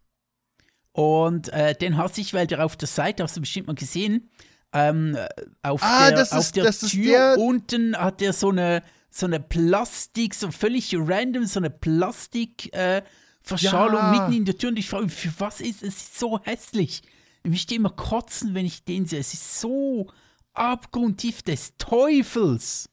Und 0.93 1.49
äh, 1.49 1.75
den 1.75 1.97
hasse 1.97 2.21
ich, 2.21 2.33
weil 2.33 2.47
der 2.47 2.63
auf 2.63 2.77
der 2.77 2.87
Seite, 2.87 3.23
hast 3.23 3.35
du 3.35 3.41
bestimmt 3.41 3.67
mal 3.67 3.75
gesehen, 3.75 4.29
ähm, 4.75 5.15
äh, 5.15 5.27
auf 5.63 5.81
Ah, 5.83 6.09
der, 6.09 6.17
das 6.19 6.31
auf 6.31 6.39
ist- 6.39 6.55
der 6.55 6.71
Tür 6.71 7.35
der- 7.35 7.37
unten 7.39 7.97
hat 7.97 8.21
er 8.21 8.33
so 8.33 8.49
eine, 8.49 8.83
so 9.09 9.25
eine 9.25 9.39
Plastik, 9.39 10.35
so 10.35 10.51
völlig 10.51 10.93
random, 10.97 11.45
so 11.45 11.59
eine 11.59 11.69
Plastik 11.69 12.73
äh, 12.75 13.01
Verschalung 13.41 13.95
Ja. 13.99 14.11
mitten 14.11 14.33
in 14.33 14.45
der 14.45 14.57
Tür. 14.57 14.69
Und 14.69 14.77
ich 14.79 14.89
frage 14.89 15.05
mich, 15.05 15.13
für 15.13 15.33
was 15.39 15.61
ist 15.61 15.83
es? 15.83 15.95
ist 15.97 16.19
so 16.19 16.39
hässlich. 16.43 17.03
Ich 17.43 17.51
möchte 17.51 17.75
immer 17.75 17.91
kotzen, 17.91 18.53
wenn 18.55 18.65
ich 18.65 18.83
den 18.85 19.05
sehe. 19.05 19.19
Es 19.19 19.33
ist 19.33 19.61
so 19.61 20.07
abgrundtief 20.53 21.43
des 21.43 21.73
Teufels. 21.77 22.89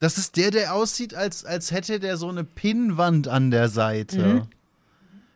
Das 0.00 0.18
ist 0.18 0.36
der, 0.36 0.50
der 0.50 0.74
aussieht, 0.74 1.14
als, 1.14 1.44
als 1.44 1.70
hätte 1.70 2.00
der 2.00 2.16
so 2.16 2.28
eine 2.28 2.44
Pinnwand 2.44 3.28
an 3.28 3.50
der 3.50 3.68
Seite. 3.68 4.18
Mhm. 4.26 4.42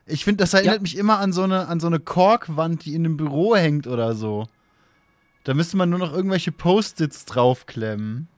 Ich 0.07 0.25
finde, 0.25 0.43
das 0.43 0.55
erinnert 0.55 0.77
Ja. 0.77 0.83
mich 0.83 0.97
immer 0.97 1.19
an 1.19 1.33
so, 1.33 1.43
eine, 1.43 1.69
an 1.69 1.81
so 1.81 1.87
eine 1.87 2.01
Korkwand, 2.01 2.85
die 2.87 2.95
in 2.95 3.05
einem 3.05 3.17
Büro 3.19 3.55
hängt 3.57 3.87
oder 3.87 4.15
so. 4.15 4.47
Da 5.49 5.55
müsste 5.55 5.79
man 5.79 5.89
nur 5.89 5.99
noch 5.99 6.13
irgendwelche 6.13 6.53
Post-its 6.53 7.25
draufklemmen. 7.25 8.29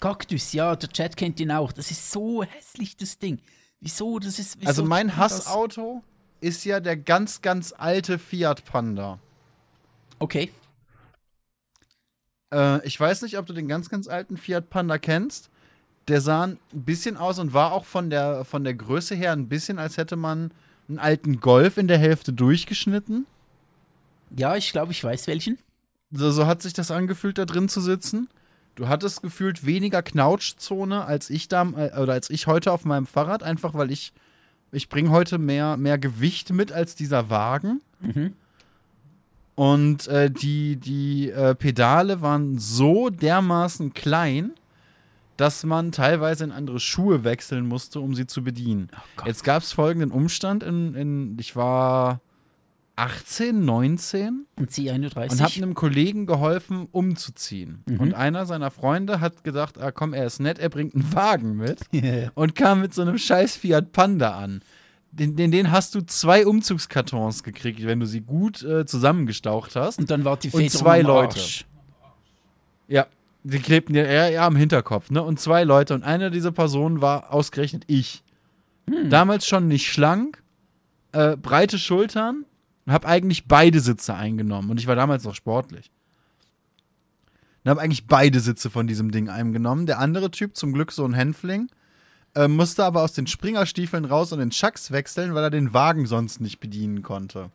Cactus, 0.00 0.54
ja, 0.54 0.74
der 0.74 0.88
Chat 0.88 1.18
kennt 1.18 1.38
ihn 1.38 1.50
auch. 1.50 1.70
Das 1.70 1.90
ist 1.90 2.10
so 2.10 2.42
hässlich, 2.42 2.96
das 2.96 3.18
Ding. 3.18 3.40
Wieso? 3.78 4.18
Das 4.18 4.38
ist. 4.38 4.58
Wieso 4.58 4.68
Also 4.68 4.84
mein? 4.86 5.18
Hassauto 5.18 6.02
ist 6.40 6.64
ja 6.64 6.80
der 6.80 6.96
ganz, 6.96 7.42
ganz 7.42 7.74
alte 7.76 8.18
Fiat 8.18 8.64
Panda. 8.64 9.18
Okay. 10.18 10.50
Äh, 12.50 12.82
ich 12.86 12.98
weiß 12.98 13.20
nicht, 13.20 13.36
ob 13.36 13.44
du 13.44 13.52
den 13.52 13.68
ganz, 13.68 13.90
ganz 13.90 14.08
alten 14.08 14.38
Fiat 14.38 14.70
Panda 14.70 14.96
kennst. 14.96 15.50
Der 16.08 16.22
sah 16.22 16.44
ein 16.44 16.58
bisschen 16.72 17.18
aus 17.18 17.38
und 17.38 17.52
war 17.52 17.72
auch 17.72 17.84
von 17.84 18.08
der, 18.08 18.46
von 18.46 18.64
der 18.64 18.72
Größe 18.72 19.14
her 19.14 19.32
ein 19.32 19.50
bisschen, 19.50 19.78
als 19.78 19.98
hätte 19.98 20.16
man 20.16 20.52
einen 20.88 20.98
alten 20.98 21.38
Golf 21.38 21.76
in 21.76 21.86
der 21.86 21.98
Hälfte 21.98 22.32
durchgeschnitten. 22.32 23.26
Ja, 24.36 24.56
ich 24.56 24.72
glaube, 24.72 24.92
ich 24.92 25.02
weiß 25.02 25.26
welchen. 25.26 25.58
So, 26.10 26.30
so 26.30 26.46
hat 26.46 26.62
sich 26.62 26.72
das 26.72 26.90
angefühlt, 26.90 27.38
da 27.38 27.44
drin 27.44 27.68
zu 27.68 27.80
sitzen. 27.80 28.28
Du 28.74 28.88
hattest 28.88 29.22
gefühlt 29.22 29.66
weniger 29.66 30.02
Knautschzone 30.02 31.04
als 31.04 31.30
ich 31.30 31.48
da, 31.48 31.62
äh, 31.62 32.00
oder 32.00 32.14
als 32.14 32.30
ich 32.30 32.46
heute 32.46 32.72
auf 32.72 32.84
meinem 32.84 33.06
Fahrrad, 33.06 33.42
einfach 33.42 33.74
weil 33.74 33.90
ich, 33.90 34.12
ich 34.72 34.88
bringe 34.88 35.10
heute 35.10 35.38
mehr, 35.38 35.76
mehr 35.76 35.98
Gewicht 35.98 36.52
mit 36.52 36.72
als 36.72 36.94
dieser 36.94 37.30
Wagen. 37.30 37.80
Mhm. 38.00 38.32
Und 39.54 40.08
äh, 40.08 40.30
die, 40.30 40.76
die 40.76 41.30
äh, 41.30 41.54
Pedale 41.54 42.22
waren 42.22 42.58
so 42.58 43.10
dermaßen 43.10 43.92
klein, 43.92 44.52
dass 45.36 45.64
man 45.64 45.92
teilweise 45.92 46.44
in 46.44 46.52
andere 46.52 46.80
Schuhe 46.80 47.24
wechseln 47.24 47.66
musste, 47.66 48.00
um 48.00 48.14
sie 48.14 48.26
zu 48.26 48.42
bedienen. 48.42 48.88
Gott. 49.16 49.26
Jetzt 49.26 49.44
gab 49.44 49.62
es 49.62 49.72
folgenden 49.72 50.10
Umstand: 50.10 50.62
in, 50.62 50.94
in, 50.94 51.38
Ich 51.38 51.56
war 51.56 52.20
18, 53.00 53.64
19 53.64 54.46
Und 54.56 54.70
sie 54.70 54.90
31. 54.90 55.32
und 55.32 55.44
habe 55.44 55.54
einem 55.54 55.74
Kollegen 55.74 56.26
geholfen, 56.26 56.86
umzuziehen. 56.92 57.82
Mhm. 57.88 57.98
Und 58.00 58.14
einer 58.14 58.44
seiner 58.44 58.70
Freunde 58.70 59.20
hat 59.20 59.42
gedacht: 59.42 59.80
ah, 59.80 59.90
komm, 59.90 60.12
er 60.12 60.26
ist 60.26 60.38
nett, 60.38 60.58
er 60.58 60.68
bringt 60.68 60.94
einen 60.94 61.10
Wagen 61.14 61.56
mit 61.56 61.80
Yeah. 61.94 62.30
und 62.34 62.54
kam 62.54 62.82
mit 62.82 62.92
so 62.92 63.00
einem 63.02 63.16
scheiß 63.16 63.56
Fiat 63.56 63.92
Panda 63.92 64.36
an. 64.38 64.60
Den, 65.12 65.34
den, 65.34 65.50
den 65.50 65.70
hast 65.72 65.94
du 65.94 66.02
zwei 66.02 66.46
Umzugskartons 66.46 67.42
gekriegt, 67.42 67.84
wenn 67.84 68.00
du 68.00 68.06
sie 68.06 68.20
gut 68.20 68.62
äh, 68.62 68.84
zusammengestaucht 68.84 69.74
hast. 69.76 69.98
Und 69.98 70.10
dann 70.10 70.24
war 70.24 70.36
die 70.36 70.50
Und 70.50 70.70
zwei 70.70 71.00
Leute. 71.00 71.40
Arsch. 71.40 71.64
Ja, 72.86 73.06
die 73.42 73.58
klebten 73.60 73.94
ja 73.94 74.04
eher, 74.04 74.30
eher 74.30 74.42
am 74.42 74.56
Hinterkopf, 74.56 75.10
ne? 75.10 75.22
Und 75.22 75.40
zwei 75.40 75.64
Leute. 75.64 75.94
Und 75.94 76.04
einer 76.04 76.28
dieser 76.28 76.52
Personen 76.52 77.00
war 77.00 77.32
ausgerechnet 77.32 77.84
ich. 77.86 78.22
Damals 79.08 79.46
schon 79.46 79.68
nicht 79.68 79.90
schlank, 79.90 80.42
äh, 81.12 81.36
breite 81.36 81.78
Schultern 81.78 82.44
und 82.86 82.92
habe 82.92 83.06
eigentlich 83.08 83.46
beide 83.46 83.80
Sitze 83.80 84.14
eingenommen. 84.14 84.70
Und 84.70 84.80
ich 84.80 84.86
war 84.86 84.96
damals 84.96 85.24
noch 85.24 85.34
sportlich. 85.34 85.90
Und 87.64 87.70
habe 87.70 87.80
eigentlich 87.80 88.06
beide 88.06 88.40
Sitze 88.40 88.70
von 88.70 88.86
diesem 88.86 89.10
Ding 89.10 89.28
eingenommen. 89.28 89.86
Der 89.86 89.98
andere 89.98 90.30
Typ, 90.30 90.56
zum 90.56 90.72
Glück 90.72 90.92
so 90.92 91.04
ein 91.04 91.12
Hänfling, 91.12 91.68
äh, 92.34 92.48
musste 92.48 92.84
aber 92.84 93.02
aus 93.02 93.12
den 93.12 93.26
Springerstiefeln 93.26 94.04
raus 94.04 94.32
und 94.32 94.38
den 94.38 94.50
Chucks 94.50 94.90
wechseln, 94.92 95.34
weil 95.34 95.44
er 95.44 95.50
den 95.50 95.74
Wagen 95.74 96.06
sonst 96.06 96.40
nicht 96.40 96.60
bedienen 96.60 97.02
konnte. 97.02 97.50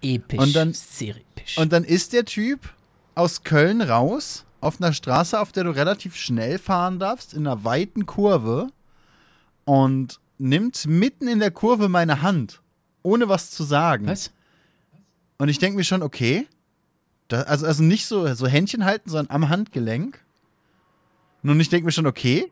Episch. 0.00 0.38
Und 0.38 0.56
dann- 0.56 0.72
sehr 0.72 1.14
episch. 1.16 1.58
Und 1.58 1.72
dann 1.72 1.84
ist 1.84 2.12
der 2.12 2.24
Typ 2.24 2.60
aus 3.14 3.44
Köln 3.44 3.80
raus 3.82 4.44
auf 4.60 4.80
einer 4.80 4.92
Straße, 4.92 5.38
auf 5.38 5.52
der 5.52 5.64
du 5.64 5.70
relativ 5.70 6.16
schnell 6.16 6.58
fahren 6.58 6.98
darfst, 6.98 7.34
in 7.34 7.46
einer 7.46 7.64
weiten 7.64 8.06
Kurve 8.06 8.68
und 9.64 10.18
nimmt 10.38 10.86
mitten 10.86 11.28
in 11.28 11.38
der 11.38 11.50
Kurve 11.50 11.88
meine 11.88 12.22
Hand, 12.22 12.61
ohne 13.02 13.28
was 13.28 13.50
zu 13.50 13.64
sagen. 13.64 14.06
Was? 14.06 14.30
Und 15.38 15.48
ich 15.48 15.58
denke 15.58 15.76
mir 15.76 15.84
schon, 15.84 16.02
okay, 16.02 16.46
Da, 17.28 17.42
also, 17.42 17.66
also 17.66 17.82
nicht 17.82 18.06
so, 18.06 18.32
so 18.34 18.46
Händchen 18.46 18.84
halten, 18.84 19.08
sondern 19.08 19.34
am 19.34 19.48
Handgelenk. 19.48 20.20
Und 21.42 21.58
ich 21.60 21.70
denke 21.70 21.86
mir 21.86 21.92
schon, 21.92 22.06
okay, 22.06 22.50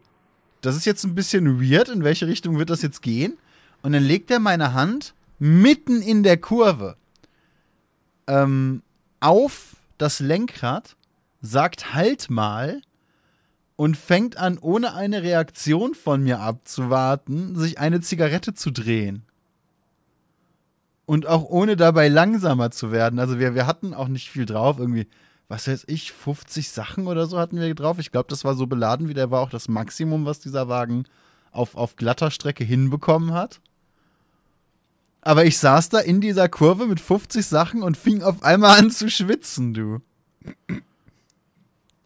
das 0.62 0.74
ist 0.76 0.86
jetzt 0.86 1.04
ein 1.04 1.14
bisschen 1.14 1.60
weird, 1.60 1.88
in 1.88 2.02
welche 2.02 2.26
Richtung 2.26 2.58
wird 2.58 2.70
das 2.70 2.82
jetzt 2.82 3.02
gehen? 3.02 3.36
Und 3.82 3.92
dann 3.92 4.02
legt 4.02 4.30
er 4.30 4.40
meine 4.40 4.72
Hand 4.72 5.14
mitten 5.38 6.02
in 6.02 6.22
der 6.22 6.36
Kurve 6.38 6.96
ähm, 8.26 8.82
auf 9.20 9.76
das 9.98 10.20
Lenkrad, 10.20 10.96
sagt 11.42 11.94
halt 11.94 12.30
mal 12.30 12.80
und 13.76 13.96
fängt 13.96 14.36
an, 14.36 14.58
ohne 14.58 14.94
eine 14.94 15.22
Reaktion 15.22 15.94
von 15.94 16.22
mir 16.22 16.40
abzuwarten, 16.40 17.56
sich 17.56 17.78
eine 17.78 18.00
Zigarette 18.00 18.54
zu 18.54 18.70
drehen. 18.70 19.24
Und 21.10 21.26
auch 21.26 21.42
ohne 21.42 21.74
dabei 21.74 22.06
langsamer 22.06 22.70
zu 22.70 22.92
werden. 22.92 23.18
Also 23.18 23.40
wir, 23.40 23.56
wir 23.56 23.66
hatten 23.66 23.94
auch 23.94 24.06
nicht 24.06 24.30
viel 24.30 24.46
drauf, 24.46 24.78
irgendwie, 24.78 25.08
was 25.48 25.66
weiß 25.66 25.86
ich, 25.88 26.12
50 26.12 26.68
Sachen 26.68 27.08
oder 27.08 27.26
so 27.26 27.36
hatten 27.36 27.58
wir 27.58 27.74
drauf. 27.74 27.98
Ich 27.98 28.12
glaube, 28.12 28.28
das 28.28 28.44
war 28.44 28.54
so 28.54 28.68
beladen, 28.68 29.08
wie 29.08 29.14
der 29.14 29.32
war 29.32 29.40
auch 29.40 29.50
das 29.50 29.66
Maximum, 29.66 30.24
was 30.24 30.38
dieser 30.38 30.68
Wagen 30.68 31.06
auf, 31.50 31.74
auf 31.74 31.96
glatter 31.96 32.30
Strecke 32.30 32.62
hinbekommen 32.62 33.32
hat. 33.32 33.60
Aber 35.20 35.44
ich 35.44 35.58
saß 35.58 35.88
da 35.88 35.98
in 35.98 36.20
dieser 36.20 36.48
Kurve 36.48 36.86
mit 36.86 37.00
50 37.00 37.44
Sachen 37.44 37.82
und 37.82 37.96
fing 37.96 38.22
auf 38.22 38.44
einmal 38.44 38.78
an 38.78 38.92
zu 38.92 39.10
schwitzen, 39.10 39.74
du. 39.74 40.02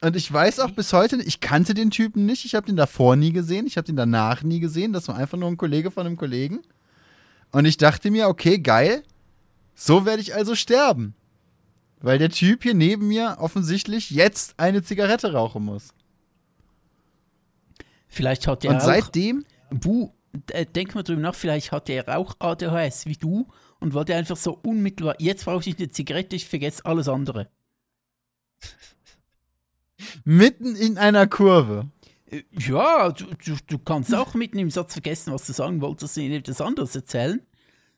Und 0.00 0.16
ich 0.16 0.32
weiß 0.32 0.60
auch 0.60 0.70
bis 0.70 0.94
heute, 0.94 1.16
ich 1.16 1.40
kannte 1.40 1.74
den 1.74 1.90
Typen 1.90 2.24
nicht. 2.24 2.46
Ich 2.46 2.54
habe 2.54 2.64
den 2.64 2.76
davor 2.76 3.16
nie 3.16 3.32
gesehen. 3.32 3.66
Ich 3.66 3.76
habe 3.76 3.84
den 3.84 3.96
danach 3.96 4.42
nie 4.42 4.60
gesehen. 4.60 4.94
Das 4.94 5.08
war 5.08 5.16
einfach 5.16 5.36
nur 5.36 5.50
ein 5.50 5.58
Kollege 5.58 5.90
von 5.90 6.06
einem 6.06 6.16
Kollegen. 6.16 6.60
Und 7.54 7.66
ich 7.66 7.76
dachte 7.76 8.10
mir, 8.10 8.28
okay, 8.28 8.58
geil. 8.58 9.04
So 9.76 10.04
werde 10.04 10.20
ich 10.20 10.34
also 10.34 10.56
sterben. 10.56 11.14
Weil 12.00 12.18
der 12.18 12.30
Typ 12.30 12.64
hier 12.64 12.74
neben 12.74 13.06
mir 13.06 13.36
offensichtlich 13.38 14.10
jetzt 14.10 14.58
eine 14.58 14.82
Zigarette 14.82 15.32
rauchen 15.32 15.64
muss. 15.64 15.94
Vielleicht 18.08 18.48
hat 18.48 18.64
er 18.64 18.72
Und 18.72 18.82
seitdem. 18.82 19.44
Bu, 19.70 20.10
äh, 20.50 20.66
denk 20.66 20.96
mal 20.96 21.04
drüber 21.04 21.20
nach, 21.20 21.36
vielleicht 21.36 21.70
hatte 21.70 21.92
er 21.92 22.18
auch 22.18 22.34
ADHS 22.40 23.06
wie 23.06 23.16
du 23.16 23.46
und 23.78 23.94
wollte 23.94 24.16
einfach 24.16 24.36
so 24.36 24.58
unmittelbar, 24.62 25.14
jetzt 25.20 25.44
brauche 25.44 25.68
ich 25.68 25.78
eine 25.78 25.88
Zigarette, 25.88 26.34
ich 26.34 26.48
vergesse 26.48 26.84
alles 26.84 27.08
andere. 27.08 27.48
Mitten 30.24 30.74
in 30.74 30.98
einer 30.98 31.28
Kurve. 31.28 31.88
Ja, 32.52 33.10
du, 33.12 33.26
du, 33.44 33.56
du 33.66 33.78
kannst 33.78 34.14
auch 34.14 34.34
mitten 34.34 34.58
im 34.58 34.70
Satz 34.70 34.92
vergessen, 34.94 35.32
was 35.32 35.46
du 35.46 35.52
sagen 35.52 35.80
wolltest, 35.80 36.16
und 36.18 36.30
etwas 36.32 36.60
anderes 36.60 36.94
erzählen. 36.94 37.40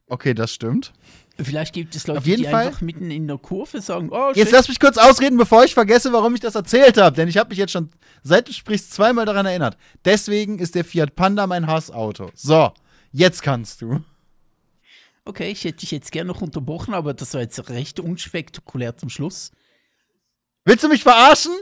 Okay, 0.08 0.34
das 0.34 0.52
stimmt. 0.52 0.92
Vielleicht 1.38 1.74
gibt 1.74 1.94
es 1.96 2.06
Leute, 2.06 2.18
Auf 2.20 2.26
jeden 2.26 2.44
die 2.44 2.48
Fall- 2.48 2.66
einfach 2.68 2.80
mitten 2.80 3.10
in 3.10 3.26
der 3.26 3.38
Kurve 3.38 3.80
sagen, 3.80 4.08
oh, 4.10 4.28
Jetzt 4.34 4.46
shit. 4.48 4.52
lass 4.52 4.68
mich 4.68 4.80
kurz 4.80 4.96
ausreden, 4.98 5.36
bevor 5.36 5.64
ich 5.64 5.74
vergesse, 5.74 6.12
warum 6.12 6.34
ich 6.34 6.40
das 6.40 6.54
erzählt 6.54 6.96
habe. 6.96 7.14
Denn 7.16 7.28
ich 7.28 7.36
habe 7.36 7.50
mich 7.50 7.58
jetzt 7.58 7.72
schon, 7.72 7.90
seit 8.22 8.48
du 8.48 8.52
sprichst, 8.52 8.92
zweimal 8.92 9.26
daran 9.26 9.44
erinnert. 9.46 9.76
Deswegen 10.04 10.58
ist 10.58 10.74
der 10.74 10.84
Fiat 10.84 11.14
Panda 11.16 11.46
mein 11.46 11.66
Hassauto. 11.66 12.30
So, 12.34 12.72
jetzt 13.12 13.42
kannst 13.42 13.82
du. 13.82 14.00
Okay, 15.24 15.50
ich 15.50 15.64
hätte 15.64 15.78
dich 15.78 15.90
jetzt 15.90 16.12
gerne 16.12 16.28
noch 16.28 16.40
unterbrochen, 16.40 16.94
aber 16.94 17.12
das 17.12 17.34
war 17.34 17.40
jetzt 17.40 17.68
recht 17.68 17.98
unspektakulär 17.98 18.96
zum 18.96 19.08
Schluss. 19.10 19.50
Willst 20.64 20.84
du 20.84 20.88
mich 20.88 21.02
verarschen? 21.02 21.52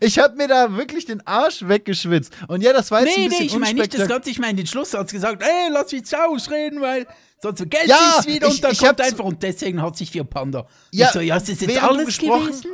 Ich 0.00 0.18
habe 0.18 0.36
mir 0.36 0.46
da 0.48 0.76
wirklich 0.76 1.06
den 1.06 1.26
Arsch 1.26 1.66
weggeschwitzt. 1.66 2.32
Und 2.48 2.62
ja, 2.62 2.72
das 2.72 2.90
war 2.90 3.00
jetzt 3.04 3.16
Nee, 3.16 3.24
ein 3.24 3.30
nee, 3.30 3.38
bisschen 3.38 3.46
ich 3.46 3.58
meine 3.58 3.80
nicht 3.80 3.98
das 3.98 4.08
Ganze, 4.08 4.30
ich 4.30 4.38
meine 4.38 4.54
den 4.56 4.66
Schlusssatz 4.66 5.10
gesagt, 5.12 5.42
ey, 5.42 5.70
lass 5.72 5.90
mich 5.92 6.02
ausreden, 6.16 6.80
weil 6.80 7.06
sonst 7.42 7.58
vergesse 7.60 7.88
Ja, 7.88 8.16
ich's 8.18 8.26
wieder 8.26 8.46
ich- 8.48 8.54
und 8.54 8.64
dann 8.64 8.72
ich 8.72 8.78
kommt 8.78 9.00
einfach 9.00 9.24
und 9.24 9.42
deswegen 9.42 9.80
hat 9.80 9.96
sich 9.96 10.10
für 10.10 10.24
Panda. 10.24 10.66
Ja, 10.92 11.06
ich 11.06 11.12
so, 11.12 11.20
ja, 11.20 11.36
ist 11.36 11.48
das 11.48 11.60
jetzt 11.60 11.82
alles 11.82 12.06
gesprochen- 12.06 12.46
gewesen? 12.46 12.70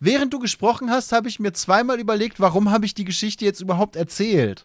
Während 0.00 0.32
du 0.32 0.38
gesprochen 0.38 0.90
hast, 0.92 1.10
habe 1.10 1.28
ich 1.28 1.40
mir 1.40 1.52
zweimal 1.52 1.98
überlegt, 1.98 2.38
warum 2.38 2.70
habe 2.70 2.86
ich 2.86 2.94
die 2.94 3.04
Geschichte 3.04 3.44
jetzt 3.44 3.60
überhaupt 3.60 3.96
erzählt. 3.96 4.64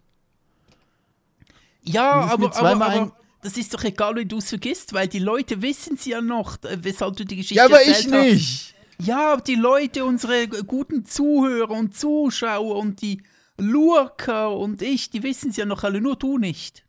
Ja, 1.83 2.11
aber, 2.11 2.55
aber, 2.55 2.69
aber 2.85 3.11
das 3.41 3.57
ist 3.57 3.73
doch 3.73 3.83
egal, 3.83 4.15
wenn 4.15 4.27
du 4.27 4.37
es 4.37 4.49
vergisst, 4.49 4.93
weil 4.93 5.07
die 5.07 5.19
Leute 5.19 5.61
wissen 5.61 5.95
es 5.95 6.05
ja 6.05 6.21
noch, 6.21 6.63
äh, 6.63 6.77
weshalb 6.81 7.17
du 7.17 7.25
die 7.25 7.35
Geschichte 7.35 7.55
Ja, 7.55 7.65
aber 7.65 7.81
ich 7.81 7.87
erzählt 7.89 8.13
hast. 8.13 8.23
nicht. 8.25 8.72
Ja, 8.99 9.37
die 9.37 9.55
Leute, 9.55 10.05
unsere 10.05 10.47
guten 10.47 11.05
Zuhörer 11.05 11.71
und 11.71 11.95
Zuschauer 11.95 12.77
und 12.77 13.01
die 13.01 13.23
Lurker 13.57 14.55
und 14.57 14.81
ich, 14.81 15.09
die 15.09 15.23
wissen 15.23 15.49
es 15.51 15.57
ja 15.57 15.65
noch 15.65 15.83
alle, 15.83 16.01
nur 16.01 16.15
du 16.15 16.37
nicht. 16.37 16.85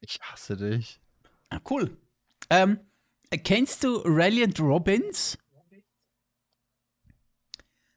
Ich 0.00 0.20
hasse 0.20 0.56
dich. 0.56 1.00
Ah, 1.48 1.60
cool. 1.70 1.96
Ähm, 2.50 2.80
kennst 3.44 3.84
du 3.84 3.96
Reliant 3.98 4.58
Robbins? 4.60 5.38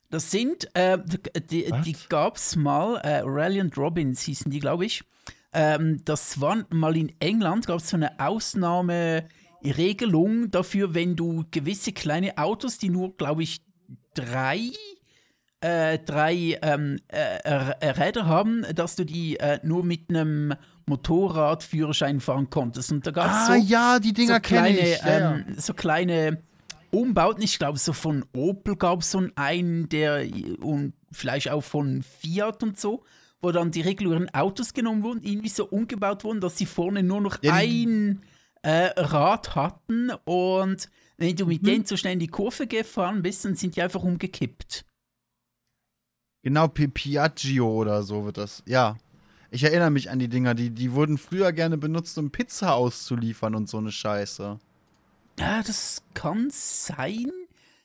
Das 0.10 0.32
sind, 0.32 0.68
äh, 0.76 0.98
die, 1.04 1.22
die, 1.46 1.72
die 1.84 1.96
gab's 2.10 2.56
mal, 2.56 2.98
äh, 2.98 3.20
Reliant 3.20 3.78
Robbins 3.78 4.22
hießen 4.22 4.50
die, 4.52 4.60
glaube 4.60 4.86
ich. 4.86 5.04
Ähm, 5.54 6.04
das 6.06 6.42
war 6.42 6.66
mal 6.70 6.98
in 6.98 7.14
England, 7.20 7.68
gab 7.68 7.80
es 7.80 7.90
so 7.90 7.96
eine 7.96 8.20
Ausnahmeregelung 9.60 10.52
dafür, 10.52 10.94
wenn 10.94 11.16
du 11.16 11.46
gewisse 11.52 11.92
kleine 11.92 12.38
Autos, 12.38 12.78
die 12.78 12.90
nur, 12.90 13.16
glaube 13.18 13.44
ich, 13.44 13.62
drei, 14.14 14.72
äh, 15.62 16.00
drei 16.00 16.58
ähm, 16.62 17.00
äh, 17.08 17.38
äh, 17.44 17.90
Räder 17.90 18.26
haben, 18.26 18.66
dass 18.76 18.96
du 18.96 19.06
die 19.06 19.38
äh, 19.40 19.60
nur 19.64 19.84
mit 19.84 20.10
einem 20.10 20.54
Motorradführerschein 20.86 22.20
fahren 22.20 22.50
konntest. 22.50 22.92
Und 22.92 23.06
da 23.06 23.12
gab 23.12 23.26
es 23.28 23.32
Ah 23.32 23.46
so, 23.48 23.54
ja, 23.54 24.00
die 24.00 24.14
Dinger 24.14 24.36
so 24.36 24.40
kleine, 24.42 24.80
ich. 24.80 25.02
Ja, 25.02 25.20
ja. 25.20 25.36
ähm, 25.36 25.46
so 25.58 25.74
kleine 25.74 26.42
Umbauten. 26.92 27.44
Ich 27.44 27.60
glaube, 27.60 27.78
so 27.78 27.94
von 27.94 28.26
Opel 28.36 28.76
gab 28.76 29.02
es 29.02 29.12
so 29.12 29.28
einen, 29.36 29.90
der 29.90 30.28
und 30.62 30.94
vielleicht 31.12 31.50
auch 31.52 31.64
von 31.64 32.04
Fiat 32.04 32.64
und 32.64 32.80
so, 32.80 33.04
wo 33.42 33.52
dann 33.52 33.72
die 33.72 33.82
regulären 33.82 34.34
Autos 34.34 34.74
genommen 34.74 35.04
wurden, 35.04 35.22
irgendwie 35.22 35.50
so 35.50 35.66
umgebaut 35.66 36.24
wurden, 36.24 36.42
dass 36.42 36.58
sie 36.58 36.66
vorne 36.66 37.04
nur 37.04 37.22
noch 37.22 37.42
Ja, 37.44 37.54
ein 37.54 38.22
äh, 38.62 38.92
Rad 38.98 39.56
hatten 39.56 40.12
und 40.26 40.90
wenn 41.18 41.36
du 41.36 41.46
mit 41.46 41.66
denen 41.66 41.86
zu 41.86 41.98
schnell 41.98 42.14
in 42.14 42.20
die 42.20 42.28
Kurve 42.28 42.66
gefahren 42.68 43.22
bist, 43.22 43.44
dann 43.46 43.56
sind 43.56 43.76
die 43.76 43.82
einfach 43.82 44.04
umgekippt. 44.04 44.86
Genau, 46.44 46.68
Pi- 46.70 46.88
Piaggio 46.88 47.70
oder 47.70 48.04
so 48.04 48.24
wird 48.26 48.38
das. 48.38 48.64
Ja. 48.66 48.98
Ich 49.52 49.64
erinnere 49.64 49.90
mich 49.90 50.10
an 50.10 50.20
die 50.20 50.30
Dinger, 50.30 50.54
die, 50.54 50.70
die 50.70 50.94
wurden 50.94 51.18
früher 51.18 51.52
gerne 51.52 51.78
benutzt, 51.78 52.18
um 52.18 52.30
Pizza 52.32 52.74
auszuliefern 52.76 53.56
und 53.56 53.68
so 53.68 53.80
eine 53.80 53.92
Scheiße. 53.92 54.60
Ja, 55.40 55.64
das 55.64 56.04
kann 56.14 56.50
sein. 56.52 57.32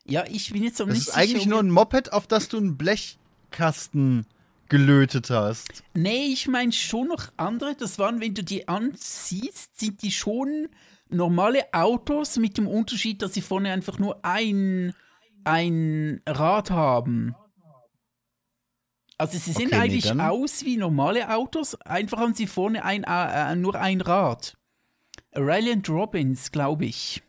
Ja, 0.05 0.25
ich 0.29 0.53
bin 0.53 0.63
jetzt 0.63 0.79
noch 0.79 0.87
Das 0.87 0.99
nicht 0.99 1.09
ist 1.09 1.15
eigentlich 1.15 1.39
sicher, 1.45 1.51
nur 1.51 1.61
ein 1.61 1.71
Moped, 1.71 2.13
auf 2.13 2.27
das 2.27 2.49
du 2.49 2.59
einen 2.59 2.77
Blechkasten 2.77 4.27
gelötet 4.69 5.31
hast. 5.31 5.83
Nee, 5.95 6.27
ich 6.27 6.49
meine 6.49 6.73
schon 6.73 7.09
noch 7.09 7.29
andere. 7.37 7.75
Das 7.75 7.99
waren, 7.99 8.21
wenn 8.21 8.35
du 8.35 8.43
die 8.45 8.67
ansiehst, 8.69 9.79
sind 9.79 10.03
die 10.03 10.13
schon 10.13 10.69
normale 11.09 11.73
Autos 11.73 12.37
mit 12.39 12.57
dem 12.59 12.67
Unterschied, 12.67 13.23
dass 13.23 13.35
sie 13.35 13.43
vorne 13.43 13.73
einfach 13.73 13.99
nur 13.99 14.25
ein, 14.25 14.95
ein 15.45 16.21
Rad 16.27 16.71
haben. 16.71 17.35
Also 19.17 19.39
sie 19.39 19.53
sehen 19.53 19.67
Okay, 19.69 19.77
nee, 19.77 19.81
eigentlich 19.83 20.05
dann- 20.05 20.21
aus 20.21 20.65
wie 20.65 20.77
normale 20.77 21.33
Autos, 21.35 21.75
einfach 21.83 22.19
haben 22.19 22.35
sie 22.35 22.47
vorne 22.49 22.85
ein, 22.85 23.05
äh, 23.05 23.53
äh, 23.53 23.55
nur 23.57 23.77
ein 23.77 24.01
Rad. 24.01 24.57
Ryland 25.37 25.89
Robbins, 25.89 26.51
glaube 26.51 26.87
ich. 26.87 27.23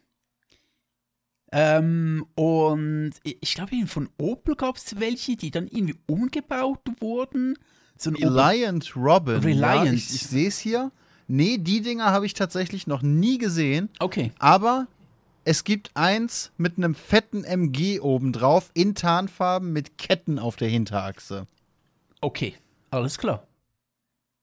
Ähm, 1.52 2.26
und 2.36 3.14
ich 3.24 3.54
glaube, 3.54 3.72
von 3.88 4.10
Opel 4.18 4.56
gab 4.56 4.78
es 4.78 5.00
welche, 5.00 5.36
die 5.38 5.52
dann 5.52 5.68
irgendwie 5.68 5.96
umgebaut 6.08 6.82
wurden. 7.00 7.58
So 7.98 8.10
ein 8.10 8.16
Opel 8.16 8.38
Reliant 8.38 8.96
Robin. 8.96 9.36
Reliant. 9.38 9.86
Ja, 9.86 9.94
ich 9.94 10.14
ich 10.14 10.28
sehe 10.28 10.48
es 10.48 10.58
hier. 10.58 10.92
Nee, 11.28 11.58
die 11.58 11.82
Dinger 11.82 12.12
habe 12.12 12.26
ich 12.26 12.34
tatsächlich 12.34 12.88
noch 12.88 13.02
nie 13.02 13.38
gesehen. 13.38 13.90
Okay. 14.00 14.32
Aber 14.38 14.88
es 15.44 15.64
gibt 15.64 15.92
eins 15.94 16.52
mit 16.58 16.78
einem 16.78 16.96
fetten 16.96 17.44
MG 17.44 18.00
obendrauf 18.00 18.72
in 18.74 18.96
Tarnfarben 18.96 19.72
mit 19.72 19.98
Ketten 19.98 20.40
auf 20.40 20.56
der 20.56 20.70
Hinterachse. 20.70 21.48
Okay, 22.22 22.56
alles 22.90 23.18
klar. 23.18 23.48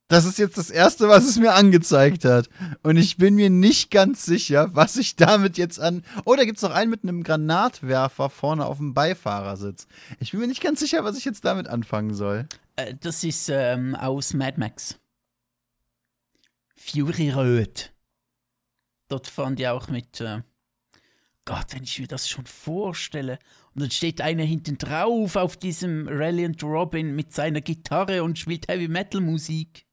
Das 0.09 0.27
ist 0.27 0.39
jetzt 0.39 0.59
das 0.59 0.69
erste, 0.69 1.09
was 1.09 1.25
es 1.25 1.39
mir 1.39 1.55
angezeigt 1.55 2.27
hat. 2.27 2.51
Und 2.83 2.99
ich 2.99 3.17
bin 3.17 3.35
mir 3.35 3.49
nicht 3.49 3.91
ganz 3.91 4.27
sicher, 4.27 4.69
was 4.75 4.97
ich 4.97 5.17
damit 5.17 5.57
jetzt 5.57 5.81
an. 5.81 6.05
Oh, 6.27 6.35
da 6.35 6.45
gibt 6.45 6.59
es 6.59 6.63
noch 6.63 6.73
einen 6.73 6.91
mit 6.91 7.03
einem 7.03 7.23
Granatwerfer 7.23 8.29
vorne 8.29 8.67
auf 8.67 8.77
dem 8.77 8.93
Beifahrersitz. 8.93 9.87
Ich 10.21 10.33
bin 10.33 10.41
mir 10.41 10.49
nicht 10.49 10.63
ganz 10.63 10.81
sicher, 10.81 11.03
was 11.05 11.17
ich 11.17 11.25
jetzt 11.25 11.45
damit 11.47 11.67
anfangen 11.67 12.13
soll. 12.13 12.47
Äh, 12.77 12.95
das 13.01 13.25
ist 13.25 13.49
ähm, 13.49 13.95
aus 13.95 14.35
Mad 14.35 14.59
Max. 14.59 14.99
Fury 16.77 17.31
Road. 17.31 17.93
Dort 19.09 19.29
fahren 19.29 19.57
die 19.57 19.69
auch 19.69 19.89
mit. 19.89 20.21
Äh, 20.21 20.43
Gott, 21.45 21.67
wenn 21.71 21.83
ich 21.83 21.99
mir 21.99 22.07
das 22.07 22.29
schon 22.29 22.47
vorstelle. 22.47 23.39
Und 23.75 23.83
dann 23.83 23.91
steht 23.91 24.21
einer 24.21 24.45
hinten 24.45 24.79
drauf 24.79 25.37
auf 25.37 25.57
diesem 25.57 26.07
Reliant 26.07 26.63
Robin 26.63 27.17
mit 27.17 27.33
seiner 27.33 27.61
Gitarre 27.61 28.23
und 28.23 28.39
spielt 28.39 28.69
Heavy 28.69 28.89
Metal 28.89 29.21
Musik. 29.21 29.87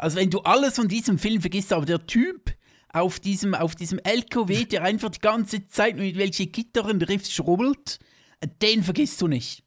Also 0.00 0.16
wenn 0.16 0.30
du 0.30 0.40
alles 0.40 0.76
von 0.76 0.88
diesem 0.88 1.18
Film 1.18 1.40
vergisst, 1.40 1.72
aber 1.72 1.86
der 1.86 2.06
Typ 2.06 2.54
auf 2.92 3.20
diesem, 3.20 3.54
auf 3.54 3.74
diesem 3.74 3.98
LKW, 3.98 4.64
der 4.70 4.82
einfach 4.82 5.10
die 5.10 5.20
ganze 5.20 5.66
Zeit 5.68 5.96
mit 5.96 6.16
welchen 6.16 6.50
Gitarren 6.50 7.02
Riffs 7.02 7.32
schrubbelt, 7.32 7.98
den 8.62 8.82
vergisst 8.82 9.20
du 9.20 9.28
nicht. 9.28 9.62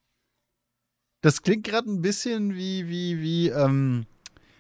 Das 1.22 1.42
klingt 1.42 1.64
gerade 1.64 1.90
ein 1.90 2.02
bisschen 2.02 2.56
wie, 2.56 2.90
wie, 2.90 3.22
wie, 3.22 3.48
ähm, 3.48 4.06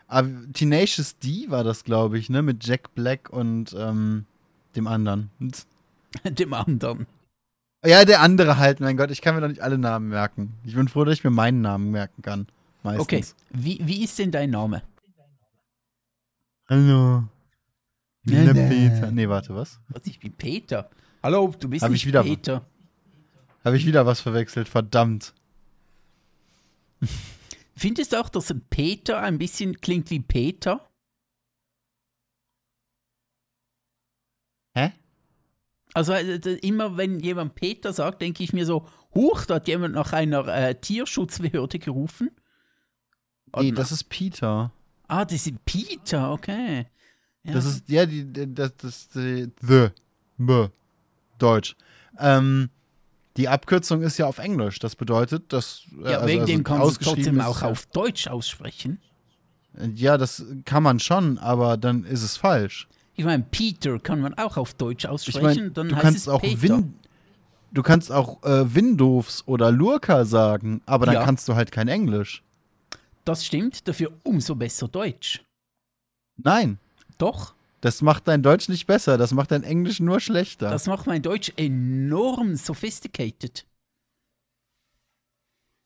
ah, 0.07 0.23
Tenacious 0.53 1.17
D 1.17 1.49
war 1.49 1.63
das, 1.63 1.83
glaube 1.83 2.17
ich, 2.17 2.29
ne? 2.29 2.41
Mit 2.41 2.65
Jack 2.65 2.95
Black 2.95 3.29
und 3.29 3.75
ähm, 3.77 4.25
dem 4.75 4.87
anderen. 4.87 5.29
Dem 6.23 6.53
anderen. 6.53 7.07
Ja, 7.83 8.05
der 8.05 8.21
andere 8.21 8.57
halt, 8.57 8.79
mein 8.79 8.95
Gott, 8.95 9.09
ich 9.09 9.21
kann 9.21 9.33
mir 9.33 9.41
doch 9.41 9.47
nicht 9.47 9.61
alle 9.61 9.79
Namen 9.79 10.09
merken. 10.09 10.53
Ich 10.63 10.75
bin 10.75 10.87
froh, 10.87 11.03
dass 11.03 11.15
ich 11.15 11.23
mir 11.23 11.31
meinen 11.31 11.61
Namen 11.61 11.89
merken 11.89 12.21
kann. 12.21 12.47
Meistens. 12.83 13.01
Okay, 13.01 13.25
wie, 13.49 13.79
wie 13.83 14.03
ist 14.03 14.19
denn 14.19 14.31
dein 14.31 14.51
Name? 14.51 14.83
Hallo. 16.73 17.23
Nee, 18.23 18.45
Der 18.45 18.53
nee. 18.55 18.67
Peter. 18.89 19.11
Nee, 19.11 19.29
warte, 19.29 19.53
was? 19.53 19.79
Was, 19.89 20.07
ich 20.07 20.19
bin 20.19 20.33
Peter. 20.33 20.89
Hallo, 21.21 21.53
du 21.59 21.69
bist 21.69 21.83
Hab 21.83 21.91
nicht 21.91 22.01
ich 22.01 22.07
wieder- 22.07 22.23
Peter. 22.23 22.65
Habe 23.63 23.77
ich 23.77 23.85
wieder 23.85 24.07
was 24.07 24.21
verwechselt, 24.21 24.67
verdammt. 24.67 25.35
Findest 27.75 28.11
du 28.13 28.19
auch, 28.19 28.27
dass 28.29 28.49
ein 28.49 28.61
Peter 28.71 29.21
ein 29.21 29.37
bisschen 29.37 29.81
klingt 29.81 30.09
wie 30.09 30.19
Peter? 30.19 30.89
Hä? 34.75 34.93
Also 35.93 36.13
äh, 36.13 36.37
immer 36.63 36.97
wenn 36.97 37.19
jemand 37.19 37.53
Peter 37.53 37.93
sagt, 37.93 38.23
denke 38.23 38.43
ich 38.43 38.51
mir 38.51 38.65
so, 38.65 38.87
huch, 39.13 39.45
da 39.45 39.55
hat 39.55 39.67
jemand 39.67 39.93
nach 39.93 40.11
einer 40.11 40.47
äh, 40.47 40.73
Tierschutzbehörde 40.73 41.77
gerufen. 41.77 42.31
Nee, 43.55 43.71
das 43.73 43.91
ist 43.91 44.05
Peter. 44.05 44.71
Ah, 45.07 45.25
das 45.25 45.45
ist 45.47 45.53
Peter, 45.65 46.31
okay. 46.31 46.85
Ja. 47.43 47.53
Das 47.53 47.65
ist, 47.65 47.89
ja, 47.89 48.05
die, 48.05 48.23
die- 48.25 48.53
das, 48.53 48.75
das, 48.77 49.07
die, 49.09 49.51
the, 49.61 49.88
b, 50.38 50.67
Deutsch. 51.38 51.75
Ähm, 52.19 52.69
die 53.35 53.49
Abkürzung 53.49 54.01
ist 54.01 54.17
ja 54.17 54.27
auf 54.27 54.38
Englisch. 54.38 54.80
Das 54.80 54.95
bedeutet, 54.95 55.51
dass. 55.51 55.81
äh, 56.03 56.11
ja, 56.11 56.17
also- 56.17 56.27
wegen 56.27 56.41
also 56.41 56.53
dem 56.53 56.63
kannst 56.63 57.01
du 57.01 57.05
trotzdem 57.05 57.39
ist 57.39 57.45
auch 57.45 57.61
auf 57.63 57.85
Deutsch 57.88 58.27
aussprechen. 58.27 58.99
Ja, 59.95 60.17
das 60.17 60.45
kann 60.65 60.84
man 60.84 60.99
schon, 60.99 61.38
aber 61.39 61.77
dann 61.77 62.03
ist 62.05 62.21
es 62.21 62.38
falsch. 62.38 62.88
Ich 63.15 63.25
meine, 63.25 63.43
Peter 63.49 63.99
kann 63.99 64.21
man 64.21 64.35
auch 64.35 64.55
auf 64.57 64.73
Deutsch 64.75 65.03
Ich 65.05 65.09
aussprechen, 65.09 65.41
meine, 65.41 65.71
dann 65.71 65.89
du 65.89 65.95
heißt 65.95 66.03
kannst 66.03 66.19
es 66.19 66.27
auch 66.27 66.41
Peter. 66.41 66.61
Win, 66.61 66.93
du 67.71 67.81
kannst 67.84 68.11
auch 68.11 68.41
äh, 68.43 68.73
Windows 68.73 69.43
oder 69.47 69.71
Lurker 69.71 70.25
sagen, 70.25 70.81
aber 70.85 71.07
dann 71.07 71.15
Ja. 71.15 71.23
kannst 71.25 71.47
du 71.49 71.55
halt 71.55 71.71
kein 71.71 71.88
Englisch. 71.88 72.43
Das 73.25 73.45
stimmt, 73.45 73.87
dafür 73.87 74.11
umso 74.23 74.55
besser 74.55 74.87
Deutsch. 74.87 75.43
Nein, 76.37 76.77
Doch, 77.17 77.53
das 77.81 78.01
macht 78.01 78.27
dein 78.27 78.41
Deutsch 78.43 78.69
nicht 78.69 78.85
besser, 78.87 79.17
das 79.17 79.33
macht 79.33 79.51
dein 79.51 79.63
Englisch 79.63 79.99
nur 79.99 80.19
schlechter. 80.19 80.69
das 80.69 80.87
macht 80.87 81.05
mein 81.05 81.21
Deutsch 81.21 81.51
enorm 81.57 82.55
sophisticated. 82.55 83.65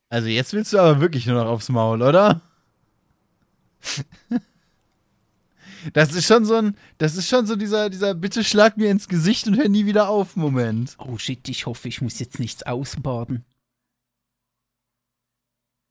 also 0.10 0.28
jetzt 0.28 0.54
willst 0.54 0.74
du 0.74 0.80
aber 0.80 1.02
wirklich 1.02 1.26
nur 1.26 1.44
noch 1.44 1.50
aufs 1.50 1.70
Maul, 1.70 2.02
oder? 2.02 2.42
Das 5.94 6.14
ist 6.14 6.26
schon 6.26 6.44
so 6.44 6.56
ein, 6.56 6.76
das 6.98 7.16
ist 7.16 7.28
schon 7.30 7.46
so 7.46 7.56
dieser, 7.56 7.90
dieser 7.90 8.14
Bitte 8.16 8.44
schlag 8.44 8.78
mir 8.78 8.90
ins 8.90 9.08
Gesicht 9.08 9.48
und 9.48 9.58
hör 9.58 9.70
nie 9.70 9.86
wieder 9.86 10.10
auf 10.10 10.36
Moment. 10.36 10.96
Oh 10.98 11.18
shit, 11.18 11.48
ich 11.50 11.66
hoffe, 11.66 11.88
ich 11.88 12.02
muss 12.02 12.20
jetzt 12.20 12.40
nichts 12.40 12.64
ausbaden. 12.64 13.46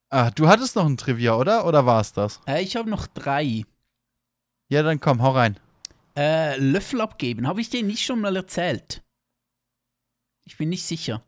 Ah, 0.09 0.31
du 0.31 0.49
hattest 0.49 0.77
noch 0.77 0.87
ein 0.87 0.97
Trivia, 0.97 1.37
oder? 1.37 1.67
Oder 1.67 1.85
war 1.85 2.01
es 2.01 2.13
das? 2.13 2.41
Äh, 2.47 2.63
ich 2.63 2.77
habe 2.77 2.89
noch 2.89 3.07
drei. 3.07 3.65
Ja, 4.69 4.83
dann 4.83 5.01
komm, 5.01 5.23
hau 5.23 5.33
rein. 5.33 5.59
Äh, 6.17 6.57
Löffel 6.59 7.01
abgeben. 7.01 7.47
Habe 7.47 7.61
ich 7.61 7.71
den 7.71 7.87
nicht 7.87 8.05
schon 8.05 8.21
mal 8.21 8.37
erzählt? 8.37 9.03
Ich 10.45 10.57
bin 10.57 10.69
nicht 10.69 10.85
sicher. 10.85 11.23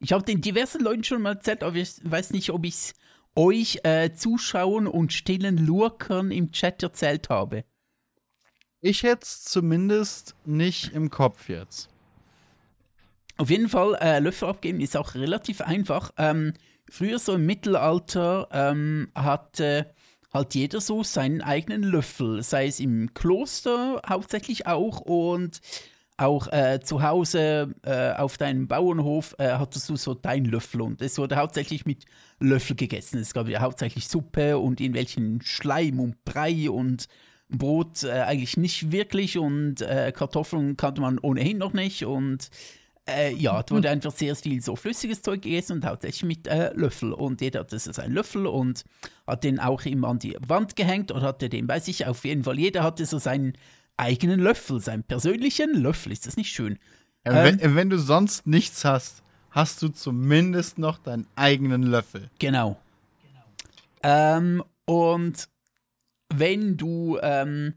Ich 0.00 0.12
habe 0.12 0.24
den 0.24 0.40
diversen 0.40 0.82
Leuten 0.82 1.04
schon 1.04 1.22
mal 1.22 1.34
erzählt, 1.34 1.62
aber 1.62 1.76
ich 1.76 2.00
weiß 2.02 2.30
nicht, 2.30 2.50
ob 2.50 2.64
ich 2.64 2.74
es 2.74 2.94
euch 3.36 3.80
äh, 3.84 4.12
Zuschauern 4.14 4.86
und 4.86 5.12
stillen 5.12 5.58
Lurkern 5.58 6.30
im 6.30 6.52
Chat 6.52 6.82
erzählt 6.82 7.28
habe. 7.28 7.64
Ich 8.80 9.04
hätte 9.04 9.22
es 9.22 9.44
zumindest 9.44 10.34
nicht 10.44 10.92
im 10.92 11.08
Kopf 11.08 11.48
jetzt. 11.48 11.88
Auf 13.36 13.48
jeden 13.48 13.68
Fall, 13.68 13.94
äh, 14.00 14.18
Löffel 14.18 14.48
abgeben 14.48 14.80
ist 14.80 14.96
auch 14.96 15.14
relativ 15.14 15.60
einfach. 15.60 16.10
Ähm, 16.18 16.54
früher, 16.92 17.18
so 17.18 17.34
im 17.34 17.46
Mittelalter, 17.46 18.48
ähm, 18.52 19.08
hatte 19.14 19.92
halt 20.32 20.54
jeder 20.54 20.80
so 20.80 21.02
seinen 21.02 21.40
eigenen 21.40 21.82
Löffel. 21.82 22.42
Sei 22.42 22.66
es 22.66 22.80
im 22.80 23.14
Kloster 23.14 24.02
hauptsächlich 24.08 24.66
auch 24.66 25.00
und 25.00 25.60
auch 26.18 26.52
äh, 26.52 26.80
zu 26.80 27.02
Hause 27.02 27.74
äh, 27.82 28.12
auf 28.12 28.36
deinem 28.38 28.68
Bauernhof 28.68 29.34
äh, 29.38 29.52
hattest 29.52 29.88
du 29.88 29.96
so 29.96 30.14
deinen 30.14 30.44
Löffel 30.44 30.82
und 30.82 31.02
es 31.02 31.18
wurde 31.18 31.36
hauptsächlich 31.36 31.86
mit 31.86 32.04
Löffel 32.38 32.76
gegessen. 32.76 33.18
Es 33.18 33.34
gab 33.34 33.48
ja 33.48 33.60
hauptsächlich 33.60 34.06
Suppe 34.08 34.58
und 34.58 34.80
in 34.80 34.94
welchen 34.94 35.40
Schleim 35.42 35.98
und 35.98 36.24
Brei 36.24 36.70
und 36.70 37.08
Brot 37.48 38.04
äh, 38.04 38.10
eigentlich 38.10 38.56
nicht 38.56 38.92
wirklich 38.92 39.38
und 39.38 39.80
äh, 39.80 40.12
Kartoffeln 40.14 40.76
kannte 40.76 41.00
man 41.00 41.18
ohnehin 41.18 41.58
noch 41.58 41.72
nicht 41.72 42.04
und 42.04 42.50
äh, 43.08 43.34
ja, 43.34 43.62
da 43.62 43.74
wurde 43.74 43.90
einfach 43.90 44.12
sehr 44.12 44.36
viel 44.36 44.62
so 44.62 44.76
flüssiges 44.76 45.22
Zeug 45.22 45.42
gegessen 45.42 45.74
und 45.74 45.86
hauptsächlich 45.86 46.24
mit 46.24 46.46
äh, 46.46 46.72
Löffel. 46.74 47.12
Und 47.12 47.40
jeder 47.40 47.60
hatte 47.60 47.78
so 47.78 47.92
seinen 47.92 48.12
Löffel 48.12 48.46
und 48.46 48.84
hat 49.26 49.44
den 49.44 49.58
auch 49.58 49.84
immer 49.84 50.08
an 50.08 50.18
die 50.18 50.36
Wand 50.46 50.76
gehängt 50.76 51.10
oder 51.10 51.22
hatte 51.26 51.48
den 51.48 51.66
bei 51.66 51.80
sich. 51.80 52.06
Auf 52.06 52.24
jeden 52.24 52.44
Fall, 52.44 52.58
jeder 52.58 52.82
hatte 52.84 53.04
so 53.06 53.18
seinen 53.18 53.54
eigenen 53.96 54.40
Löffel, 54.40 54.80
seinen 54.80 55.02
persönlichen 55.02 55.74
Löffel. 55.74 56.12
Ist 56.12 56.26
das 56.26 56.36
nicht 56.36 56.50
schön? 56.50 56.78
Ja, 57.26 57.44
Ähm. 57.44 57.58
wenn, 57.60 57.74
wenn 57.74 57.90
du 57.90 57.98
sonst 57.98 58.46
nichts 58.46 58.84
hast, 58.84 59.22
hast 59.50 59.82
du 59.82 59.88
zumindest 59.88 60.78
noch 60.78 60.98
deinen 60.98 61.26
eigenen 61.34 61.82
Löffel. 61.82 62.30
Genau. 62.38 62.80
Ähm, 64.02 64.62
und 64.84 65.48
wenn 66.28 66.76
du 66.76 67.18
ähm, 67.22 67.74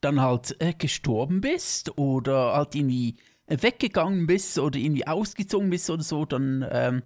dann 0.00 0.20
halt 0.20 0.56
äh, 0.60 0.72
gestorben 0.74 1.40
bist 1.40 1.96
oder 1.98 2.54
halt 2.54 2.74
irgendwie 2.74 3.16
weggegangen 3.50 4.26
bist 4.26 4.58
oder 4.58 4.78
irgendwie 4.78 5.06
ausgezogen 5.06 5.70
bist 5.70 5.90
oder 5.90 6.02
so, 6.02 6.24
dann 6.24 6.66
ähm, 6.70 7.02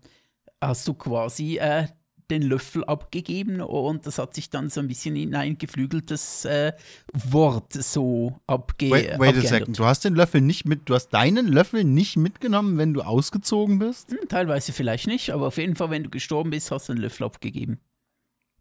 hast 0.61 0.87
du 0.87 0.95
quasi 0.95 1.59
äh, 1.59 1.89
den 2.31 2.43
Löffel 2.43 2.85
abgegeben 2.85 3.61
und 3.61 4.07
das 4.07 4.19
hat 4.19 4.35
sich 4.35 4.49
dann 4.49 4.71
so 4.71 4.81
ein 4.81 4.89
bisschen 4.89 5.15
in 5.17 5.35
ein 5.35 5.59
geflügeltes 5.59 6.45
äh, 6.47 6.73
Wort 7.13 7.75
so 7.75 8.41
abge 8.47 8.91
Wait, 8.91 8.93
wait 8.93 9.11
a 9.11 9.15
abgeändert. 9.15 9.47
second. 9.47 9.79
Du 9.79 9.85
hast 9.85 10.05
den 10.05 10.15
Löffel 10.15 10.41
nicht 10.41 10.65
mit, 10.65 10.89
du 10.89 10.95
hast 10.95 11.09
deinen 11.11 11.49
Löffel 11.49 11.85
nicht 11.85 12.17
mitgenommen, 12.17 12.79
wenn 12.79 12.95
du 12.95 13.03
ausgezogen 13.03 13.79
bist? 13.79 14.11
Hm, 14.11 14.29
teilweise 14.29 14.73
vielleicht 14.73 15.07
nicht, 15.07 15.31
aber 15.31 15.49
auf 15.49 15.59
jeden 15.59 15.77
Fall, 15.77 15.91
wenn 15.91 16.05
du 16.05 16.11
gestorben 16.11 16.51
bist, 16.51 16.71
hast 16.71 16.89
du 16.89 16.95
den 16.95 17.03
Löffel 17.03 17.25
abgegeben. 17.25 17.79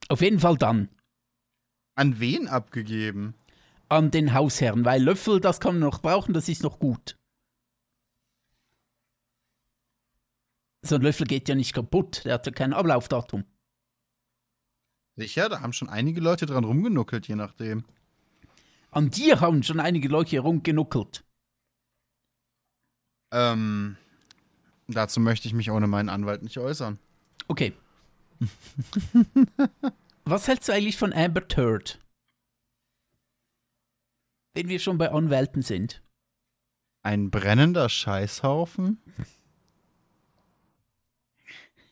Auf 0.10 0.22
jeden 0.22 0.40
Fall 0.40 0.58
dann. 0.58 0.90
An 1.96 2.20
wen 2.20 2.48
abgegeben? 2.48 3.36
an 3.90 4.12
den 4.12 4.34
Hausherrn, 4.34 4.86
weil 4.86 5.04
Löffel, 5.04 5.40
das 5.40 5.60
kann 5.60 5.76
man 5.76 5.90
noch 5.90 6.02
brauchen, 6.02 6.34
das 6.34 6.50
ist 6.50 6.64
noch 6.64 6.80
gut. 6.80 7.16
So 10.86 10.96
ein 10.96 11.02
Löffel 11.02 11.26
geht 11.26 11.48
ja 11.48 11.56
nicht 11.56 11.74
kaputt, 11.74 12.26
der 12.26 12.34
hat 12.34 12.46
ja 12.46 12.52
kein 12.52 12.74
Ablaufdatum. 12.74 13.46
Sicher, 15.16 15.48
da 15.48 15.62
haben 15.62 15.72
schon 15.72 15.90
einige 15.90 16.20
Leute 16.20 16.46
dran 16.46 16.66
rumgenuckelt, 16.66 17.28
je 17.28 17.36
nachdem. 17.36 17.86
An 18.92 19.10
dir 19.10 19.40
haben 19.40 19.64
schon 19.64 19.80
einige 19.80 20.10
Leute 20.10 20.40
rumgenuckelt. 20.40 21.24
Ähm, 23.32 23.96
dazu 24.88 25.20
möchte 25.22 25.48
ich 25.48 25.54
mich 25.54 25.72
ohne 25.72 25.88
meinen 25.88 26.10
Anwalt 26.10 26.44
nicht 26.44 26.58
äußern. 26.58 27.00
Okay. 27.48 27.74
Was 30.26 30.48
hältst 30.48 30.68
du 30.68 30.74
eigentlich 30.74 30.98
von 30.98 31.14
Amber 31.14 31.48
Turd? 31.48 32.00
Wenn 34.54 34.68
wir 34.68 34.80
schon 34.80 34.98
bei 34.98 35.12
Anwälten 35.12 35.62
sind. 35.62 36.04
Ein 37.04 37.32
brennender 37.32 37.88
Scheißhaufen? 37.88 39.02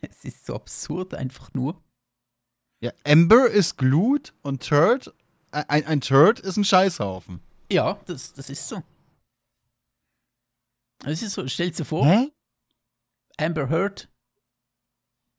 Es 0.10 0.26
ist 0.26 0.46
so 0.46 0.56
absurd, 0.56 1.14
einfach 1.14 1.54
nur. 1.54 1.82
Ja, 2.84 2.92
Ember 3.04 3.50
ist 3.50 3.78
Glut 3.78 4.34
und 4.42 4.68
Turd, 4.68 5.14
ein, 5.52 5.86
ein- 5.86 6.02
Turd 6.02 6.40
ist 6.40 6.58
ein 6.58 6.64
Scheißhaufen. 6.66 7.40
Ja, 7.72 8.00
das, 8.08 8.34
das 8.34 8.50
ist 8.50 8.68
so. 8.68 8.82
Das 11.00 11.22
ist 11.22 11.34
so, 11.34 11.48
stell 11.48 11.72
dir 11.72 11.86
vor, 11.86 12.06
Hä? 12.06 12.32
Amber 13.38 13.70
Heard. 13.70 14.08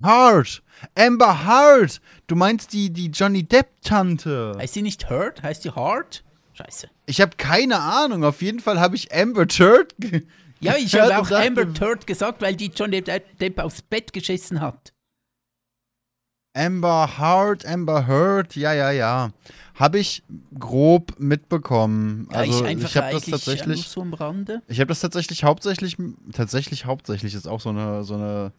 Hart! 0.03 0.63
Amber 0.97 1.45
Hart! 1.45 2.01
Du 2.27 2.35
meinst 2.35 2.73
die, 2.73 2.91
die 2.93 3.07
Johnny 3.09 3.45
Depp-Tante. 3.45 4.55
Heißt 4.59 4.75
die 4.75 4.83
nicht 4.83 5.09
Heard? 5.09 5.43
Heißt 5.43 5.65
die 5.65 5.71
Hard? 5.71 6.25
Scheiße. 6.55 6.91
Ich 7.07 7.21
habe 7.21 7.37
keine 7.37 7.79
Ahnung. 7.81 8.25
Auf 8.25 8.43
jeden 8.43 8.59
Fall 8.61 8.81
habe 8.81 8.97
ich 8.97 9.15
Amber 9.15 9.47
Turd. 9.47 9.95
Ja, 10.65 10.77
ich 10.77 10.95
habe 10.95 11.19
auch 11.19 11.31
Amber 11.31 11.73
Turd 11.75 12.07
gesagt, 12.07 12.41
weil 12.41 12.55
die 12.55 12.71
John 12.75 12.93
Depp, 12.93 13.39
Depp 13.39 13.59
aufs 13.59 13.83
Bett 13.83 14.13
geschissen 14.13 14.61
hat. 14.61 14.93
Amber 16.55 17.19
Heart, 17.19 17.67
Amber 17.67 18.07
Heard, 18.07 18.55
ja, 18.57 18.73
ja, 18.73 18.91
ja. 18.91 19.31
Habe 19.75 19.99
ich 19.99 20.23
grob 20.59 21.19
mitbekommen. 21.19 22.29
Ja, 22.31 22.39
also 22.39 22.65
ich 22.65 22.71
einfach 22.71 22.89
ich 22.91 22.97
habe 22.97 23.13
das 23.13 23.27
nur 23.27 23.39
tatsächlich, 23.39 23.89
so 23.89 24.07
ich 24.69 24.79
habe 24.79 24.89
das 24.89 25.01
tatsächlich 25.01 25.45
hauptsächlich, 25.45 25.97
tatsächlich 26.33 26.85
hauptsächlich 26.85 27.35
ist 27.35 27.49
auch 27.49 27.61
so 27.61 27.71
eine, 27.71 28.05
so 28.05 28.15
eine, 28.15 28.53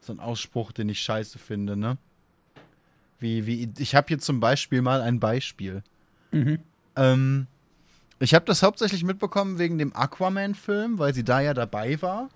so 0.00 0.12
ein 0.14 0.20
Ausspruch, 0.20 0.72
den 0.72 0.88
ich 0.88 1.00
scheiße 1.00 1.38
finde, 1.38 1.76
ne? 1.76 1.98
Wie, 3.18 3.46
wie, 3.46 3.70
ich 3.78 3.94
habe 3.94 4.08
hier 4.08 4.18
zum 4.18 4.40
Beispiel 4.40 4.82
mal 4.82 5.00
ein 5.00 5.20
Beispiel. 5.20 5.82
Mhm. 6.32 6.58
Ähm, 6.96 7.46
ich 8.18 8.34
habe 8.34 8.44
das 8.46 8.62
hauptsächlich 8.62 9.04
mitbekommen 9.04 9.58
wegen 9.58 9.78
dem 9.78 9.94
Aquaman-Film, 9.94 10.98
weil 10.98 11.14
sie 11.14 11.24
da 11.24 11.40
ja 11.40 11.54
dabei 11.54 12.00
war. 12.00 12.28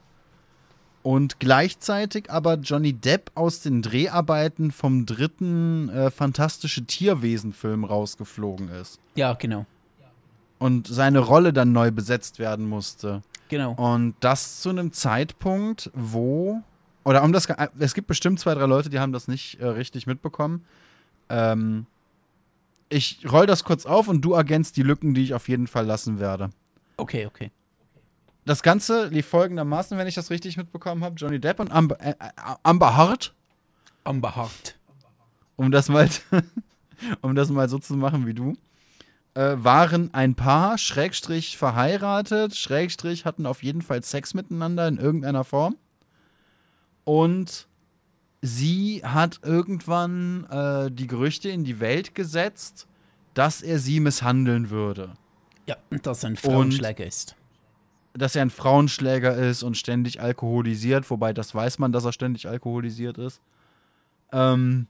Und 1.03 1.41
gleichzeitig 1.41 2.31
aber 2.31 2.57
Johnny 2.57 2.93
Depp 2.93 3.31
aus 3.35 3.63
den 3.63 3.81
Dreharbeiten 3.81 4.71
vom 4.71 5.07
dritten 5.07 5.89
äh, 5.89 6.11
Fantastische 6.11 6.85
Tierwesen-Film 6.85 7.85
rausgeflogen 7.85 8.69
ist. 8.69 9.01
Ja, 9.15 9.33
genau. 9.33 9.65
Und 10.59 10.87
seine 10.87 11.21
Rolle 11.21 11.55
dann 11.55 11.73
neu 11.73 11.91
besetzt 11.91 12.39
werden 12.39 12.69
musste. 12.69 13.23
Genau. 13.49 13.73
Und 13.73 14.15
das 14.21 14.61
zu 14.61 14.69
einem 14.69 14.93
Zeitpunkt, 14.93 15.91
wo. 15.95 16.61
Oder 17.05 17.25
um 17.25 17.33
das. 17.33 17.49
Es 17.79 17.95
gibt 17.95 18.07
bestimmt 18.07 18.39
zwei, 18.39 18.55
drei 18.55 18.67
Leute, 18.67 18.91
die 18.91 19.01
haben 19.01 19.13
das 19.13 19.27
nicht 19.27 19.59
äh, 19.59 19.67
richtig 19.67 20.07
mitbekommen. 20.07 20.67
Ähm, 21.31 21.87
ich 22.91 23.25
roll 23.31 23.47
das 23.47 23.65
kurz 23.65 23.87
auf 23.87 24.09
und 24.09 24.21
du 24.23 24.35
ergänzt 24.35 24.77
die 24.77 24.83
Lücken, 24.83 25.15
die 25.15 25.23
ich 25.23 25.35
auf 25.35 25.49
jeden 25.49 25.67
Fall 25.67 25.87
lassen 25.87 26.19
werde. 26.19 26.51
Okay, 26.97 27.27
okay. 27.27 27.51
Das 28.45 28.63
Ganze 28.63 29.07
lief 29.07 29.27
folgendermaßen, 29.27 29.97
wenn 29.97 30.07
ich 30.07 30.15
das 30.15 30.31
richtig 30.31 30.57
mitbekommen 30.57 31.05
habe: 31.05 31.15
Johnny 31.17 31.41
Depp 31.41 31.61
und 31.61 31.71
Amber, 31.71 32.01
äh, 32.01 32.11
äh, 32.11 32.15
Amber 32.63 32.97
Hart, 32.97 33.35
Amber 34.05 34.35
Hart. 34.35 34.79
um 35.57 35.71
das 35.71 35.89
mal, 35.89 36.09
um 37.23 37.35
das 37.35 37.49
mal 37.51 37.69
so 37.69 37.79
zu 37.79 37.95
machen 37.95 38.27
wie 38.27 38.35
du, 38.35 38.57
äh, 39.35 39.57
waren 39.59 40.13
ein 40.13 40.35
Paar, 40.35 40.79
Schrägstrich 40.79 41.57
verheiratet, 41.57 42.57
Schrägstrich 42.57 43.25
hatten 43.25 43.47
auf 43.47 43.63
jeden 43.63 43.83
Fall 43.83 44.03
Sex 44.03 44.35
miteinander 44.35 44.89
in 44.89 44.99
irgendeiner 44.99 45.45
Form. 45.45 45.77
Und 47.05 47.69
sie 48.43 49.03
hat 49.05 49.41
irgendwann 49.43 50.45
äh, 50.51 50.91
die 50.91 51.07
Gerüchte 51.07 51.49
in 51.49 51.65
die 51.65 51.81
Welt 51.81 52.15
gesetzt, 52.15 52.87
dass 53.35 53.63
er 53.63 53.79
sie 53.79 54.01
misshandeln 54.01 54.71
würde. 54.71 55.13
Ja, 55.67 55.77
und 55.91 56.07
dass 56.07 56.25
er 56.25 56.31
ein 56.31 56.37
Frauenschläger 56.37 57.07
ist. 57.07 57.37
Dass 58.13 58.35
er 58.35 58.43
ein 58.43 58.51
Frauenschläger 58.51 59.37
ist 59.37 59.63
und 59.63 59.77
ständig 59.77 60.21
alkoholisiert, 60.21 61.09
wobei 61.11 61.33
das 61.33 61.55
weiß 61.55 61.79
man, 61.79 61.93
dass 61.93 62.05
er 62.05 62.13
ständig 62.13 62.49
alkoholisiert 62.49 63.19
ist. 63.19 63.41
Ähm, 64.33 64.87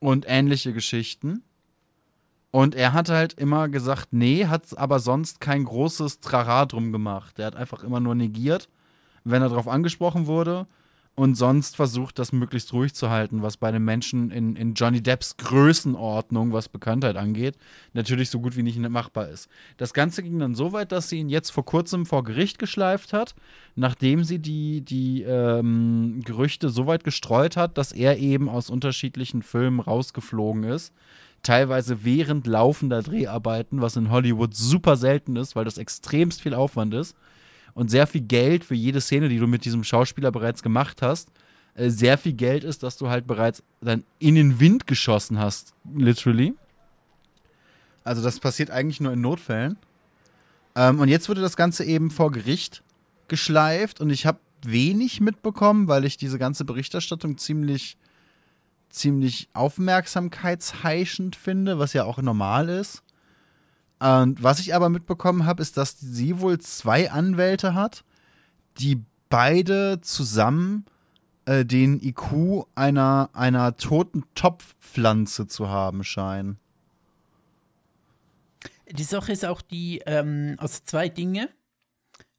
und 0.00 0.24
ähnliche 0.26 0.72
Geschichten. 0.72 1.42
Und 2.50 2.74
er 2.74 2.92
hat 2.92 3.10
halt 3.10 3.34
immer 3.34 3.68
gesagt, 3.68 4.08
nee, 4.10 4.46
hat 4.46 4.76
aber 4.76 4.98
sonst 4.98 5.40
kein 5.40 5.64
großes 5.64 6.20
Trara 6.20 6.66
drum 6.66 6.90
gemacht. 6.90 7.38
Er 7.38 7.46
hat 7.46 7.56
einfach 7.56 7.84
immer 7.84 8.00
nur 8.00 8.16
negiert, 8.16 8.68
wenn 9.22 9.42
er 9.42 9.50
darauf 9.50 9.68
angesprochen 9.68 10.26
wurde. 10.26 10.66
Und 11.16 11.34
sonst 11.34 11.76
versucht, 11.76 12.18
das 12.18 12.32
möglichst 12.32 12.72
ruhig 12.72 12.94
zu 12.94 13.10
halten, 13.10 13.42
was 13.42 13.58
bei 13.58 13.68
einem 13.68 13.84
Menschen 13.84 14.30
in, 14.30 14.56
in 14.56 14.72
Johnny 14.72 15.02
Depps 15.02 15.36
Größenordnung, 15.36 16.52
was 16.52 16.68
Bekanntheit 16.68 17.16
angeht, 17.16 17.56
natürlich 17.92 18.30
so 18.30 18.40
gut 18.40 18.56
wie 18.56 18.62
nicht 18.62 18.78
machbar 18.78 19.28
ist. 19.28 19.48
Das 19.76 19.92
Ganze 19.92 20.22
ging 20.22 20.38
dann 20.38 20.54
so 20.54 20.72
weit, 20.72 20.92
dass 20.92 21.10
sie 21.10 21.18
ihn 21.18 21.28
jetzt 21.28 21.50
vor 21.50 21.64
kurzem 21.64 22.06
vor 22.06 22.24
Gericht 22.24 22.58
geschleift 22.58 23.12
hat, 23.12 23.34
nachdem 23.74 24.24
sie 24.24 24.38
die, 24.38 24.80
die 24.80 25.22
ähm, 25.22 26.22
Gerüchte 26.24 26.70
so 26.70 26.86
weit 26.86 27.04
gestreut 27.04 27.56
hat, 27.56 27.76
dass 27.76 27.92
er 27.92 28.16
eben 28.18 28.48
aus 28.48 28.70
unterschiedlichen 28.70 29.42
Filmen 29.42 29.80
rausgeflogen 29.80 30.64
ist 30.64 30.94
teilweise 31.42 32.04
während 32.04 32.46
laufender 32.46 33.02
Dreharbeiten, 33.02 33.80
was 33.80 33.96
in 33.96 34.10
Hollywood 34.10 34.54
super 34.54 34.96
selten 34.96 35.36
ist, 35.36 35.56
weil 35.56 35.64
das 35.64 35.78
extremst 35.78 36.42
viel 36.42 36.52
Aufwand 36.52 36.92
ist 36.92 37.16
und 37.74 37.90
sehr 37.90 38.06
viel 38.06 38.22
Geld 38.22 38.64
für 38.64 38.74
jede 38.74 39.00
Szene, 39.00 39.28
die 39.28 39.38
du 39.38 39.46
mit 39.46 39.64
diesem 39.64 39.84
Schauspieler 39.84 40.30
bereits 40.30 40.62
gemacht 40.62 41.02
hast, 41.02 41.30
äh, 41.74 41.90
sehr 41.90 42.18
viel 42.18 42.32
Geld 42.32 42.64
ist, 42.64 42.82
dass 42.82 42.96
du 42.96 43.08
halt 43.08 43.26
bereits 43.26 43.62
dann 43.80 44.04
in 44.18 44.34
den 44.34 44.60
Wind 44.60 44.86
geschossen 44.86 45.38
hast, 45.38 45.74
literally. 45.94 46.54
Also 48.04 48.22
das 48.22 48.40
passiert 48.40 48.70
eigentlich 48.70 49.00
nur 49.00 49.12
in 49.12 49.20
Notfällen. 49.20 49.76
Ähm, 50.74 51.00
und 51.00 51.08
jetzt 51.08 51.28
wurde 51.28 51.40
das 51.40 51.56
Ganze 51.56 51.84
eben 51.84 52.10
vor 52.10 52.30
Gericht 52.30 52.82
geschleift 53.28 54.00
und 54.00 54.10
ich 54.10 54.26
habe 54.26 54.38
wenig 54.62 55.20
mitbekommen, 55.20 55.88
weil 55.88 56.04
ich 56.04 56.16
diese 56.16 56.38
ganze 56.38 56.64
Berichterstattung 56.64 57.38
ziemlich 57.38 57.96
ziemlich 58.90 59.48
aufmerksamkeitsheischend 59.54 61.36
finde, 61.36 61.78
was 61.78 61.92
ja 61.92 62.04
auch 62.04 62.18
normal 62.18 62.68
ist. 62.68 63.02
Und 64.00 64.42
was 64.42 64.60
ich 64.60 64.74
aber 64.74 64.88
mitbekommen 64.88 65.44
habe, 65.44 65.62
ist, 65.62 65.76
dass 65.76 66.00
sie 66.00 66.40
wohl 66.40 66.58
zwei 66.58 67.10
Anwälte 67.10 67.74
hat, 67.74 68.04
die 68.78 69.02
beide 69.28 70.00
zusammen 70.00 70.86
äh, 71.44 71.64
den 71.64 72.02
IQ 72.02 72.64
einer, 72.74 73.30
einer 73.34 73.76
toten 73.76 74.24
Topfpflanze 74.34 75.46
zu 75.46 75.68
haben 75.68 76.02
scheinen. 76.02 76.58
Die 78.90 79.04
Sache 79.04 79.32
ist 79.32 79.44
auch 79.44 79.62
die, 79.62 80.02
ähm, 80.06 80.56
also 80.58 80.80
zwei 80.84 81.08
Dinge. 81.08 81.48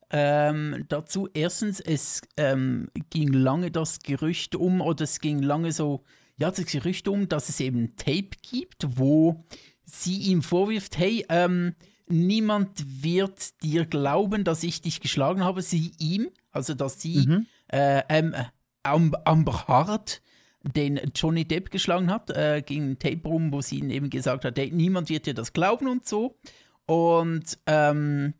Ähm, 0.09 0.85
dazu 0.89 1.29
erstens, 1.33 1.79
es 1.79 2.21
ähm, 2.35 2.89
ging 3.09 3.31
lange 3.31 3.71
das 3.71 3.99
Gerücht 3.99 4.55
um, 4.55 4.81
oder 4.81 5.03
es 5.05 5.21
ging 5.21 5.39
lange 5.39 5.71
so, 5.71 6.03
ja, 6.37 6.51
das 6.51 6.65
Gerücht 6.65 7.07
um, 7.07 7.29
dass 7.29 7.47
es 7.47 7.59
eben 7.61 7.95
Tape 7.95 8.31
gibt, 8.41 8.97
wo 8.97 9.45
sie 9.91 10.17
ihm 10.17 10.41
vorwirft, 10.41 10.97
hey, 10.97 11.25
ähm, 11.29 11.75
niemand 12.07 13.03
wird 13.03 13.61
dir 13.63 13.85
glauben, 13.85 14.43
dass 14.43 14.63
ich 14.63 14.81
dich 14.81 14.99
geschlagen 14.99 15.43
habe, 15.43 15.61
sie 15.61 15.93
ihm, 15.99 16.29
also 16.51 16.73
dass 16.73 17.01
sie 17.01 17.27
Mhm. 17.27 17.45
äh, 17.67 18.03
ähm, 18.09 18.35
Amber, 18.83 19.67
Hart 19.67 20.21
den 20.63 20.99
Johnny 21.15 21.45
Depp 21.45 21.71
geschlagen 21.71 22.11
hat, 22.11 22.29
äh, 22.31 22.61
ging 22.65 22.91
ein 22.91 22.99
Tape 22.99 23.21
rum, 23.27 23.51
wo 23.51 23.61
sie 23.61 23.79
ihm 23.79 23.89
eben 23.89 24.09
gesagt 24.09 24.45
hat, 24.45 24.57
hey, 24.57 24.71
niemand 24.71 25.09
wird 25.09 25.25
dir 25.25 25.33
das 25.33 25.53
glauben 25.53 25.87
und 25.87 26.07
so. 26.07 26.37
Und 26.85 27.57
ähm, 27.65 28.33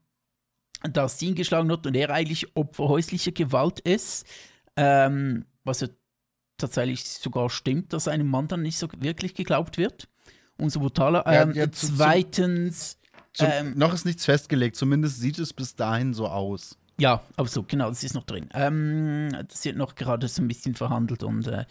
dass 0.84 1.20
sie 1.20 1.28
ihn 1.28 1.36
geschlagen 1.36 1.72
hat 1.72 1.86
und 1.86 1.96
er 1.96 2.10
eigentlich 2.10 2.56
Opfer 2.56 2.88
häuslicher 2.90 3.32
Gewalt 3.32 3.80
ist, 3.82 4.26
ähm, 4.76 5.46
was 5.64 5.82
ja 5.82 5.88
tatsächlich 6.58 7.04
sogar 7.06 7.50
stimmt, 7.50 7.94
dass 7.94 8.08
einem 8.08 8.28
Mann 8.28 8.48
dann 8.48 8.62
nicht 8.62 8.78
so 8.78 8.88
wirklich 8.98 9.34
geglaubt 9.34 9.78
wird. 9.78 10.08
Umso 10.62 10.80
brutaler. 10.80 11.24
Ja, 11.26 11.42
Ähm, 11.44 11.54
ja, 11.54 11.72
zu- 11.72 11.88
zu- 11.88 11.96
zweitens, 11.96 12.98
Zum, 13.34 13.48
Ähm, 13.50 13.74
noch 13.78 13.94
ist 13.94 14.06
nichts 14.06 14.26
festgelegt, 14.26 14.76
zumindest 14.76 15.20
sieht 15.22 15.40
es 15.40 15.54
bis 15.54 15.74
dahin 15.76 16.14
so 16.14 16.28
aus. 16.28 16.78
Ja, 17.00 17.22
absolut, 17.38 17.70
genau, 17.70 17.88
das 17.90 18.04
ist 18.04 18.14
noch 18.14 18.26
drin. 18.26 18.50
Ähm, 18.54 19.30
das 19.48 19.64
wird 19.64 19.78
noch 19.78 19.96
gerade 19.96 20.28
so 20.28 20.42
ein 20.42 20.48
bisschen 20.50 20.76
verhandelt 20.76 21.24
und, 21.24 21.48
äh, 21.48 21.64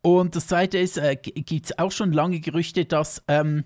und 0.00 0.34
das 0.34 0.46
zweite 0.46 0.78
ist, 0.78 0.96
äh, 0.96 1.14
gibt 1.16 1.66
es 1.66 1.78
auch 1.78 1.92
schon 1.92 2.12
lange 2.12 2.40
Gerüchte, 2.40 2.86
dass 2.86 3.22
ähm, 3.28 3.64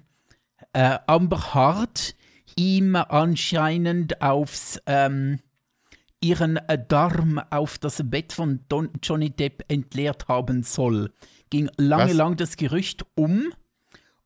äh, 0.72 0.98
Amber 1.06 1.54
Hart 1.54 2.16
ihm 2.56 2.96
anscheinend 2.96 4.20
aufs 4.20 4.80
ähm, 4.86 5.38
ihren 6.20 6.56
äh, 6.56 6.76
Darm 6.88 7.40
auf 7.50 7.78
das 7.78 8.02
Bett 8.04 8.32
von 8.32 8.64
Don 8.68 8.90
Johnny 9.02 9.30
Depp 9.30 9.64
entleert 9.68 10.26
haben 10.26 10.64
soll. 10.64 11.12
Ging 11.50 11.70
lange, 11.76 12.10
Was? 12.10 12.14
lang 12.14 12.36
das 12.36 12.56
Gerücht 12.56 13.04
um 13.14 13.44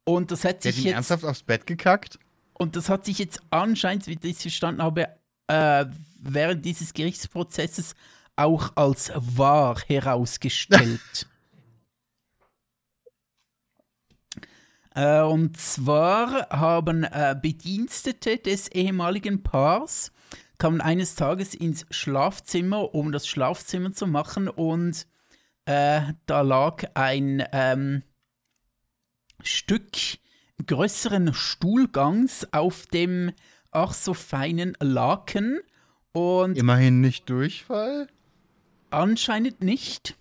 und 0.05 0.31
das 0.31 0.45
hat 0.45 0.65
Der 0.65 0.70
hat 0.70 0.74
sich 0.74 0.85
ihn 0.85 0.89
jetzt 0.89 0.95
ernsthaft 0.95 1.24
aufs 1.24 1.43
Bett 1.43 1.66
gekackt? 1.66 2.19
und 2.62 2.77
das 2.77 2.89
hat 2.89 3.05
sich 3.05 3.19
jetzt 3.19 3.41
anscheinend, 3.51 4.07
wie 4.07 4.19
ich 4.23 4.37
es 4.37 4.43
verstanden 4.43 4.83
habe, 4.83 5.09
äh, 5.49 5.85
während 6.20 6.65
dieses 6.65 6.95
Gerichtsprozesses 6.95 7.97
auch 8.37 8.70
als 8.77 9.11
wahr 9.16 9.81
herausgestellt. 9.87 11.27
äh, 14.95 15.23
und 15.23 15.57
zwar 15.57 16.49
haben 16.51 17.03
äh, 17.03 17.37
Bedienstete 17.41 18.39
des 18.39 18.69
ehemaligen 18.69 19.43
Paars 19.43 20.12
kamen 20.59 20.81
eines 20.81 21.16
Tages 21.16 21.55
ins 21.55 21.87
Schlafzimmer, 21.91 22.95
um 22.95 23.11
das 23.11 23.27
Schlafzimmer 23.27 23.93
zu 23.93 24.07
machen 24.07 24.49
und 24.49 25.09
äh, 25.65 26.03
da 26.27 26.43
lag 26.43 26.85
ein 26.95 27.45
ähm, 27.51 28.05
Stück 29.43 29.90
größeren 30.66 31.35
Stuhlgangs 31.35 32.47
auf 32.52 32.86
dem 32.86 33.32
ach 33.70 33.93
so 33.94 34.14
feinen 34.14 34.77
Laken 34.81 35.60
und 36.12 36.56
Immerhin 36.59 37.01
nicht 37.01 37.28
Durchfall? 37.28 38.09
anscheinend 38.90 39.62
nicht. 39.62 40.16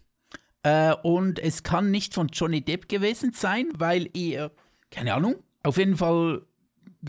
Äh, 0.63 0.93
und 1.03 1.39
es 1.39 1.63
kann 1.63 1.91
nicht 1.91 2.13
von 2.13 2.27
Johnny 2.27 2.61
Depp 2.61 2.87
gewesen 2.87 3.33
sein, 3.33 3.69
weil 3.77 4.09
er, 4.13 4.51
keine 4.89 5.13
Ahnung, 5.13 5.35
auf 5.63 5.77
jeden 5.77 5.97
Fall 5.97 6.43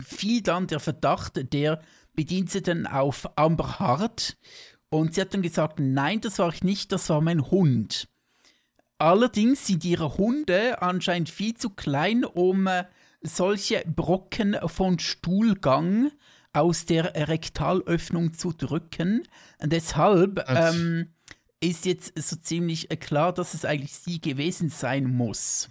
fiel 0.01 0.41
dann 0.41 0.67
der 0.67 0.79
Verdacht 0.79 1.53
der 1.53 1.81
Bediensteten 2.15 2.87
auf 2.87 3.37
Amber 3.37 3.79
Hart. 3.79 4.37
Und 4.89 5.15
sie 5.15 5.21
hat 5.21 5.33
dann 5.33 5.41
gesagt, 5.41 5.79
nein, 5.79 6.21
das 6.21 6.39
war 6.39 6.53
ich 6.53 6.63
nicht, 6.63 6.91
das 6.91 7.09
war 7.09 7.21
mein 7.21 7.49
Hund. 7.49 8.07
Allerdings 9.03 9.67
sind 9.67 9.83
ihre 9.83 10.17
Hunde 10.17 10.81
anscheinend 10.81 11.29
viel 11.29 11.55
zu 11.55 11.69
klein, 11.69 12.23
um 12.23 12.67
äh, 12.67 12.85
solche 13.21 13.83
Brocken 13.85 14.55
von 14.67 14.97
Stuhlgang 14.99 16.11
aus 16.53 16.85
der 16.85 17.27
Rektalöffnung 17.27 18.33
zu 18.33 18.53
drücken. 18.53 19.27
Deshalb 19.61 20.43
ähm, 20.47 21.09
ist 21.59 21.85
jetzt 21.85 22.17
so 22.17 22.35
ziemlich 22.37 22.91
äh, 22.91 22.95
klar, 22.95 23.33
dass 23.33 23.53
es 23.53 23.65
eigentlich 23.65 23.93
sie 23.95 24.21
gewesen 24.21 24.69
sein 24.69 25.05
muss. 25.05 25.69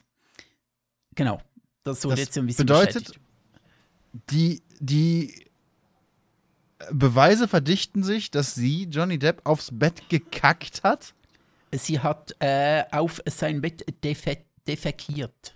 Genau. 1.14 1.40
Das 1.84 2.04
wurde 2.04 2.16
Das 2.16 2.26
jetzt 2.26 2.38
ein 2.38 2.46
bisschen 2.46 2.66
bedeutet, 2.66 2.94
bestätigt. 3.04 3.20
die, 4.30 4.62
die 4.78 5.46
Beweise 6.90 7.48
verdichten 7.48 8.02
sich, 8.02 8.30
dass 8.30 8.54
sie 8.54 8.84
Johnny 8.84 9.18
Depp 9.18 9.40
aufs 9.44 9.70
Bett 9.72 10.08
gekackt 10.08 10.82
hat. 10.82 11.14
Sie 11.74 12.00
hat 12.00 12.34
äh, 12.40 12.84
auf 12.90 13.22
sein 13.26 13.60
Bett 13.60 13.84
defe 14.04 14.38
defekiert. 14.66 15.54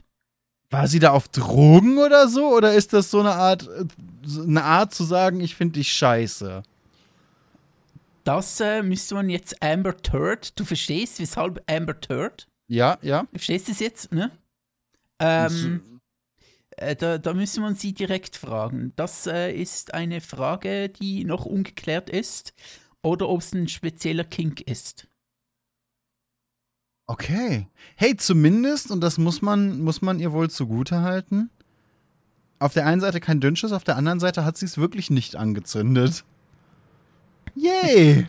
War 0.70 0.88
sie 0.88 0.98
da 0.98 1.12
auf 1.12 1.28
Drogen 1.28 1.98
oder 1.98 2.28
so? 2.28 2.48
Oder 2.54 2.74
ist 2.74 2.92
das 2.92 3.10
so 3.10 3.20
eine 3.20 3.32
Art, 3.32 3.68
äh, 3.68 3.84
eine 4.42 4.64
Art 4.64 4.94
zu 4.94 5.04
sagen, 5.04 5.40
ich 5.40 5.54
finde 5.54 5.78
dich 5.78 5.92
scheiße? 5.92 6.62
Das 8.24 8.58
äh, 8.58 8.82
müsste 8.82 9.14
man 9.14 9.30
jetzt 9.30 9.62
Amber 9.62 9.96
Turd, 9.96 10.58
du 10.58 10.64
verstehst, 10.64 11.20
weshalb 11.20 11.62
Amber 11.70 12.00
Turd? 12.00 12.48
Ja, 12.66 12.98
ja. 13.02 13.22
Du 13.22 13.38
verstehst 13.38 13.68
es 13.68 13.78
jetzt, 13.78 14.10
ne? 14.10 14.32
Ähm, 15.20 16.00
äh, 16.70 16.96
da, 16.96 17.18
da 17.18 17.34
müsste 17.34 17.60
man 17.60 17.76
sie 17.76 17.92
direkt 17.92 18.36
fragen. 18.36 18.92
Das 18.96 19.28
äh, 19.28 19.52
ist 19.52 19.94
eine 19.94 20.20
Frage, 20.20 20.88
die 20.88 21.24
noch 21.24 21.46
ungeklärt 21.46 22.10
ist. 22.10 22.52
Oder 23.02 23.28
ob 23.28 23.40
es 23.40 23.52
ein 23.52 23.68
spezieller 23.68 24.24
Kink 24.24 24.60
ist. 24.60 25.06
Okay. 27.06 27.68
Hey, 27.94 28.16
zumindest, 28.16 28.90
und 28.90 29.00
das 29.00 29.18
muss 29.18 29.40
man, 29.42 29.80
muss 29.80 30.02
man 30.02 30.18
ihr 30.18 30.32
wohl 30.32 30.50
zugute 30.50 31.02
halten. 31.02 31.50
Auf 32.58 32.72
der 32.72 32.86
einen 32.86 33.00
Seite 33.00 33.20
kein 33.20 33.40
Dünnschiss, 33.40 33.72
auf 33.72 33.84
der 33.84 33.96
anderen 33.96 34.18
Seite 34.18 34.44
hat 34.44 34.56
sie 34.56 34.66
es 34.66 34.78
wirklich 34.78 35.10
nicht 35.10 35.36
angezündet. 35.36 36.24
Yay! 37.54 38.28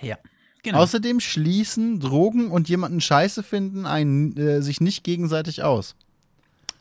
Ja, 0.00 0.16
genau. 0.62 0.78
Außerdem 0.78 1.20
schließen 1.20 1.98
Drogen 2.00 2.50
und 2.50 2.68
jemanden 2.68 3.00
scheiße 3.00 3.42
finden 3.42 3.84
einen, 3.84 4.36
äh, 4.36 4.62
sich 4.62 4.80
nicht 4.80 5.02
gegenseitig 5.02 5.62
aus. 5.62 5.96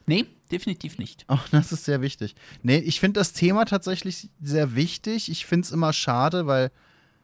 nee, 0.05 0.25
definitiv 0.51 0.97
nicht. 0.97 1.25
Auch 1.27 1.47
das 1.51 1.71
ist 1.71 1.85
sehr 1.85 2.01
wichtig. 2.01 2.35
Nee, 2.61 2.77
ich 2.77 2.99
finde 2.99 3.19
das 3.19 3.33
Thema 3.33 3.65
tatsächlich 3.65 4.29
sehr 4.41 4.75
wichtig. 4.75 5.31
Ich 5.31 5.45
finde 5.45 5.65
es 5.65 5.71
immer 5.71 5.93
schade, 5.93 6.45
weil 6.45 6.71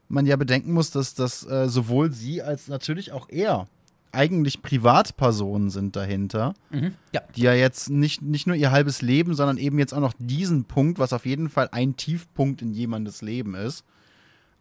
man 0.08 0.26
ja 0.26 0.36
bedenken 0.36 0.72
muss, 0.74 0.92
dass 0.92 1.14
das 1.14 1.46
äh, 1.48 1.68
sowohl 1.70 2.12
sie 2.12 2.42
als 2.42 2.68
natürlich 2.68 3.12
auch 3.12 3.28
er 3.30 3.68
eigentlich 4.12 4.62
Privatpersonen 4.62 5.70
sind 5.70 5.96
dahinter, 5.98 6.54
Mhm. 6.70 6.94
Ja, 7.12 7.22
die 7.36 7.42
ja 7.42 7.54
jetzt 7.54 7.90
nicht, 7.90 8.22
nicht 8.22 8.48
nur 8.48 8.56
ihr 8.56 8.72
halbes 8.72 9.02
Leben, 9.02 9.34
sondern 9.36 9.58
eben 9.58 9.78
jetzt 9.78 9.94
auch 9.94 10.00
noch 10.00 10.14
diesen 10.18 10.64
Punkt, 10.66 11.00
was 11.00 11.12
auf 11.12 11.26
jeden 11.26 11.50
Fall 11.50 11.68
ein 11.74 11.98
Tiefpunkt 11.98 12.62
in 12.62 12.72
jemandes 12.74 13.22
Leben 13.22 13.56
ist, 13.56 13.84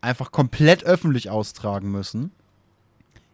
einfach 0.01 0.33
komplett 0.33 0.83
öffentlich 0.85 1.31
austragen 1.31 1.91
müssen. 1.93 2.33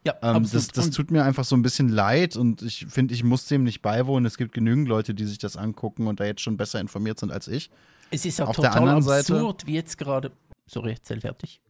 ja, 0.04 0.14
Ähm, 0.20 0.46
das, 0.52 0.68
das 0.68 0.90
tut 0.90 1.10
mir 1.10 1.24
einfach 1.24 1.44
so 1.44 1.56
ein 1.56 1.62
bisschen 1.62 1.88
leid 1.88 2.36
und 2.36 2.60
ich 2.62 2.84
finde, 2.90 3.14
ich 3.14 3.24
muss 3.24 3.46
dem 3.46 3.64
nicht 3.64 3.80
beiwohnen. 3.80 4.26
Es 4.26 4.36
gibt 4.36 4.52
genügend 4.52 4.88
Leute, 4.88 5.14
die 5.14 5.24
sich 5.24 5.38
das 5.38 5.56
angucken 5.56 6.06
und 6.06 6.20
da 6.20 6.24
jetzt 6.24 6.42
schon 6.42 6.58
besser 6.58 6.80
informiert 6.80 7.18
sind 7.18 7.32
als 7.32 7.48
ich. 7.48 7.70
es 8.10 8.26
ist 8.26 8.38
ja 8.40 8.44
auf 8.46 8.56
der 8.56 8.66
total 8.70 8.78
anderen 8.82 9.02
Seite- 9.02 9.34
absurd, 9.34 9.66
wie 9.66 9.74
jetzt 9.74 9.96
gerade. 9.96 10.32
Sorry, 10.66 10.90
erzähl 10.92 11.20
fertig. 11.22 11.60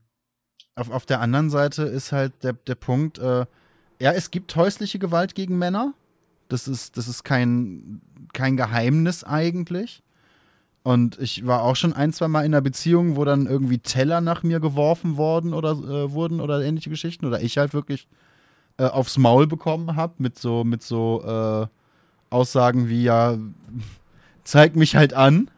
Auf, 0.81 0.91
auf 0.91 1.05
der 1.05 1.21
anderen 1.21 1.51
Seite 1.51 1.83
ist 1.83 2.11
halt 2.11 2.33
der, 2.43 2.55
der 2.55 2.75
Punkt, 2.75 3.19
äh, 3.19 3.45
ja, 4.01 4.13
es 4.13 4.31
gibt 4.31 4.57
häusliche 4.57 4.99
Gewalt 4.99 5.35
gegen 5.35 5.59
Männer. 5.59 5.93
Das 6.49 6.67
ist, 6.67 6.97
das 6.97 7.07
ist 7.07 7.23
kein, 7.23 8.01
kein 8.33 8.57
Geheimnis 8.57 9.23
eigentlich. 9.23 10.03
Und 10.83 11.19
ich 11.21 11.47
war 11.47 11.65
auch 11.65 11.77
schon 11.77 11.93
ein, 11.93 12.15
zwei 12.15 12.29
Mal 12.29 12.47
in 12.47 12.55
einer 12.55 12.63
Beziehung, 12.63 13.17
wo 13.17 13.27
dann 13.27 13.47
irgendwie 13.47 13.77
Teller 13.77 14.23
nach 14.23 14.43
mir 14.43 14.59
geworfen 14.59 15.19
worden 15.19 15.53
oder 15.53 15.73
äh, 15.73 16.13
wurden 16.13 16.41
oder 16.41 16.63
ähnliche 16.63 16.89
Geschichten. 16.89 17.27
Oder 17.27 17.43
ich 17.43 17.59
halt 17.59 17.75
wirklich 17.75 18.09
äh, 18.79 18.85
aufs 18.87 19.19
Maul 19.19 19.47
bekommen 19.47 19.97
habe 19.97 20.15
mit 20.17 20.39
so, 20.39 20.65
mit 20.65 20.83
so 20.83 21.23
äh, 21.23 21.67
Aussagen 22.35 22.89
wie, 22.89 23.03
ja, 23.03 23.37
zeig 24.45 24.77
mich 24.77 24.97
halt 24.97 25.13
an. 25.13 25.51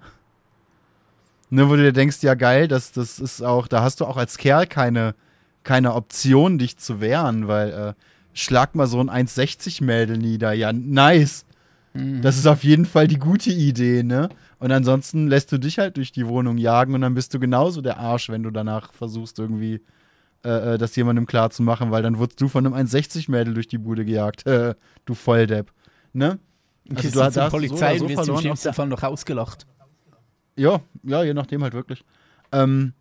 Ne, 1.55 1.69
wo 1.69 1.77
du 1.77 1.83
dir 1.83 1.93
denkst, 1.93 2.23
ja 2.23 2.33
geil, 2.33 2.66
das, 2.66 2.93
das 2.93 3.19
ist 3.19 3.43
auch, 3.43 3.69
da 3.69 3.83
hast 3.83 4.01
du 4.01 4.07
auch 4.07 4.16
als 4.16 4.39
Kerl 4.39 4.66
keine, 4.66 5.15
keine 5.65 5.93
Option, 5.95 6.57
dich 6.57 6.79
zu 6.79 7.03
wehren, 7.03 7.47
weil 7.47 7.70
äh, 7.70 7.93
schlag 8.33 8.74
mal 8.74 8.87
so 8.87 9.01
ein 9.01 9.11
1,60-Mädel 9.11 10.16
nieder. 10.16 10.55
Ja, 10.55 10.73
nice. 10.73 11.45
Mhm. 11.93 12.23
Das 12.23 12.39
ist 12.39 12.47
auf 12.47 12.65
jeden 12.65 12.87
Fall 12.87 13.07
die 13.07 13.19
gute 13.19 13.51
Idee, 13.51 14.03
ne? 14.03 14.31
Und 14.61 14.73
ansonsten 14.73 15.27
lässt 15.29 15.53
du 15.53 15.59
dich 15.59 15.79
halt 15.79 15.99
durch 15.99 16.11
die 16.11 16.27
Wohnung 16.27 16.57
jagen 16.57 16.95
und 16.95 17.03
dann 17.03 17.12
bist 17.12 17.35
du 17.35 17.39
genauso 17.39 17.83
der 17.83 17.99
Arsch, 17.99 18.31
wenn 18.31 18.43
du 18.45 18.51
danach 18.51 18.95
versuchst, 18.95 19.39
irgendwie 19.39 19.83
äh, 20.47 20.74
äh, 20.74 20.79
das 20.79 20.97
jemandem 20.97 21.27
klar 21.27 21.51
zu 21.51 21.62
machen, 21.62 21.91
weil 21.91 22.03
dann 22.03 22.16
wurdest 22.16 22.41
du 22.41 22.49
von 22.49 22.65
einem 22.65 22.74
1,60-Mädel 22.74 23.53
durch 23.53 23.69
die 23.69 23.79
Bude 23.79 24.05
gejagt. 24.07 24.45
Du 25.05 25.15
Volldepp. 25.15 25.70
Ne? 26.15 26.39
Also 26.95 27.11
du 27.11 27.23
hast- 27.23 27.35
so 27.35 27.41
Polizei 27.51 27.91
oder 27.91 27.99
so 27.99 28.05
und 28.05 28.11
wirst 28.16 28.29
im 28.29 28.37
schlimmsten 28.39 28.73
Fall 28.73 28.87
noch 28.87 29.03
ausgelacht. 29.03 29.66
Ja, 30.57 30.81
ja, 31.03 31.23
je 31.23 31.35
nachdem 31.35 31.62
halt 31.62 31.73
wirklich. 31.73 32.05
Ähm, 32.53 32.93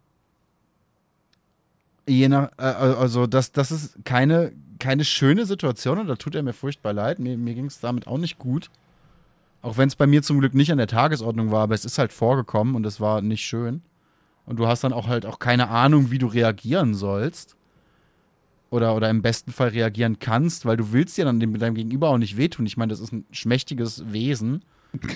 je 2.07 2.29
nach, 2.29 2.51
äh, 2.57 2.63
also 2.63 3.27
das, 3.27 3.51
das 3.51 3.71
ist 3.71 3.97
keine, 4.05 4.53
keine 4.79 5.05
schöne 5.05 5.45
Situation 5.45 5.99
und 5.99 6.07
da 6.07 6.15
tut 6.15 6.35
er 6.35 6.43
mir 6.43 6.53
furchtbar 6.53 6.93
leid. 6.93 7.19
Mir, 7.19 7.37
mir 7.37 7.53
ging 7.53 7.65
es 7.65 7.79
damit 7.79 8.07
auch 8.07 8.17
nicht 8.17 8.37
gut. 8.37 8.69
Auch 9.61 9.77
wenn 9.77 9.87
es 9.87 9.95
bei 9.95 10.07
mir 10.07 10.23
zum 10.23 10.39
Glück 10.39 10.55
nicht 10.55 10.71
an 10.71 10.79
der 10.79 10.87
Tagesordnung 10.87 11.51
war, 11.51 11.63
aber 11.63 11.75
es 11.75 11.85
ist 11.85 11.99
halt 11.99 12.11
vorgekommen 12.11 12.75
und 12.75 12.85
es 12.85 12.99
war 12.99 13.21
nicht 13.21 13.43
schön. 13.45 13.81
Und 14.45 14.57
du 14.57 14.67
hast 14.67 14.83
dann 14.83 14.93
auch 14.93 15.07
halt 15.07 15.25
auch 15.25 15.37
keine 15.37 15.69
Ahnung, 15.69 16.09
wie 16.09 16.17
du 16.17 16.27
reagieren 16.27 16.95
sollst. 16.95 17.55
Oder, 18.71 18.95
oder 18.95 19.09
im 19.09 19.21
besten 19.21 19.51
Fall 19.51 19.67
reagieren 19.69 20.17
kannst, 20.19 20.65
weil 20.65 20.77
du 20.77 20.93
willst 20.93 21.17
ja 21.17 21.25
dann 21.25 21.41
dem, 21.41 21.59
deinem 21.59 21.75
Gegenüber 21.75 22.09
auch 22.09 22.17
nicht 22.17 22.37
wehtun. 22.37 22.65
Ich 22.65 22.77
meine, 22.77 22.89
das 22.89 23.01
ist 23.01 23.11
ein 23.11 23.25
schmächtiges 23.31 24.13
Wesen, 24.13 24.63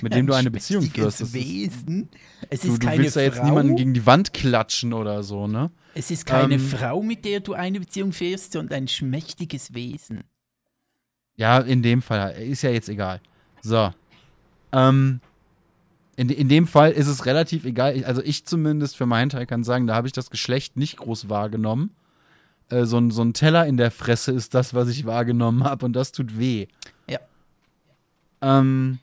mit 0.01 0.13
dem 0.13 0.27
du 0.27 0.33
eine 0.33 0.51
Beziehung 0.51 0.83
führst. 0.83 1.21
Das 1.21 1.27
ist, 1.29 1.33
Wesen. 1.33 2.09
Es 2.49 2.61
Du, 2.61 2.69
ist 2.73 2.81
du 2.83 2.87
keine 2.87 3.03
willst 3.03 3.15
ja 3.15 3.23
jetzt 3.23 3.37
Frau. 3.37 3.45
niemanden 3.45 3.75
gegen 3.75 3.93
die 3.93 4.05
Wand 4.05 4.33
klatschen 4.33 4.93
oder 4.93 5.23
so, 5.23 5.47
ne? 5.47 5.71
Es 5.93 6.11
ist 6.11 6.25
keine 6.25 6.55
Ähm, 6.55 6.59
Frau, 6.59 7.01
mit 7.01 7.25
der 7.25 7.39
du 7.39 7.53
eine 7.53 7.79
Beziehung 7.79 8.11
führst, 8.11 8.53
sondern 8.53 8.77
ein 8.83 8.87
schmächtiges 8.87 9.73
Wesen. 9.73 10.23
Ja, 11.35 11.59
in 11.59 11.81
dem 11.81 12.01
Fall. 12.01 12.31
Ist 12.41 12.61
ja 12.61 12.69
jetzt 12.71 12.89
egal. 12.89 13.21
So. 13.61 13.91
Ähm, 14.71 15.19
in, 16.15 16.29
in 16.29 16.47
dem 16.49 16.67
Fall 16.67 16.91
ist 16.91 17.07
es 17.07 17.25
relativ 17.25 17.65
egal. 17.65 18.03
Also 18.05 18.21
ich 18.21 18.45
zumindest 18.45 18.95
für 18.95 19.05
meinen 19.05 19.29
Teil 19.29 19.45
kann 19.45 19.63
sagen, 19.63 19.87
da 19.87 19.95
habe 19.95 20.07
ich 20.07 20.13
das 20.13 20.29
Geschlecht 20.29 20.77
nicht 20.77 20.97
groß 20.97 21.27
wahrgenommen. 21.29 21.91
Äh, 22.69 22.85
so, 22.85 22.97
ein, 22.97 23.11
so 23.11 23.21
ein 23.21 23.33
Teller 23.33 23.65
in 23.65 23.77
der 23.77 23.91
Fresse 23.91 24.31
ist 24.31 24.53
das, 24.53 24.73
was 24.73 24.87
ich 24.87 25.05
wahrgenommen 25.05 25.63
habe 25.65 25.85
und 25.85 25.93
das 25.93 26.11
tut 26.13 26.37
weh. 26.39 26.67
Ja. 27.09 27.19
Ähm, 28.41 28.99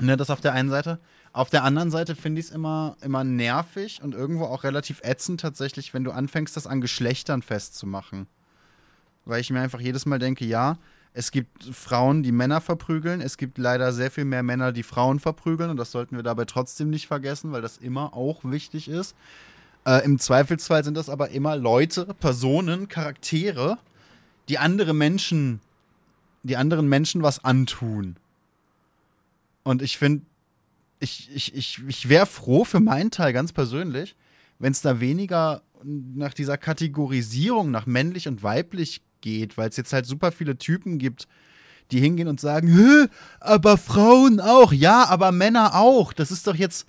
ne, 0.00 0.16
das 0.16 0.30
auf 0.30 0.40
der 0.40 0.52
einen 0.52 0.70
Seite. 0.70 0.98
Auf 1.32 1.50
der 1.50 1.64
anderen 1.64 1.90
Seite 1.90 2.14
finde 2.16 2.40
ich 2.40 2.46
es 2.46 2.52
immer, 2.52 2.96
immer 3.02 3.24
nervig 3.24 4.00
und 4.02 4.14
irgendwo 4.14 4.44
auch 4.44 4.64
relativ 4.64 5.00
ätzend 5.02 5.40
tatsächlich, 5.40 5.92
wenn 5.92 6.04
du 6.04 6.12
anfängst, 6.12 6.56
das 6.56 6.66
an 6.66 6.80
Geschlechtern 6.80 7.42
festzumachen. 7.42 8.26
Weil 9.24 9.40
ich 9.40 9.50
mir 9.50 9.60
einfach 9.60 9.80
jedes 9.80 10.06
Mal 10.06 10.18
denke, 10.18 10.44
ja, 10.44 10.78
es 11.12 11.30
gibt 11.30 11.64
Frauen, 11.64 12.22
die 12.22 12.30
Männer 12.30 12.60
verprügeln. 12.60 13.22
Es 13.22 13.38
gibt 13.38 13.56
leider 13.56 13.92
sehr 13.92 14.10
viel 14.10 14.26
mehr 14.26 14.42
Männer, 14.42 14.70
die 14.72 14.82
Frauen 14.82 15.18
verprügeln. 15.18 15.70
Und 15.70 15.78
das 15.78 15.90
sollten 15.90 16.14
wir 16.14 16.22
dabei 16.22 16.44
trotzdem 16.44 16.90
nicht 16.90 17.06
vergessen, 17.06 17.52
weil 17.52 17.62
das 17.62 17.78
immer 17.78 18.14
auch 18.14 18.40
wichtig 18.44 18.88
ist. 18.88 19.16
Äh, 19.86 20.04
Im 20.04 20.18
Zweifelsfall 20.18 20.84
sind 20.84 20.94
das 20.94 21.08
aber 21.08 21.30
immer 21.30 21.56
Leute, 21.56 22.14
Personen, 22.20 22.88
Charaktere, 22.88 23.78
die 24.50 24.58
andere 24.58 24.92
Menschen, 24.92 25.60
die 26.42 26.56
anderen 26.56 26.88
Menschen 26.88 27.22
was 27.22 27.42
antun. 27.44 28.16
Und 29.66 29.82
ich 29.82 29.98
finde, 29.98 30.24
ich, 31.00 31.28
ich, 31.34 31.52
ich, 31.52 31.80
ich 31.88 32.08
wäre 32.08 32.26
froh 32.26 32.64
für 32.64 32.78
meinen 32.78 33.10
Teil 33.10 33.32
ganz 33.32 33.52
persönlich, 33.52 34.14
wenn 34.60 34.70
es 34.70 34.80
da 34.80 35.00
weniger 35.00 35.62
nach 35.82 36.32
dieser 36.34 36.56
Kategorisierung 36.56 37.72
nach 37.72 37.84
männlich 37.84 38.28
und 38.28 38.44
weiblich 38.44 39.02
geht, 39.22 39.58
weil 39.58 39.68
es 39.68 39.76
jetzt 39.76 39.92
halt 39.92 40.06
super 40.06 40.30
viele 40.30 40.56
Typen 40.56 40.98
gibt, 40.98 41.26
die 41.90 41.98
hingehen 41.98 42.28
und 42.28 42.38
sagen, 42.38 42.68
"Hä, 42.68 43.08
aber 43.40 43.76
Frauen 43.76 44.38
auch, 44.38 44.72
ja, 44.72 45.04
aber 45.08 45.32
Männer 45.32 45.74
auch. 45.74 46.12
Das 46.12 46.30
ist 46.30 46.46
doch 46.46 46.54
jetzt, 46.54 46.86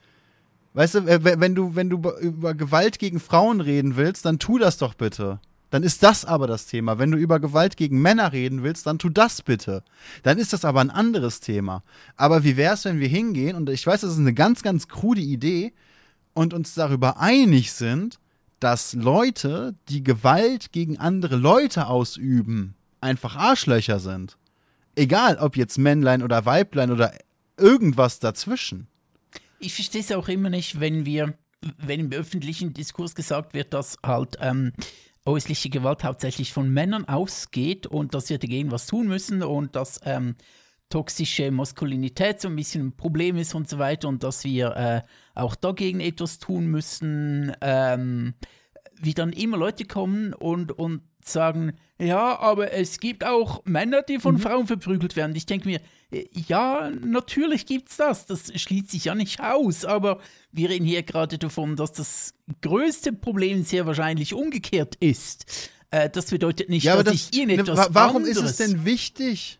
weißt 0.75 0.95
du, 0.95 1.07
wenn 1.07 1.55
du, 1.55 1.75
wenn 1.75 1.89
du 1.89 1.97
über 2.21 2.53
Gewalt 2.53 2.99
gegen 2.99 3.19
Frauen 3.19 3.59
reden 3.59 3.95
willst, 3.95 4.23
dann 4.23 4.37
tu 4.37 4.59
das 4.59 4.77
doch 4.77 4.93
bitte. 4.93 5.39
Dann 5.69 5.83
ist 5.83 6.03
das 6.03 6.23
aber 6.23 6.47
das 6.47 6.65
Thema. 6.65 6.97
Wenn 6.97 7.11
du 7.11 7.17
über 7.17 7.39
Gewalt 7.39 7.75
gegen 7.75 8.01
Männer 8.01 8.31
reden 8.31 8.63
willst, 8.63 8.87
dann 8.87 8.99
tu 8.99 9.09
das 9.09 9.41
bitte. 9.41 9.83
Dann 10.23 10.37
ist 10.37 10.53
das 10.53 10.63
aber 10.63 10.79
ein 10.79 10.89
anderes 10.89 11.39
Thema. 11.39 11.83
Aber 12.15 12.43
wie 12.43 12.55
wäre 12.55 12.73
es, 12.73 12.85
wenn 12.85 12.99
wir 12.99 13.09
hingehen, 13.09 13.55
und 13.55 13.69
ich 13.69 13.85
weiß, 13.85 14.01
das 14.01 14.13
ist 14.13 14.19
eine 14.19 14.33
ganz, 14.33 14.63
ganz 14.63 14.87
krude 14.87 15.21
Idee, 15.21 15.73
und 16.33 16.53
uns 16.53 16.75
darüber 16.75 17.19
einig 17.19 17.73
sind, 17.73 18.19
dass 18.59 18.93
Leute, 18.93 19.75
die 19.89 20.03
Gewalt 20.03 20.71
gegen 20.71 20.97
andere 20.97 21.35
Leute 21.35 21.87
ausüben, 21.87 22.75
einfach 23.01 23.35
Arschlöcher 23.35 23.99
sind. 23.99 24.37
Egal, 24.95 25.37
ob 25.37 25.57
jetzt 25.57 25.77
Männlein 25.77 26.23
oder 26.23 26.45
Weiblein 26.45 26.91
oder 26.91 27.13
irgendwas 27.57 28.19
dazwischen. 28.19 28.87
Ich 29.59 29.73
verstehe 29.73 30.01
es 30.01 30.11
auch 30.11 30.27
immer 30.27 30.49
nicht, 30.49 30.79
wenn 30.79 31.05
wir, 31.05 31.33
wenn 31.77 31.99
im 31.99 32.11
öffentlichen 32.11 32.73
Diskurs 32.73 33.15
gesagt 33.15 33.53
wird, 33.53 33.73
dass 33.73 33.97
halt 34.03 34.37
ähm, 34.39 34.73
häusliche 35.27 35.69
Gewalt 35.69 36.03
hauptsächlich 36.03 36.53
von 36.53 36.73
Männern 36.73 37.05
ausgeht 37.05 37.85
und 37.85 38.15
dass 38.15 38.29
wir 38.29 38.39
dagegen 38.39 38.71
was 38.71 38.87
tun 38.87 39.07
müssen 39.07 39.43
und 39.43 39.75
dass 39.75 39.99
ähm, 40.05 40.35
toxische 40.89 41.51
Maskulinität 41.51 42.41
so 42.41 42.47
ein 42.47 42.55
bisschen 42.55 42.87
ein 42.87 42.97
Problem 42.97 43.37
ist 43.37 43.53
und 43.53 43.69
so 43.69 43.77
weiter 43.77 44.07
und 44.07 44.23
dass 44.23 44.43
wir 44.43 44.75
äh, 44.75 45.01
auch 45.35 45.55
dagegen 45.55 45.99
etwas 45.99 46.39
tun 46.39 46.67
müssen, 46.67 47.53
ähm, 47.61 48.33
wie 48.99 49.13
dann 49.13 49.33
immer 49.33 49.57
Leute 49.57 49.85
kommen 49.85 50.33
und, 50.33 50.71
und 50.71 51.01
sagen, 51.27 51.73
ja, 51.99 52.37
aber 52.39 52.73
es 52.73 52.99
gibt 52.99 53.25
auch 53.25 53.63
Männer, 53.65 54.01
die 54.03 54.19
von 54.19 54.35
mhm. 54.35 54.39
Frauen 54.39 54.67
verprügelt 54.67 55.15
werden. 55.15 55.35
Ich 55.35 55.45
denke 55.45 55.67
mir, 55.67 55.81
äh, 56.11 56.25
ja, 56.31 56.89
natürlich 57.01 57.65
gibt 57.65 57.89
es 57.89 57.97
das. 57.97 58.25
Das 58.25 58.51
schließt 58.55 58.91
sich 58.91 59.05
ja 59.05 59.15
nicht 59.15 59.41
aus. 59.41 59.83
Aber 59.83 60.19
wir 60.51 60.69
reden 60.69 60.85
hier 60.85 61.03
gerade 61.03 61.37
davon, 61.37 61.75
dass 61.75 61.91
das 61.93 62.33
größte 62.61 63.13
Problem 63.13 63.63
sehr 63.63 63.85
wahrscheinlich 63.85 64.33
umgekehrt 64.33 64.95
ist. 64.95 65.71
Äh, 65.89 66.09
das 66.09 66.27
bedeutet 66.27 66.69
nicht, 66.69 66.83
ja, 66.83 66.95
dass 66.95 67.05
das, 67.05 67.13
ich 67.15 67.35
ihnen 67.39 67.55
ne, 67.55 67.61
etwas 67.61 67.93
Warum 67.93 68.17
anderes 68.17 68.37
ist 68.37 68.43
es 68.43 68.57
denn 68.57 68.85
wichtig? 68.85 69.59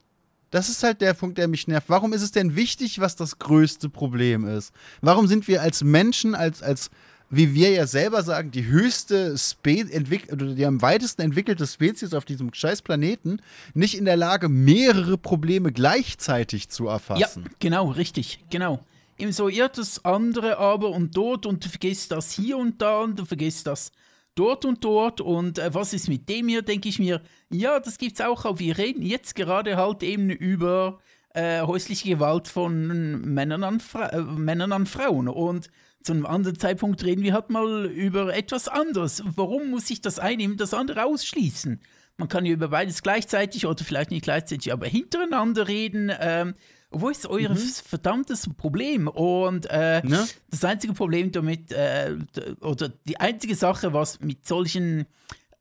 Das 0.50 0.70
ist 0.70 0.82
halt 0.84 1.02
der 1.02 1.14
Punkt, 1.14 1.38
der 1.38 1.48
mich 1.48 1.68
nervt. 1.68 1.90
Warum 1.90 2.14
ist 2.14 2.22
es 2.22 2.32
denn 2.32 2.56
wichtig, 2.56 3.00
was 3.00 3.16
das 3.16 3.38
größte 3.40 3.90
Problem 3.90 4.48
ist? 4.48 4.72
Warum 5.02 5.28
sind 5.28 5.48
wir 5.48 5.62
als 5.62 5.84
Menschen, 5.84 6.36
als, 6.36 6.64
als 6.64 6.90
wie 7.30 7.54
wir 7.54 7.72
ja 7.72 7.88
selber 7.88 8.24
sagen, 8.24 8.52
die 8.52 8.66
höchste 8.66 9.38
Spe 9.38 9.86
oder 10.32 10.54
die 10.54 10.66
am 10.66 10.82
weitesten 10.82 11.22
entwickelte 11.22 11.68
Spezies 11.68 12.14
auf 12.14 12.26
diesem 12.26 12.54
scheiß 12.54 12.82
Planeten, 12.82 13.42
nicht 13.74 13.98
in 13.98 14.06
der 14.06 14.18
Lage, 14.18 14.50
mehrere 14.50 15.18
Probleme 15.18 15.72
gleichzeitig 15.72 16.70
zu 16.70 16.88
erfassen? 16.88 17.44
Ja, 17.44 17.52
genau, 17.60 17.90
richtig, 17.90 18.44
genau. 18.50 18.80
Im 19.18 19.32
so, 19.32 19.50
ja, 19.50 19.68
das 19.68 20.06
andere 20.06 20.58
aber 20.58 20.92
und 20.92 21.18
dort 21.18 21.46
und 21.46 21.66
du 21.66 21.70
vergisst 21.70 22.12
das 22.12 22.32
hier 22.32 22.58
und 22.58 22.82
da 22.82 23.00
und 23.02 23.18
du 23.18 23.26
vergisst 23.26 23.66
das 23.68 23.92
dort 24.36 24.64
und 24.64 24.84
dort 24.84 25.20
und 25.20 25.58
äh, 25.58 25.74
was 25.74 25.94
ist 25.94 26.08
mit 26.08 26.30
dem 26.30 26.48
hier, 26.48 26.62
denke 26.62 26.88
ich 26.88 27.00
mir, 27.00 27.22
ja, 27.50 27.80
das 27.80 27.98
gibt's 27.98 28.22
auch, 28.22 28.46
aber 28.46 28.60
wir 28.60 28.78
reden 28.78 29.02
jetzt 29.02 29.36
gerade 29.36 29.76
halt 29.76 30.04
eben 30.04 30.30
über 30.30 31.00
äh, 31.34 31.62
häusliche 31.62 32.10
Gewalt 32.10 32.48
von 32.48 33.24
Männern 33.34 33.64
an, 33.64 33.82
äh, 34.12 34.22
Männern 34.22 34.72
an 34.72 34.86
Frauen 34.86 35.28
und 35.28 35.70
zu 36.04 36.14
einem 36.14 36.26
anderen 36.26 36.58
Zeitpunkt 36.58 37.04
reden 37.04 37.24
wir 37.24 37.34
halt 37.34 37.50
mal 37.50 37.86
über 37.86 38.34
etwas 38.36 38.68
anderes. 38.68 39.24
Warum 39.26 39.70
muss 39.70 39.90
ich 39.90 40.02
das 40.02 40.20
eine 40.20 40.56
das 40.56 40.74
andere 40.74 41.06
ausschließen? 41.06 41.82
Man 42.18 42.30
kann 42.30 42.46
ja 42.46 42.54
über 42.54 42.70
beides 42.70 43.04
gleichzeitig 43.04 43.66
oder 43.66 43.84
vielleicht 43.84 44.10
nicht 44.10 44.24
gleichzeitig, 44.24 44.74
aber 44.74 44.88
hintereinander 44.88 45.68
reden. 45.68 46.12
Ähm, 46.20 46.56
wo 46.90 47.10
ist 47.10 47.28
euer 47.28 47.50
mhm. 47.50 47.58
verdammtes 47.58 48.50
Problem? 48.56 49.08
Und 49.08 49.68
äh, 49.70 50.02
ne? 50.04 50.26
das 50.50 50.64
einzige 50.64 50.94
Problem 50.94 51.32
damit, 51.32 51.72
äh, 51.72 52.16
oder 52.62 52.90
die 52.90 53.20
einzige 53.20 53.56
Sache, 53.56 53.94
was 53.94 54.20
mit 54.22 54.48
solchen, 54.48 55.06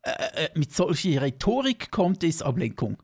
äh, 0.01 0.45
äh, 0.45 0.49
mit 0.55 0.73
solcher 0.73 1.21
Rhetorik 1.21 1.91
kommt, 1.91 2.23
ist 2.23 2.41
Ablenkung. 2.41 2.97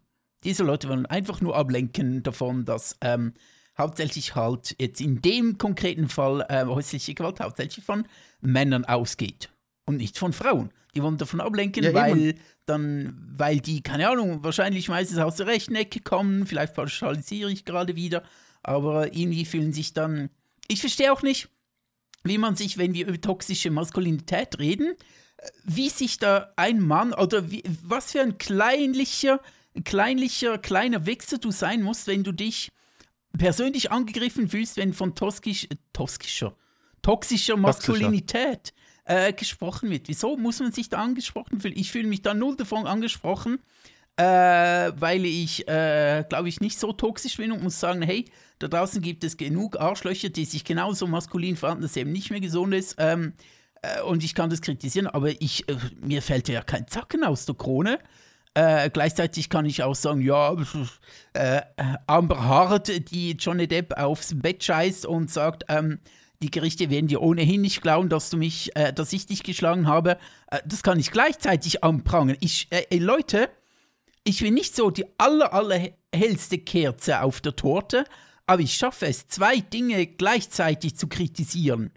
Diese 0.43 0.63
Leute 0.63 0.89
wollen 0.89 1.05
einfach 1.05 1.41
nur 1.41 1.55
ablenken 1.55 2.23
davon, 2.23 2.65
dass 2.65 2.97
ähm, 3.01 3.33
hauptsächlich 3.77 4.35
halt 4.35 4.75
jetzt 4.79 5.01
in 5.01 5.21
dem 5.21 5.57
konkreten 5.57 6.07
Fall 6.09 6.45
äh, 6.49 6.65
häusliche 6.65 7.13
Gewalt 7.13 7.39
hauptsächlich 7.39 7.83
von 7.83 8.05
Männern 8.41 8.85
ausgeht 8.85 9.49
und 9.85 9.97
nicht 9.97 10.17
von 10.17 10.33
Frauen. 10.33 10.71
Die 10.95 11.01
wollen 11.01 11.17
davon 11.17 11.41
ablenken, 11.41 11.83
ja, 11.83 11.93
weil 11.93 12.19
eben. 12.19 12.39
dann, 12.65 13.33
weil 13.35 13.59
die, 13.59 13.81
keine 13.81 14.09
Ahnung, 14.09 14.43
wahrscheinlich 14.43 14.89
meistens 14.89 15.17
aus 15.17 15.37
der 15.37 15.47
rechten 15.47 15.75
Ecke 15.75 16.01
kommen, 16.01 16.45
vielleicht 16.45 16.75
pauschalisiere 16.75 17.51
ich 17.51 17.65
gerade 17.65 17.95
wieder, 17.95 18.23
aber 18.61 19.13
irgendwie 19.13 19.45
fühlen 19.45 19.73
sich 19.73 19.93
dann. 19.93 20.29
Ich 20.67 20.81
verstehe 20.81 21.11
auch 21.11 21.23
nicht, 21.23 21.49
wie 22.23 22.37
man 22.37 22.55
sich, 22.55 22.77
wenn 22.77 22.93
wir 22.93 23.07
über 23.07 23.19
toxische 23.19 23.71
Maskulinität 23.71 24.59
reden, 24.59 24.93
wie 25.63 25.89
sich 25.89 26.19
da 26.19 26.53
ein 26.55 26.79
Mann 26.79 27.13
oder 27.13 27.51
wie, 27.51 27.63
was 27.83 28.11
für 28.11 28.21
ein 28.21 28.37
kleinlicher, 28.37 29.41
kleinlicher, 29.83 30.57
kleiner 30.59 31.05
Wichser 31.05 31.39
du 31.39 31.51
sein 31.51 31.81
musst, 31.81 32.07
wenn 32.07 32.23
du 32.23 32.31
dich 32.31 32.71
persönlich 33.37 33.91
angegriffen 33.91 34.47
fühlst, 34.47 34.77
wenn 34.77 34.93
von 34.93 35.15
toskisch, 35.15 35.65
äh, 35.65 35.75
toskischer, 35.91 36.55
toxischer 37.01 37.57
Maskulinität 37.57 38.73
äh, 39.05 39.33
gesprochen 39.33 39.89
wird. 39.89 40.07
Wieso 40.07 40.37
muss 40.37 40.59
man 40.59 40.71
sich 40.71 40.89
da 40.89 40.99
angesprochen 40.99 41.59
fühlen? 41.59 41.75
Ich 41.77 41.91
fühle 41.91 42.07
mich 42.07 42.21
da 42.21 42.33
null 42.33 42.55
davon 42.55 42.87
angesprochen, 42.87 43.59
äh, 44.15 44.23
weil 44.23 45.25
ich, 45.25 45.67
äh, 45.67 46.23
glaube 46.29 46.49
ich, 46.49 46.61
nicht 46.61 46.79
so 46.79 46.93
toxisch 46.93 47.37
bin 47.37 47.51
und 47.51 47.63
muss 47.63 47.79
sagen, 47.79 48.01
hey, 48.01 48.25
da 48.59 48.67
draußen 48.67 49.01
gibt 49.01 49.23
es 49.23 49.37
genug 49.37 49.79
Arschlöcher, 49.79 50.29
die 50.29 50.45
sich 50.45 50.63
genauso 50.63 51.07
maskulin 51.07 51.55
verhalten, 51.55 51.81
dass 51.81 51.97
eben 51.97 52.11
nicht 52.11 52.31
mehr 52.31 52.39
gesund 52.39 52.73
ist. 52.73 52.95
Ähm, 52.99 53.33
äh, 53.81 54.01
und 54.01 54.23
ich 54.23 54.35
kann 54.35 54.49
das 54.49 54.61
kritisieren, 54.61 55.07
aber 55.07 55.29
ich, 55.41 55.67
äh, 55.67 55.75
mir 55.99 56.21
fällt 56.21 56.47
ja 56.47 56.61
kein 56.61 56.87
Zacken 56.87 57.23
aus 57.23 57.45
der 57.45 57.55
Krone. 57.55 57.99
Äh, 58.55 58.89
gleichzeitig 58.91 59.49
kann 59.49 59.65
ich 59.65 59.81
auch 59.81 59.95
sagen, 59.95 60.21
ja, 60.21 60.55
äh, 61.33 61.61
Amber 62.05 62.43
Hart, 62.43 63.11
die 63.11 63.31
Johnny 63.31 63.67
Depp 63.67 63.97
aufs 63.97 64.39
Bett 64.39 64.63
scheißt 64.63 65.07
und 65.07 65.31
sagt, 65.31 65.65
ähm, 65.69 65.99
die 66.43 66.51
Gerichte 66.51 66.89
werden 66.89 67.07
dir 67.07 67.21
ohnehin 67.21 67.61
nicht 67.61 67.81
glauben, 67.81 68.09
dass 68.09 68.29
du 68.29 68.37
mich, 68.37 68.75
äh, 68.75 68.93
dass 68.93 69.13
ich 69.13 69.25
dich 69.25 69.43
geschlagen 69.43 69.87
habe. 69.87 70.17
Äh, 70.51 70.59
das 70.65 70.83
kann 70.83 70.99
ich 70.99 71.09
gleichzeitig 71.09 71.83
anprangern. 71.83 72.37
Ich, 72.41 72.67
äh, 72.69 72.97
Leute, 72.97 73.49
ich 74.23 74.41
bin 74.41 74.53
nicht 74.53 74.75
so 74.75 74.91
die 74.91 75.05
aller, 75.17 75.53
allerhellste 75.53 76.59
Kerze 76.59 77.21
auf 77.21 77.41
der 77.41 77.55
Torte, 77.55 78.05
aber 78.45 78.61
ich 78.61 78.75
schaffe 78.75 79.07
es, 79.07 79.27
zwei 79.29 79.61
Dinge 79.61 80.05
gleichzeitig 80.05 80.95
zu 80.95 81.07
kritisieren. 81.07 81.91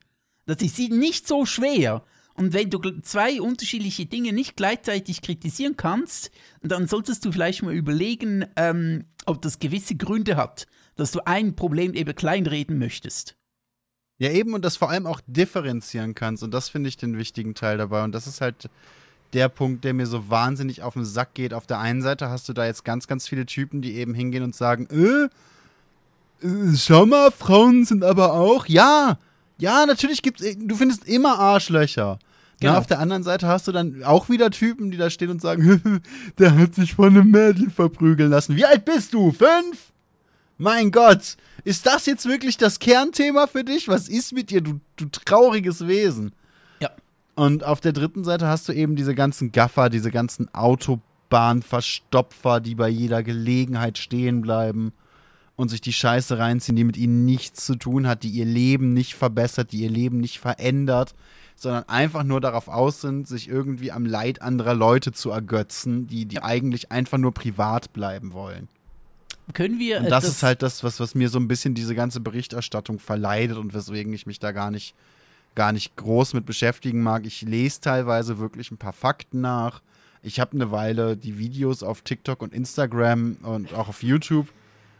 Das 0.47 0.63
ist 0.63 0.79
nicht 0.79 1.27
so 1.27 1.45
schwer. 1.45 2.03
Und 2.37 2.53
wenn 2.53 2.69
du 2.71 2.81
zwei 3.01 3.41
unterschiedliche 3.41 4.07
Dinge 4.07 4.33
nicht 4.33 4.57
gleichzeitig 4.57 5.23
kritisieren 5.23 5.77
kannst, 5.77 6.31
dann 6.63 6.87
solltest 6.87 7.25
du 7.25 7.33
vielleicht 7.33 7.63
mal 7.63 7.75
überlegen, 7.75 8.45
ähm, 8.57 9.05
ob 9.25 9.41
das 9.41 9.59
gewisse 9.59 9.97
Gründe 9.97 10.37
hat, 10.37 10.67
dass 10.97 11.13
du 11.13 11.27
ein 11.27 11.57
Problem 11.57 11.95
eben 11.95 12.15
kleinreden 12.15 12.79
möchtest. 12.79 13.37
Ja, 14.19 14.31
eben 14.31 14.55
und 14.55 14.65
das 14.65 14.77
vor 14.77 14.91
allem 14.91 15.07
auch 15.07 15.21
differenzieren 15.27 16.15
kannst. 16.15 16.43
Und 16.43 16.53
das 16.53 16.69
finde 16.69 16.89
ich 16.89 16.97
den 16.97 17.19
wichtigen 17.19 17.55
Teil 17.55 17.79
dabei. 17.79 18.05
Und 18.05 18.13
das 18.13 18.27
ist 18.27 18.41
halt 18.41 18.69
der 19.33 19.49
Punkt, 19.49 19.85
der 19.85 19.95
mir 19.95 20.07
so 20.07 20.31
wahnsinnig 20.31 20.83
auf 20.83 20.95
den 20.95 21.05
Sack 21.05 21.35
geht. 21.35 21.53
Auf 21.53 21.67
der 21.67 21.79
einen 21.79 22.03
Seite 22.03 22.31
hast 22.31 22.49
du 22.49 22.53
da 22.53 22.67
jetzt 22.67 22.85
ganz, 22.85 23.07
ganz 23.07 23.29
viele 23.29 23.47
Typen, 23.47 23.83
die 23.83 23.95
eben 23.97 24.15
hingehen 24.15 24.43
und 24.43 24.55
sagen, 24.55 24.87
äh, 24.91 26.47
äh 26.47 26.77
schau 26.77 27.07
mal, 27.07 27.31
Frauen 27.31 27.85
sind 27.85 28.05
aber 28.05 28.35
auch. 28.35 28.67
Ja, 28.67 29.19
ja, 29.59 29.87
natürlich 29.87 30.23
gibt's, 30.23 30.45
du 30.57 30.77
findest 30.77 31.07
immer 31.07 31.39
Arschlöcher. 31.39 32.19
Genau. 32.61 32.73
Ja, 32.73 32.79
auf 32.79 32.87
der 32.87 33.01
anderen 33.01 33.23
Seite 33.23 33.49
hast 33.49 33.69
du 33.69 33.73
dann 33.73 34.03
auch 34.03 34.31
wieder 34.31 34.51
Typen, 34.51 34.91
die 34.91 34.97
da 34.97 35.11
stehen 35.11 35.29
und 35.31 35.43
sagen, 35.43 36.01
der 36.39 36.57
hat 36.57 36.75
sich 36.75 36.95
von 36.95 37.09
einem 37.09 37.31
Mädchen 37.31 37.71
verprügeln 37.71 38.31
lassen. 38.31 38.57
Wie 38.57 38.65
alt 38.65 38.87
bist 38.87 39.13
du? 39.13 39.33
Fünf? 39.33 39.93
Mein 40.59 40.91
Gott, 40.91 41.37
ist 41.65 41.85
das 41.85 42.07
jetzt 42.07 42.25
wirklich 42.25 42.57
das 42.57 42.79
Kernthema 42.79 43.47
für 43.47 43.63
dich? 43.63 43.89
Was 43.89 44.09
ist 44.09 44.33
mit 44.33 44.49
dir, 44.51 44.63
du, 44.63 44.81
du 44.97 45.05
trauriges 45.11 45.87
Wesen? 45.87 46.33
Ja. 46.81 46.93
Und 47.35 47.63
auf 47.63 47.83
der 47.83 47.93
dritten 47.93 48.25
Seite 48.25 48.47
hast 48.47 48.67
du 48.69 48.73
eben 48.73 48.97
diese 48.97 49.15
ganzen 49.15 49.53
Gaffer, 49.53 49.91
diese 49.91 50.11
ganzen 50.11 50.49
Autobahnverstopfer, 50.55 52.61
die 52.61 52.75
bei 52.75 52.89
jeder 52.89 53.23
Gelegenheit 53.23 53.99
stehen 53.99 54.41
bleiben 54.41 54.95
und 55.57 55.69
sich 55.69 55.83
die 55.83 55.93
Scheiße 55.93 56.39
reinziehen, 56.39 56.77
die 56.77 56.85
mit 56.85 56.97
ihnen 56.97 57.27
nichts 57.27 57.67
zu 57.67 57.77
tun 57.77 58.07
hat, 58.07 58.23
die 58.23 58.31
ihr 58.31 58.47
Leben 58.47 58.95
nicht 58.95 59.15
verbessert, 59.15 59.73
die 59.73 59.83
ihr 59.83 59.91
Leben 59.91 60.21
nicht 60.21 60.39
verändert, 60.39 61.15
sondern 61.57 61.89
einfach 61.89 62.23
nur 62.23 62.41
darauf 62.41 62.69
aus 62.69 63.01
sind, 63.01 63.27
sich 63.27 63.49
irgendwie 63.49 63.91
am 63.91 64.05
Leid 64.05 64.43
anderer 64.43 64.75
Leute 64.75 65.13
zu 65.13 65.31
ergötzen, 65.31 66.07
die, 66.07 66.27
die 66.27 66.43
eigentlich 66.43 66.93
einfach 66.93 67.19
nur 67.19 67.33
privat 67.33 67.93
bleiben 67.95 68.35
wollen. 68.35 68.69
Können 69.55 69.79
wir. 69.79 69.99
Und 69.99 70.11
das, 70.11 70.25
das 70.25 70.35
ist 70.35 70.43
halt 70.43 70.63
das, 70.63 70.85
was, 70.85 71.01
was 71.01 71.15
mir 71.15 71.29
so 71.29 71.39
ein 71.39 71.49
bisschen 71.49 71.75
diese 71.75 71.95
ganze 71.95 72.21
Berichterstattung 72.21 72.99
verleidet 72.99 73.57
und 73.57 73.75
weswegen 73.75 74.13
ich 74.13 74.27
mich 74.27 74.39
da 74.39 74.53
gar 74.53 74.71
nicht, 74.71 74.95
gar 75.55 75.73
nicht 75.73 75.97
groß 75.97 76.35
mit 76.35 76.45
beschäftigen 76.45 77.03
mag. 77.03 77.25
Ich 77.25 77.43
lese 77.43 77.81
teilweise 77.81 78.39
wirklich 78.39 78.71
ein 78.71 78.77
paar 78.77 78.93
Fakten 78.93 79.41
nach. 79.41 79.83
Ich 80.23 80.41
habe 80.41 80.53
eine 80.53 80.73
Weile 80.73 81.17
die 81.17 81.39
Videos 81.39 81.83
auf 81.83 82.03
TikTok 82.03 82.43
und 82.43 82.53
Instagram 82.53 83.37
und 83.43 83.73
auch 83.73 83.89
auf 83.89 84.03
YouTube 84.03 84.49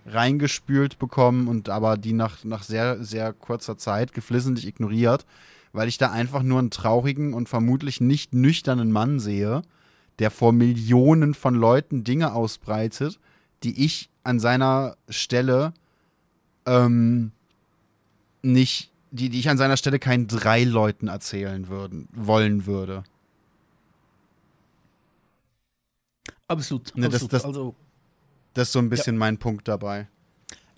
reingespült 0.07 0.99
bekommen 0.99 1.49
und 1.49 1.69
aber 1.69 1.97
die 1.97 2.13
nach, 2.13 2.45
nach 2.45 2.63
sehr, 2.63 3.03
sehr 3.03 3.33
kurzer 3.33 3.77
Zeit 3.77 4.13
geflissentlich 4.13 4.67
ignoriert, 4.67 5.27
weil 5.77 5.89
ich 5.89 5.99
da 5.99 6.11
einfach 6.11 6.43
nur 6.43 6.59
einen 6.59 6.71
traurigen 6.71 7.35
und 7.35 7.51
vermutlich 7.51 8.01
nicht 8.01 8.33
nüchternen 8.33 8.91
Mann 8.91 9.21
sehe, 9.21 9.61
der 10.19 10.31
vor 10.31 10.53
Millionen 10.53 11.35
von 11.35 11.55
Leuten 11.55 12.03
Dinge 12.03 12.33
ausbreitet, 12.33 13.21
die 13.63 13.85
ich 13.85 14.09
an 14.25 14.41
seiner 14.41 14.97
Stelle 15.11 15.75
ähm, 16.65 17.31
nicht, 18.41 18.91
die, 19.11 19.29
die 19.29 19.39
ich 19.39 19.51
an 19.51 19.59
seiner 19.59 19.77
Stelle 19.77 19.99
keinen 19.99 20.29
drei 20.29 20.65
Leuten 20.65 21.09
erzählen 21.09 21.69
würden, 21.69 22.09
wollen 22.15 22.65
würde. 22.65 23.05
Absolut. 26.49 26.97
Ne, 26.97 27.11
das, 27.11 27.29
das, 27.29 27.45
also, 27.45 27.75
das 28.55 28.69
ist 28.69 28.73
so 28.73 28.79
ein 28.79 28.89
bisschen 28.89 29.17
ja. 29.17 29.21
mein 29.21 29.37
Punkt 29.37 29.69
dabei. 29.69 30.09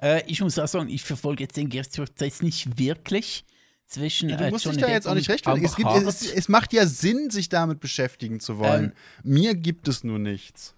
Äh, 0.03 0.25
ich 0.27 0.41
muss 0.41 0.59
auch 0.59 0.67
sagen, 0.67 0.89
ich 0.89 1.05
verfolge 1.05 1.45
jetzt 1.45 1.57
den 1.57 1.69
Gerichtsprozess 1.69 2.43
nicht 2.43 2.79
wirklich 2.79 3.45
zwischen. 3.89 4.29
Du 4.29 4.37
äh, 4.37 4.51
musst 4.51 4.67
dich 4.67 4.77
da 4.77 4.89
jetzt 4.89 5.09
auch 5.09 5.15
nicht 5.15 5.29
rechtfertigen. 5.29 5.67
Es, 5.67 5.77
gibt, 5.77 5.91
es, 5.91 6.33
es 6.33 6.49
macht 6.49 6.73
ja 6.73 6.87
Sinn, 6.87 7.31
sich 7.31 7.49
damit 7.49 7.81
beschäftigen 7.81 8.39
zu 8.41 8.59
wollen. 8.59 8.85
Ähm, 8.85 8.93
Mir 9.25 9.55
gibt 9.55 9.89
es 9.89 10.05
nur 10.05 10.19
nichts. 10.19 10.75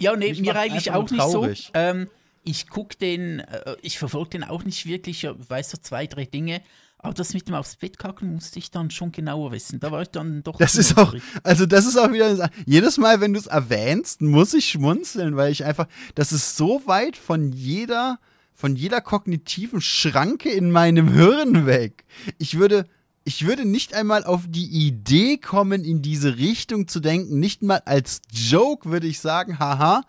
Ja, 0.00 0.16
nee, 0.16 0.30
Mich 0.30 0.40
mir 0.40 0.56
eigentlich 0.56 0.90
auch 0.92 1.10
nicht 1.10 1.22
so. 1.22 1.48
Ähm, 1.74 2.08
ich 2.44 2.68
gucke 2.68 2.96
den, 2.96 3.40
äh, 3.40 3.76
ich 3.82 3.98
verfolge 3.98 4.30
den 4.30 4.44
auch 4.44 4.64
nicht 4.64 4.86
wirklich, 4.86 5.24
ich 5.24 5.30
weiß 5.48 5.70
so 5.70 5.78
zwei, 5.78 6.06
drei 6.06 6.24
Dinge. 6.24 6.62
Aber 7.00 7.14
das 7.14 7.32
mit 7.32 7.46
dem 7.46 7.54
aufs 7.54 7.76
Bett 7.76 7.96
kacken 7.96 8.34
musste 8.34 8.58
ich 8.58 8.72
dann 8.72 8.90
schon 8.90 9.12
genauer 9.12 9.52
wissen. 9.52 9.78
Da 9.78 9.92
war 9.92 10.02
ich 10.02 10.08
dann 10.08 10.42
doch. 10.42 10.58
Das 10.58 10.74
ist 10.74 10.98
auch, 10.98 11.14
also 11.44 11.64
das 11.64 11.86
ist 11.86 11.96
auch 11.96 12.12
wieder, 12.12 12.50
jedes 12.66 12.98
Mal, 12.98 13.20
wenn 13.20 13.34
du 13.34 13.38
es 13.38 13.46
erwähnst, 13.46 14.20
muss 14.20 14.52
ich 14.52 14.68
schmunzeln, 14.68 15.36
weil 15.36 15.52
ich 15.52 15.64
einfach, 15.64 15.86
das 16.16 16.32
ist 16.32 16.56
so 16.56 16.82
weit 16.86 17.16
von 17.16 17.52
jeder, 17.52 18.18
von 18.58 18.74
jeder 18.74 19.00
kognitiven 19.00 19.80
Schranke 19.80 20.50
in 20.50 20.72
meinem 20.72 21.12
Hirn 21.12 21.64
weg. 21.64 22.04
Ich 22.38 22.58
würde, 22.58 22.86
ich 23.22 23.46
würde 23.46 23.64
nicht 23.64 23.94
einmal 23.94 24.24
auf 24.24 24.46
die 24.48 24.66
Idee 24.66 25.36
kommen, 25.36 25.84
in 25.84 26.02
diese 26.02 26.38
Richtung 26.38 26.88
zu 26.88 26.98
denken. 26.98 27.38
Nicht 27.38 27.62
mal 27.62 27.82
als 27.84 28.20
Joke 28.32 28.90
würde 28.90 29.06
ich 29.06 29.20
sagen, 29.20 29.60
haha, 29.60 30.02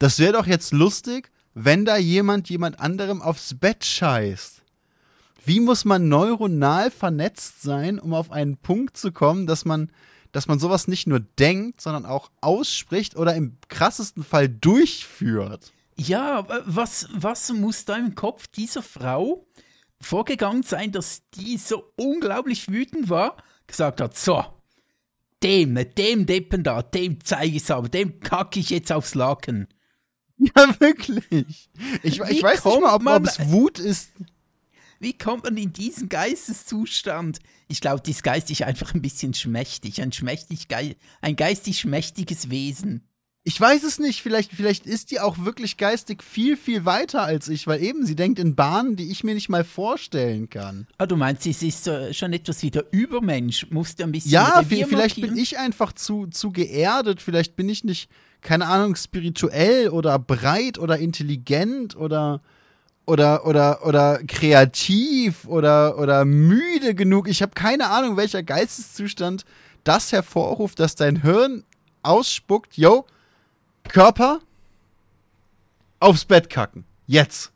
das 0.00 0.18
wäre 0.18 0.32
doch 0.32 0.48
jetzt 0.48 0.72
lustig, 0.72 1.30
wenn 1.54 1.84
da 1.84 1.96
jemand 1.96 2.50
jemand 2.50 2.80
anderem 2.80 3.22
aufs 3.22 3.54
Bett 3.54 3.84
scheißt. 3.84 4.62
Wie 5.44 5.60
muss 5.60 5.84
man 5.84 6.08
neuronal 6.08 6.90
vernetzt 6.90 7.62
sein, 7.62 8.00
um 8.00 8.12
auf 8.12 8.32
einen 8.32 8.56
Punkt 8.56 8.96
zu 8.96 9.12
kommen, 9.12 9.46
dass 9.46 9.64
man, 9.64 9.92
dass 10.32 10.48
man 10.48 10.58
sowas 10.58 10.88
nicht 10.88 11.06
nur 11.06 11.20
denkt, 11.20 11.80
sondern 11.80 12.06
auch 12.06 12.32
ausspricht 12.40 13.14
oder 13.16 13.36
im 13.36 13.56
krassesten 13.68 14.24
Fall 14.24 14.48
durchführt? 14.48 15.72
Ja, 15.96 16.40
äh, 16.40 16.62
was, 16.64 17.08
was 17.12 17.52
muss 17.52 17.84
da 17.84 17.96
im 17.96 18.14
Kopf 18.14 18.46
dieser 18.48 18.82
Frau 18.82 19.46
vorgegangen 20.00 20.62
sein, 20.62 20.92
dass 20.92 21.22
die 21.30 21.56
so 21.56 21.92
unglaublich 21.96 22.68
wütend 22.68 23.08
war, 23.08 23.36
gesagt 23.66 24.00
hat, 24.00 24.16
so, 24.16 24.44
dem, 25.42 25.78
dem 25.96 26.26
Deppen 26.26 26.62
da, 26.62 26.82
dem 26.82 27.22
zeige 27.24 27.56
ich 27.56 27.70
aber, 27.70 27.88
dem 27.88 28.20
kacke 28.20 28.60
ich 28.60 28.70
jetzt 28.70 28.92
aufs 28.92 29.14
Laken. 29.14 29.68
Ja, 30.36 30.80
wirklich. 30.80 31.70
Ich, 32.02 32.20
ich 32.20 32.42
weiß 32.42 32.64
nicht 32.64 32.80
mal, 32.80 32.96
ob, 32.96 33.24
es 33.24 33.50
Wut 33.50 33.78
ist. 33.78 34.10
Wie 34.98 35.16
kommt 35.16 35.44
man 35.44 35.56
in 35.56 35.72
diesen 35.72 36.08
Geisteszustand? 36.08 37.38
Ich 37.68 37.80
glaube, 37.80 38.02
die 38.02 38.10
ist 38.10 38.24
geistig 38.24 38.64
einfach 38.64 38.94
ein 38.94 39.02
bisschen 39.02 39.32
schmächtig, 39.32 40.02
ein, 40.02 40.12
schmächtig, 40.12 40.66
ein 41.20 41.36
geistig 41.36 41.78
schmächtiges 41.78 42.50
Wesen. 42.50 43.06
Ich 43.46 43.60
weiß 43.60 43.82
es 43.82 43.98
nicht. 43.98 44.22
Vielleicht, 44.22 44.52
vielleicht 44.52 44.86
ist 44.86 45.10
die 45.10 45.20
auch 45.20 45.36
wirklich 45.44 45.76
geistig 45.76 46.22
viel, 46.22 46.56
viel 46.56 46.86
weiter 46.86 47.22
als 47.22 47.46
ich, 47.48 47.66
weil 47.66 47.82
eben 47.82 48.06
sie 48.06 48.16
denkt 48.16 48.38
in 48.38 48.54
Bahnen, 48.54 48.96
die 48.96 49.10
ich 49.10 49.22
mir 49.22 49.34
nicht 49.34 49.50
mal 49.50 49.64
vorstellen 49.64 50.48
kann. 50.48 50.86
Ah, 50.96 51.04
du 51.04 51.14
meinst, 51.16 51.42
sie 51.42 51.50
ist 51.68 51.86
äh, 51.86 52.14
schon 52.14 52.32
etwas 52.32 52.62
wie 52.62 52.70
der 52.70 52.86
Übermensch, 52.90 53.66
musste 53.70 54.02
ein 54.04 54.12
bisschen 54.12 54.30
Ja, 54.30 54.62
vielleicht 54.66 55.18
markieren? 55.18 55.34
bin 55.34 55.36
ich 55.42 55.58
einfach 55.58 55.92
zu, 55.92 56.26
zu 56.28 56.52
geerdet. 56.52 57.20
Vielleicht 57.20 57.54
bin 57.54 57.68
ich 57.68 57.84
nicht, 57.84 58.08
keine 58.40 58.66
Ahnung, 58.66 58.96
spirituell 58.96 59.90
oder 59.90 60.18
breit 60.18 60.78
oder 60.78 60.96
intelligent 60.98 61.96
oder, 61.96 62.40
oder, 63.04 63.44
oder, 63.46 63.84
oder 63.86 64.20
kreativ 64.26 65.46
oder, 65.46 65.98
oder 65.98 66.24
müde 66.24 66.94
genug. 66.94 67.28
Ich 67.28 67.42
habe 67.42 67.52
keine 67.52 67.90
Ahnung, 67.90 68.16
welcher 68.16 68.42
Geisteszustand 68.42 69.44
das 69.84 70.12
hervorruft, 70.12 70.80
dass 70.80 70.94
dein 70.94 71.20
Hirn 71.20 71.64
ausspuckt, 72.02 72.78
yo, 72.78 73.04
Körper 73.88 74.40
aufs 76.00 76.24
Bett 76.24 76.50
kacken. 76.50 76.84
Jetzt. 77.06 77.52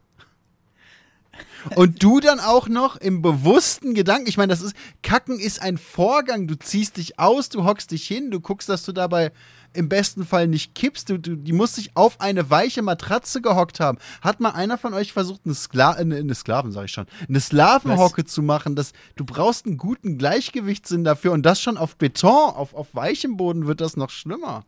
Und 1.75 2.03
du 2.03 2.21
dann 2.21 2.41
auch 2.41 2.69
noch 2.69 2.97
im 2.97 3.21
bewussten 3.23 3.95
Gedanken, 3.95 4.29
ich 4.29 4.37
meine, 4.37 4.53
das 4.53 4.63
ist, 4.63 4.77
Kacken 5.03 5.39
ist 5.39 5.61
ein 5.61 5.77
Vorgang, 5.77 6.47
du 6.47 6.57
ziehst 6.57 6.97
dich 6.97 7.19
aus, 7.19 7.49
du 7.49 7.65
hockst 7.65 7.91
dich 7.91 8.07
hin, 8.07 8.31
du 8.31 8.41
guckst, 8.41 8.69
dass 8.69 8.85
du 8.85 8.93
dabei 8.93 9.33
im 9.75 9.89
besten 9.89 10.25
Fall 10.25 10.49
nicht 10.49 10.75
kippst, 10.75 11.11
du, 11.11 11.19
du, 11.19 11.37
die 11.37 11.53
muss 11.53 11.75
sich 11.75 11.91
auf 11.95 12.21
eine 12.21 12.49
weiche 12.49 12.81
Matratze 12.83 13.43
gehockt 13.43 13.81
haben. 13.81 13.99
Hat 14.23 14.41
mal 14.41 14.51
einer 14.51 14.79
von 14.79 14.95
euch 14.95 15.13
versucht, 15.13 15.43
eine, 15.45 15.55
Skla 15.55 15.99
äh, 15.99 16.01
eine 16.01 16.35
Sklaven, 16.35 16.73
sag 16.73 16.87
ich 16.87 16.93
schon, 16.93 17.07
eine 17.29 17.41
Slavenhocke 17.41 18.25
zu 18.25 18.43
machen, 18.43 18.77
das, 18.77 18.93
du 19.17 19.25
brauchst 19.25 19.67
einen 19.67 19.77
guten 19.77 20.17
Gleichgewichtssinn 20.17 21.05
dafür 21.05 21.33
und 21.33 21.45
das 21.45 21.61
schon 21.61 21.77
auf 21.77 21.97
Beton, 21.97 22.55
auf, 22.55 22.73
auf 22.75 22.95
weichem 22.95 23.37
Boden 23.37 23.67
wird 23.67 23.81
das 23.81 23.97
noch 23.97 24.11
schlimmer. 24.11 24.65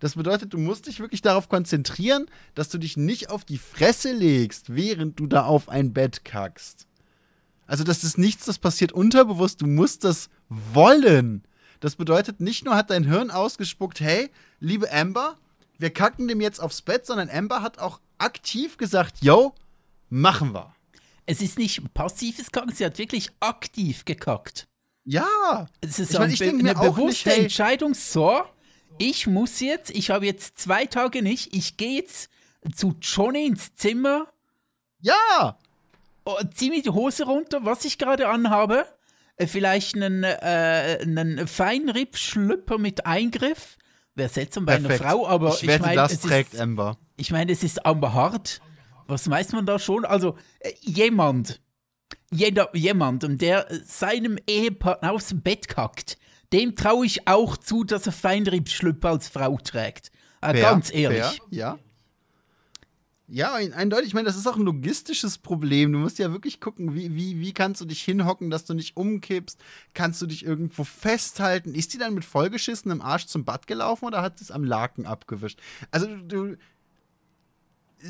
Das 0.00 0.14
bedeutet, 0.14 0.52
du 0.52 0.58
musst 0.58 0.86
dich 0.86 1.00
wirklich 1.00 1.22
darauf 1.22 1.48
konzentrieren, 1.48 2.26
dass 2.54 2.68
du 2.68 2.78
dich 2.78 2.96
nicht 2.96 3.30
auf 3.30 3.44
die 3.44 3.58
Fresse 3.58 4.12
legst, 4.12 4.74
während 4.74 5.18
du 5.18 5.26
da 5.26 5.44
auf 5.44 5.68
ein 5.68 5.92
Bett 5.92 6.24
kackst. 6.24 6.86
Also, 7.66 7.84
das 7.84 8.04
ist 8.04 8.16
nichts, 8.16 8.46
das 8.46 8.58
passiert 8.58 8.92
unterbewusst. 8.92 9.60
Du 9.60 9.66
musst 9.66 10.04
das 10.04 10.30
wollen. 10.48 11.42
Das 11.80 11.96
bedeutet, 11.96 12.40
nicht 12.40 12.64
nur 12.64 12.74
hat 12.76 12.90
dein 12.90 13.04
Hirn 13.04 13.30
ausgespuckt, 13.30 14.00
hey, 14.00 14.30
liebe 14.60 14.90
Amber, 14.92 15.36
wir 15.78 15.90
kacken 15.90 16.26
dem 16.28 16.40
jetzt 16.40 16.60
aufs 16.60 16.82
Bett, 16.82 17.04
sondern 17.06 17.28
Amber 17.30 17.62
hat 17.62 17.78
auch 17.78 18.00
aktiv 18.18 18.78
gesagt, 18.78 19.16
yo, 19.22 19.54
machen 20.08 20.54
wir. 20.54 20.74
Es 21.26 21.40
ist 21.42 21.58
nicht 21.58 21.92
passives 21.92 22.50
Kacken, 22.50 22.74
sie 22.74 22.84
hat 22.86 22.98
wirklich 22.98 23.30
aktiv 23.40 24.04
gekackt. 24.04 24.66
Ja. 25.04 25.66
Es 25.80 25.98
ist 25.98 26.12
Ich 26.12 26.18
mein, 26.18 26.24
eine 26.24 26.32
ich 26.34 26.42
eine 26.42 26.76
auch 26.78 26.82
bewusste 26.96 27.28
nicht, 27.28 27.36
hey- 27.36 27.42
Entscheidung, 27.44 27.94
so, 27.94 28.42
ich 28.98 29.26
muss 29.26 29.60
jetzt, 29.60 29.90
ich 29.90 30.10
habe 30.10 30.26
jetzt 30.26 30.58
zwei 30.58 30.86
Tage 30.86 31.22
nicht, 31.22 31.54
ich 31.54 31.76
gehe 31.76 32.00
jetzt 32.00 32.30
zu 32.74 32.94
Johnny 33.00 33.46
ins 33.46 33.74
Zimmer, 33.74 34.26
Ja. 35.00 35.56
oh, 36.24 36.36
zieh 36.54 36.70
mir 36.70 36.82
die 36.82 36.90
Hose 36.90 37.24
runter, 37.24 37.60
was 37.64 37.84
ich 37.84 37.98
gerade 37.98 38.28
anhabe, 38.28 38.86
äh, 39.36 39.46
vielleicht 39.46 39.94
einen, 39.96 40.24
äh, 40.24 40.98
einen 41.02 41.46
Feinripp-Schlüpper 41.46 42.78
mit 42.78 43.06
Eingriff, 43.06 43.76
wäre 44.14 44.28
seltsam 44.28 44.66
bei 44.66 44.78
Perfekt. 44.78 45.00
einer 45.02 45.10
Frau, 45.10 45.28
aber 45.28 45.50
ich 45.54 45.62
ich, 45.62 45.68
wette, 45.68 45.82
meine, 45.82 45.94
das 45.96 46.12
es 46.14 46.20
trägt 46.20 46.54
ist, 46.54 46.60
Amber. 46.60 46.98
ich 47.16 47.30
meine, 47.30 47.52
es 47.52 47.62
ist 47.62 47.86
aber 47.86 48.12
hart. 48.14 48.60
Was 49.06 49.30
weiß 49.30 49.52
man 49.52 49.64
da 49.64 49.78
schon? 49.78 50.04
Also, 50.04 50.36
äh, 50.60 50.72
jemand, 50.80 51.60
jeder, 52.30 52.68
jemandem, 52.76 53.38
der 53.38 53.66
seinem 53.84 54.38
Ehepartner 54.46 55.12
aufs 55.12 55.32
Bett 55.34 55.68
kackt, 55.68 56.18
dem 56.52 56.74
traue 56.76 57.04
ich 57.06 57.26
auch 57.28 57.56
zu, 57.56 57.84
dass 57.84 58.06
er 58.06 58.12
Feinriebschlüpper 58.12 59.10
als 59.10 59.28
Frau 59.28 59.58
trägt. 59.58 60.10
Äh, 60.40 60.52
Fair, 60.52 60.62
ganz 60.62 60.92
ehrlich. 60.92 61.20
Fair, 61.20 61.38
ja. 61.50 61.78
Ja, 63.30 63.52
ein- 63.52 63.74
eindeutig. 63.74 64.06
Ich 64.08 64.14
meine, 64.14 64.24
das 64.26 64.36
ist 64.38 64.46
auch 64.46 64.56
ein 64.56 64.62
logistisches 64.62 65.36
Problem. 65.36 65.92
Du 65.92 65.98
musst 65.98 66.18
ja 66.18 66.32
wirklich 66.32 66.60
gucken, 66.60 66.94
wie, 66.94 67.14
wie, 67.14 67.38
wie 67.40 67.52
kannst 67.52 67.78
du 67.82 67.84
dich 67.84 68.00
hinhocken, 68.02 68.48
dass 68.48 68.64
du 68.64 68.72
nicht 68.72 68.96
umkippst? 68.96 69.60
Kannst 69.92 70.22
du 70.22 70.26
dich 70.26 70.46
irgendwo 70.46 70.82
festhalten? 70.84 71.74
Ist 71.74 71.92
die 71.92 71.98
dann 71.98 72.14
mit 72.14 72.24
vollgeschissenem 72.24 73.02
Arsch 73.02 73.26
zum 73.26 73.44
Bad 73.44 73.66
gelaufen 73.66 74.06
oder 74.06 74.22
hat 74.22 74.38
sie 74.38 74.44
es 74.44 74.50
am 74.50 74.64
Laken 74.64 75.04
abgewischt? 75.04 75.60
Also, 75.90 76.06
du, 76.16 76.56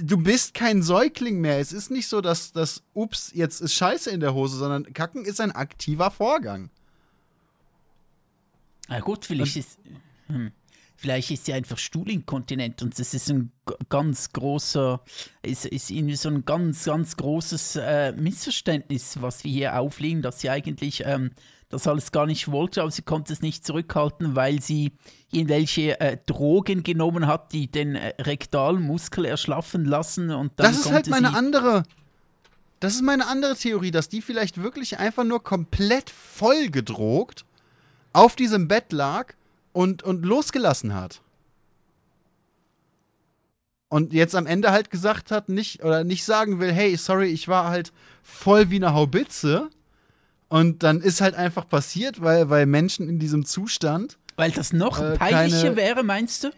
du 0.01 0.17
bist 0.19 0.55
kein 0.55 0.85
Säugling 0.85 1.41
mehr. 1.41 1.59
Es 1.59 1.73
ist 1.73 1.91
nicht 1.91 2.07
so, 2.07 2.21
dass 2.21 2.53
das, 2.53 2.85
ups, 2.95 3.33
jetzt 3.35 3.61
ist 3.61 3.75
Scheiße 3.75 4.11
in 4.11 4.21
der 4.21 4.35
Hose, 4.35 4.57
sondern 4.57 4.93
Kacken 4.93 5.25
ist 5.25 5.41
ein 5.41 5.51
aktiver 5.51 6.13
Vorgang. 6.13 6.71
Na 8.89 9.01
gut, 9.01 9.25
vielleicht 9.25 9.57
ist, 9.57 9.79
hm, 10.29 10.51
vielleicht 10.97 11.31
ist 11.31 11.47
sie 11.47 11.53
einfach 11.53 11.79
stuhlinkontinent 11.79 12.83
und 12.83 12.99
das 12.99 13.15
ist 13.15 13.31
ein 13.31 13.53
ganz 13.89 14.33
großer, 14.33 15.01
ist, 15.43 15.67
ist 15.67 15.91
irgendwie 15.91 16.17
so 16.17 16.29
ein 16.29 16.45
ganz, 16.45 16.85
ganz 16.85 17.17
großes 17.17 17.77
äh, 17.77 18.13
Missverständnis, 18.13 19.21
was 19.21 19.45
wir 19.45 19.53
hier 19.53 19.79
auflegen, 19.79 20.23
dass 20.23 20.41
sie 20.41 20.51
eigentlich 20.51 21.05
ähm, 21.05 21.31
das 21.69 21.87
alles 21.87 22.13
gar 22.13 22.27
nicht 22.27 22.51
wollte, 22.51 22.81
aber 22.81 22.91
sie 22.91 23.03
konnte 23.03 23.33
es 23.33 23.43
nicht 23.43 23.65
zurückhalten, 23.65 24.35
weil 24.35 24.63
sie 24.63 24.93
irgendwelche 25.31 26.01
äh, 26.01 26.17
Drogen 26.27 26.83
genommen 26.83 27.27
hat, 27.27 27.53
die 27.53 27.71
den 27.71 27.95
äh, 27.95 28.15
Rektalmuskel 28.21 29.25
erschlaffen 29.27 29.85
lassen 29.85 30.31
und 30.31 30.53
dann 30.57 30.67
Das 30.67 30.79
ist 30.79 30.91
halt 30.91 31.09
meine 31.09 31.35
andere. 31.35 31.83
Das 32.81 32.95
ist 32.95 33.03
meine 33.03 33.27
andere 33.27 33.57
Theorie, 33.57 33.91
dass 33.91 34.09
die 34.09 34.23
vielleicht 34.23 34.63
wirklich 34.63 34.99
einfach 34.99 35.25
nur 35.25 35.43
komplett 35.43 36.11
voll 36.11 36.69
gedrogt 36.69 37.45
auf 38.19 38.37
diesem 38.37 38.69
Bett 38.69 38.93
lag 38.93 39.35
und, 39.73 40.03
und 40.03 40.25
losgelassen 40.25 40.95
hat. 40.95 41.23
Und 43.89 44.13
jetzt 44.13 44.35
am 44.35 44.47
Ende 44.47 44.71
halt 44.71 44.91
gesagt 44.91 45.31
hat, 45.31 45.49
nicht, 45.49 45.83
oder 45.83 46.05
nicht 46.05 46.25
sagen 46.25 46.61
will, 46.61 46.73
hey, 46.73 46.97
sorry, 46.97 47.29
ich 47.29 47.49
war 47.49 47.69
halt 47.69 47.93
voll 48.23 48.71
wie 48.71 48.77
eine 48.77 48.93
Haubitze. 48.93 49.71
Und 50.49 50.83
dann 50.83 51.01
ist 51.01 51.21
halt 51.21 51.35
einfach 51.35 51.69
passiert, 51.69 52.21
weil, 52.23 52.51
weil 52.51 52.67
Menschen 52.67 53.09
in 53.09 53.19
diesem 53.19 53.45
Zustand 53.45 54.19
weil 54.39 54.53
das 54.53 54.73
noch 54.73 55.01
äh, 55.01 55.17
peinlicher 55.17 55.75
wäre, 55.75 56.05
meinst 56.05 56.45
du? 56.45 56.51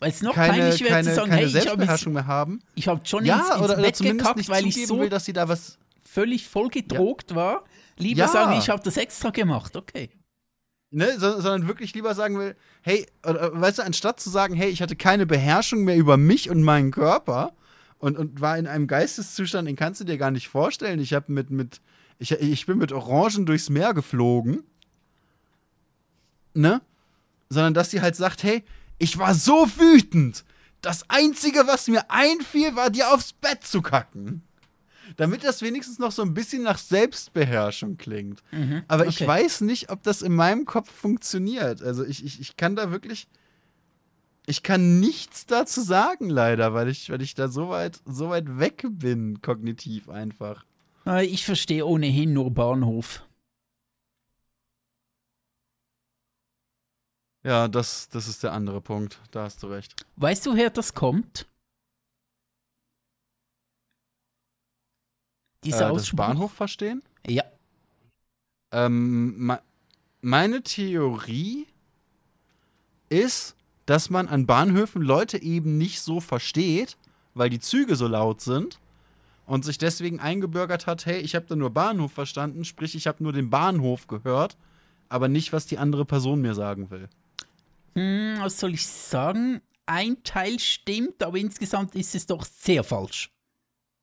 Weil 0.00 0.10
es 0.10 0.20
noch 0.20 0.34
keine, 0.34 0.54
peinlicher 0.54 0.84
wäre 0.86 0.94
keine, 0.94 1.08
zu 1.08 1.14
sagen, 1.14 1.30
keine 1.30 1.42
hey, 1.42 1.46
ich 1.46 1.54
habe 1.54 1.62
Selbstbeherrschung 1.62 2.12
mehr 2.14 2.26
haben. 2.26 2.60
Ich 2.74 2.88
habe 2.88 3.00
Johnny 3.04 3.28
Ja, 3.28 3.36
ins, 3.36 3.48
ins 3.50 3.58
oder, 3.58 3.74
oder 3.74 3.82
Bett 3.82 3.96
zumindest 3.96 4.18
gekackt, 4.24 4.36
nicht 4.38 4.48
weil 4.48 4.66
ich 4.66 4.86
so 4.86 4.98
will, 4.98 5.08
dass 5.08 5.26
sie 5.26 5.32
da 5.32 5.48
was 5.48 5.78
völlig 6.04 6.48
voll 6.48 6.70
gedrogt 6.70 7.36
war. 7.36 7.64
Lieber 7.98 8.22
Ja. 8.22 8.28
sagen, 8.28 8.58
ich 8.58 8.68
habe 8.68 8.82
das 8.82 8.96
extra 8.96 9.30
gemacht. 9.30 9.76
Okay. 9.76 10.10
Ne, 10.92 11.18
so, 11.18 11.40
sondern 11.40 11.68
wirklich 11.68 11.94
lieber 11.94 12.16
sagen 12.16 12.36
will, 12.38 12.56
hey, 12.82 13.06
oder, 13.24 13.58
weißt 13.60 13.78
du, 13.78 13.82
anstatt 13.84 14.18
zu 14.18 14.28
sagen, 14.28 14.54
hey, 14.54 14.70
ich 14.70 14.82
hatte 14.82 14.96
keine 14.96 15.24
Beherrschung 15.24 15.84
mehr 15.84 15.96
über 15.96 16.16
mich 16.16 16.50
und 16.50 16.64
meinen 16.64 16.90
Körper 16.90 17.52
und, 17.98 18.18
und 18.18 18.40
war 18.40 18.58
in 18.58 18.66
einem 18.66 18.88
Geisteszustand, 18.88 19.68
den 19.68 19.76
kannst 19.76 20.00
du 20.00 20.04
dir 20.04 20.18
gar 20.18 20.32
nicht 20.32 20.48
vorstellen. 20.48 20.98
Ich 20.98 21.12
habe 21.12 21.30
mit, 21.32 21.50
mit, 21.50 21.80
ich, 22.18 22.32
ich 22.32 22.66
bin 22.66 22.78
mit 22.78 22.90
Orangen 22.92 23.46
durchs 23.46 23.70
Meer 23.70 23.94
geflogen. 23.94 24.64
Ne? 26.54 26.80
Sondern 27.50 27.74
dass 27.74 27.92
sie 27.92 28.00
halt 28.00 28.16
sagt, 28.16 28.42
hey, 28.42 28.64
ich 28.98 29.16
war 29.16 29.34
so 29.34 29.68
wütend. 29.76 30.44
Das 30.80 31.08
Einzige, 31.08 31.68
was 31.68 31.86
mir 31.86 32.10
einfiel, 32.10 32.74
war 32.74 32.90
dir 32.90 33.14
aufs 33.14 33.32
Bett 33.32 33.62
zu 33.62 33.80
kacken 33.80 34.42
damit 35.16 35.44
das 35.44 35.62
wenigstens 35.62 35.98
noch 35.98 36.12
so 36.12 36.22
ein 36.22 36.34
bisschen 36.34 36.62
nach 36.62 36.78
Selbstbeherrschung 36.78 37.96
klingt. 37.96 38.42
Mhm, 38.52 38.82
Aber 38.88 39.02
okay. 39.04 39.10
ich 39.10 39.26
weiß 39.26 39.60
nicht, 39.62 39.90
ob 39.90 40.02
das 40.02 40.22
in 40.22 40.34
meinem 40.34 40.64
Kopf 40.64 40.90
funktioniert. 40.90 41.82
Also 41.82 42.04
ich, 42.04 42.24
ich, 42.24 42.40
ich 42.40 42.56
kann 42.56 42.76
da 42.76 42.90
wirklich. 42.90 43.26
Ich 44.46 44.62
kann 44.62 44.98
nichts 44.98 45.46
dazu 45.46 45.80
sagen, 45.80 46.28
leider, 46.28 46.74
weil 46.74 46.88
ich, 46.88 47.10
weil 47.10 47.22
ich 47.22 47.34
da 47.34 47.48
so 47.48 47.68
weit, 47.68 48.00
so 48.06 48.30
weit 48.30 48.58
weg 48.58 48.84
bin, 48.88 49.40
kognitiv 49.42 50.08
einfach. 50.08 50.64
Äh, 51.06 51.26
Ich 51.26 51.44
verstehe 51.44 51.86
ohnehin 51.86 52.32
nur 52.32 52.50
Bahnhof. 52.50 53.22
Ja, 57.42 57.68
das, 57.68 58.08
das 58.08 58.28
ist 58.28 58.42
der 58.42 58.52
andere 58.52 58.80
Punkt. 58.80 59.18
Da 59.30 59.44
hast 59.44 59.62
du 59.62 59.68
recht. 59.68 60.04
Weißt 60.16 60.44
du, 60.46 60.52
woher 60.52 60.70
das 60.70 60.94
kommt? 60.94 61.46
Dieser 65.64 65.90
Äh, 65.90 65.94
das? 65.94 66.14
Bahnhof 66.14 66.52
verstehen? 66.52 67.02
Ja. 67.26 67.44
Ähm, 68.72 69.46
me- 69.46 69.60
meine 70.22 70.62
Theorie 70.62 71.66
ist, 73.08 73.56
dass 73.86 74.10
man 74.10 74.28
an 74.28 74.46
Bahnhöfen 74.46 75.02
Leute 75.02 75.42
eben 75.42 75.78
nicht 75.78 76.00
so 76.00 76.20
versteht, 76.20 76.96
weil 77.34 77.50
die 77.50 77.58
Züge 77.58 77.96
so 77.96 78.06
laut 78.06 78.40
sind 78.40 78.78
und 79.46 79.64
sich 79.64 79.78
deswegen 79.78 80.20
eingebürgert 80.20 80.86
hat, 80.86 81.06
hey, 81.06 81.20
ich 81.20 81.34
habe 81.34 81.46
da 81.48 81.56
nur 81.56 81.70
Bahnhof 81.70 82.12
verstanden, 82.12 82.64
sprich, 82.64 82.94
ich 82.94 83.06
habe 83.06 83.22
nur 83.22 83.32
den 83.32 83.50
Bahnhof 83.50 84.06
gehört, 84.06 84.56
aber 85.08 85.26
nicht, 85.28 85.52
was 85.52 85.66
die 85.66 85.78
andere 85.78 86.04
Person 86.04 86.40
mir 86.40 86.54
sagen 86.54 86.90
will. 86.90 87.08
Hm, 87.94 88.36
was 88.38 88.60
soll 88.60 88.74
ich 88.74 88.86
sagen? 88.86 89.60
Ein 89.86 90.22
Teil 90.22 90.60
stimmt, 90.60 91.20
aber 91.24 91.38
insgesamt 91.38 91.96
ist 91.96 92.14
es 92.14 92.26
doch 92.26 92.44
sehr 92.44 92.84
falsch. 92.84 93.30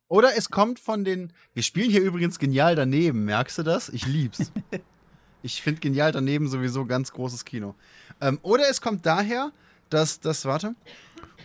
Oder 0.09 0.37
es 0.37 0.49
kommt 0.49 0.79
von 0.79 1.03
den. 1.03 1.33
Wir 1.53 1.63
spielen 1.63 1.89
hier 1.89 2.01
übrigens 2.01 2.39
genial 2.39 2.75
daneben, 2.75 3.25
merkst 3.25 3.57
du 3.57 3.63
das? 3.63 3.89
Ich 3.89 4.07
lieb's. 4.07 4.51
ich 5.41 5.61
finde 5.61 5.81
genial 5.81 6.11
daneben 6.11 6.47
sowieso 6.47 6.85
ganz 6.85 7.11
großes 7.11 7.43
Kino. 7.43 7.75
Ähm, 8.21 8.39
oder 8.41 8.69
es 8.69 8.81
kommt 8.81 9.05
daher, 9.05 9.51
dass 9.89 10.19
das, 10.19 10.45
warte. 10.45 10.75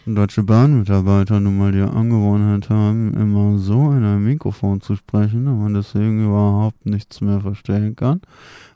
Deutsche 0.05 0.43
Bahnmitarbeiter 0.43 1.39
nun 1.39 1.59
mal 1.59 1.71
die 1.71 1.81
Angewohnheit 1.81 2.69
haben, 2.71 3.15
immer 3.15 3.57
so 3.59 3.93
in 3.93 4.05
ein 4.05 4.25
Mikrofon 4.25 4.81
zu 4.81 4.97
sprechen 4.97 5.47
und 5.47 5.63
man 5.63 5.75
deswegen 5.75 6.27
überhaupt 6.27 6.87
nichts 6.87 7.21
mehr 7.21 7.41
verstehen 7.41 7.95
kann. 7.95 8.21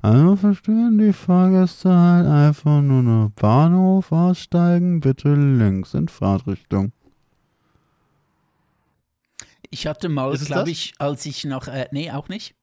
Also 0.02 0.36
verstehen 0.36 0.98
die 0.98 1.12
Fahrgäste 1.12 1.92
halt 1.92 2.28
einfach 2.28 2.80
nur 2.80 3.02
noch 3.02 3.30
Bahnhof 3.30 4.12
aussteigen, 4.12 5.00
bitte 5.00 5.34
links 5.34 5.94
in 5.94 6.06
Fahrtrichtung. 6.06 6.92
Ich 9.70 9.86
hatte 9.86 10.08
mal, 10.08 10.36
glaube 10.36 10.70
ich, 10.70 10.94
als 10.98 11.26
ich 11.26 11.44
nach. 11.44 11.68
Äh, 11.68 11.88
nee, 11.92 12.10
auch 12.10 12.28
nicht. 12.28 12.54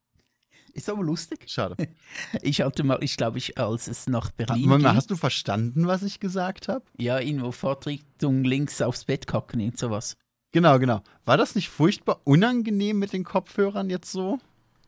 Ist 0.73 0.89
aber 0.89 1.03
lustig. 1.03 1.43
Schade. 1.47 1.75
Ich 2.41 2.61
hatte 2.61 2.83
mal, 2.83 2.97
ich 3.03 3.15
glaube, 3.17 3.37
ich, 3.37 3.57
als 3.59 3.87
es 3.87 4.07
nach 4.07 4.31
Berlin 4.31 4.67
mal, 4.67 4.77
ging, 4.79 4.87
hast 4.87 5.11
du 5.11 5.15
verstanden, 5.15 5.85
was 5.87 6.01
ich 6.03 6.19
gesagt 6.19 6.67
habe? 6.67 6.83
ja, 6.97 7.19
irgendwo 7.19 7.51
Fahrtrichtung 7.51 8.43
links 8.43 8.81
aufs 8.81 9.05
Bett 9.05 9.27
kacken, 9.27 9.59
irgend 9.59 9.77
sowas. 9.77 10.17
Genau, 10.51 10.77
genau. 10.79 11.01
War 11.25 11.37
das 11.37 11.55
nicht 11.55 11.69
furchtbar 11.69 12.21
unangenehm 12.25 12.97
mit 12.99 13.13
den 13.13 13.23
Kopfhörern 13.23 13.89
jetzt 13.89 14.11
so? 14.11 14.39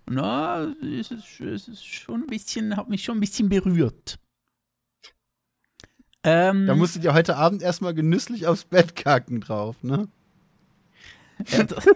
Na, 0.08 0.64
es 0.82 1.10
ist, 1.12 1.40
es 1.40 1.68
ist 1.68 1.86
schon 1.86 2.22
ein 2.22 2.28
bisschen, 2.28 2.78
hat 2.78 2.90
mich 2.90 3.04
schon 3.04 3.18
ein 3.18 3.22
bisschen 3.22 3.50
berührt. 3.50 4.20
Ähm, 6.24 6.66
Da 6.66 6.76
musstet 6.76 7.04
ihr 7.04 7.14
heute 7.14 7.36
Abend 7.36 7.62
erstmal 7.62 7.94
genüsslich 7.94 8.48
aufs 8.48 8.66
Bett 8.66 8.96
kacken 8.96 9.42
drauf, 9.42 9.82
ne? 9.84 10.08
Ja, 11.48 11.64
das, 11.64 11.88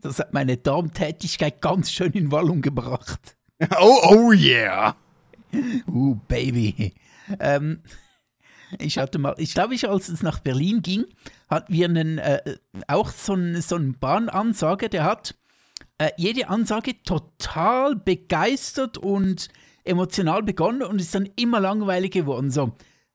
das 0.00 0.18
hat 0.18 0.32
meine 0.32 0.56
Darmtätigkeit 0.56 1.60
ganz 1.60 1.92
schön 1.92 2.12
in 2.12 2.32
Wallung 2.32 2.62
gebracht. 2.62 3.36
Oh, 3.78 3.98
oh 4.08 4.32
yeah! 4.32 4.96
Uh, 5.86 6.14
Baby. 6.28 6.94
Ähm, 7.38 7.82
ich 8.78 8.98
hatte 8.98 9.18
mal, 9.18 9.34
ich 9.38 9.54
glaube, 9.54 9.74
ich, 9.74 9.88
als 9.88 10.08
es 10.08 10.22
nach 10.22 10.38
Berlin 10.38 10.82
ging, 10.82 11.04
hatten 11.48 11.72
wir 11.72 11.86
einen, 11.86 12.18
äh, 12.18 12.56
auch 12.86 13.10
so 13.10 13.32
einen, 13.32 13.60
so 13.60 13.76
einen 13.76 13.98
Bahnansage, 13.98 14.88
der 14.88 15.04
hat 15.04 15.34
äh, 15.98 16.10
jede 16.16 16.48
Ansage 16.48 17.02
total 17.02 17.96
begeistert 17.96 18.96
und 18.96 19.48
emotional 19.84 20.42
begonnen 20.42 20.82
und 20.82 21.00
ist 21.00 21.14
dann 21.14 21.28
immer 21.36 21.60
langweilig 21.60 22.12
geworden. 22.12 22.50
So, 22.50 22.72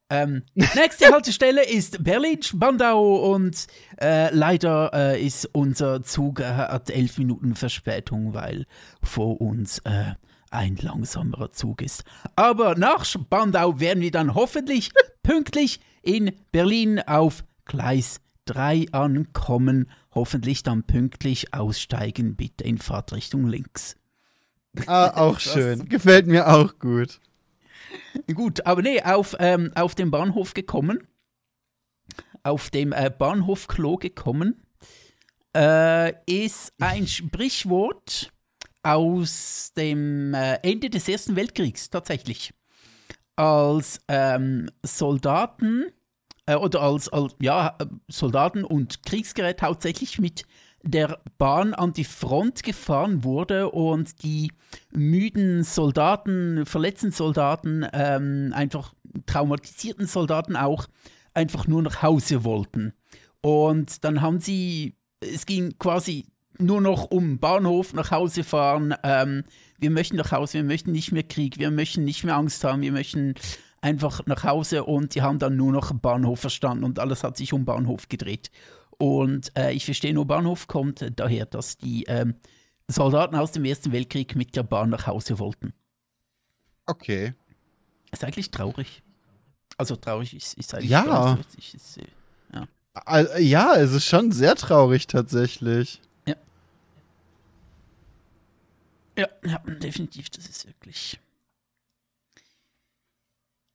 ähm, 0.08 0.42
nächste 0.54 1.06
Haltestelle 1.12 1.64
ist 1.64 2.02
Berlin-Spandau 2.02 3.32
und 3.32 3.66
äh, 4.00 4.32
leider 4.34 4.90
äh, 4.94 5.24
ist 5.24 5.48
unser 5.52 6.02
Zug 6.02 6.40
äh, 6.40 6.44
hat 6.44 6.90
elf 6.90 7.18
Minuten 7.18 7.54
Verspätung, 7.54 8.34
weil 8.34 8.66
vor 9.02 9.40
uns 9.40 9.80
äh, 9.80 10.12
ein 10.50 10.76
langsamerer 10.76 11.52
Zug 11.52 11.82
ist. 11.82 12.04
Aber 12.36 12.76
nach 12.76 13.04
Spandau 13.04 13.80
werden 13.80 14.00
wir 14.00 14.10
dann 14.10 14.34
hoffentlich 14.34 14.90
pünktlich 15.22 15.80
in 16.02 16.32
Berlin 16.52 17.00
auf 17.00 17.44
Gleis 17.64 18.20
3 18.46 18.86
ankommen. 18.92 19.90
Hoffentlich 20.14 20.62
dann 20.62 20.84
pünktlich 20.84 21.52
aussteigen, 21.52 22.36
bitte 22.36 22.64
in 22.64 22.78
Fahrtrichtung 22.78 23.46
links. 23.46 23.96
Ah, 24.86 25.10
auch 25.16 25.40
schön. 25.40 25.88
Gefällt 25.88 26.26
mir 26.26 26.48
auch 26.48 26.78
gut. 26.78 27.20
Gut, 28.34 28.64
aber 28.66 28.82
nee, 28.82 29.02
auf, 29.02 29.36
ähm, 29.38 29.72
auf 29.74 29.94
den 29.94 30.10
Bahnhof 30.10 30.54
gekommen, 30.54 31.06
auf 32.42 32.70
dem 32.70 32.92
äh, 32.92 33.10
Bahnhofklo 33.10 33.96
gekommen, 33.96 34.62
äh, 35.56 36.12
ist 36.26 36.72
ein 36.80 37.06
Sprichwort 37.06 38.32
aus 38.82 39.72
dem 39.76 40.34
äh, 40.34 40.56
Ende 40.62 40.90
des 40.90 41.08
Ersten 41.08 41.36
Weltkriegs 41.36 41.90
tatsächlich. 41.90 42.52
Als 43.36 44.00
ähm, 44.08 44.70
Soldaten 44.82 45.86
äh, 46.46 46.54
oder 46.54 46.82
als, 46.82 47.08
als 47.08 47.34
ja, 47.40 47.76
äh, 47.78 47.86
Soldaten 48.08 48.64
und 48.64 49.02
Kriegsgerät 49.04 49.60
hauptsächlich 49.62 50.18
mit 50.18 50.44
der 50.82 51.18
Bahn 51.38 51.74
an 51.74 51.92
die 51.92 52.04
Front 52.04 52.62
gefahren 52.62 53.24
wurde 53.24 53.70
und 53.70 54.22
die 54.22 54.52
müden 54.92 55.64
Soldaten, 55.64 56.64
verletzten 56.64 57.10
Soldaten, 57.10 57.86
ähm, 57.92 58.52
einfach 58.54 58.94
traumatisierten 59.26 60.06
Soldaten 60.06 60.56
auch 60.56 60.86
einfach 61.34 61.66
nur 61.66 61.82
nach 61.82 62.02
Hause 62.02 62.44
wollten. 62.44 62.92
Und 63.40 64.04
dann 64.04 64.22
haben 64.22 64.40
sie, 64.40 64.94
es 65.20 65.46
ging 65.46 65.78
quasi 65.78 66.26
nur 66.58 66.80
noch 66.80 67.04
um 67.10 67.38
Bahnhof 67.38 67.92
nach 67.92 68.10
Hause 68.10 68.44
fahren. 68.44 68.94
Ähm, 69.02 69.44
wir 69.78 69.90
möchten 69.90 70.16
nach 70.16 70.32
Hause, 70.32 70.54
wir 70.54 70.64
möchten 70.64 70.92
nicht 70.92 71.12
mehr 71.12 71.22
Krieg, 71.22 71.58
wir 71.58 71.70
möchten 71.70 72.04
nicht 72.04 72.24
mehr 72.24 72.36
Angst 72.36 72.64
haben, 72.64 72.82
wir 72.82 72.92
möchten 72.92 73.34
einfach 73.80 74.24
nach 74.26 74.42
Hause 74.42 74.84
und 74.84 75.14
die 75.14 75.22
haben 75.22 75.38
dann 75.38 75.56
nur 75.56 75.72
noch 75.72 75.92
Bahnhof 75.92 76.40
verstanden 76.40 76.84
und 76.84 76.98
alles 76.98 77.22
hat 77.22 77.36
sich 77.36 77.52
um 77.52 77.64
Bahnhof 77.64 78.08
gedreht. 78.08 78.50
Und 78.98 79.52
äh, 79.56 79.72
ich 79.72 79.84
verstehe 79.84 80.14
nur, 80.14 80.24
Bahnhof 80.26 80.66
kommt 80.68 81.04
daher, 81.16 81.44
dass 81.46 81.76
die 81.76 82.04
ähm, 82.04 82.34
Soldaten 82.88 83.34
aus 83.36 83.52
dem 83.52 83.64
Ersten 83.64 83.92
Weltkrieg 83.92 84.36
mit 84.36 84.56
der 84.56 84.62
Bahn 84.62 84.90
nach 84.90 85.06
Hause 85.06 85.38
wollten. 85.38 85.74
Okay. 86.86 87.34
Ist 88.12 88.24
eigentlich 88.24 88.50
traurig. 88.50 89.02
Also 89.76 89.96
traurig 89.96 90.34
ist, 90.34 90.54
ist 90.54 90.72
eigentlich 90.74 90.90
Ja. 90.90 91.38
witzig. 91.38 91.74
Ist, 91.74 91.98
äh, 91.98 92.04
Also, 92.94 93.36
ja, 93.36 93.74
es 93.76 93.92
ist 93.92 94.06
schon 94.06 94.32
sehr 94.32 94.54
traurig 94.54 95.06
tatsächlich. 95.06 96.00
ja, 99.18 99.28
ja, 99.44 99.58
definitiv, 99.80 100.30
das 100.30 100.46
ist 100.48 100.66
wirklich. 100.66 101.18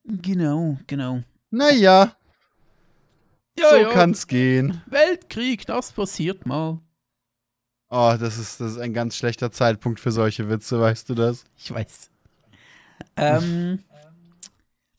Genau, 0.04 0.78
genau. 0.86 1.22
Naja, 1.50 2.16
Ja, 3.58 3.68
so 3.70 3.76
ja, 3.76 3.90
kann's 3.90 4.26
gehen. 4.26 4.80
Weltkrieg, 4.86 5.66
das 5.66 5.92
passiert 5.92 6.46
mal. 6.46 6.80
Oh, 7.90 8.14
das 8.18 8.38
ist, 8.38 8.60
das 8.60 8.72
ist 8.72 8.78
ein 8.78 8.94
ganz 8.94 9.16
schlechter 9.16 9.52
Zeitpunkt 9.52 10.00
für 10.00 10.12
solche 10.12 10.48
Witze, 10.48 10.80
weißt 10.80 11.10
du 11.10 11.14
das? 11.14 11.44
Ich 11.58 11.70
weiß. 11.70 12.10
Ähm, 13.16 13.84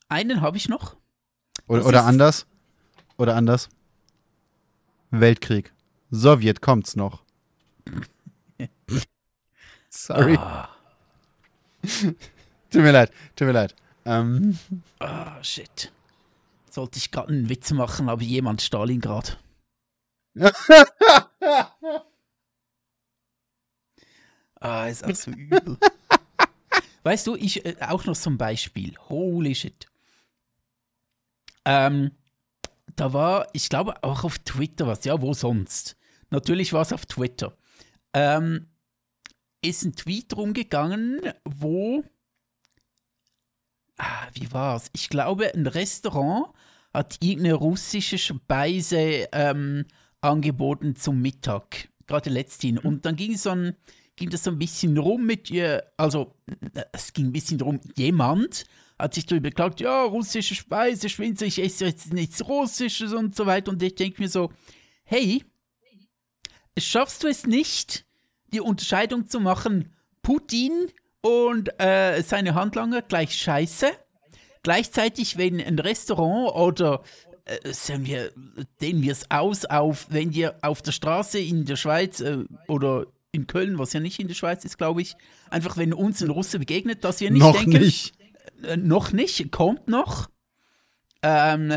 einen 0.08 0.40
habe 0.40 0.56
ich 0.56 0.68
noch. 0.68 0.96
Oder, 1.66 1.84
oder 1.86 2.04
anders? 2.04 2.46
Oder 3.16 3.34
anders? 3.34 3.68
Weltkrieg. 5.10 5.72
Sowjet 6.10 6.60
kommt's 6.60 6.94
noch. 6.94 7.24
Sorry. 9.90 10.36
Ah, 10.38 10.68
Tut 12.70 12.82
mir 12.82 12.92
leid, 12.92 13.12
tut 13.36 13.46
mir 13.46 13.52
leid. 13.52 13.74
Ähm, 14.04 14.58
Ah, 14.98 15.42
shit. 15.42 15.92
Sollte 16.74 16.98
ich 16.98 17.12
gerade 17.12 17.28
einen 17.28 17.48
Witz 17.48 17.70
machen, 17.70 18.08
aber 18.08 18.22
jemand 18.22 18.60
Stalingrad. 18.60 19.38
ah, 24.60 24.88
ist 24.88 25.04
auch 25.04 25.14
so 25.14 25.30
übel. 25.30 25.78
weißt 27.04 27.28
du, 27.28 27.36
ich 27.36 27.64
äh, 27.64 27.76
auch 27.78 28.04
noch 28.06 28.16
zum 28.16 28.38
Beispiel. 28.38 28.98
Holy 29.08 29.54
shit. 29.54 29.86
Ähm, 31.64 32.10
da 32.96 33.12
war, 33.12 33.46
ich 33.52 33.68
glaube 33.68 34.02
auch 34.02 34.24
auf 34.24 34.40
Twitter 34.40 34.88
was, 34.88 35.04
ja, 35.04 35.22
wo 35.22 35.32
sonst? 35.32 35.96
Natürlich 36.30 36.72
war 36.72 36.82
es 36.82 36.92
auf 36.92 37.06
Twitter. 37.06 37.56
Ähm, 38.14 38.68
ist 39.62 39.84
ein 39.84 39.94
Tweet 39.94 40.36
rumgegangen, 40.36 41.20
wo 41.44 42.02
ah, 43.96 44.26
wie 44.32 44.50
war's? 44.50 44.90
Ich 44.92 45.08
glaube, 45.08 45.54
ein 45.54 45.68
Restaurant 45.68 46.48
hat 46.94 47.18
irgendeine 47.20 47.54
russische 47.54 48.18
Speise 48.18 49.28
ähm, 49.32 49.84
angeboten 50.20 50.96
zum 50.96 51.20
Mittag, 51.20 51.88
gerade 52.06 52.30
letzthin. 52.30 52.78
Und 52.78 53.04
dann 53.04 53.16
ging, 53.16 53.36
so 53.36 53.50
ein, 53.50 53.76
ging 54.16 54.30
das 54.30 54.44
so 54.44 54.52
ein 54.52 54.58
bisschen 54.58 54.96
rum 54.96 55.26
mit 55.26 55.50
ihr, 55.50 55.84
also 55.96 56.34
es 56.92 57.12
ging 57.12 57.26
ein 57.26 57.32
bisschen 57.32 57.60
rum, 57.60 57.80
jemand 57.96 58.64
hat 58.98 59.14
sich 59.14 59.26
darüber 59.26 59.50
beklagt, 59.50 59.80
ja, 59.80 60.04
russische 60.04 60.54
Speise, 60.54 61.08
Schwinzer, 61.08 61.46
ich 61.46 61.60
esse 61.60 61.86
jetzt 61.86 62.12
nichts 62.12 62.46
Russisches 62.46 63.12
und 63.12 63.34
so 63.34 63.44
weiter. 63.44 63.72
Und 63.72 63.82
ich 63.82 63.96
denke 63.96 64.22
mir 64.22 64.28
so, 64.28 64.52
hey, 65.02 65.44
schaffst 66.78 67.24
du 67.24 67.26
es 67.26 67.44
nicht, 67.44 68.06
die 68.52 68.60
Unterscheidung 68.60 69.26
zu 69.28 69.40
machen, 69.40 69.92
Putin 70.22 70.92
und 71.22 71.68
äh, 71.80 72.22
seine 72.22 72.54
Handlanger 72.54 73.02
gleich 73.02 73.34
scheiße. 73.34 73.90
Gleichzeitig, 74.64 75.36
wenn 75.36 75.60
ein 75.60 75.78
Restaurant 75.78 76.56
oder 76.56 77.02
äh, 77.44 77.72
sagen 77.72 78.06
wir, 78.06 78.32
dehnen 78.80 79.02
wir 79.02 79.12
es 79.12 79.30
aus 79.30 79.66
auf, 79.66 80.06
wenn 80.08 80.32
ihr 80.32 80.56
auf 80.62 80.80
der 80.80 80.92
Straße 80.92 81.38
in 81.38 81.66
der 81.66 81.76
Schweiz 81.76 82.20
äh, 82.20 82.44
oder 82.66 83.06
in 83.30 83.46
Köln, 83.46 83.78
was 83.78 83.92
ja 83.92 84.00
nicht 84.00 84.18
in 84.18 84.28
der 84.28 84.34
Schweiz 84.34 84.64
ist, 84.64 84.78
glaube 84.78 85.02
ich, 85.02 85.16
einfach 85.50 85.76
wenn 85.76 85.92
uns 85.92 86.22
ein 86.22 86.30
Russe 86.30 86.58
begegnet, 86.58 87.04
dass 87.04 87.20
wir 87.20 87.30
nicht 87.30 87.42
noch 87.42 87.56
denken, 87.56 87.78
nicht. 87.78 88.14
äh, 88.62 88.78
noch 88.78 89.12
nicht, 89.12 89.52
kommt 89.52 89.86
noch. 89.86 90.30
Ähm, 91.22 91.74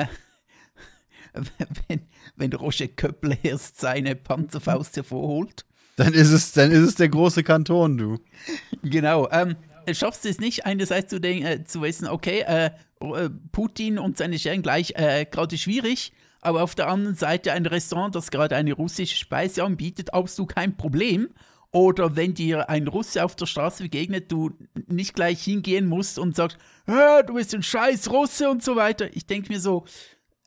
wenn, 1.88 2.02
wenn 2.38 2.54
Roger 2.54 2.88
Köppel 2.88 3.38
erst 3.44 3.82
seine 3.82 4.16
Panzerfaust 4.16 4.96
hervorholt. 4.96 5.66
Dann 5.98 6.14
ist 6.14 6.32
es, 6.32 6.54
dann 6.54 6.72
ist 6.72 6.88
es 6.88 6.96
der 6.96 7.10
große 7.10 7.44
Kanton, 7.44 7.98
du. 7.98 8.20
Genau. 8.84 9.28
Ähm, 9.32 9.58
schaffst 9.94 10.26
du 10.26 10.30
es 10.30 10.40
nicht, 10.40 10.66
einerseits 10.66 11.10
zu, 11.10 11.20
denken, 11.20 11.46
äh, 11.46 11.64
zu 11.64 11.82
wissen, 11.82 12.08
okay, 12.08 12.42
äh, 12.42 12.72
äh, 13.00 13.30
Putin 13.52 14.00
und 14.00 14.18
seine 14.18 14.40
Scheren 14.40 14.62
gleich 14.62 14.94
äh, 14.96 15.26
gerade 15.26 15.58
schwierig, 15.58 16.14
aber 16.42 16.64
auf 16.64 16.76
der 16.76 16.88
anderen 16.88 17.16
Seite 17.16 17.52
ein 17.52 17.66
Restaurant, 17.66 18.16
das 18.16 18.32
gerade 18.32 18.56
eine 18.56 18.74
russische 18.74 19.18
Speise 19.18 19.64
anbietet, 19.64 20.10
hast 20.14 20.38
du 20.40 20.46
kein 20.46 20.78
Problem. 20.78 21.30
Oder 21.72 22.16
wenn 22.16 22.34
dir 22.34 22.70
ein 22.70 22.88
Russe 22.88 23.24
auf 23.26 23.36
der 23.36 23.46
Straße 23.46 23.84
begegnet, 23.84 24.32
du 24.32 24.52
nicht 24.88 25.14
gleich 25.14 25.44
hingehen 25.44 25.86
musst 25.86 26.18
und 26.18 26.36
sagst, 26.36 26.58
"Hä, 26.86 27.24
du 27.28 27.34
bist 27.34 27.54
ein 27.54 27.62
scheiß 27.62 28.10
Russe 28.10 28.50
und 28.50 28.64
so 28.64 28.78
weiter. 28.78 29.14
Ich 29.14 29.26
denke 29.26 29.52
mir 29.52 29.60
so, 29.60 29.84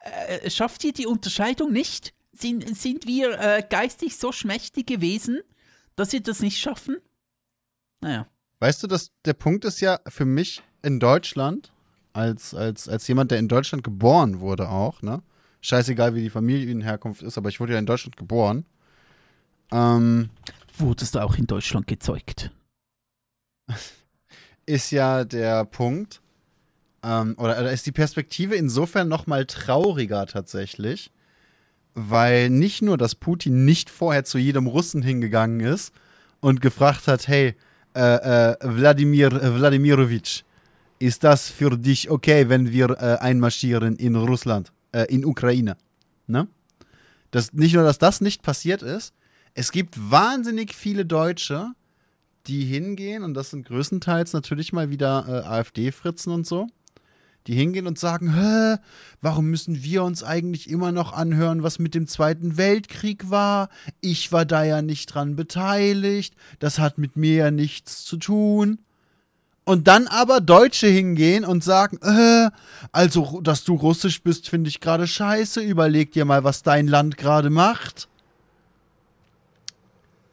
äh, 0.00 0.48
schafft 0.48 0.82
ihr 0.84 0.92
die 0.92 1.06
Unterscheidung 1.06 1.72
nicht? 1.72 2.14
Sind, 2.32 2.76
sind 2.76 3.06
wir 3.06 3.38
äh, 3.38 3.62
geistig 3.68 4.16
so 4.16 4.32
schmächtige 4.32 5.02
Wesen, 5.02 5.40
dass 5.94 6.12
wir 6.12 6.22
das 6.22 6.40
nicht 6.40 6.58
schaffen? 6.58 6.96
Naja. 8.00 8.26
Weißt 8.60 8.82
du, 8.82 8.86
dass 8.86 9.10
der 9.24 9.32
Punkt 9.32 9.64
ist 9.64 9.80
ja 9.80 9.98
für 10.06 10.26
mich 10.26 10.62
in 10.82 11.00
Deutschland, 11.00 11.72
als, 12.12 12.54
als, 12.54 12.88
als 12.88 13.08
jemand, 13.08 13.30
der 13.30 13.38
in 13.38 13.48
Deutschland 13.48 13.82
geboren 13.82 14.40
wurde 14.40 14.68
auch, 14.68 15.02
ne? 15.02 15.22
Scheißegal, 15.62 16.14
wie 16.14 16.22
die 16.22 16.30
Familienherkunft 16.30 17.22
ist, 17.22 17.36
aber 17.36 17.48
ich 17.48 17.60
wurde 17.60 17.74
ja 17.74 17.78
in 17.78 17.86
Deutschland 17.86 18.16
geboren. 18.16 18.64
Ähm, 19.72 20.30
Wurdest 20.78 21.14
du 21.14 21.20
auch 21.20 21.36
in 21.36 21.46
Deutschland 21.46 21.86
gezeugt? 21.86 22.50
ist 24.66 24.90
ja 24.90 25.24
der 25.24 25.64
Punkt, 25.64 26.20
ähm, 27.02 27.34
oder, 27.38 27.58
oder 27.58 27.72
ist 27.72 27.86
die 27.86 27.92
Perspektive 27.92 28.56
insofern 28.56 29.08
noch 29.08 29.26
mal 29.26 29.46
trauriger 29.46 30.26
tatsächlich, 30.26 31.10
weil 31.94 32.50
nicht 32.50 32.82
nur, 32.82 32.96
dass 32.96 33.14
Putin 33.14 33.64
nicht 33.64 33.90
vorher 33.90 34.24
zu 34.24 34.38
jedem 34.38 34.66
Russen 34.66 35.02
hingegangen 35.02 35.60
ist 35.60 35.92
und 36.40 36.60
gefragt 36.60 37.06
hat, 37.06 37.28
hey, 37.28 37.54
äh, 37.94 38.52
äh, 38.52 38.56
Wladimir 38.62 39.30
Wladimirovich, 39.32 40.44
ist 40.98 41.24
das 41.24 41.48
für 41.48 41.76
dich 41.76 42.10
okay, 42.10 42.48
wenn 42.48 42.70
wir 42.70 42.90
äh, 42.90 43.18
einmarschieren 43.20 43.96
in 43.96 44.16
Russland, 44.16 44.72
in 45.08 45.24
Ukraine? 45.24 45.76
Ne? 46.26 46.48
Das, 47.30 47.52
nicht 47.52 47.74
nur, 47.74 47.84
dass 47.84 47.98
das 47.98 48.20
nicht 48.20 48.42
passiert 48.42 48.82
ist, 48.82 49.14
es 49.54 49.70
gibt 49.70 49.94
wahnsinnig 50.10 50.74
viele 50.74 51.06
Deutsche, 51.06 51.68
die 52.48 52.64
hingehen, 52.64 53.22
und 53.22 53.34
das 53.34 53.50
sind 53.50 53.66
größtenteils 53.66 54.32
natürlich 54.32 54.72
mal 54.72 54.90
wieder 54.90 55.48
AfD-Fritzen 55.48 56.32
und 56.32 56.46
so, 56.46 56.66
die 57.46 57.54
hingehen 57.54 57.86
und 57.86 57.98
sagen, 57.98 58.34
Hä, 58.34 58.76
warum 59.20 59.46
müssen 59.46 59.82
wir 59.82 60.02
uns 60.04 60.22
eigentlich 60.22 60.68
immer 60.68 60.92
noch 60.92 61.12
anhören, 61.12 61.62
was 61.62 61.78
mit 61.78 61.94
dem 61.94 62.06
Zweiten 62.06 62.56
Weltkrieg 62.56 63.30
war? 63.30 63.68
Ich 64.00 64.32
war 64.32 64.44
da 64.44 64.64
ja 64.64 64.82
nicht 64.82 65.06
dran 65.06 65.36
beteiligt, 65.36 66.34
das 66.58 66.78
hat 66.78 66.98
mit 66.98 67.16
mir 67.16 67.34
ja 67.34 67.50
nichts 67.50 68.04
zu 68.04 68.16
tun. 68.16 68.78
Und 69.64 69.86
dann 69.86 70.08
aber 70.08 70.40
Deutsche 70.40 70.88
hingehen 70.88 71.44
und 71.44 71.62
sagen, 71.62 71.98
äh, 72.02 72.50
also, 72.90 73.40
dass 73.40 73.62
du 73.62 73.74
russisch 73.74 74.22
bist, 74.22 74.48
finde 74.48 74.68
ich 74.68 74.80
gerade 74.80 75.06
scheiße, 75.06 75.60
überleg 75.60 76.12
dir 76.12 76.24
mal, 76.24 76.42
was 76.42 76.62
dein 76.62 76.88
Land 76.88 77.16
gerade 77.16 77.50
macht. 77.50 78.08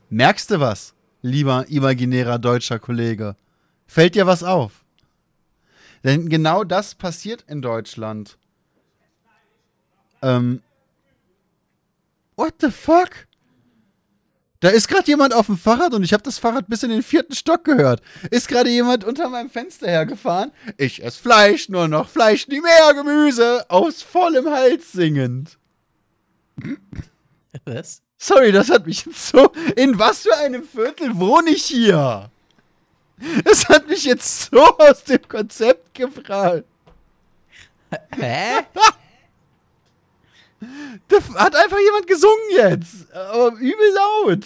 Merkst 0.09 0.51
du 0.51 0.59
was, 0.59 0.93
lieber 1.21 1.67
imaginärer 1.67 2.39
deutscher 2.39 2.79
Kollege? 2.79 3.35
Fällt 3.85 4.15
dir 4.15 4.25
was 4.25 4.41
auf? 4.41 4.85
Denn 6.07 6.29
genau 6.29 6.63
das 6.63 6.95
passiert 6.95 7.43
in 7.49 7.61
Deutschland. 7.61 8.37
Ähm. 10.21 10.61
What 12.37 12.53
the 12.61 12.71
fuck? 12.71 13.27
Da 14.61 14.69
ist 14.69 14.87
gerade 14.87 15.05
jemand 15.07 15.33
auf 15.33 15.47
dem 15.47 15.57
Fahrrad 15.57 15.93
und 15.93 16.03
ich 16.03 16.13
habe 16.13 16.23
das 16.23 16.39
Fahrrad 16.39 16.69
bis 16.69 16.83
in 16.83 16.91
den 16.91 17.03
vierten 17.03 17.35
Stock 17.35 17.65
gehört. 17.65 18.01
Ist 18.31 18.47
gerade 18.47 18.69
jemand 18.69 19.03
unter 19.03 19.27
meinem 19.27 19.49
Fenster 19.49 19.89
hergefahren? 19.89 20.53
Ich 20.77 21.03
esse 21.03 21.21
Fleisch, 21.21 21.67
nur 21.67 21.89
noch 21.89 22.07
Fleisch, 22.07 22.47
nie 22.47 22.61
mehr 22.61 22.93
Gemüse, 22.93 23.69
aus 23.69 24.01
vollem 24.01 24.49
Hals 24.49 24.93
singend. 24.93 25.57
Was? 27.65 28.01
Sorry, 28.17 28.53
das 28.53 28.69
hat 28.69 28.85
mich 28.85 29.05
jetzt 29.05 29.27
so. 29.31 29.51
In 29.75 29.99
was 29.99 30.21
für 30.21 30.37
einem 30.37 30.63
Viertel 30.63 31.19
wohne 31.19 31.49
ich 31.49 31.65
hier? 31.65 32.31
Das 33.43 33.67
hat 33.67 33.87
mich 33.87 34.03
jetzt 34.03 34.49
so 34.51 34.77
aus 34.77 35.03
dem 35.03 35.27
Konzept 35.27 35.93
gebracht. 35.93 36.63
Hä? 38.15 38.59
Da 41.07 41.17
hat 41.35 41.55
einfach 41.55 41.77
jemand 41.77 42.07
gesungen 42.07 42.49
jetzt. 42.55 43.13
Aber 43.13 43.51
übel 43.59 43.93
laut. 44.25 44.43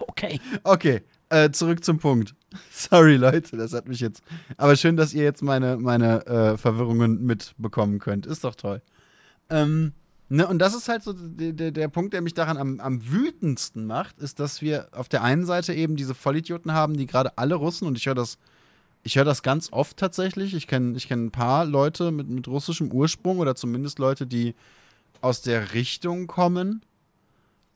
Okay. 0.00 0.40
Okay, 0.64 1.02
äh, 1.28 1.50
zurück 1.50 1.84
zum 1.84 1.98
Punkt. 1.98 2.34
Sorry, 2.72 3.16
Leute, 3.16 3.56
das 3.56 3.72
hat 3.72 3.86
mich 3.86 4.00
jetzt. 4.00 4.22
Aber 4.56 4.76
schön, 4.76 4.96
dass 4.96 5.14
ihr 5.14 5.22
jetzt 5.22 5.42
meine, 5.42 5.76
meine 5.76 6.26
äh, 6.26 6.56
Verwirrungen 6.56 7.24
mitbekommen 7.24 7.98
könnt. 7.98 8.26
Ist 8.26 8.44
doch 8.44 8.54
toll. 8.54 8.82
Ähm, 9.50 9.92
ne, 10.36 10.46
und 10.46 10.58
das 10.58 10.74
ist 10.74 10.88
halt 10.88 11.02
so 11.02 11.12
der, 11.14 11.70
der, 11.70 11.88
Punkt, 11.88 12.14
der 12.14 12.22
mich 12.22 12.34
daran 12.34 12.56
am, 12.56 12.80
am 12.80 13.10
wütendsten 13.10 13.86
macht, 13.86 14.18
ist, 14.18 14.40
dass 14.40 14.62
wir 14.62 14.88
auf 14.92 15.08
der 15.08 15.22
einen 15.22 15.44
Seite 15.44 15.74
eben 15.74 15.96
diese 15.96 16.14
Vollidioten 16.14 16.72
haben, 16.72 16.96
die 16.96 17.06
gerade 17.06 17.36
alle 17.36 17.54
Russen, 17.54 17.86
und 17.86 17.98
ich 17.98 18.06
höre 18.06 18.14
das, 18.14 18.38
ich 19.02 19.16
höre 19.16 19.24
das 19.24 19.42
ganz 19.42 19.72
oft 19.72 19.96
tatsächlich. 19.96 20.54
Ich 20.54 20.66
kenne 20.66 20.96
ich 20.96 21.08
kenn 21.08 21.26
ein 21.26 21.30
paar 21.30 21.64
Leute 21.64 22.10
mit, 22.10 22.28
mit 22.28 22.48
russischem 22.48 22.90
Ursprung 22.92 23.38
oder 23.38 23.54
zumindest 23.54 23.98
Leute, 23.98 24.26
die 24.26 24.54
aus 25.20 25.42
der 25.42 25.74
Richtung 25.74 26.26
kommen, 26.26 26.82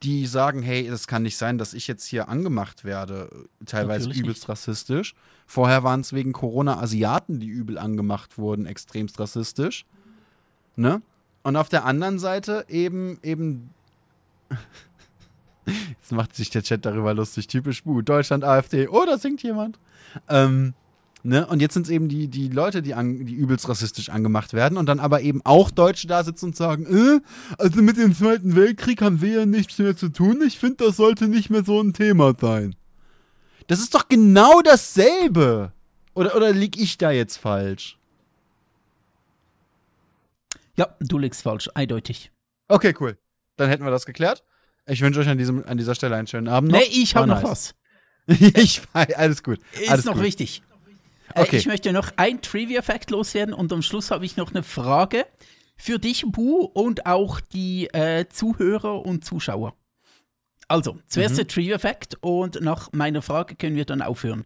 die 0.02 0.26
sagen, 0.26 0.62
hey, 0.62 0.86
es 0.86 1.06
kann 1.06 1.22
nicht 1.22 1.36
sein, 1.36 1.58
dass 1.58 1.74
ich 1.74 1.86
jetzt 1.86 2.04
hier 2.04 2.28
angemacht 2.28 2.84
werde, 2.84 3.30
teilweise 3.64 4.08
Natürlich 4.08 4.24
übelst 4.24 4.48
rassistisch. 4.48 5.14
Vorher 5.46 5.84
waren 5.84 6.00
es 6.00 6.12
wegen 6.12 6.32
Corona 6.32 6.80
Asiaten, 6.80 7.40
die 7.40 7.48
übel 7.48 7.78
angemacht 7.78 8.36
wurden, 8.36 8.66
extremst 8.66 9.18
rassistisch. 9.18 9.86
Ne? 10.74 11.00
Und 11.46 11.54
auf 11.54 11.68
der 11.68 11.84
anderen 11.84 12.18
Seite 12.18 12.66
eben, 12.68 13.20
eben. 13.22 13.70
Jetzt 15.64 16.10
macht 16.10 16.34
sich 16.34 16.50
der 16.50 16.64
Chat 16.64 16.84
darüber 16.84 17.14
lustig, 17.14 17.46
typisch 17.46 17.84
Bu. 17.84 18.02
Deutschland, 18.02 18.42
AfD, 18.42 18.88
oh, 18.88 19.04
da 19.06 19.16
singt 19.16 19.44
jemand. 19.44 19.78
Ähm, 20.28 20.74
ne? 21.22 21.46
Und 21.46 21.62
jetzt 21.62 21.74
sind 21.74 21.86
es 21.86 21.90
eben 21.90 22.08
die, 22.08 22.26
die 22.26 22.48
Leute, 22.48 22.82
die, 22.82 22.94
an, 22.94 23.26
die 23.26 23.34
übelst 23.34 23.68
rassistisch 23.68 24.08
angemacht 24.08 24.54
werden 24.54 24.76
und 24.76 24.86
dann 24.86 24.98
aber 24.98 25.20
eben 25.20 25.40
auch 25.44 25.70
Deutsche 25.70 26.08
da 26.08 26.24
sitzen 26.24 26.46
und 26.46 26.56
sagen, 26.56 26.84
äh, 26.86 27.20
also 27.58 27.80
mit 27.80 27.96
dem 27.96 28.12
Zweiten 28.12 28.56
Weltkrieg 28.56 29.00
haben 29.00 29.20
wir 29.20 29.40
ja 29.40 29.46
nichts 29.46 29.78
mehr 29.78 29.96
zu 29.96 30.08
tun. 30.08 30.42
Ich 30.44 30.58
finde, 30.58 30.84
das 30.86 30.96
sollte 30.96 31.28
nicht 31.28 31.50
mehr 31.50 31.64
so 31.64 31.80
ein 31.80 31.92
Thema 31.92 32.34
sein. 32.40 32.74
Das 33.68 33.78
ist 33.78 33.94
doch 33.94 34.08
genau 34.08 34.62
dasselbe. 34.62 35.72
Oder, 36.14 36.34
oder 36.34 36.52
lieg 36.52 36.76
ich 36.76 36.98
da 36.98 37.12
jetzt 37.12 37.36
falsch? 37.36 37.98
Ja, 40.76 40.94
du 41.00 41.18
liegst 41.18 41.42
falsch, 41.42 41.68
eindeutig. 41.74 42.30
Okay, 42.68 42.94
cool. 43.00 43.18
Dann 43.56 43.68
hätten 43.70 43.84
wir 43.84 43.90
das 43.90 44.06
geklärt. 44.06 44.44
Ich 44.86 45.00
wünsche 45.00 45.20
euch 45.20 45.28
an, 45.28 45.38
diesem, 45.38 45.64
an 45.66 45.78
dieser 45.78 45.94
Stelle 45.94 46.16
einen 46.16 46.26
schönen 46.26 46.48
Abend. 46.48 46.70
Noch. 46.72 46.78
Nee, 46.78 46.86
ich 46.90 47.16
habe 47.16 47.28
War 47.28 47.36
noch 47.36 47.42
nice. 47.48 47.74
was. 48.28 48.40
ich 48.54 48.82
weiß, 48.94 49.14
alles 49.14 49.42
gut. 49.42 49.58
Ist 49.80 49.90
alles 49.90 50.04
noch 50.04 50.14
gut. 50.14 50.22
wichtig. 50.24 50.62
Äh, 51.34 51.42
Okay. 51.42 51.56
Ich 51.56 51.66
möchte 51.66 51.92
noch 51.92 52.12
ein 52.16 52.40
Trivia-Fact 52.40 53.10
loswerden 53.10 53.52
und 53.52 53.72
am 53.72 53.82
Schluss 53.82 54.10
habe 54.12 54.24
ich 54.24 54.36
noch 54.36 54.52
eine 54.54 54.62
Frage 54.62 55.26
für 55.76 55.98
dich, 55.98 56.24
Bu, 56.26 56.60
und 56.60 57.04
auch 57.04 57.40
die 57.40 57.88
äh, 57.88 58.26
Zuhörer 58.28 59.04
und 59.04 59.24
Zuschauer. 59.24 59.74
Also, 60.68 60.98
zuerst 61.08 61.32
Mhm. 61.34 61.36
der 61.38 61.46
Trivia-Fact 61.48 62.18
und 62.20 62.60
nach 62.60 62.92
meiner 62.92 63.22
Frage 63.22 63.56
können 63.56 63.74
wir 63.76 63.84
dann 63.84 64.02
aufhören. 64.02 64.44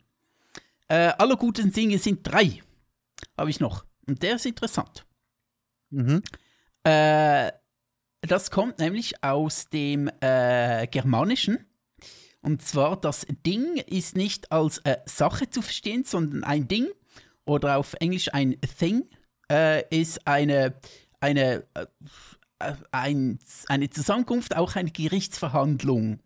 Äh, 0.89 1.13
aller 1.19 1.37
guten 1.37 1.71
Dinge 1.71 1.99
sind 1.99 2.21
drei. 2.27 2.63
Habe 3.37 3.51
ich 3.51 3.61
noch. 3.61 3.85
Und 4.07 4.23
der 4.23 4.37
ist 4.37 4.47
interessant. 4.47 5.05
Mhm. 5.91 6.23
Äh, 6.85 7.53
das 8.23 8.51
kommt 8.51 8.79
nämlich 8.79 9.23
aus 9.23 9.69
dem 9.69 10.11
äh, 10.21 10.87
Germanischen. 10.87 11.67
Und 12.43 12.63
zwar, 12.63 12.99
das 12.99 13.27
Ding 13.47 13.77
ist 13.77 14.17
nicht 14.17 14.51
als 14.51 14.79
äh, 14.79 14.97
Sache 15.05 15.51
zu 15.51 15.63
verstehen, 15.63 16.05
sondern 16.05 16.45
ein 16.45 16.69
Ding 16.69 16.89
oder 17.45 17.77
auf 17.77 17.95
Englisch 17.95 18.33
ein 18.33 18.57
Thing 18.79 19.05
äh, 19.51 19.85
ist 19.91 20.27
eine, 20.27 20.75
eine, 21.21 21.65
äh, 21.75 21.87
äh, 22.61 22.75
ein, 22.93 23.39
eine 23.69 23.91
Zusammenkunft, 23.91 24.57
auch 24.57 24.77
eine 24.77 24.91
Gerichtsverhandlung. 24.91 26.21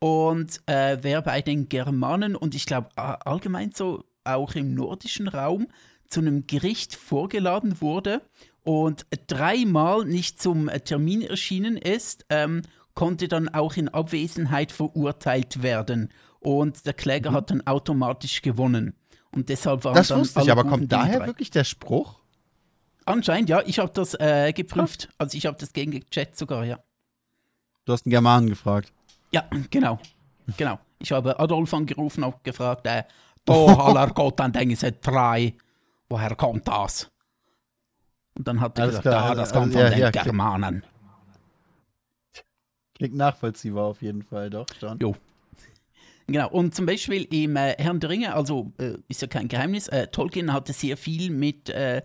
Und 0.00 0.60
wer 0.66 1.22
bei 1.22 1.40
den 1.40 1.70
Germanen 1.70 2.36
und 2.36 2.54
ich 2.54 2.66
glaube 2.66 2.90
allgemein 2.98 3.72
so 3.72 4.04
auch 4.22 4.54
im 4.54 4.74
nordischen 4.74 5.28
Raum 5.28 5.68
zu 6.08 6.20
einem 6.20 6.46
Gericht 6.46 6.94
vorgeladen 6.94 7.80
wurde 7.80 8.20
und 8.64 9.06
dreimal 9.26 10.04
nicht 10.04 10.40
zum 10.42 10.68
Termin 10.84 11.22
erschienen 11.22 11.76
ist, 11.76 12.26
ähm, 12.30 12.62
konnte 12.94 13.28
dann 13.28 13.48
auch 13.48 13.76
in 13.76 13.88
Abwesenheit 13.88 14.72
verurteilt 14.72 15.62
werden. 15.62 16.10
Und 16.40 16.86
der 16.86 16.94
Kläger 16.94 17.32
hat 17.32 17.50
dann 17.50 17.66
automatisch 17.66 18.42
gewonnen. 18.42 18.94
Und 19.32 19.48
deshalb 19.48 19.84
waren 19.84 19.94
Das 19.94 20.08
dann 20.08 20.20
wusste 20.20 20.40
ich, 20.42 20.50
aber 20.50 20.64
kommt 20.64 20.90
daher 20.92 21.18
drei. 21.20 21.26
wirklich 21.26 21.50
der 21.50 21.64
Spruch? 21.64 22.20
Anscheinend, 23.04 23.48
ja. 23.48 23.62
Ich 23.66 23.78
habe 23.78 23.92
das 23.92 24.14
äh, 24.14 24.52
geprüft. 24.52 25.08
Also 25.18 25.36
ich 25.36 25.46
habe 25.46 25.56
das 25.58 25.72
gegen 25.72 25.90
gecheckt 25.92 26.36
sogar, 26.38 26.64
ja. 26.64 26.78
Du 27.84 27.92
hast 27.92 28.06
einen 28.06 28.12
Germanen 28.12 28.48
gefragt. 28.48 28.92
Ja, 29.32 29.44
genau. 29.70 29.98
Genau. 30.56 30.78
Ich 31.00 31.12
habe 31.12 31.38
Adolf 31.38 31.74
angerufen 31.74 32.24
und 32.24 32.42
gefragt, 32.44 32.86
äh, 32.86 33.04
da 33.44 33.52
aller 33.52 34.06
Gott, 34.08 34.40
dann 34.40 34.52
denken 34.52 34.76
sie 34.76 34.92
drei. 34.92 35.54
Woher 36.08 36.34
kommt 36.36 36.68
das? 36.68 37.10
Und 38.36 38.48
dann 38.48 38.60
hat 38.60 38.78
er 38.78 38.84
Alles 38.84 38.96
gesagt, 38.96 39.02
klar, 39.08 39.22
ja, 39.22 39.28
also- 39.30 39.40
das 39.40 39.52
kommt 39.52 39.66
also, 39.76 39.78
von 39.78 39.98
ja, 39.98 40.10
den 40.10 40.14
ja. 40.14 40.22
Germanen. 40.22 40.84
Klingt 42.94 43.14
nachvollziehbar 43.16 43.84
auf 43.84 44.02
jeden 44.02 44.22
Fall, 44.22 44.50
doch, 44.50 44.66
schon. 44.78 44.98
Jo. 45.00 45.14
Genau, 46.26 46.48
und 46.50 46.74
zum 46.74 46.86
Beispiel 46.86 47.24
im 47.24 47.56
äh, 47.56 47.74
Herrn 47.76 48.00
der 48.00 48.08
Ringe, 48.08 48.34
also 48.34 48.72
äh, 48.78 48.94
ist 49.08 49.20
ja 49.20 49.28
kein 49.28 49.48
Geheimnis, 49.48 49.88
äh, 49.88 50.06
Tolkien 50.06 50.52
hatte 50.52 50.72
sehr 50.72 50.96
viel 50.96 51.30
mit 51.30 51.68
äh, 51.68 52.02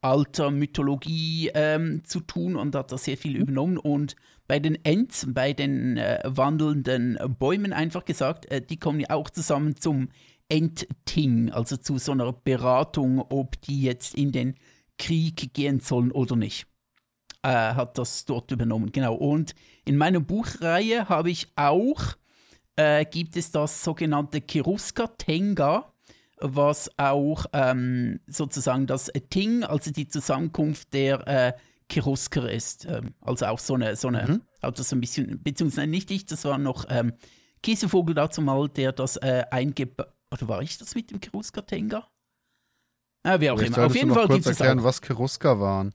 alter 0.00 0.50
Mythologie 0.50 1.50
ähm, 1.54 2.02
zu 2.04 2.20
tun 2.20 2.56
und 2.56 2.74
hat 2.74 2.90
da 2.90 2.98
sehr 2.98 3.16
viel 3.16 3.36
übernommen. 3.36 3.76
Und 3.76 4.16
bei 4.48 4.58
den 4.58 4.82
Ents, 4.84 5.26
bei 5.28 5.52
den 5.52 5.98
äh, 5.98 6.20
wandelnden 6.24 7.18
Bäumen 7.38 7.72
einfach 7.72 8.04
gesagt, 8.04 8.50
äh, 8.50 8.60
die 8.60 8.78
kommen 8.78 9.00
ja 9.00 9.10
auch 9.10 9.30
zusammen 9.30 9.76
zum 9.76 10.08
Entting, 10.48 11.50
also 11.52 11.76
zu 11.76 11.98
so 11.98 12.10
einer 12.10 12.32
Beratung, 12.32 13.20
ob 13.20 13.60
die 13.60 13.82
jetzt 13.82 14.16
in 14.16 14.32
den 14.32 14.56
Krieg 15.00 15.54
gehen 15.54 15.80
sollen 15.80 16.12
oder 16.12 16.36
nicht 16.36 16.66
äh, 17.42 17.48
hat 17.48 17.98
das 17.98 18.24
dort 18.24 18.50
übernommen. 18.50 18.92
Genau. 18.92 19.14
Und 19.14 19.54
in 19.84 19.96
meiner 19.96 20.20
Buchreihe 20.20 21.08
habe 21.08 21.30
ich 21.30 21.48
auch, 21.56 22.00
äh, 22.76 23.04
gibt 23.04 23.36
es 23.36 23.50
das 23.50 23.82
sogenannte 23.82 24.40
Kiruska 24.40 25.06
Tenga, 25.08 25.92
was 26.38 26.90
auch 26.98 27.46
ähm, 27.52 28.20
sozusagen 28.26 28.86
das 28.86 29.10
Ting, 29.30 29.64
also 29.64 29.90
die 29.90 30.08
Zusammenkunft 30.08 30.92
der 30.92 31.26
äh, 31.26 31.52
Cherusker 31.92 32.50
ist. 32.50 32.86
Ähm, 32.86 33.14
also 33.20 33.46
auch 33.46 33.58
so 33.58 33.74
eine, 33.74 33.96
so 33.96 34.08
eine, 34.08 34.26
Mhm. 34.26 34.42
hat 34.62 34.78
das 34.78 34.88
so 34.90 34.96
ein 34.96 35.00
bisschen, 35.00 35.42
beziehungsweise 35.42 35.86
nicht 35.86 36.10
ich, 36.10 36.26
das 36.26 36.44
war 36.44 36.58
noch 36.58 36.86
ähm, 36.88 37.12
Käsevogel 37.62 38.14
dazu 38.14 38.40
mal, 38.40 38.68
der 38.68 38.92
das 38.92 39.16
äh, 39.16 39.44
eingebaut, 39.50 40.08
oder 40.32 40.48
war 40.48 40.62
ich 40.62 40.78
das 40.78 40.94
mit 40.94 41.10
dem 41.10 41.20
Kiruska 41.20 41.62
Tenga? 41.62 42.06
Ah, 43.22 43.38
wie 43.40 43.50
auch 43.50 43.60
immer. 43.60 43.86
Auf 43.86 43.94
jeden 43.94 44.14
Fall 44.14 44.28
gibt 44.28 44.46
es 44.46 44.58
erklären, 44.58 44.82
was 44.82 45.00
Cherusker 45.00 45.60
waren. 45.60 45.92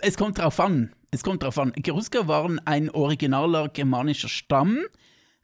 Es 0.00 0.16
kommt 0.16 0.38
drauf 0.38 0.60
an. 0.60 0.92
Es 1.10 1.22
kommt 1.22 1.42
drauf 1.42 1.58
an. 1.58 1.72
Cherusker 1.82 2.28
waren 2.28 2.60
ein 2.66 2.90
originaler 2.90 3.68
germanischer 3.68 4.28
Stamm, 4.28 4.80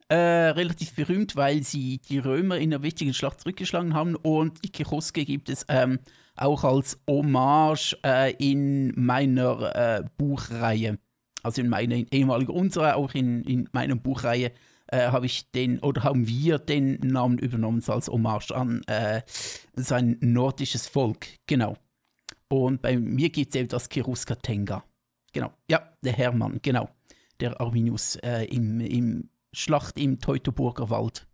äh, 0.09 0.17
relativ 0.17 0.95
berühmt, 0.95 1.37
weil 1.37 1.63
sie 1.63 1.99
die 1.99 2.19
Römer 2.19 2.59
in 2.59 2.75
einer 2.75 2.83
wichtigen 2.83 3.15
Schlacht 3.15 3.41
zurückgeschlagen 3.41 3.95
haben. 3.95 4.15
Und 4.15 4.63
die 4.63 4.71
Cherusker 4.71 5.25
gibt 5.25 5.49
es 5.49 5.65
ähm, 5.69 6.01
auch 6.37 6.65
als 6.65 6.99
Hommage 7.09 7.97
äh, 8.05 8.35
in 8.35 8.93
meiner 8.95 9.75
äh, 9.75 10.05
Buchreihe. 10.19 10.99
Also 11.43 11.63
in 11.63 11.69
meiner 11.71 11.97
ehemaligen, 12.11 12.53
unserer, 12.53 12.97
auch 12.97 13.15
in, 13.15 13.43
in 13.45 13.69
meiner 13.73 13.97
Buchreihe 13.97 14.53
äh, 14.95 15.11
habe 15.11 15.27
ich 15.27 15.51
den, 15.51 15.81
oder 15.81 16.05
haben 16.05 16.27
wir 16.29 16.59
den 16.59 16.99
Namen 17.01 17.39
übernommen 17.39 17.83
als 17.87 18.09
Hommage 18.09 18.53
an 18.53 18.83
äh, 18.87 19.23
sein 19.75 20.17
nordisches 20.21 20.87
Volk. 20.87 21.27
Genau. 21.47 21.77
Und 22.49 22.81
bei 22.83 22.97
mir 22.97 23.31
gibt 23.31 23.55
es 23.55 23.61
eben 23.61 23.69
das 23.69 23.89
Kiruska 23.89 24.37
Tenga. 24.37 24.85
Genau. 25.33 25.53
Ja, 25.69 25.93
der 26.03 26.13
Hermann, 26.13 26.61
genau. 26.63 26.89
Der 27.41 27.61
Arminius 27.61 28.17
äh, 28.17 28.45
im, 28.45 28.81
im 28.81 29.31
Schlacht 29.53 29.99
im 29.99 30.21
Teutoburger 30.21 30.91
Wald. 30.91 31.27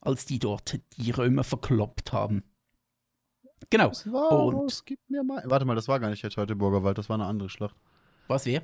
Als 0.00 0.24
die 0.24 0.38
dort 0.38 0.78
die 0.96 1.10
Römer 1.10 1.44
verkloppt 1.44 2.12
haben. 2.12 2.44
Genau. 3.68 3.88
Das 3.88 4.10
war, 4.10 4.46
Und- 4.46 4.70
es 4.70 4.84
gibt 4.84 5.10
mir 5.10 5.22
mal. 5.22 5.42
Warte 5.46 5.64
mal, 5.66 5.74
das 5.74 5.88
war 5.88 6.00
gar 6.00 6.08
nicht 6.10 6.22
der 6.22 6.30
Teutoburger 6.30 6.82
Wald, 6.82 6.96
das 6.96 7.08
war 7.08 7.16
eine 7.16 7.26
andere 7.26 7.50
Schlacht. 7.50 7.76
Was 8.28 8.46
wir? 8.46 8.62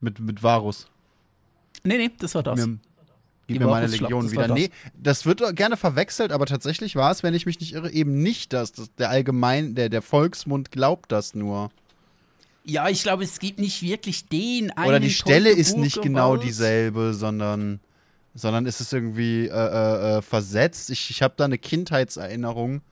Mit, 0.00 0.20
mit 0.20 0.42
Varus. 0.42 0.90
Nee, 1.84 1.98
nee, 1.98 2.10
das 2.18 2.34
war 2.34 2.42
das. 2.42 2.64
Mir, 2.64 2.78
gib 3.46 3.60
mir 3.60 3.66
meine 3.66 3.86
Legion 3.86 4.30
wieder. 4.30 4.48
das. 4.48 4.56
Nee, 4.56 4.70
das 4.94 5.26
wird 5.26 5.56
gerne 5.56 5.76
verwechselt, 5.76 6.32
aber 6.32 6.46
tatsächlich 6.46 6.96
war 6.96 7.10
es, 7.10 7.22
wenn 7.22 7.34
ich 7.34 7.46
mich 7.46 7.60
nicht 7.60 7.74
irre, 7.74 7.90
eben 7.90 8.22
nicht 8.22 8.52
das. 8.52 8.72
das 8.72 8.94
der 8.94 9.10
allgemein, 9.10 9.74
der, 9.74 9.88
der 9.88 10.02
Volksmund 10.02 10.70
glaubt 10.70 11.12
das 11.12 11.34
nur. 11.34 11.70
Ja, 12.64 12.88
ich 12.88 13.02
glaube, 13.02 13.22
es 13.22 13.38
gibt 13.38 13.60
nicht 13.60 13.82
wirklich 13.82 14.26
den 14.26 14.72
einen 14.72 14.88
Oder 14.88 15.00
die 15.00 15.10
Stelle 15.10 15.50
ist 15.50 15.76
nicht 15.76 16.02
genau 16.02 16.36
dieselbe, 16.36 17.14
sondern, 17.14 17.78
sondern 18.34 18.66
ist 18.66 18.80
es 18.80 18.92
irgendwie 18.92 19.46
äh, 19.46 19.50
äh, 19.50 20.18
äh, 20.18 20.22
versetzt. 20.22 20.90
Ich, 20.90 21.10
ich 21.10 21.22
habe 21.22 21.34
da 21.36 21.44
eine 21.44 21.58
Kindheitserinnerung, 21.58 22.82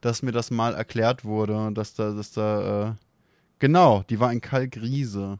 dass 0.00 0.22
mir 0.22 0.30
das 0.30 0.52
mal 0.52 0.74
erklärt 0.74 1.24
wurde, 1.24 1.72
dass 1.74 1.94
da, 1.94 2.12
dass 2.12 2.30
da, 2.30 2.90
äh, 2.90 2.94
genau, 3.58 4.04
die 4.08 4.20
war 4.20 4.32
in 4.32 4.40
Kalkriese. 4.40 5.38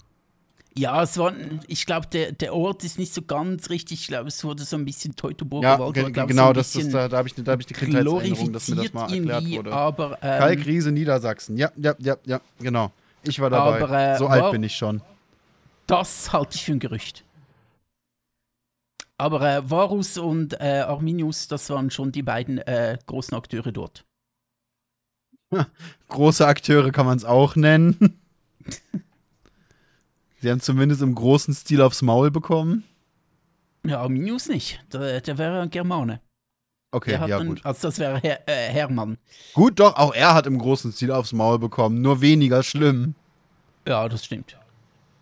Ja, 0.79 1.03
es 1.03 1.19
war, 1.19 1.33
ich 1.67 1.87
glaube, 1.87 2.07
der, 2.07 2.31
der 2.31 2.55
Ort 2.55 2.85
ist 2.85 2.99
nicht 3.01 3.13
so 3.13 3.23
ganz 3.23 3.69
richtig. 3.69 4.03
Ich 4.03 4.07
glaube, 4.07 4.29
es 4.29 4.45
wurde 4.45 4.63
so 4.63 4.77
ein 4.77 4.85
bisschen 4.85 5.17
Teutoburger 5.17 5.69
Ja, 5.69 5.79
Wald. 5.81 5.95
ge 5.95 6.11
glaub, 6.13 6.29
genau, 6.29 6.47
so 6.49 6.53
das, 6.53 6.73
das, 6.73 6.77
bisschen 6.77 6.93
da, 6.93 7.09
da 7.09 7.17
habe 7.17 7.27
ich, 7.27 7.35
da 7.35 7.51
hab 7.53 7.59
ich 7.59 7.67
die 7.67 7.75
Kindheitserinnerung, 7.75 8.53
dass 8.53 8.69
mir 8.69 8.77
das 8.77 8.93
mal 8.93 9.13
erklärt 9.13 9.51
wurde. 9.51 9.73
Aber, 9.73 10.19
ähm, 10.23 10.39
Kalkriese, 10.39 10.93
Niedersachsen. 10.93 11.57
Ja, 11.57 11.73
ja, 11.77 11.97
ja, 11.99 12.17
ja, 12.25 12.41
genau. 12.61 12.93
Ich 13.25 13.41
war 13.41 13.51
dabei. 13.51 13.83
Aber, 13.83 13.99
äh, 13.99 14.19
so 14.19 14.29
alt 14.29 14.43
war- 14.45 14.51
bin 14.53 14.63
ich 14.63 14.77
schon. 14.77 15.03
Das 15.89 16.33
halte 16.33 16.55
ich 16.55 16.65
für 16.65 16.73
ein 16.73 16.79
Gerücht. 16.79 17.25
Aber 19.17 19.41
äh, 19.43 19.69
Varus 19.69 20.17
und 20.17 20.61
äh, 20.61 20.85
Arminius, 20.87 21.49
das 21.49 21.69
waren 21.71 21.91
schon 21.91 22.13
die 22.13 22.23
beiden 22.23 22.59
äh, 22.59 22.99
großen 23.07 23.37
Akteure 23.37 23.73
dort. 23.73 24.05
Große 26.09 26.47
Akteure 26.47 26.93
kann 26.93 27.07
man 27.07 27.17
es 27.17 27.25
auch 27.25 27.57
nennen. 27.57 28.21
Sie 30.41 30.51
haben 30.51 30.61
zumindest 30.61 31.03
im 31.03 31.15
großen 31.15 31.55
Stil 31.55 31.83
aufs 31.83 32.03
Maul 32.03 32.31
bekommen. 32.31 32.85
Ja, 33.85 34.01
Arminius 34.01 34.49
nicht. 34.49 34.85
Der, 34.93 35.21
der 35.21 35.39
wäre 35.39 35.63
ein 35.63 35.71
Germane. 35.71 36.21
Okay, 36.91 37.13
ja 37.13 37.27
dann, 37.27 37.49
gut. 37.49 37.67
Also 37.67 37.89
das 37.89 37.99
wäre 37.99 38.19
Her 38.19 38.49
äh, 38.49 38.73
Hermann. 38.73 39.19
Gut, 39.53 39.79
doch, 39.79 39.97
auch 39.97 40.15
er 40.15 40.35
hat 40.35 40.47
im 40.47 40.59
großen 40.59 40.93
Stil 40.93 41.11
aufs 41.11 41.33
Maul 41.33 41.59
bekommen. 41.59 42.01
Nur 42.01 42.21
weniger 42.21 42.63
schlimm. 42.63 43.15
Ja, 43.87 44.09
das 44.09 44.25
stimmt. 44.25 44.57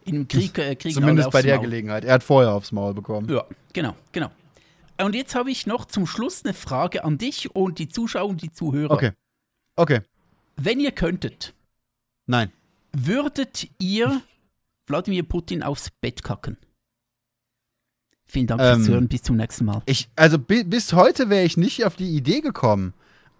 Im 0.04 0.28
Krieg 0.28 0.56
äh, 0.58 0.76
kriegen 0.76 0.94
Zumindest 0.94 1.30
bei 1.30 1.42
der 1.42 1.56
Maul. 1.56 1.64
Gelegenheit. 1.64 2.04
Er 2.04 2.14
hat 2.14 2.22
vorher 2.22 2.52
aufs 2.52 2.70
Maul 2.70 2.94
bekommen. 2.94 3.28
Ja, 3.28 3.44
genau, 3.72 3.96
genau. 4.12 4.30
Und 4.98 5.14
jetzt 5.14 5.34
habe 5.34 5.50
ich 5.50 5.66
noch 5.66 5.84
zum 5.86 6.06
Schluss 6.06 6.44
eine 6.44 6.54
Frage 6.54 7.04
an 7.04 7.18
dich 7.18 7.54
und 7.54 7.78
die 7.78 7.88
Zuschauer 7.88 8.28
und 8.28 8.42
die 8.42 8.52
Zuhörer. 8.52 8.92
Okay. 8.92 9.12
Okay. 9.74 10.00
Wenn 10.56 10.80
ihr 10.80 10.92
könntet, 10.92 11.52
Nein. 12.26 12.50
würdet 12.92 13.68
ihr 13.78 14.22
Wladimir 14.86 15.22
Putin 15.22 15.62
aufs 15.62 15.90
Bett 16.00 16.22
kacken? 16.22 16.56
Vielen 18.24 18.46
Dank 18.46 18.60
Ähm, 18.60 18.76
fürs 18.76 18.88
Hören. 18.88 19.08
Bis 19.08 19.22
zum 19.22 19.36
nächsten 19.36 19.64
Mal. 19.64 19.82
Ich, 19.86 20.08
also 20.16 20.38
bi 20.38 20.64
bis 20.64 20.92
heute 20.92 21.30
wäre 21.30 21.44
ich 21.44 21.56
nicht 21.56 21.84
auf 21.84 21.96
die 21.96 22.16
Idee 22.16 22.40
gekommen. 22.40 22.94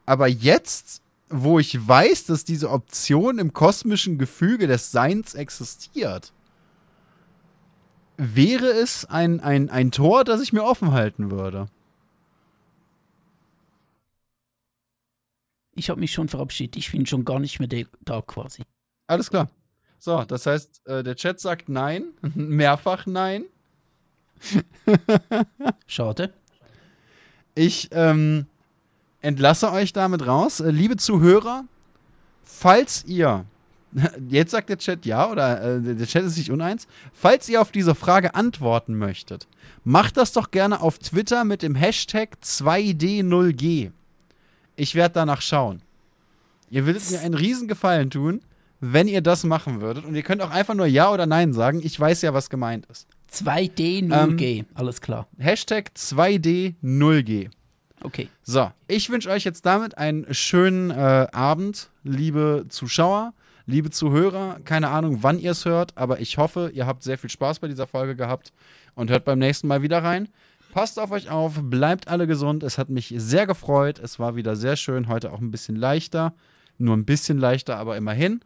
Aber 0.05 0.29
jetzt 0.29 1.03
wo 1.29 1.59
ich 1.59 1.87
weiß, 1.87 2.27
dass 2.27 2.45
diese 2.45 2.71
Option 2.71 3.39
im 3.39 3.53
kosmischen 3.53 4.19
Gefüge 4.19 4.67
des 4.67 4.93
Seins 4.93 5.35
existiert, 5.35 6.33
wäre 8.17 8.67
es 8.67 9.05
ein, 9.05 9.41
ein, 9.41 9.69
ein 9.69 9.91
Tor, 9.91 10.25
das 10.25 10.41
ich 10.41 10.53
mir 10.53 10.65
offen 10.65 10.93
halten 10.93 11.31
würde. 11.31 11.67
Ich 15.75 15.91
habe 15.91 16.01
mich 16.01 16.13
schon 16.13 16.29
verabschiedet. 16.29 16.77
Ich 16.77 16.91
bin 16.93 17.05
schon 17.05 17.25
gar 17.25 17.39
nicht 17.39 17.59
mehr 17.59 17.69
da 18.05 18.23
quasi. 18.23 18.63
Alles 19.09 19.29
klar. 19.29 19.51
So, 19.99 20.23
das 20.25 20.47
heißt, 20.47 20.87
äh, 20.87 21.03
der 21.03 21.17
Chat 21.17 21.41
sagt 21.41 21.69
nein, 21.69 22.05
mehrfach 22.35 23.07
nein. 23.07 23.45
Schade. 25.87 26.33
Ich 27.55 27.89
ähm, 27.93 28.47
entlasse 29.21 29.73
euch 29.73 29.93
damit 29.93 30.27
raus. 30.27 30.61
Äh, 30.61 30.71
liebe 30.71 30.97
Zuhörer, 30.97 31.65
falls 32.45 33.05
ihr, 33.07 33.47
jetzt 34.29 34.51
sagt 34.51 34.69
der 34.69 34.79
Chat 34.79 35.07
ja 35.07 35.31
oder 35.31 35.77
äh, 35.77 35.81
der 35.81 36.07
Chat 36.07 36.25
ist 36.25 36.35
sich 36.35 36.51
uneins, 36.51 36.87
falls 37.13 37.49
ihr 37.49 37.61
auf 37.61 37.73
diese 37.73 37.95
Frage 37.95 38.35
antworten 38.35 38.97
möchtet, 38.97 39.49
macht 39.85 40.17
das 40.17 40.33
doch 40.33 40.51
gerne 40.51 40.81
auf 40.81 40.99
Twitter 40.99 41.45
mit 41.45 41.63
dem 41.63 41.75
Hashtag 41.75 42.37
2D0G. 42.43 43.91
Ich 44.77 44.95
werde 44.95 45.15
danach 45.15 45.41
schauen. 45.41 45.81
Ihr 46.69 46.85
würdet 46.85 47.11
mir 47.11 47.21
einen 47.21 47.35
riesen 47.35 47.69
Gefallen 47.69 48.11
tun, 48.11 48.43
wenn 48.81 49.09
ihr 49.09 49.21
das 49.21 49.45
machen 49.45 49.81
würdet. 49.81 50.05
Und 50.05 50.15
ihr 50.15 50.23
könnt 50.23 50.43
auch 50.43 50.51
einfach 50.51 50.75
nur 50.75 50.87
Ja 50.87 51.11
oder 51.11 51.27
Nein 51.27 51.53
sagen. 51.53 51.81
Ich 51.83 51.99
weiß 51.99 52.23
ja, 52.23 52.35
was 52.35 52.51
gemeint 52.51 52.87
ist. 52.87 53.07
2D0G, 53.33 54.59
ähm, 54.59 54.67
alles 54.75 55.01
klar. 55.01 55.27
Hashtag 55.39 55.91
2D0G. 55.97 57.51
Okay. 58.03 58.29
So, 58.43 58.71
ich 58.89 59.11
wünsche 59.11 59.31
euch 59.31 59.45
jetzt 59.45 59.67
damit 59.67 59.99
einen 59.99 60.33
schönen 60.33 60.91
äh, 60.91 61.27
Abend, 61.33 61.91
liebe 62.05 62.67
Zuschauer, 62.69 63.33
liebe 63.67 63.91
Zuhörer. 63.91 64.61
Keine 64.65 64.89
Ahnung, 64.89 65.23
wann 65.23 65.39
ihr 65.39 65.53
es 65.53 65.65
hört, 65.65 65.97
aber 65.97 66.21
ich 66.21 66.39
hoffe, 66.39 66.71
ihr 66.73 66.87
habt 66.87 67.03
sehr 67.03 67.19
viel 67.19 67.31
Spaß 67.31 67.59
bei 67.59 67.69
dieser 67.69 67.87
Folge 67.87 68.15
gehabt 68.15 68.53
und 68.95 69.11
hört 69.11 69.25
beim 69.25 69.39
nächsten 69.39 69.67
Mal 69.67 69.83
wieder 69.83 70.05
rein. 70.05 70.29
Passt 70.73 70.99
auf 70.99 71.11
euch 71.11 71.31
auf, 71.31 71.55
bleibt 71.63 72.09
alle 72.09 72.27
gesund. 72.27 72.63
Es 72.63 72.77
hat 72.77 72.91
mich 72.91 73.15
sehr 73.17 73.47
gefreut. 73.47 73.99
Es 73.99 74.19
war 74.19 74.37
wieder 74.37 74.57
sehr 74.57 74.77
schön. 74.77 75.09
Heute 75.09 75.33
auch 75.33 75.41
ein 75.41 75.51
bisschen 75.51 75.75
leichter. 75.75 76.35
Nur 76.79 76.95
ein 76.95 77.07
bisschen 77.07 77.39
leichter, 77.39 77.79
aber 77.79 77.97
immerhin. 77.97 78.41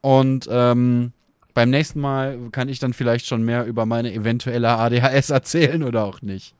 Und 0.00 0.48
ähm, 0.50 1.12
beim 1.54 1.70
nächsten 1.70 2.00
Mal 2.00 2.38
kann 2.52 2.68
ich 2.68 2.78
dann 2.78 2.92
vielleicht 2.92 3.26
schon 3.26 3.42
mehr 3.42 3.64
über 3.64 3.84
meine 3.86 4.12
eventuelle 4.12 4.68
ADHS 4.70 5.30
erzählen 5.30 5.82
oder 5.82 6.04
auch 6.04 6.22
nicht. 6.22 6.54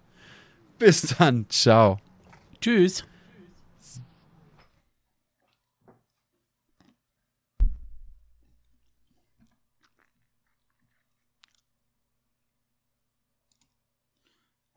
Bis 0.78 1.14
dann. 1.18 1.46
Ciao. 1.48 1.98
Tschüss. 2.60 3.04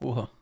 Oha. 0.02 0.41